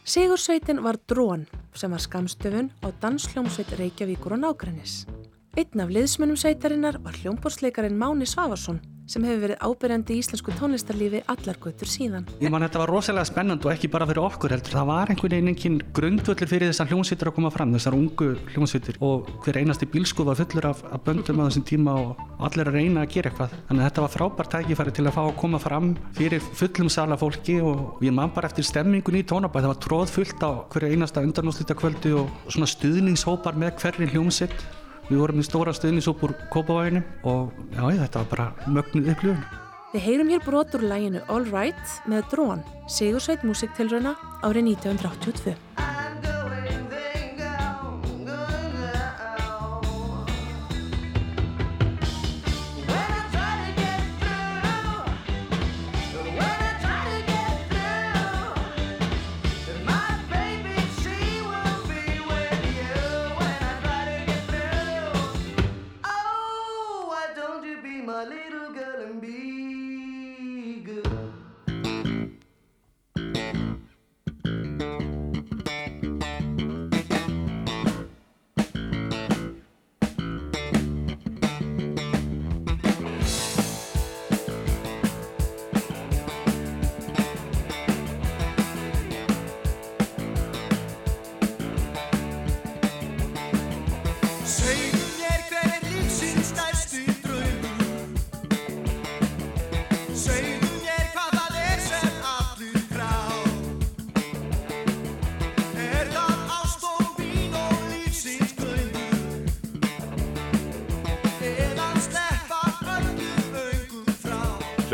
Sigursveitin 0.06 0.84
var 0.84 1.00
Drón 1.10 1.48
sem 1.74 1.90
var 1.90 2.02
skamstöfun 2.04 2.70
á 2.86 2.94
Dansljómsveit 3.02 3.74
Reykjavíkur 3.80 4.36
og 4.36 4.44
Nágrænis. 4.44 5.06
Einn 5.58 5.82
af 5.82 5.90
liðsmönnum 5.90 6.38
sveitarinnar 6.38 7.00
var 7.02 7.16
hljómborsleikarin 7.18 7.98
Máni 7.98 8.28
Svavarsson 8.28 8.78
sem 9.06 9.24
hefur 9.26 9.42
verið 9.44 9.60
ábyrjandi 9.62 10.14
í 10.16 10.20
íslensku 10.20 10.52
tónlistarlífi 10.58 11.22
allar 11.30 11.58
göttur 11.62 11.90
síðan. 11.90 12.26
Ég 12.42 12.50
man 12.50 12.64
þetta 12.66 12.80
var 12.82 12.90
rosalega 12.90 13.28
spennand 13.28 13.64
og 13.66 13.72
ekki 13.72 13.90
bara 13.92 14.06
fyrir 14.08 14.24
okkur 14.24 14.54
heldur. 14.54 14.74
Það 14.74 14.88
var 14.90 15.12
einhvern 15.12 15.34
veginn 15.36 15.50
engin 15.52 15.76
grundvöldur 15.94 16.50
fyrir 16.50 16.72
þessar 16.72 16.90
hljómsveitir 16.90 17.30
að 17.30 17.36
koma 17.38 17.52
fram, 17.54 17.74
þessar 17.76 17.96
ungu 17.96 18.30
hljómsveitir 18.54 18.98
og 19.06 19.30
hver 19.44 19.60
einasti 19.60 19.88
bílsku 19.90 20.26
var 20.26 20.38
fullur 20.40 20.70
af, 20.72 20.82
af 20.90 21.04
böndum 21.06 21.42
á 21.42 21.46
þessum 21.46 21.66
tíma 21.70 21.94
og 22.02 22.24
allir 22.48 22.70
að 22.70 22.78
reyna 22.80 23.04
að 23.04 23.12
gera 23.14 23.30
eitthvað. 23.30 23.54
Þannig 23.68 23.84
að 23.84 23.90
þetta 23.90 24.06
var 24.06 24.14
frábært 24.16 24.54
tækifæri 24.56 24.96
til 24.98 25.06
að 25.06 25.16
fá 25.16 25.22
að 25.22 25.36
koma 25.42 25.60
fram 25.62 25.92
fyrir 26.18 26.48
fullum 26.62 26.90
sala 26.90 27.20
fólki 27.20 27.60
og 27.62 28.02
ég 28.02 28.16
man 28.16 28.34
bara 28.34 28.50
eftir 28.50 28.66
stemmingun 28.66 29.20
í 29.20 29.26
tónabæð. 29.26 29.68
Það 29.68 29.72
var 29.74 29.84
tróð 29.86 30.16
fullt 30.16 30.42
á 30.42 30.50
hverju 30.72 30.96
einasta 30.96 31.22
undanúslitakvöldu 31.22 32.16
og 32.24 32.50
svona 32.50 32.70
stuðningshópar 32.70 33.58
með 33.58 33.78
hverri 33.80 34.10
hljómsveit 34.10 34.66
Við 35.06 35.20
vorum 35.22 35.38
í 35.38 35.44
stóra 35.46 35.70
stuðnisóp 35.76 36.24
úr 36.26 36.32
Kópavæginu 36.50 37.04
og 37.30 37.52
já, 37.70 37.84
þetta 38.02 38.22
var 38.24 38.30
bara 38.32 38.46
mögnuð 38.66 39.12
upplifun. 39.12 39.44
Við 39.92 40.02
heyrum 40.02 40.32
hér 40.34 40.42
brot 40.42 40.74
úr 40.74 40.82
læginu 40.90 41.22
All 41.30 41.46
Right 41.46 41.94
með 42.10 42.26
Drón, 42.32 42.64
Sigursveit 42.90 43.46
músiktilrauna 43.46 44.16
árið 44.42 44.72
1982. 44.74 45.54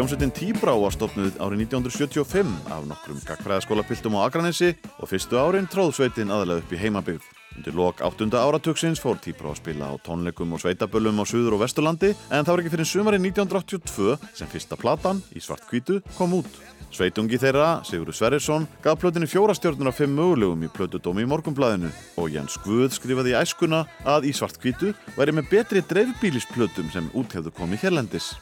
Hljómsveitin 0.02 0.32
Tíbrá 0.34 0.72
var 0.74 0.90
stopnuð 0.90 1.36
árið 1.38 1.60
1975 1.62 2.48
af 2.74 2.86
nokkrum 2.90 3.20
gagfræðaskólapiltum 3.22 4.16
á 4.18 4.26
Akranesi 4.26 4.72
og 4.98 5.06
fyrstu 5.06 5.38
árin 5.38 5.68
tróðsveitin 5.70 6.32
aðalega 6.34 6.64
upp 6.64 6.74
í 6.74 6.80
heimabygð. 6.80 7.28
Undir 7.54 7.76
lok 7.78 8.02
áttunda 8.02 8.42
áratugsins 8.42 8.98
fór 8.98 9.22
Tíbrá 9.22 9.52
að 9.52 9.60
spila 9.60 9.92
á 9.94 10.02
tónleikum 10.02 10.58
og 10.58 10.64
sveitaböllum 10.64 11.22
á 11.22 11.24
Suður 11.30 11.54
og 11.54 11.62
Vesturlandi 11.62 12.10
en 12.34 12.42
það 12.42 12.50
var 12.50 12.64
ekki 12.64 12.74
fyrir 12.74 12.90
sumarið 12.90 13.26
1982 13.30 14.18
sem 14.42 14.50
fyrsta 14.50 14.82
platan 14.82 15.22
í 15.38 15.46
svart 15.46 15.70
kvítu 15.70 16.02
kom 16.18 16.34
út. 16.42 16.50
Sveitungi 16.90 17.38
þeirra, 17.38 17.86
Sigurður 17.86 18.18
Sverrisson, 18.18 18.66
gaf 18.82 18.98
plötinu 18.98 19.30
fjórastjörnur 19.30 19.94
af 19.94 20.02
fimm 20.02 20.18
mögulegum 20.18 20.66
í 20.66 20.74
plötudómi 20.74 21.22
í 21.22 21.30
morgunblæðinu 21.30 21.94
og 22.18 22.32
Jens 22.34 22.58
Guð 22.66 22.90
skrifaði 22.98 23.36
í 23.36 23.38
æskuna 23.38 23.86
að 24.02 24.32
í 24.32 24.34
svart 24.34 24.58
kvítu 24.58 24.96
væri 25.14 25.38
með 25.38 25.52
betri 25.54 25.86
dreifbílisplötum 25.86 26.90
sem 26.90 27.06
út 27.14 27.38
hefðu 27.38 27.54
komið 27.54 27.86
hérlendis. 27.86 28.34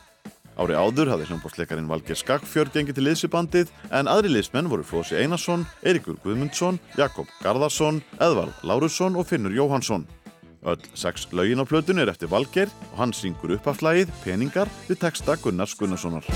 Ári 0.59 0.75
áður 0.75 1.13
hafði 1.13 1.29
hljómbásleikarin 1.31 1.89
Valgeir 1.91 2.19
Skagfjörð 2.19 2.75
gengið 2.75 2.99
til 2.99 3.05
liðsibandið 3.07 3.71
en 3.97 4.11
aðri 4.11 4.33
liðsmenn 4.35 4.71
voru 4.73 4.85
Flósi 4.87 5.19
Einarsson, 5.21 5.67
Eiríkur 5.87 6.19
Guðmundsson, 6.25 6.81
Jakob 6.99 7.31
Garðarsson, 7.45 8.03
Eðvald 8.21 8.65
Lárusson 8.67 9.17
og 9.17 9.29
Finnur 9.31 9.55
Jóhansson. 9.55 10.09
Öll 10.67 10.83
sex 10.93 11.31
lögin 11.33 11.63
á 11.63 11.65
plötun 11.65 12.03
er 12.03 12.13
eftir 12.13 12.29
Valgeir 12.29 12.69
og 12.91 12.99
hann 13.01 13.17
syngur 13.17 13.57
uppaflægið 13.57 14.13
Peningar 14.27 14.69
við 14.91 15.01
texta 15.07 15.39
Gunnars 15.41 15.79
Gunnarssonar. 15.79 16.27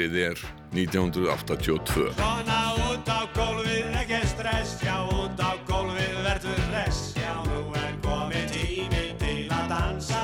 Árið 0.00 0.14
er 0.16 0.38
1982. 0.72 2.06
Svona 2.16 2.60
út 2.88 3.04
á 3.12 3.20
gólfið, 3.36 3.90
ekki 4.00 4.20
stress, 4.30 4.78
já 4.80 4.94
út 5.12 5.36
á 5.36 5.60
gólfið 5.68 6.14
verður 6.24 6.62
res, 6.72 7.00
já 7.20 7.34
nú 7.44 7.66
er 7.76 7.98
komið 8.00 8.46
tími 8.54 9.02
til 9.20 9.44
að 9.52 9.66
dansa. 9.68 10.22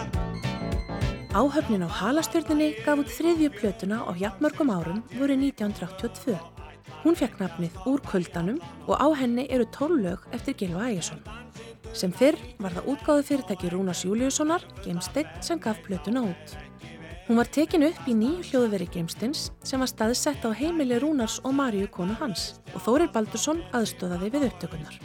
Áhöfnin 1.37 1.85
á 1.85 1.93
halastjörnunni 1.93 2.71
gaf 2.87 3.05
út 3.05 3.13
þriðju 3.19 3.53
plötuna 3.59 4.01
á 4.09 4.17
jafnmörgum 4.17 4.73
árum 4.73 5.03
voru 5.13 5.37
1982. 5.45 6.41
Hún 7.05 7.21
fekk 7.21 7.37
nafnið 7.45 7.77
Úr 7.85 8.01
kuldanum 8.01 8.63
og 8.89 8.97
á 8.97 9.13
henni 9.13 9.45
eru 9.53 9.69
tólög 9.77 10.25
eftir 10.33 10.57
Gilva 10.57 10.89
Ægjesson. 10.89 11.21
Sem 11.93 12.17
fyrr 12.17 12.41
var 12.65 12.73
það 12.73 12.95
útgáðu 12.95 13.29
fyrirtæki 13.29 13.77
Rúnars 13.77 14.07
Júliussonar, 14.09 14.65
Geimsteinn, 14.81 15.29
sem 15.45 15.61
gaf 15.61 15.85
plötuna 15.85 16.25
út. 16.33 16.57
Hún 17.27 17.41
var 17.41 17.49
tekin 17.51 17.83
upp 17.83 18.05
í 18.07 18.13
nýju 18.15 18.45
hljóðveri 18.47 18.87
Geimsteins 18.95 19.49
sem 19.67 19.83
var 19.83 19.91
staðsett 19.91 20.45
á 20.47 20.55
heimili 20.55 21.01
Rúnars 21.03 21.41
og 21.43 21.57
Maríu 21.59 21.89
konu 21.91 22.15
hans 22.21 22.61
og 22.71 22.85
Þórir 22.85 23.11
Baldursson 23.11 23.65
aðstóðaði 23.75 24.31
við 24.37 24.47
upptökunar. 24.53 25.01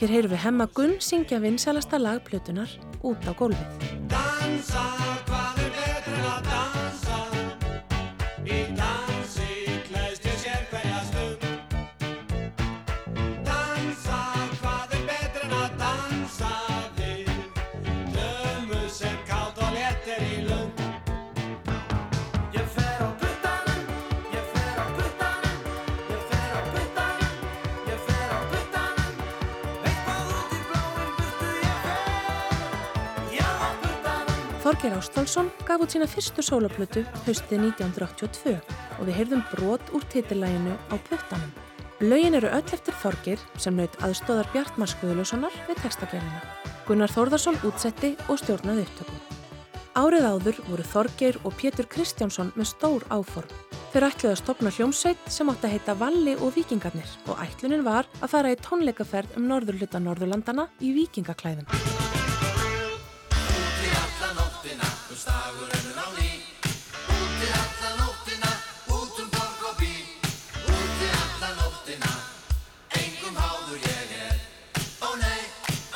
Hér 0.00 0.14
heyrum 0.16 0.34
við 0.34 0.42
Hemma 0.42 0.66
Gunn 0.74 0.96
syngja 0.98 1.38
vinsælasta 1.42 2.02
lag 2.02 2.24
plötunar 2.26 2.74
út 3.06 3.22
á 3.22 3.32
gólfið. 3.38 3.86
Dansa, 4.10 4.82
hvað 5.30 5.62
er 5.62 5.78
betur 5.78 6.26
að 6.26 6.42
dansa? 6.50 6.67
Þorgeir 34.68 34.98
Ástálsson 34.98 35.46
gaf 35.64 35.80
út 35.80 35.94
sína 35.94 36.04
fyrstu 36.04 36.42
sólaplötu 36.44 37.00
haustið 37.24 37.62
1982 37.70 38.50
og 38.98 39.06
við 39.08 39.14
heyrðum 39.16 39.44
brot 39.48 39.92
úr 39.96 40.02
titillæginu 40.12 40.74
á 40.92 40.94
puttanum. 41.06 41.54
Lögin 42.04 42.36
eru 42.36 42.50
öll 42.52 42.74
eftir 42.76 42.92
Þorgeir 43.00 43.40
sem 43.56 43.78
naut 43.78 43.96
aðstóðar 44.04 44.50
Bjartmar 44.52 44.90
Skuðlussonar 44.92 45.56
við 45.70 45.80
textagerðina. 45.80 46.42
Gunnar 46.84 47.14
Þórðarsson 47.14 47.56
útsetti 47.64 48.10
og 48.28 48.42
stjórnaði 48.42 48.84
upptökum. 48.84 49.22
Árið 49.96 50.26
áður 50.34 50.60
voru 50.66 50.84
Þorgeir 50.90 51.38
og 51.48 51.56
Pétur 51.56 51.88
Kristjánsson 51.88 52.52
með 52.52 52.68
stór 52.74 53.06
áform. 53.08 53.54
Þeir 53.94 54.10
ætluðu 54.10 54.34
að 54.34 54.40
stopna 54.42 54.74
hljómsveit 54.76 55.30
sem 55.32 55.48
átti 55.48 55.64
að 55.70 55.78
heita 55.78 55.94
Valli 55.96 56.36
og 56.36 56.52
Víkingarnir 56.58 57.16
og 57.24 57.40
ætlunin 57.40 57.88
var 57.88 58.04
að 58.20 58.34
fara 58.34 58.52
í 58.52 58.60
tónleikaferð 58.60 59.40
um 59.40 59.48
norðurluta 59.48 60.02
Norðurlandana 60.04 60.68
í 60.84 60.92
vikingaklæðum. 61.00 61.97
Önnur 65.26 65.98
á 65.98 66.06
ný. 66.18 66.30
Úti 67.10 67.46
alla 67.62 67.90
nóttina, 68.00 68.50
út 68.86 69.16
um 69.22 69.28
borg 69.34 69.60
og 69.68 69.74
bí. 69.80 69.94
Úti 70.66 71.06
alla 71.22 71.50
nóttina, 71.58 72.10
engum 73.02 73.34
háður 73.34 73.80
ég 73.82 74.10
er. 74.26 74.36
Ó 75.02 75.10
nei, 75.18 75.42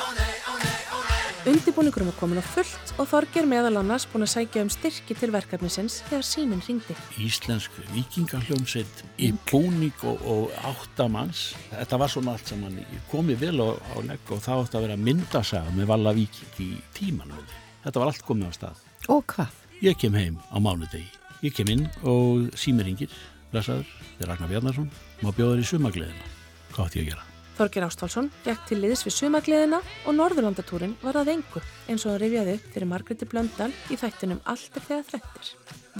ó 0.03 0.07
nei, 0.19 0.35
ó 0.51 0.53
nei, 0.59 0.81
ó 0.90 0.99
nei. 1.11 1.53
Undibúningurum 1.53 2.11
var 2.11 2.19
komin 2.19 2.43
á 2.43 2.44
fullt 2.44 2.94
og 2.99 3.09
Þorgeir 3.09 3.47
meðal 3.47 3.78
annars 3.81 4.09
búin 4.11 4.27
að 4.27 4.35
sækja 4.35 4.65
um 4.66 4.70
styrki 4.70 5.15
til 5.15 5.31
verkefnisins 5.32 6.03
þegar 6.09 6.27
síminn 6.27 6.62
ringdi. 6.66 6.97
íslensk 7.19 7.73
vikingahljómsveit 7.94 9.05
í 9.19 9.32
búning 9.51 9.97
og, 10.03 10.23
og 10.27 10.53
áttamanns 10.66 11.55
þetta 11.70 11.99
var 11.99 12.12
svona 12.12 12.35
allt 12.36 12.53
saman 12.53 12.78
komið 13.11 13.43
vel 13.47 13.59
á, 13.65 13.70
á 13.74 13.97
legg 14.05 14.35
og 14.35 14.43
það 14.44 14.65
átti 14.65 14.78
að 14.78 14.86
vera 14.89 15.03
myndasaga 15.09 15.74
með 15.77 15.90
Valla 15.94 16.15
Víking 16.16 16.62
í 16.62 16.70
tímanöði 16.94 17.61
þetta 17.82 18.03
var 18.03 18.12
allt 18.12 18.27
komið 18.28 18.53
á 18.53 18.55
stað 18.61 18.91
Og 19.09 19.27
hvað? 19.33 19.62
ég 19.83 19.99
kem 19.99 20.15
heim 20.15 20.39
á 20.55 20.62
mánudegi 20.62 21.09
ég 21.43 21.55
kem 21.57 21.66
inn 21.73 21.89
og 22.07 22.53
símiringir 22.55 23.11
blessaður, 23.51 23.89
þetta 24.15 24.24
er 24.24 24.31
Ragnar 24.31 24.51
Bjarnarsson 24.53 24.89
má 25.24 25.33
bjóða 25.35 25.57
þér 25.57 25.65
í 25.65 25.69
sumagleðina 25.73 26.31
hvað 26.73 26.87
átti 26.87 27.01
ég 27.01 27.07
að 27.07 27.11
gera? 27.11 27.29
Þorgeir 27.53 27.85
Ástfálsson 27.85 28.31
gekk 28.47 28.62
til 28.70 28.79
liðs 28.81 29.03
við 29.05 29.16
sumagliðina 29.16 29.83
og 30.07 30.15
Norðurlandatúrin 30.16 30.95
var 31.03 31.19
að 31.20 31.35
engu 31.35 31.61
eins 31.91 32.07
og 32.07 32.15
hann 32.15 32.23
rifjaði 32.23 32.55
upp 32.57 32.70
fyrir 32.73 32.89
Margréti 32.89 33.29
Blöndal 33.29 33.69
í 33.93 33.99
þættinum 34.01 34.41
Allt 34.49 34.79
er 34.79 34.87
þegar 34.87 35.05
þrettir. 35.11 35.51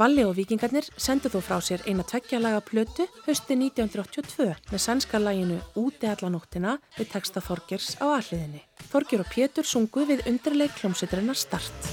Valli 0.01 0.25
og 0.25 0.33
vikingarnir 0.39 0.89
sendu 0.97 1.29
þó 1.29 1.43
frá 1.45 1.59
sér 1.61 1.85
eina 1.85 2.07
tveggjalaga 2.09 2.63
plötu 2.65 3.05
hausti 3.27 3.59
1982 3.59 4.49
með 4.73 4.85
sænska 4.87 5.21
læginu 5.21 5.61
Úti 5.77 6.09
alla 6.09 6.33
nóttina 6.33 6.79
við 6.97 7.13
texta 7.13 7.45
Þorgeirs 7.45 7.99
á 8.01 8.09
alliðinni. 8.17 8.65
Þorgeir 8.89 9.27
og 9.27 9.33
Pétur 9.35 9.69
sungu 9.69 10.09
við 10.09 10.25
undirleik 10.31 10.73
kljómsveiturinnar 10.81 11.37
Start. 11.37 11.93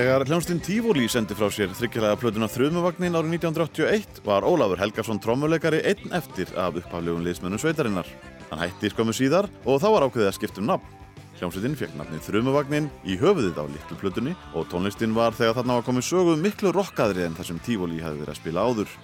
Þegar 0.00 0.22
hljómsdinn 0.24 0.62
Tífóli 0.64 1.02
sendi 1.12 1.34
frá 1.36 1.50
sér 1.52 1.74
þryggjalega 1.76 2.16
plötuna 2.16 2.46
Þrumuvagnin 2.48 3.18
árið 3.18 3.34
1981 3.34 4.20
var 4.24 4.46
Ólafur 4.48 4.80
Helgarsson 4.80 5.18
trommuleikari 5.20 5.82
einn 5.90 6.14
eftir 6.16 6.48
af 6.56 6.78
upphaflegum 6.80 7.20
liðsmönnum 7.26 7.60
sveitarinnar. 7.60 8.08
Hann 8.48 8.62
hætti 8.62 8.88
skömmu 8.94 9.12
síðar 9.12 9.50
og 9.68 9.76
þá 9.82 9.86
var 9.92 10.06
ákveðið 10.06 10.30
að 10.30 10.38
skipta 10.38 10.62
um 10.62 10.70
nafn. 10.70 10.94
Hljómsveitin 11.36 11.76
fekk 11.76 11.98
nafnið 11.98 12.24
Þrumuvagnin 12.30 12.88
í 13.04 13.18
höfuðið 13.20 13.60
á 13.60 13.64
litlu 13.74 13.98
plötunni 14.00 14.32
og 14.56 14.70
tónlistin 14.72 15.12
var 15.18 15.36
þegar 15.36 15.58
þarna 15.58 15.76
var 15.82 15.86
komið 15.90 16.08
söguð 16.08 16.40
miklu 16.46 16.72
rockaðri 16.72 17.26
en 17.26 17.36
það 17.36 17.50
sem 17.50 17.60
Tífóli 17.68 18.00
hefði 18.00 18.22
verið 18.22 18.32
að 18.32 18.40
spila 18.40 18.64
áður. 18.70 18.96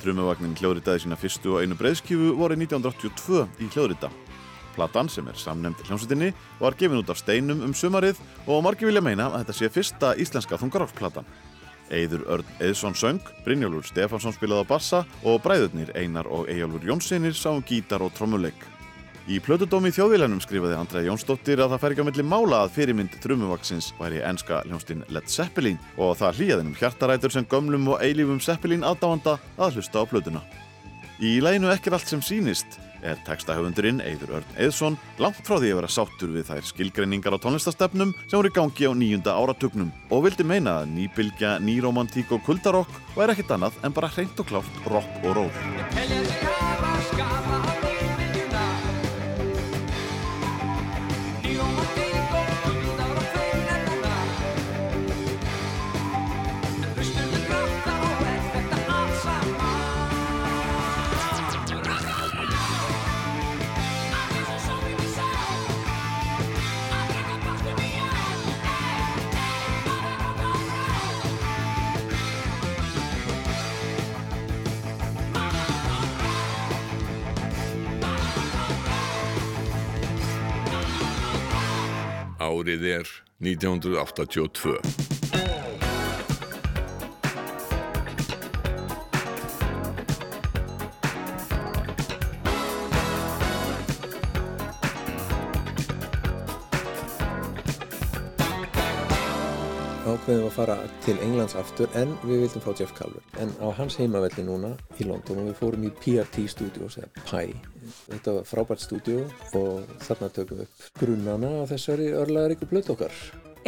Þrumuvagnin 0.00 0.56
hljóðritaði 0.62 1.04
sína 1.04 1.20
fyrstu 1.20 1.58
og 1.58 1.60
einu 1.60 1.76
breiðskífu 1.76 2.32
vorið 2.40 2.64
1982 2.70 3.44
í 3.60 3.68
hljóðrita. 3.76 4.14
Platan 4.78 5.10
sem 5.10 5.26
er 5.26 5.38
samnefnd 5.38 5.82
hljómsveitinni 5.88 6.30
var 6.60 6.76
gefin 6.78 7.00
út 7.00 7.10
af 7.10 7.18
steinum 7.18 7.64
um 7.66 7.74
sumarið 7.74 8.20
og 8.46 8.62
margir 8.62 8.86
vilja 8.86 9.02
meina 9.02 9.26
að 9.32 9.40
þetta 9.42 9.58
sé 9.58 9.70
fyrsta 9.74 10.14
íslenska 10.22 10.58
þungarálsplatan. 10.60 11.26
Eiður 11.90 12.26
Örn 12.28 12.56
Eðsson 12.62 12.94
söng, 12.94 13.22
Brynjólfur 13.46 13.86
Stefansson 13.88 14.34
spilaði 14.36 14.68
á 14.68 14.70
bassa 14.70 15.04
og 15.26 15.40
bræðurnir 15.42 15.90
Einar 15.96 16.28
og 16.30 16.50
Eyjálfur 16.52 16.84
Jónssonir 16.86 17.34
sáum 17.34 17.64
gítar 17.64 18.04
og 18.04 18.12
trommuleik. 18.14 18.60
Í 19.28 19.40
plötudómi 19.44 19.90
í 19.90 19.96
þjóðvílanum 19.96 20.40
skrifaði 20.40 20.76
Andrea 20.78 21.08
Jónsdóttir 21.08 21.60
að 21.60 21.74
það 21.74 21.82
fær 21.82 21.94
ekki 21.94 22.04
á 22.04 22.08
milli 22.08 22.24
mála 22.24 22.62
að 22.64 22.74
fyrirmynd 22.78 23.18
trumuvaksins 23.20 23.90
væri 23.98 24.22
enska 24.24 24.62
hljónstinn 24.68 25.04
Led 25.12 25.28
Zeppelin 25.28 25.80
og 25.98 26.14
það 26.20 26.38
hlýjaði 26.38 26.64
um 26.64 26.76
hjartarætur 26.78 27.34
sem 27.34 27.48
gömlum 27.50 27.90
og 27.92 28.04
eilífum 28.04 28.40
Zeppelin 28.40 28.86
aðdáanda 28.88 29.36
að 29.58 29.80
hlusta 29.80 30.00
á 30.00 30.08
plötuna. 30.08 30.44
Í 31.20 31.40
læginu 31.44 31.68
Ekkert 31.74 31.98
allt 31.98 32.08
sem 32.08 32.22
sýnist 32.24 32.78
er 33.02 33.18
textahöfundurinn 33.26 34.02
Eiður 34.04 34.38
Örn 34.38 34.56
Eðsson 34.60 34.98
langt 35.22 35.42
frá 35.46 35.56
því 35.58 35.72
að 35.72 35.78
vera 35.80 35.90
sáttur 35.92 36.32
við 36.34 36.48
þær 36.50 36.68
skilgreiningar 36.70 37.36
á 37.36 37.42
tónlistastefnum 37.44 38.14
sem 38.26 38.36
voru 38.38 38.52
gangi 38.54 38.88
á 38.88 38.92
nýjunda 38.92 39.36
áratugnum 39.38 39.90
og 40.10 40.24
vildi 40.26 40.46
meina 40.46 40.80
að 40.82 40.94
nýbylgja, 40.96 41.58
nýromantík 41.64 42.32
og 42.36 42.44
kuldarokk 42.46 42.92
væri 43.16 43.36
ekkert 43.36 43.54
annað 43.58 43.82
en 43.82 43.96
bara 43.96 44.12
hreint 44.14 44.42
og 44.42 44.46
klárt 44.50 44.74
rock 44.90 45.10
og 45.24 45.32
ról. 45.38 45.52
Árið 82.58 82.82
er 82.90 83.06
1982. 83.38 85.17
fara 100.58 100.78
til 101.04 101.18
Englands 101.22 101.54
aftur 101.58 101.90
en 101.98 102.16
við 102.24 102.42
vildum 102.42 102.62
fá 102.64 102.72
Jeff 102.74 102.94
Calver 102.98 103.22
en 103.38 103.52
á 103.62 103.70
hans 103.78 103.94
heimavelli 104.00 104.42
núna 104.42 104.72
í 104.98 105.06
London 105.06 105.42
og 105.44 105.50
við 105.52 105.58
fórum 105.60 105.84
í 105.86 105.90
PRT 106.00 106.48
Studios 106.50 106.96
eða 106.98 107.26
PI 107.28 107.52
þetta 108.08 108.34
var 108.40 108.48
frábært 108.48 108.82
stúdíu 108.82 109.20
og 109.58 109.92
þarna 110.02 110.30
tökum 110.34 110.58
við 110.58 110.64
upp 110.66 110.88
grunnana 110.98 111.52
á 111.62 111.64
þessari 111.70 112.08
örlaðaríku 112.10 112.66
blötu 112.70 112.96
okkar 112.96 113.14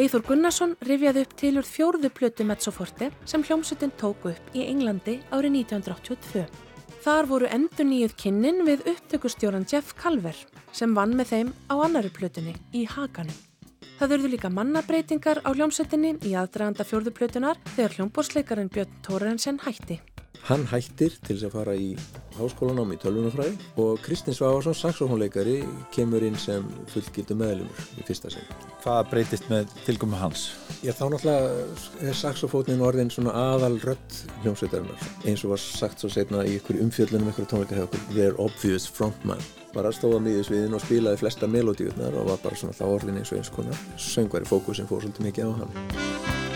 Eithor 0.00 0.24
Gunnarsson 0.26 0.74
rifjaði 0.88 1.22
upp 1.26 1.36
tilur 1.38 1.68
fjórðu 1.68 2.10
plötu 2.16 2.46
Mezzoforte 2.48 3.10
sem 3.28 3.44
hljómsutin 3.46 3.92
tóku 4.00 4.32
upp 4.32 4.54
í 4.56 4.64
Englandi 4.64 5.18
árið 5.34 5.60
1982. 5.60 6.46
Þar 7.04 7.28
voru 7.28 7.50
endur 7.50 7.88
nýjuð 7.90 8.16
kynnin 8.22 8.64
við 8.68 8.86
upptökustjóran 8.94 9.68
Jeff 9.68 9.92
Calver 10.00 10.40
sem 10.72 10.96
vann 10.96 11.14
með 11.18 11.34
þeim 11.34 11.54
á 11.68 11.74
annari 11.84 12.12
plötunni 12.16 12.56
í 12.72 12.86
Haganum. 12.88 13.49
Það 14.00 14.14
urðu 14.16 14.28
líka 14.32 14.48
mannabreitingar 14.48 15.42
á 15.44 15.52
hljómsutinni 15.52 16.14
í 16.24 16.30
aðdraganda 16.32 16.86
fjórðu 16.88 17.10
plötunar 17.18 17.58
þegar 17.74 17.98
hljómborsleikarinn 17.98 18.70
Björn 18.72 18.94
Tórensen 19.04 19.60
hætti. 19.60 19.98
Hann 20.46 20.64
hættir 20.70 21.18
til 21.20 21.36
þess 21.36 21.50
að 21.50 21.52
fara 21.58 21.74
í 21.76 21.90
háskólanám 22.38 22.94
í 22.94 22.98
tölvunafræði 23.02 23.68
og 23.84 24.00
Kristinn 24.00 24.38
Svavarsson, 24.38 24.78
saxofónleikari, 24.78 25.58
kemur 25.92 26.24
inn 26.24 26.40
sem 26.40 26.64
fullgildu 26.94 27.36
meðlumur 27.36 28.00
í 28.00 28.08
fyrsta 28.08 28.32
sinn. 28.32 28.48
Hvað 28.80 29.12
breytist 29.12 29.52
með 29.52 29.76
tilgömu 29.84 30.16
hans? 30.16 30.48
Já, 30.80 30.94
þá 30.96 31.04
náttúrulega 31.12 32.08
er 32.08 32.20
saxofónin 32.24 32.80
orðin 32.88 33.12
svona 33.12 33.36
aðal 33.52 33.74
rödd 33.84 34.20
hljómsveitarinnar. 34.46 35.08
Eins 35.28 35.44
og 35.44 35.58
var 35.58 35.66
sagt 35.68 36.00
svo 36.00 36.08
setna 36.08 36.48
í 36.48 36.56
ykkur 36.56 36.80
umfjöllunum 36.88 37.34
ykkur 37.34 37.52
tónleika 37.52 37.76
hjá 37.76 37.90
okkur, 37.90 38.06
Their 38.16 38.40
Obvious 38.40 38.88
Frontman. 38.88 39.44
Bara 39.70 39.92
stóða 39.94 40.18
miðið 40.24 40.46
sviðin 40.48 40.74
og 40.74 40.82
spilaði 40.82 41.20
flesta 41.20 41.46
melodíurnar 41.50 42.16
og 42.18 42.32
var 42.32 42.42
bara 42.42 42.58
svona 42.58 42.74
þá 42.74 42.84
orðin 42.90 43.20
eins 43.20 43.30
og 43.30 43.38
eins 43.38 43.52
konar 43.54 43.82
söngværi 43.94 44.50
fókusin 44.50 44.90
fór 44.90 45.04
svolítið 45.04 45.28
mikið 45.30 45.46
á 45.46 45.52
hann. 45.60 46.49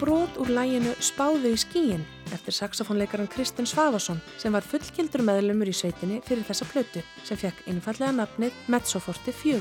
Brot 0.00 0.38
úr 0.40 0.48
læginu 0.56 0.94
Spáðu 1.04 1.52
í 1.52 1.58
skíin 1.60 2.04
eftir 2.32 2.54
saxofónleikaran 2.56 3.28
Kristinn 3.28 3.68
Svavason 3.68 4.20
sem 4.40 4.54
var 4.54 4.64
fullgildur 4.64 5.24
meðlumur 5.26 5.68
í 5.68 5.74
sveitinni 5.76 6.22
fyrir 6.24 6.46
þessa 6.48 6.68
plötu 6.70 7.02
sem 7.26 7.40
fekk 7.40 7.66
einfallega 7.68 8.14
nafnið 8.16 8.62
Mezzoforti 8.72 9.34
4. 9.42 9.60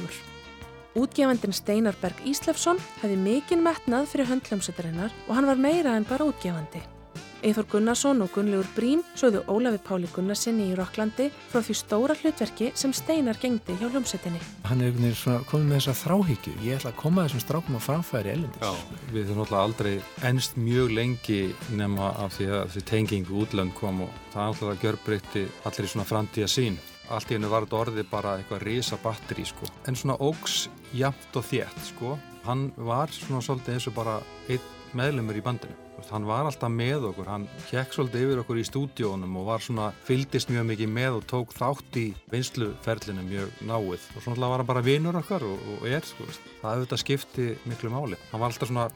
Útgefandin 0.99 1.55
Steinar 1.55 1.97
Berg 2.01 2.23
Íslefsson 2.27 2.79
hefði 3.01 3.19
mikinn 3.25 3.65
metnað 3.65 4.07
fyrir 4.13 4.31
höndljómsveitarinnar 4.31 5.11
og 5.27 5.35
hann 5.35 5.51
var 5.51 5.59
meira 5.59 5.97
en 5.99 6.07
bara 6.07 6.31
útgefandi. 6.31 6.98
Eithor 7.39 7.63
Gunnarsson 7.71 8.19
og 8.19 8.33
Gunnlaugur 8.35 8.67
Brím 8.75 9.01
sögðu 9.15 9.45
Ólafi 9.47 9.79
Páli 9.85 10.09
Gunnarsinni 10.11 10.65
í 10.73 10.75
Rokklandi 10.75 11.29
frá 11.51 11.61
því 11.63 11.75
stóra 11.79 12.15
hlutverki 12.19 12.73
sem 12.75 12.91
Steinar 12.95 13.39
gengdi 13.39 13.77
hjá 13.79 13.87
hljómsveitinni. 13.87 14.41
Hann 14.67 14.83
er 14.83 14.89
einhvern 14.89 15.05
veginn 15.05 15.17
svona 15.21 15.45
komið 15.47 15.69
með 15.69 15.79
þessa 15.79 15.95
þráhyggju. 16.01 16.53
Ég 16.65 16.81
ætla 16.81 16.91
að 16.91 16.99
koma 16.99 17.25
þessum 17.27 17.43
strákum 17.45 17.79
á 17.79 17.81
framfæri 17.85 18.33
elendis. 18.33 18.59
Já, 18.59 18.99
við 19.13 19.31
höfum 19.31 19.39
náttúrulega 19.39 19.63
aldrei 19.63 19.93
ennst 20.27 20.59
mjög 20.59 20.93
lengi 20.99 21.41
nema 21.79 22.11
af 22.19 22.35
því 22.35 22.51
að 22.51 22.63
þessi 22.67 22.87
tengingu 22.91 23.41
útlönd 23.45 23.75
kom 23.79 24.03
og 24.03 24.21
það 24.35 24.51
náttúrulega 24.51 24.83
gjörbreytti 24.83 25.47
allir 25.63 25.87
í 25.87 25.93
svona 25.95 26.09
framtíða 26.11 26.51
sín. 26.51 26.79
Allt 27.09 27.31
í 27.31 27.39
hennu 27.39 27.49
var 27.49 27.65
þetta 27.65 27.83
orðið 27.85 28.09
bara 28.11 28.37
eitthvað 28.37 28.65
risa 28.67 28.99
batteri 29.01 29.47
sko. 29.47 29.71
En 29.87 29.95
svona 29.95 30.19
ógs 30.19 30.65
jafnt 30.91 31.39
og 31.39 31.47
þétt 31.47 31.85
sko. 31.93 32.17
Hann 32.43 32.73
var 32.75 33.15
svona 33.15 33.41
svolítið 33.45 33.79
eins 33.79 33.87
og 33.87 33.95
bara 33.95 34.19
einn 34.51 34.73
meðlumur 34.93 35.39
í 35.39 35.45
bandinu. 35.45 35.88
Hann 36.09 36.25
var 36.27 36.47
alltaf 36.47 36.71
með 36.71 37.09
okkur, 37.11 37.27
hann 37.29 37.47
hekk 37.69 37.93
svolítið 37.95 38.23
yfir 38.25 38.41
okkur 38.43 38.59
í 38.61 38.65
stúdíónum 38.67 39.35
og 39.41 39.45
var 39.49 39.59
svona, 39.65 39.89
fylgdist 40.07 40.49
mjög 40.53 40.65
mikið 40.71 40.89
með 40.95 41.17
og 41.19 41.27
tók 41.29 41.53
þátt 41.57 41.99
í 41.99 42.05
vinsluferlinu 42.33 43.23
mjög 43.27 43.51
náið. 43.69 44.07
Og 44.15 44.23
svona 44.25 44.49
var 44.49 44.63
hann 44.63 44.69
bara 44.69 44.83
vinur 44.85 45.19
okkar 45.19 45.45
og, 45.47 45.59
og 45.75 45.85
er, 45.89 46.01
sko, 46.07 46.25
það 46.61 46.71
auðvitað 46.79 47.03
skipti 47.03 47.47
miklu 47.69 47.91
máli. 47.93 48.17
Hann 48.31 48.41
var 48.43 48.51
alltaf 48.53 48.71
svona 48.71 48.87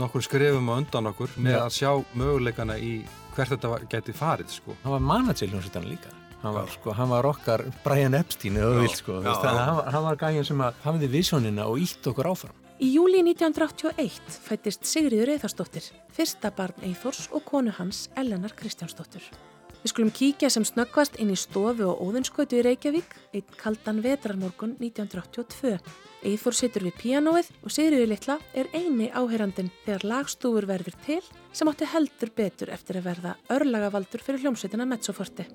nokkur 0.00 0.24
skrifum 0.24 0.70
á 0.70 0.74
undan 0.78 1.10
okkur 1.12 1.34
með 1.36 1.58
Já. 1.58 1.62
að 1.66 1.76
sjá 1.78 1.90
möguleikana 2.22 2.78
í 2.78 2.94
hvert 3.36 3.54
þetta 3.56 3.76
gæti 3.92 4.14
farið, 4.16 4.50
sko. 4.60 4.76
Hann 4.84 4.96
var 4.96 5.06
manager 5.12 5.48
hljómsveitan 5.52 5.88
líka. 5.88 6.10
Hann 6.42 6.56
var, 6.56 6.66
sko, 6.74 6.90
hann 6.98 7.08
var 7.12 7.24
okkar 7.28 7.62
Brian 7.84 8.16
Epstein 8.18 8.56
eða 8.58 8.80
vilt 8.82 8.96
sko. 8.98 9.20
já, 9.22 9.30
já. 9.30 9.52
hann, 9.54 9.76
var- 9.76 10.02
var 10.08 10.16
gæðin 10.18 10.44
sem 10.48 10.64
hafði 10.82 11.08
visjónina 11.12 11.68
og 11.70 11.78
ítt 11.78 12.02
okkur 12.10 12.26
áfram. 12.32 12.56
Í 12.82 12.88
júli 12.96 13.20
1981 13.22 14.40
fættist 14.42 14.88
Sigriður 14.90 15.30
Eithórsdóttir, 15.36 15.84
fyrsta 16.10 16.50
barn 16.50 16.82
Eithórs 16.82 17.28
og 17.30 17.44
konu 17.46 17.70
hans 17.76 18.08
Ellenar 18.18 18.56
Kristjánsdóttir. 18.58 19.22
Við 19.84 19.92
skulum 19.92 20.10
kíkja 20.10 20.48
sem 20.50 20.66
snöggvast 20.66 21.20
inn 21.22 21.30
í 21.30 21.36
stofu 21.38 21.86
og 21.92 22.00
óðinskötu 22.02 22.58
í 22.58 22.64
Reykjavík, 22.66 23.14
einn 23.38 23.54
kaldan 23.60 24.00
vetrarmorgun 24.02 24.74
1982. 24.80 25.76
Eithór 26.26 26.58
situr 26.58 26.88
við 26.88 26.98
píanóið 26.98 27.52
og 27.62 27.70
Sigriður 27.70 28.10
litla 28.16 28.38
er 28.50 28.70
eini 28.74 29.12
áheyrandin 29.14 29.70
þegar 29.84 30.08
lagstúfur 30.16 30.66
verður 30.66 30.98
til 31.06 31.20
sem 31.54 31.70
átti 31.70 31.86
heldur 31.94 32.34
betur 32.34 32.74
eftir 32.74 32.98
að 32.98 33.12
verða 33.12 33.36
örlagavaldur 33.60 34.26
fyrir 34.26 34.42
hljómsveitina 34.42 34.90
Mezzoforti. 34.90 35.46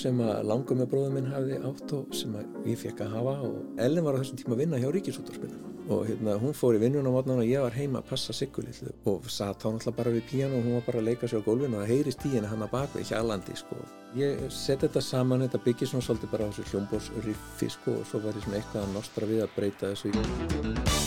Sem 0.00 0.20
að 0.24 0.42
langum 0.50 0.82
með 0.82 0.90
bróðum 0.92 1.16
minn 1.18 1.32
hafði 1.32 1.62
átt 1.68 1.96
og 1.96 2.12
sem 2.16 2.36
ég 2.66 2.78
fekk 2.80 3.06
að 3.06 3.16
hafa 3.16 3.38
og 3.48 3.80
Ellen 3.82 4.06
var 4.06 4.18
á 4.18 4.20
þessum 4.20 4.42
tíma 4.42 4.56
að 4.56 4.62
vinna 4.64 4.82
hjá 4.82 4.90
Ríkisúttarspinu 4.94 5.74
og 5.88 6.06
hérna, 6.08 6.34
hún 6.42 6.54
fór 6.56 6.74
í 6.74 6.80
vinnun 6.82 7.06
á 7.06 7.14
mótnan 7.14 7.38
og 7.42 7.46
ég 7.46 7.62
var 7.62 7.74
heima 7.76 8.00
að 8.00 8.08
passa 8.10 8.34
Sigurlillu 8.34 8.90
og 9.06 9.28
satt 9.30 9.62
þá 9.62 9.68
náttúrulega 9.70 9.98
bara 10.00 10.14
við 10.16 10.26
píano 10.30 10.58
og 10.58 10.66
hún 10.66 10.78
var 10.78 10.86
bara 10.88 11.02
að 11.02 11.08
leika 11.10 11.30
sér 11.30 11.44
á 11.44 11.46
gólfinu 11.46 11.78
og 11.78 11.84
það 11.84 11.92
heyrist 11.94 12.26
í 12.26 12.32
henni 12.34 12.50
hann 12.50 12.66
að 12.66 12.72
bakvið 12.74 13.12
hjalandi 13.12 13.58
sko. 13.62 13.78
Ég 14.18 14.46
seti 14.50 14.88
þetta 14.88 15.04
saman, 15.04 15.46
þetta 15.46 15.62
byggir 15.66 15.92
svona 15.92 16.08
svolítið 16.08 16.32
bara 16.34 16.48
á 16.48 16.50
þessu 16.50 16.70
hljómbórsriffi 16.72 17.74
sko 17.78 18.00
og 18.00 18.08
svo 18.10 18.24
var 18.26 18.34
ég 18.34 18.48
svona 18.48 18.62
eitthvað 18.62 18.88
að 18.88 18.96
nostra 18.98 19.30
við 19.30 19.44
að 19.46 19.54
breyta 19.60 19.92
þessu 19.94 20.10
í 20.10 21.05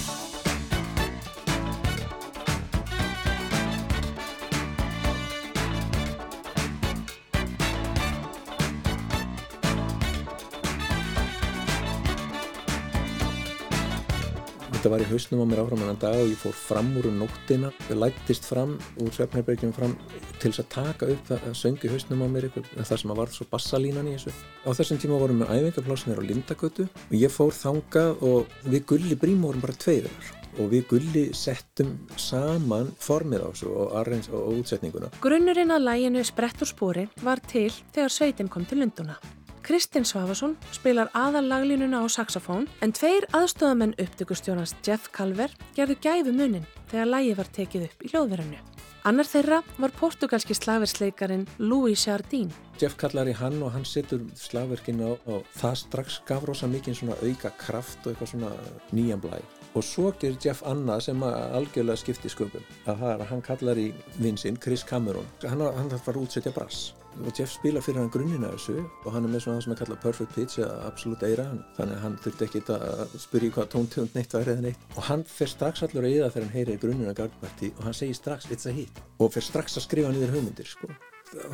var 14.99 15.07
í 15.07 15.13
hausnum 15.13 15.43
á 15.43 15.47
mér 15.47 15.59
áfram 15.61 15.83
annan 15.85 15.99
dag 15.99 16.17
og 16.19 16.27
ég 16.27 16.39
fór 16.39 16.55
fram 16.55 16.89
úr 16.99 17.05
um 17.07 17.19
nóttina. 17.21 17.69
Ég 17.87 17.99
lættist 17.99 18.43
fram 18.43 18.73
úr 18.99 19.13
svefnherbergjum 19.15 19.71
fram 19.75 19.93
til 20.41 20.51
þess 20.51 20.63
að 20.63 20.67
taka 20.73 21.07
upp 21.13 21.29
það 21.29 21.45
að 21.47 21.55
söngi 21.59 21.91
hausnum 21.93 22.23
á 22.25 22.27
mér 22.33 22.49
það 22.51 22.99
sem 22.99 23.13
að 23.13 23.21
varð 23.21 23.37
svo 23.37 23.47
bassalínan 23.53 24.09
í 24.11 24.17
þessu. 24.17 24.33
Á 24.67 24.69
þessum 24.75 24.99
tíma 24.99 25.21
vorum 25.21 25.39
við 25.45 25.53
æfingarplássinir 25.55 26.19
á 26.19 26.27
Lindagötu 26.27 26.89
og 26.89 27.15
ég 27.15 27.31
fór 27.31 27.55
þangað 27.55 28.27
og 28.27 28.59
við 28.67 28.85
Gulli 28.91 29.15
Brím 29.15 29.47
vorum 29.47 29.63
bara 29.63 29.79
tveirar 29.79 30.35
og 30.59 30.71
við 30.73 30.87
Gulli 30.91 31.25
settum 31.31 31.95
saman 32.19 32.91
formið 32.99 33.47
á 33.47 33.49
þessu 33.53 33.71
og, 33.71 33.97
arrange, 34.01 34.33
og, 34.35 34.59
útsetninguna. 34.59 35.13
Grunnurinn 35.23 35.71
að 35.71 35.85
læginu 35.87 36.27
Sprett 36.27 36.59
úr 36.59 36.75
spori 36.75 37.07
var 37.23 37.39
til 37.47 37.69
þegar 37.95 38.17
sveitin 38.19 38.51
kom 38.51 38.67
til 38.67 38.83
Lunduna. 38.83 39.21
Kristinn 39.69 40.01
Svavason 40.01 40.55
spilar 40.73 41.11
aðallaglínuna 41.13 41.99
á 42.01 42.05
saxofón 42.09 42.63
en 42.81 42.89
tveir 42.89 43.27
aðstofamenn 43.37 43.91
upptökustjónans 44.01 44.71
Jeff 44.81 45.11
Calver 45.13 45.51
gerðu 45.75 45.93
gæfu 46.01 46.31
munin 46.33 46.65
þegar 46.89 47.11
lægi 47.11 47.35
var 47.37 47.51
tekið 47.53 47.83
upp 47.85 48.01
í 48.01 48.09
hljóðverðinu. 48.09 48.63
Annar 49.05 49.29
þeirra 49.29 49.59
var 49.77 49.93
portugalski 49.99 50.57
slagversleikarin 50.57 51.45
Louis 51.61 52.01
Jardín. 52.01 52.49
Jeff 52.81 52.97
kallar 52.97 53.29
í 53.29 53.35
hann 53.37 53.61
og 53.61 53.69
hann 53.75 53.85
setur 53.85 54.23
slagverkin 54.33 55.03
á 55.05 55.13
og 55.13 55.45
það 55.53 55.77
strax 55.83 56.17
gaf 56.25 56.49
rosa 56.49 56.65
mikið 56.65 56.97
svona 57.03 57.19
auka 57.21 57.53
kraft 57.61 58.01
og 58.07 58.15
eitthvað 58.15 58.31
svona 58.33 58.53
nýjan 58.89 59.21
blæ. 59.21 59.37
Og 59.77 59.85
svo 59.85 60.09
gerir 60.17 60.41
Jeff 60.41 60.65
annað 60.65 61.11
sem 61.11 61.27
algjörlega 61.29 62.01
skipti 62.01 62.33
sköpum. 62.33 62.65
Að 62.87 63.03
það 63.03 63.13
er 63.13 63.21
að 63.21 63.29
hann 63.35 63.45
kallar 63.45 63.77
í 63.77 63.91
vinsinn 64.17 64.57
Chris 64.57 64.81
Cameron. 64.81 65.29
Hann, 65.45 65.61
hann 65.61 65.93
að 65.93 66.23
útsetja 66.23 66.55
brass. 66.57 66.95
Og 67.19 67.31
Jeff 67.35 67.51
spila 67.51 67.81
fyrir 67.83 67.99
hann 68.03 68.11
grunninn 68.13 68.45
af 68.47 68.55
þessu 68.55 68.77
og 68.79 69.11
hann 69.15 69.27
er 69.27 69.33
með 69.33 69.43
svona 69.43 69.59
það 69.59 69.65
sem 69.65 69.75
er 69.75 69.81
kallað 69.81 70.01
perfect 70.05 70.35
pitch 70.37 70.61
eða 70.61 70.77
absolutt 70.87 71.25
eira. 71.27 71.47
Þannig 71.77 71.97
að 71.97 72.03
hann 72.05 72.17
þurfti 72.23 72.47
ekki 72.47 72.63
að 72.77 73.17
spyrja 73.25 73.55
hvað 73.57 73.69
tóntegund 73.75 74.17
neitt 74.17 74.37
væri 74.37 74.55
eða 74.55 74.65
neitt. 74.69 74.87
Og 74.95 75.07
hann 75.09 75.27
fer 75.27 75.51
strax 75.51 75.85
allur 75.87 76.07
að 76.07 76.17
eða 76.21 76.31
þegar 76.33 76.47
hann 76.47 76.57
heyrir 76.57 76.81
grunninn 76.85 77.11
af 77.11 77.19
Gargparti 77.19 77.73
og 77.77 77.85
hann 77.89 77.97
segir 77.97 78.19
strax 78.21 78.51
it's 78.53 78.69
a 78.69 78.75
hit. 78.75 79.03
Og 79.19 79.33
fer 79.35 79.45
strax 79.45 79.79
að 79.79 79.89
skrifa 79.89 80.13
niður 80.15 80.37
hugmyndir 80.37 80.69
sko 80.69 80.93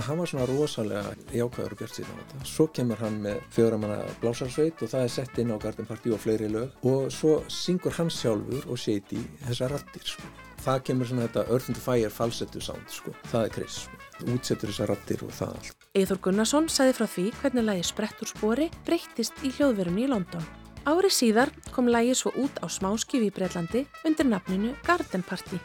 hann 0.08 0.18
var 0.18 0.30
svona 0.30 0.46
rosalega 0.48 1.14
jákvæður 1.36 1.76
og 1.76 1.80
bjart 1.82 1.98
síðan 1.98 2.16
á 2.16 2.20
þetta. 2.22 2.48
Svo 2.48 2.68
kemur 2.78 3.02
hann 3.02 3.20
með 3.26 3.42
fjóramanna 3.56 3.98
blásarsveit 4.22 4.84
og 4.84 4.92
það 4.94 5.08
er 5.08 5.14
sett 5.18 5.42
inn 5.42 5.52
á 5.52 5.58
Garden 5.60 5.90
Party 5.90 6.14
og 6.16 6.24
fleiri 6.24 6.50
lög 6.52 6.88
og 6.88 7.12
svo 7.12 7.38
syngur 7.52 7.96
hann 8.00 8.12
sjálfur 8.14 8.70
og 8.70 8.80
Shady 8.80 9.22
þessar 9.44 9.76
rattir 9.76 10.08
sko. 10.16 10.34
Það 10.66 10.84
kemur 10.90 11.12
svona 11.12 11.28
þetta 11.28 11.48
Earth 11.52 11.72
and 11.74 11.82
Fire 11.88 12.10
falsettu 12.10 12.64
sound 12.64 12.88
sko. 12.90 13.16
Það 13.32 13.50
er 13.50 13.56
Chris 13.60 13.82
sko. 13.86 14.05
Útsettur 14.24 14.72
þessar 14.72 14.94
rattir 14.94 15.24
og 15.26 15.34
það 15.36 15.56
allt. 15.58 15.88
Eithor 15.96 16.22
Gunnarsson 16.24 16.70
sagði 16.72 16.98
frá 16.98 17.08
því 17.12 17.26
hvernig 17.42 17.68
lægi 17.70 17.88
Sprett 17.90 18.22
úr 18.24 18.32
spori 18.32 18.70
breyttist 18.88 19.44
í 19.44 19.52
hljóðverðinu 19.58 20.06
í 20.06 20.12
London. 20.12 20.46
Ári 20.86 21.10
síðar 21.10 21.50
kom 21.74 21.90
lægi 21.90 22.14
svo 22.20 22.32
út 22.38 22.62
á 22.62 22.70
smáskjöfi 22.70 23.32
í 23.32 23.34
Breitlandi 23.34 23.86
undir 24.06 24.30
nafninu 24.30 24.76
Garden 24.86 25.26
Party. 25.26 25.60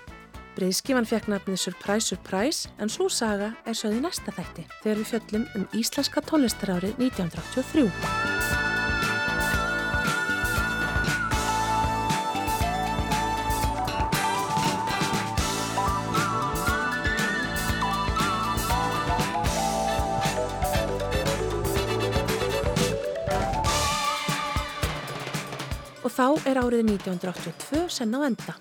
Breiðskifan 0.56 1.06
fekk 1.06 1.28
nafnið 1.30 1.60
Surprise 1.62 2.10
Surprise 2.10 2.72
en 2.80 2.90
svo 2.90 3.08
saga 3.12 3.52
er 3.68 3.78
sögði 3.78 4.02
næsta 4.06 4.34
þætti 4.34 4.66
þegar 4.82 5.02
við 5.02 5.10
fjöllum 5.14 5.48
um 5.54 5.70
Íslenska 5.76 6.24
tónlistarárið 6.26 6.96
1983. 6.98 8.39
er 26.50 26.58
árið 26.58 26.88
1982 26.96 27.86
senn 27.94 28.16
á 28.16 28.20
enda. 28.26 28.54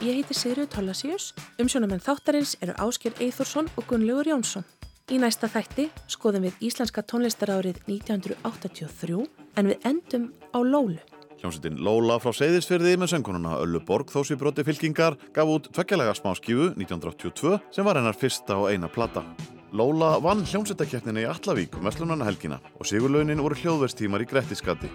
Ég 0.00 0.18
heiti 0.18 0.34
Sigriður 0.36 0.70
Tollasíus, 0.72 1.32
umsjónamenn 1.60 2.02
þáttarins 2.02 2.54
eru 2.64 2.72
Ásker 2.80 3.14
Eithórsson 3.20 3.68
og 3.76 3.86
Gunnlaugur 3.90 4.30
Jónsson. 4.30 4.64
Í 5.12 5.18
næsta 5.20 5.50
þætti 5.52 5.90
skoðum 6.08 6.46
við 6.48 6.62
Íslenska 6.64 7.04
tónlistarárið 7.04 7.82
1983 7.84 9.26
en 9.60 9.68
við 9.68 9.88
endum 9.90 10.30
á 10.56 10.58
Lólu. 10.64 11.00
Hljómsveitin 11.42 11.82
Lóla 11.84 12.16
frá 12.22 12.32
Seyðisfyrði 12.32 12.94
með 12.96 13.12
söngkonuna 13.12 13.58
Öllu 13.60 13.82
Borg 13.84 14.08
þósi 14.14 14.38
broti 14.40 14.64
fylkingar 14.64 15.18
gaf 15.36 15.50
út 15.56 15.68
tveggjalega 15.76 16.16
smáskífu 16.16 16.70
1982 16.78 17.58
sem 17.74 17.84
var 17.84 18.00
hennar 18.00 18.16
fyrsta 18.16 18.56
og 18.62 18.72
eina 18.72 18.88
plata. 18.88 19.26
Lóla 19.74 20.20
vann 20.22 20.44
hljómsveitakeppnina 20.46 21.24
í 21.24 21.26
Allavík 21.26 21.74
um 21.74 21.88
Vestlunarna 21.88 22.28
helgina 22.28 22.60
og 22.78 22.86
sigurlaunin 22.86 23.42
voru 23.42 23.58
hljóðverstímar 23.58 24.22
í 24.22 24.28
Grettiskatti. 24.30 24.86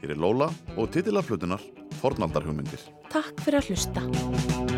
Hér 0.00 0.16
er 0.16 0.22
Lóla 0.24 0.48
og 0.72 0.88
titila 0.94 1.20
flutunar 1.20 1.60
Fornaldarhugmyndir. 2.00 2.88
Takk 3.12 3.44
fyrir 3.44 3.60
að 3.60 3.74
hlusta. 3.74 4.71